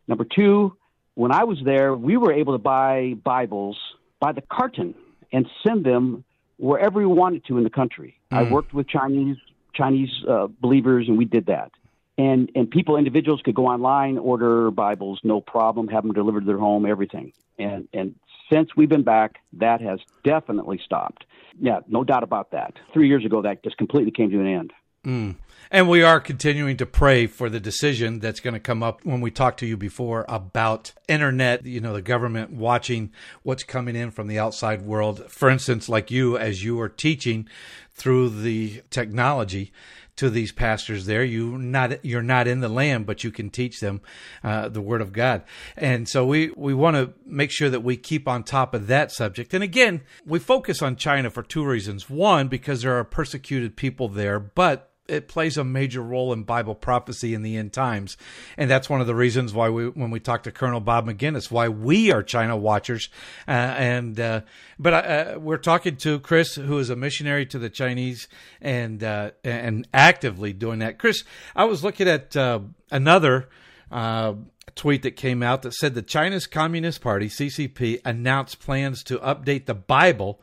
Number 0.08 0.26
two, 0.26 0.76
when 1.14 1.32
I 1.32 1.44
was 1.44 1.60
there, 1.64 1.96
we 1.96 2.18
were 2.18 2.34
able 2.34 2.54
to 2.54 2.60
buy 2.60 3.14
Bibles 3.24 3.78
by 4.20 4.32
the 4.32 4.42
carton 4.42 4.96
and 5.32 5.48
send 5.66 5.86
them 5.86 6.24
wherever 6.58 7.00
we 7.00 7.06
wanted 7.06 7.46
to 7.46 7.58
in 7.58 7.64
the 7.64 7.70
country. 7.70 8.20
I 8.32 8.44
worked 8.44 8.74
with 8.74 8.88
Chinese 8.88 9.38
Chinese 9.74 10.12
uh, 10.28 10.48
believers, 10.48 11.08
and 11.08 11.18
we 11.18 11.26
did 11.26 11.48
that. 11.48 11.72
And 12.18 12.50
and 12.56 12.70
people, 12.70 12.98
individuals, 12.98 13.42
could 13.44 13.56
go 13.56 13.68
online, 13.68 14.18
order 14.18 14.72
Bibles, 14.72 15.20
no 15.24 15.42
problem, 15.42 15.88
have 15.90 16.04
them 16.04 16.14
delivered 16.14 16.42
to 16.42 16.46
their 16.46 16.58
home, 16.58 16.86
everything. 16.86 17.34
And 17.60 17.88
and 17.94 18.16
since 18.52 18.76
we've 18.76 18.90
been 18.90 19.04
back, 19.04 19.40
that 19.54 19.82
has 19.82 20.00
definitely 20.24 20.80
stopped. 20.84 21.26
Yeah, 21.60 21.80
no 21.88 22.04
doubt 22.04 22.24
about 22.24 22.52
that. 22.52 22.74
Three 22.94 23.08
years 23.08 23.26
ago, 23.26 23.42
that 23.42 23.64
just 23.64 23.78
completely 23.78 24.12
came 24.12 24.30
to 24.32 24.40
an 24.40 24.48
end. 24.48 24.74
Mm. 25.06 25.36
And 25.72 25.90
we 25.90 26.04
are 26.04 26.20
continuing 26.20 26.78
to 26.78 26.86
pray 26.86 27.26
for 27.28 27.50
the 27.50 27.60
decision 27.60 28.20
that's 28.20 28.40
going 28.40 28.54
to 28.54 28.60
come 28.60 28.84
up 28.84 29.04
when 29.04 29.20
we 29.20 29.32
talked 29.32 29.60
to 29.60 29.66
you 29.66 29.78
before 29.78 30.26
about 30.30 30.94
internet, 31.08 31.66
you 31.66 31.82
know, 31.82 31.94
the 31.94 32.02
government 32.02 32.52
watching 32.52 33.12
what's 33.44 33.64
coming 33.64 33.96
in 33.96 34.12
from 34.12 34.28
the 34.28 34.40
outside 34.40 34.84
world. 34.84 35.30
For 35.30 35.50
instance, 35.50 35.90
like 35.90 36.12
you, 36.12 36.38
as 36.38 36.64
you 36.64 36.80
are 36.82 36.90
teaching 36.90 37.50
through 37.94 38.30
the 38.30 38.84
technology 38.90 39.72
to 40.18 40.30
these 40.30 40.52
pastors 40.52 41.08
there, 41.08 41.24
you 41.24 41.58
not 41.58 42.06
you're 42.06 42.22
not 42.22 42.48
in 42.48 42.62
the 42.62 42.70
land, 42.70 43.06
but 43.06 43.24
you 43.24 43.32
can 43.32 43.50
teach 43.50 43.80
them 43.80 44.02
uh, 44.44 44.70
the 44.70 44.82
word 44.82 45.02
of 45.02 45.12
God. 45.12 45.44
And 45.76 46.08
so 46.08 46.26
we 46.26 46.52
we 46.56 46.74
want 46.74 46.96
to 46.96 47.14
make 47.26 47.52
sure 47.52 47.70
that 47.70 47.84
we 47.84 47.98
keep 47.98 48.28
on 48.28 48.44
top 48.44 48.74
of 48.74 48.88
that 48.88 49.12
subject. 49.12 49.54
And 49.54 49.64
again, 49.64 50.04
we 50.26 50.40
focus 50.40 50.82
on 50.82 50.96
China 50.96 51.30
for 51.30 51.44
two 51.44 51.66
reasons. 51.66 52.10
One, 52.10 52.48
because 52.48 52.84
there 52.84 52.98
are 52.98 53.04
persecuted 53.04 53.76
people 53.76 54.08
there, 54.08 54.40
but 54.40 54.92
it 55.08 55.28
plays 55.28 55.58
a 55.58 55.64
major 55.64 56.02
role 56.02 56.34
in 56.34 56.44
Bible 56.44 56.76
prophecy 56.76 57.34
in 57.34 57.42
the 57.42 57.58
end 57.58 57.74
times, 57.74 58.18
and 58.58 58.70
that's 58.70 58.90
one 58.90 59.02
of 59.02 59.08
the 59.08 59.16
reasons 59.16 59.54
why 59.54 59.70
we, 59.70 59.90
when 59.90 60.12
we 60.12 60.20
talk 60.20 60.44
to 60.44 60.52
Colonel 60.52 60.80
Bob 60.80 61.06
Maginnis, 61.08 61.52
why 61.52 61.70
we 61.70 62.12
are 62.12 62.24
China 62.24 62.58
watchers. 62.58 63.10
Uh, 63.48 63.52
and 63.52 64.20
uh, 64.20 64.42
but 64.80 64.94
uh, 64.94 65.40
we're 65.40 65.58
talking 65.58 65.96
to 65.98 66.20
Chris, 66.20 66.56
who 66.56 66.78
is 66.80 66.90
a 66.90 66.96
missionary 66.96 67.46
to 67.48 67.60
the 67.60 67.70
Chinese 67.70 68.28
and 68.62 69.04
uh, 69.04 69.32
and 69.44 69.88
actively 69.94 70.54
doing 70.54 70.80
that. 70.80 70.98
Chris, 70.98 71.24
I 71.56 71.66
was 71.66 71.84
looking 71.84 72.08
at 72.08 72.36
uh, 72.36 72.60
another. 72.92 73.50
Uh, 73.92 74.34
tweet 74.74 75.04
that 75.04 75.16
came 75.16 75.42
out 75.42 75.62
that 75.62 75.74
said 75.74 75.94
the 75.94 76.02
China's 76.02 76.48
Communist 76.48 77.00
Party 77.00 77.30
CCP 77.30 78.02
announced 78.04 78.60
plans 78.60 79.04
to 79.04 79.18
update 79.20 79.68
the 79.68 79.74
Bible 79.74 80.42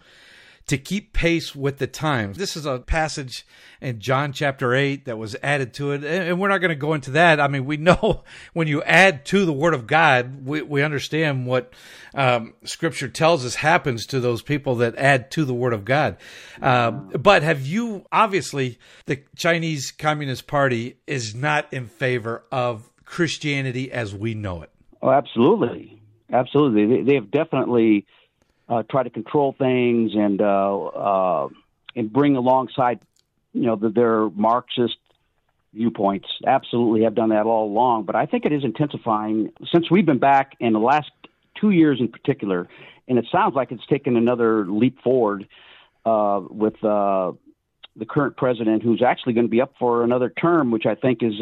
to 0.67 0.79
keep 0.79 1.13
pace 1.13 1.55
with 1.55 1.79
the 1.79 1.87
times. 1.87 2.39
This 2.39 2.57
is 2.57 2.67
a 2.67 2.79
passage 2.79 3.45
in 3.81 3.99
John 3.99 4.33
chapter 4.33 4.75
8 4.75 5.07
that 5.07 5.19
was 5.19 5.37
added 5.43 5.75
to 5.75 5.93
it, 5.93 6.05
and 6.05 6.41
we're 6.41 6.49
not 6.49 6.59
going 6.59 6.71
to 6.71 6.77
go 6.77 6.95
into 6.95 7.11
that. 7.13 7.41
I 7.41 7.49
mean, 7.49 7.65
we 7.65 7.77
know 7.77 8.23
when 8.53 8.69
you 8.69 8.83
add 8.83 9.25
to 9.27 9.45
the 9.45 9.53
Word 9.53 9.75
of 9.75 9.87
God, 9.87 10.47
we, 10.47 10.63
we 10.63 10.83
understand 10.83 11.47
what 11.47 11.73
um, 12.15 12.55
Scripture 12.65 13.09
tells 13.09 13.45
us 13.45 13.57
happens 13.57 14.07
to 14.07 14.21
those 14.21 14.43
people 14.43 14.77
that 14.77 14.97
add 14.97 15.31
to 15.33 15.45
the 15.45 15.55
Word 15.55 15.73
of 15.73 15.85
God. 15.85 16.17
Uh, 16.61 16.91
but 16.91 17.43
have 17.43 17.67
you, 17.67 18.05
obviously, 18.13 18.79
the 19.07 19.23
Chinese 19.37 19.91
Communist 19.91 20.47
Party 20.47 20.97
is 21.07 21.35
not 21.35 21.73
in 21.73 21.87
favor 21.87 22.45
of 22.53 22.89
Christianity 23.05 23.91
as 23.91 24.15
we 24.15 24.35
know 24.35 24.63
it. 24.63 24.71
Oh, 25.03 25.11
absolutely. 25.11 26.01
Absolutely. 26.33 26.87
They, 26.87 27.03
they 27.03 27.15
have 27.17 27.31
definitely 27.31 28.07
uh, 28.73 28.83
try 28.91 29.03
to 29.03 29.11
control 29.11 29.55
things 29.59 30.13
and 30.15 30.41
uh, 30.41 30.85
uh, 30.87 31.49
and 31.95 32.11
bring 32.11 32.37
alongside, 32.37 33.01
you 33.53 33.67
know, 33.67 33.77
the, 33.77 33.91
their 33.91 34.31
Marxist 34.31 34.97
viewpoints. 35.75 36.27
Absolutely, 36.47 37.03
have 37.03 37.15
done 37.15 37.29
that 37.31 37.45
all 37.45 37.67
along. 37.67 38.05
But 38.05 38.17
I 38.17 38.25
think 38.25 38.47
it 38.47 38.53
is 38.53 38.65
intensifying 38.65 39.53
since 39.71 39.91
we've 39.91 40.07
been 40.07 40.19
back 40.19 40.57
in 40.59 40.73
the 40.73 40.79
last 40.79 41.11
two 41.61 41.71
years 41.71 41.99
in 42.01 42.09
particular, 42.09 42.67
and 43.09 43.19
it 43.19 43.27
sounds 43.31 43.55
like 43.55 43.73
it's 43.73 43.87
taken 43.87 44.17
another 44.17 44.65
leap 44.67 45.03
forward 45.03 45.47
uh, 46.07 46.41
with 46.49 46.83
uh, 46.83 47.33
the 47.95 48.07
current 48.09 48.39
president, 48.39 48.83
who's 48.83 49.03
actually 49.03 49.35
going 49.35 49.47
to 49.47 49.51
be 49.51 49.61
up 49.61 49.75
for 49.79 50.03
another 50.03 50.31
term, 50.31 50.71
which 50.71 50.87
I 50.87 50.95
think 50.95 51.23
is. 51.23 51.35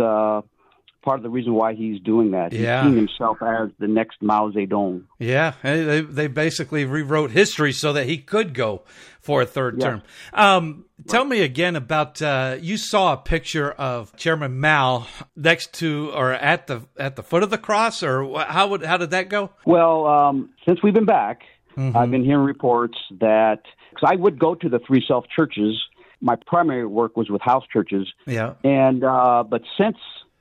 Part 1.02 1.18
of 1.18 1.22
the 1.22 1.30
reason 1.30 1.54
why 1.54 1.74
he's 1.74 1.98
doing 2.00 2.32
that. 2.32 2.52
He's 2.52 2.66
seeing 2.66 2.94
himself 2.96 3.38
as 3.42 3.70
the 3.78 3.88
next 3.88 4.20
Mao 4.20 4.50
Zedong. 4.50 5.04
Yeah, 5.18 5.54
they 5.62 6.02
they 6.02 6.26
basically 6.26 6.84
rewrote 6.84 7.30
history 7.30 7.72
so 7.72 7.94
that 7.94 8.04
he 8.06 8.18
could 8.18 8.52
go 8.52 8.82
for 9.20 9.40
a 9.40 9.46
third 9.46 9.76
Yeah. 9.78 9.86
term. 9.86 10.02
Um, 10.34 10.84
tell 11.08 11.24
me 11.24 11.40
again 11.40 11.74
about 11.76 12.20
uh, 12.20 12.56
you 12.60 12.76
saw 12.76 13.14
a 13.14 13.16
picture 13.16 13.70
of 13.70 14.14
Chairman 14.16 14.60
Mao 14.60 15.06
next 15.34 15.72
to 15.74 16.10
or 16.14 16.32
at 16.32 16.66
the 16.66 16.82
at 16.98 17.16
the 17.16 17.22
foot 17.22 17.42
of 17.42 17.48
the 17.48 17.58
cross, 17.58 18.02
or 18.02 18.38
how 18.40 18.68
would 18.68 18.82
how 18.82 18.98
did 18.98 19.10
that 19.10 19.30
go? 19.30 19.50
Well, 19.64 20.06
um, 20.06 20.50
since 20.68 20.82
we've 20.82 20.92
been 20.94 21.06
back, 21.06 21.40
I've 21.78 22.10
been 22.10 22.24
hearing 22.24 22.44
reports 22.44 22.98
that 23.20 23.62
because 23.88 24.10
I 24.12 24.16
would 24.16 24.38
go 24.38 24.54
to 24.54 24.68
the 24.68 24.80
three 24.86 25.02
self 25.08 25.24
churches. 25.34 25.82
My 26.20 26.36
primary 26.46 26.84
work 26.86 27.16
was 27.16 27.30
with 27.30 27.40
house 27.40 27.64
churches, 27.72 28.06
Yeah, 28.26 28.52
and 28.62 29.02
uh, 29.02 29.42
but 29.48 29.62
since 29.78 29.96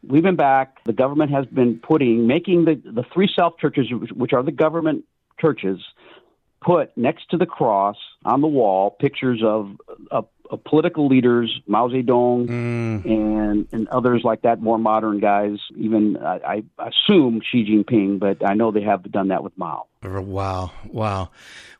we've 0.07 0.23
been 0.23 0.35
back, 0.35 0.83
the 0.85 0.93
government 0.93 1.31
has 1.31 1.45
been 1.47 1.79
putting 1.79 2.27
making 2.27 2.65
the 2.65 2.75
the 2.75 3.03
three 3.13 3.29
self 3.33 3.57
churches, 3.57 3.87
which- 3.91 4.33
are 4.33 4.43
the 4.43 4.51
government 4.51 5.05
churches, 5.39 5.79
put 6.61 6.95
next 6.97 7.29
to 7.31 7.37
the 7.37 7.45
cross 7.45 7.97
on 8.25 8.41
the 8.41 8.47
wall 8.47 8.91
pictures 8.91 9.41
of, 9.43 9.79
of, 10.11 10.27
of 10.49 10.63
political 10.63 11.07
leaders, 11.07 11.61
Mao 11.67 11.89
Zedong, 11.89 12.49
and 13.05 13.67
and 13.71 13.87
others 13.89 14.21
like 14.23 14.41
that, 14.41 14.61
more 14.61 14.77
modern 14.77 15.19
guys. 15.19 15.57
Even 15.77 16.17
I, 16.17 16.63
I 16.79 16.87
assume 16.89 17.41
Xi 17.51 17.65
Jinping, 17.65 18.19
but 18.19 18.47
I 18.47 18.55
know 18.55 18.71
they 18.71 18.83
have 18.83 19.09
done 19.11 19.29
that 19.29 19.43
with 19.43 19.57
Mao. 19.57 19.85
Wow, 20.01 20.71
wow. 20.87 21.29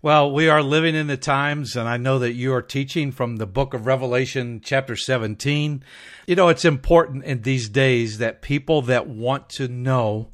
Well, 0.02 0.32
we 0.32 0.50
are 0.50 0.62
living 0.62 0.96
in 0.96 1.08
the 1.08 1.18
times, 1.18 1.76
and 1.76 1.88
I 1.88 1.98
know 1.98 2.20
that 2.20 2.34
you 2.34 2.54
are 2.54 2.62
teaching 2.62 3.12
from 3.12 3.38
the 3.38 3.48
book 3.48 3.74
of 3.74 3.86
Revelation, 3.86 4.62
chapter 4.64 4.96
17. 4.96 5.84
You 6.28 6.36
know, 6.36 6.50
it's 6.50 6.66
important 6.66 7.24
in 7.24 7.42
these 7.42 7.70
days 7.70 8.18
that 8.20 8.42
people 8.42 8.82
that 8.84 9.08
want 9.08 9.50
to 9.52 9.68
know 9.68 10.30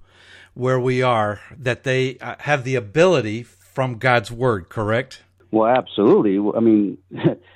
where 0.56 0.80
we 0.80 1.02
are, 1.02 1.42
that 1.58 1.84
they 1.84 2.18
uh, 2.20 2.36
have 2.40 2.64
the 2.64 2.76
ability 2.76 3.44
from 3.44 3.98
God's 3.98 4.32
word, 4.32 4.70
correct? 4.70 5.22
Well, 5.56 5.74
absolutely. 5.74 6.38
I 6.54 6.60
mean, 6.60 6.98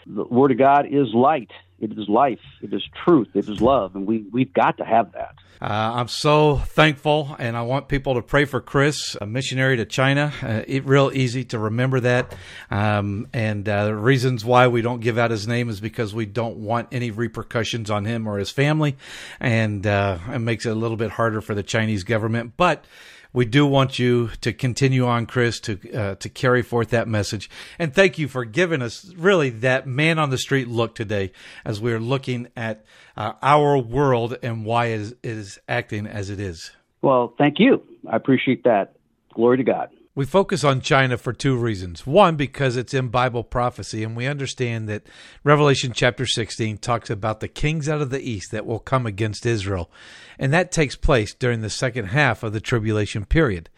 the 0.08 0.24
Word 0.24 0.52
of 0.52 0.58
God 0.58 0.86
is 0.90 1.14
light. 1.14 1.52
It 1.80 1.92
is 1.92 2.08
life. 2.08 2.40
It 2.62 2.74
is 2.74 2.82
truth. 3.04 3.28
It 3.34 3.50
is 3.50 3.60
love, 3.60 3.94
and 3.94 4.08
we 4.08 4.24
we've 4.32 4.54
got 4.54 4.78
to 4.78 4.86
have 4.86 5.12
that. 5.12 5.36
Uh, 5.62 5.96
I'm 5.96 6.08
so 6.08 6.56
thankful, 6.56 7.36
and 7.40 7.58
I 7.58 7.64
want 7.64 7.90
people 7.90 8.14
to 8.14 8.22
pray 8.22 8.46
for 8.46 8.62
Chris, 8.62 9.18
a 9.20 9.26
missionary 9.26 9.76
to 9.76 9.86
China. 9.86 10.32
Uh, 10.42 10.62
it 10.66 10.86
real 10.86 11.12
easy 11.14 11.44
to 11.46 11.60
remember 11.60 12.00
that, 12.00 12.34
um, 12.72 13.28
and 13.34 13.68
uh, 13.68 13.88
the 13.88 13.96
reasons 13.96 14.46
why 14.46 14.70
we 14.70 14.82
don't 14.82 15.02
give 15.02 15.18
out 15.18 15.30
his 15.30 15.46
name 15.46 15.68
is 15.68 15.82
because 15.82 16.16
we 16.16 16.26
don't 16.26 16.56
want 16.56 16.88
any 16.94 17.12
repercussions 17.12 17.92
on 17.92 18.06
him 18.06 18.28
or 18.28 18.38
his 18.38 18.50
family, 18.50 18.96
and 19.42 19.86
uh, 19.86 20.20
it 20.32 20.40
makes 20.40 20.66
it 20.66 20.70
a 20.70 20.76
little 20.76 20.96
bit 20.96 21.12
harder 21.12 21.42
for 21.42 21.54
the 21.54 21.64
Chinese 21.64 22.06
government. 22.06 22.54
But 22.56 22.86
we 23.34 23.46
do 23.46 23.66
want 23.66 24.00
you 24.00 24.30
to 24.42 24.54
continue 24.54 25.06
on, 25.06 25.26
Chris, 25.26 25.60
to 25.62 25.94
uh, 25.94 26.16
to 26.16 26.30
carry 26.30 26.62
forth 26.62 26.90
that 26.90 27.08
message. 27.08 27.50
And 27.78 27.94
thank 27.94 28.18
you 28.18 28.28
for 28.28 28.46
giving 28.46 28.82
us 28.82 29.14
really 29.16 29.50
that 29.50 29.88
man 29.88 30.18
on 30.18 30.30
the 30.30 30.38
street 30.38 30.68
look 30.68 30.96
today, 30.96 31.32
as 31.64 31.80
we're 31.80 32.00
looking 32.00 32.48
at 32.56 32.86
uh, 33.16 33.34
our 33.42 33.78
world 33.78 34.38
and 34.42 34.66
why 34.66 34.88
it 34.88 35.02
is, 35.02 35.12
it 35.12 35.18
is 35.24 35.60
acting 35.68 36.08
as 36.08 36.30
it 36.30 36.40
is. 36.40 36.72
Well, 37.02 37.34
thank 37.38 37.60
you. 37.60 37.82
I 38.10 38.16
appreciate 38.16 38.64
that. 38.64 38.96
Glory 39.34 39.58
to 39.58 39.64
God. 39.64 39.90
We 40.20 40.26
focus 40.26 40.66
on 40.66 40.82
China 40.82 41.18
for 41.18 41.32
two 41.32 41.56
reasons. 41.56 42.06
One, 42.06 42.36
because 42.36 42.76
it's 42.76 42.94
in 42.94 43.08
Bible 43.08 43.41
prophecy, 43.41 44.04
and 44.04 44.18
we 44.18 44.28
understand 44.28 44.90
that 44.90 45.08
Revelation 45.46 45.94
chapter 45.96 46.26
16 46.26 46.80
talks 46.80 47.10
about 47.10 47.40
the 47.40 47.48
kings 47.48 47.88
out 47.88 48.02
of 48.02 48.10
the 48.10 48.20
east 48.20 48.52
that 48.52 48.66
will 48.66 48.80
come 48.80 49.06
against 49.06 49.46
Israel. 49.46 49.90
And 50.38 50.52
that 50.52 50.74
takes 50.74 50.98
place 50.98 51.34
during 51.34 51.62
the 51.62 51.70
second 51.70 52.08
half 52.08 52.44
of 52.44 52.52
the 52.52 52.60
tribulation 52.60 53.24
period. 53.24 53.70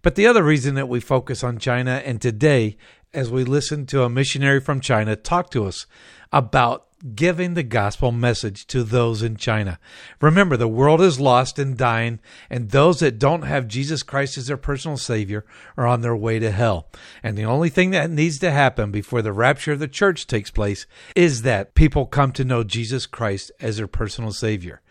But 0.00 0.14
the 0.14 0.28
other 0.28 0.44
reason 0.44 0.76
that 0.76 0.88
we 0.88 1.00
focus 1.00 1.42
on 1.42 1.58
China, 1.58 2.00
and 2.04 2.22
today, 2.22 2.76
as 3.12 3.28
we 3.28 3.42
listen 3.42 3.84
to 3.86 4.04
a 4.04 4.08
missionary 4.08 4.60
from 4.60 4.80
China 4.80 5.16
talk 5.16 5.50
to 5.50 5.64
us 5.64 5.88
about 6.30 6.86
giving 7.14 7.54
the 7.54 7.62
gospel 7.62 8.12
message 8.12 8.66
to 8.66 8.82
those 8.82 9.22
in 9.22 9.36
China. 9.36 9.78
Remember, 10.20 10.56
the 10.56 10.68
world 10.68 11.00
is 11.00 11.18
lost 11.18 11.58
and 11.58 11.76
dying, 11.76 12.20
and 12.50 12.70
those 12.70 13.00
that 13.00 13.18
don't 13.18 13.42
have 13.42 13.68
Jesus 13.68 14.02
Christ 14.02 14.36
as 14.36 14.46
their 14.46 14.56
personal 14.56 14.96
Savior 14.96 15.44
are 15.76 15.86
on 15.86 16.02
their 16.02 16.16
way 16.16 16.38
to 16.38 16.50
hell. 16.50 16.88
And 17.22 17.36
the 17.36 17.44
only 17.44 17.70
thing 17.70 17.90
that 17.90 18.10
needs 18.10 18.38
to 18.40 18.50
happen 18.50 18.90
before 18.90 19.22
the 19.22 19.32
rapture 19.32 19.72
of 19.72 19.78
the 19.78 19.88
church 19.88 20.26
takes 20.26 20.50
place 20.50 20.86
is 21.16 21.42
that 21.42 21.74
people 21.74 22.06
come 22.06 22.32
to 22.32 22.44
know 22.44 22.64
Jesus 22.64 23.06
Christ 23.06 23.50
as 23.60 23.78
their 23.78 23.86
personal 23.86 24.32
Savior. 24.32 24.82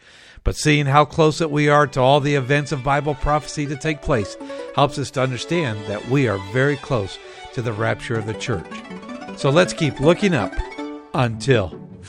But 0.44 0.56
seeing 0.56 0.86
how 0.86 1.06
close 1.06 1.38
that 1.40 1.52
we 1.52 1.70
are 1.70 1.86
to 1.88 2.00
all 2.00 2.22
the 2.22 2.36
events 2.36 2.72
of 2.72 2.84
Bible 2.84 3.14
prophecy 3.14 3.66
to 3.68 3.76
take 3.76 4.02
place 4.02 4.38
helps 4.76 4.98
us 4.98 5.12
to 5.12 5.22
understand 5.22 5.86
that 5.86 6.10
we 6.10 6.28
are 6.28 6.40
very 6.52 6.78
close 6.78 7.20
to 7.54 7.62
the 7.62 7.74
rapture 7.74 8.18
of 8.18 8.26
the 8.26 8.34
church. 8.34 8.66
So 9.38 9.50
let's 9.50 9.74
keep 9.74 10.00
looking 10.00 10.34
up 10.34 10.54
until 11.14 11.89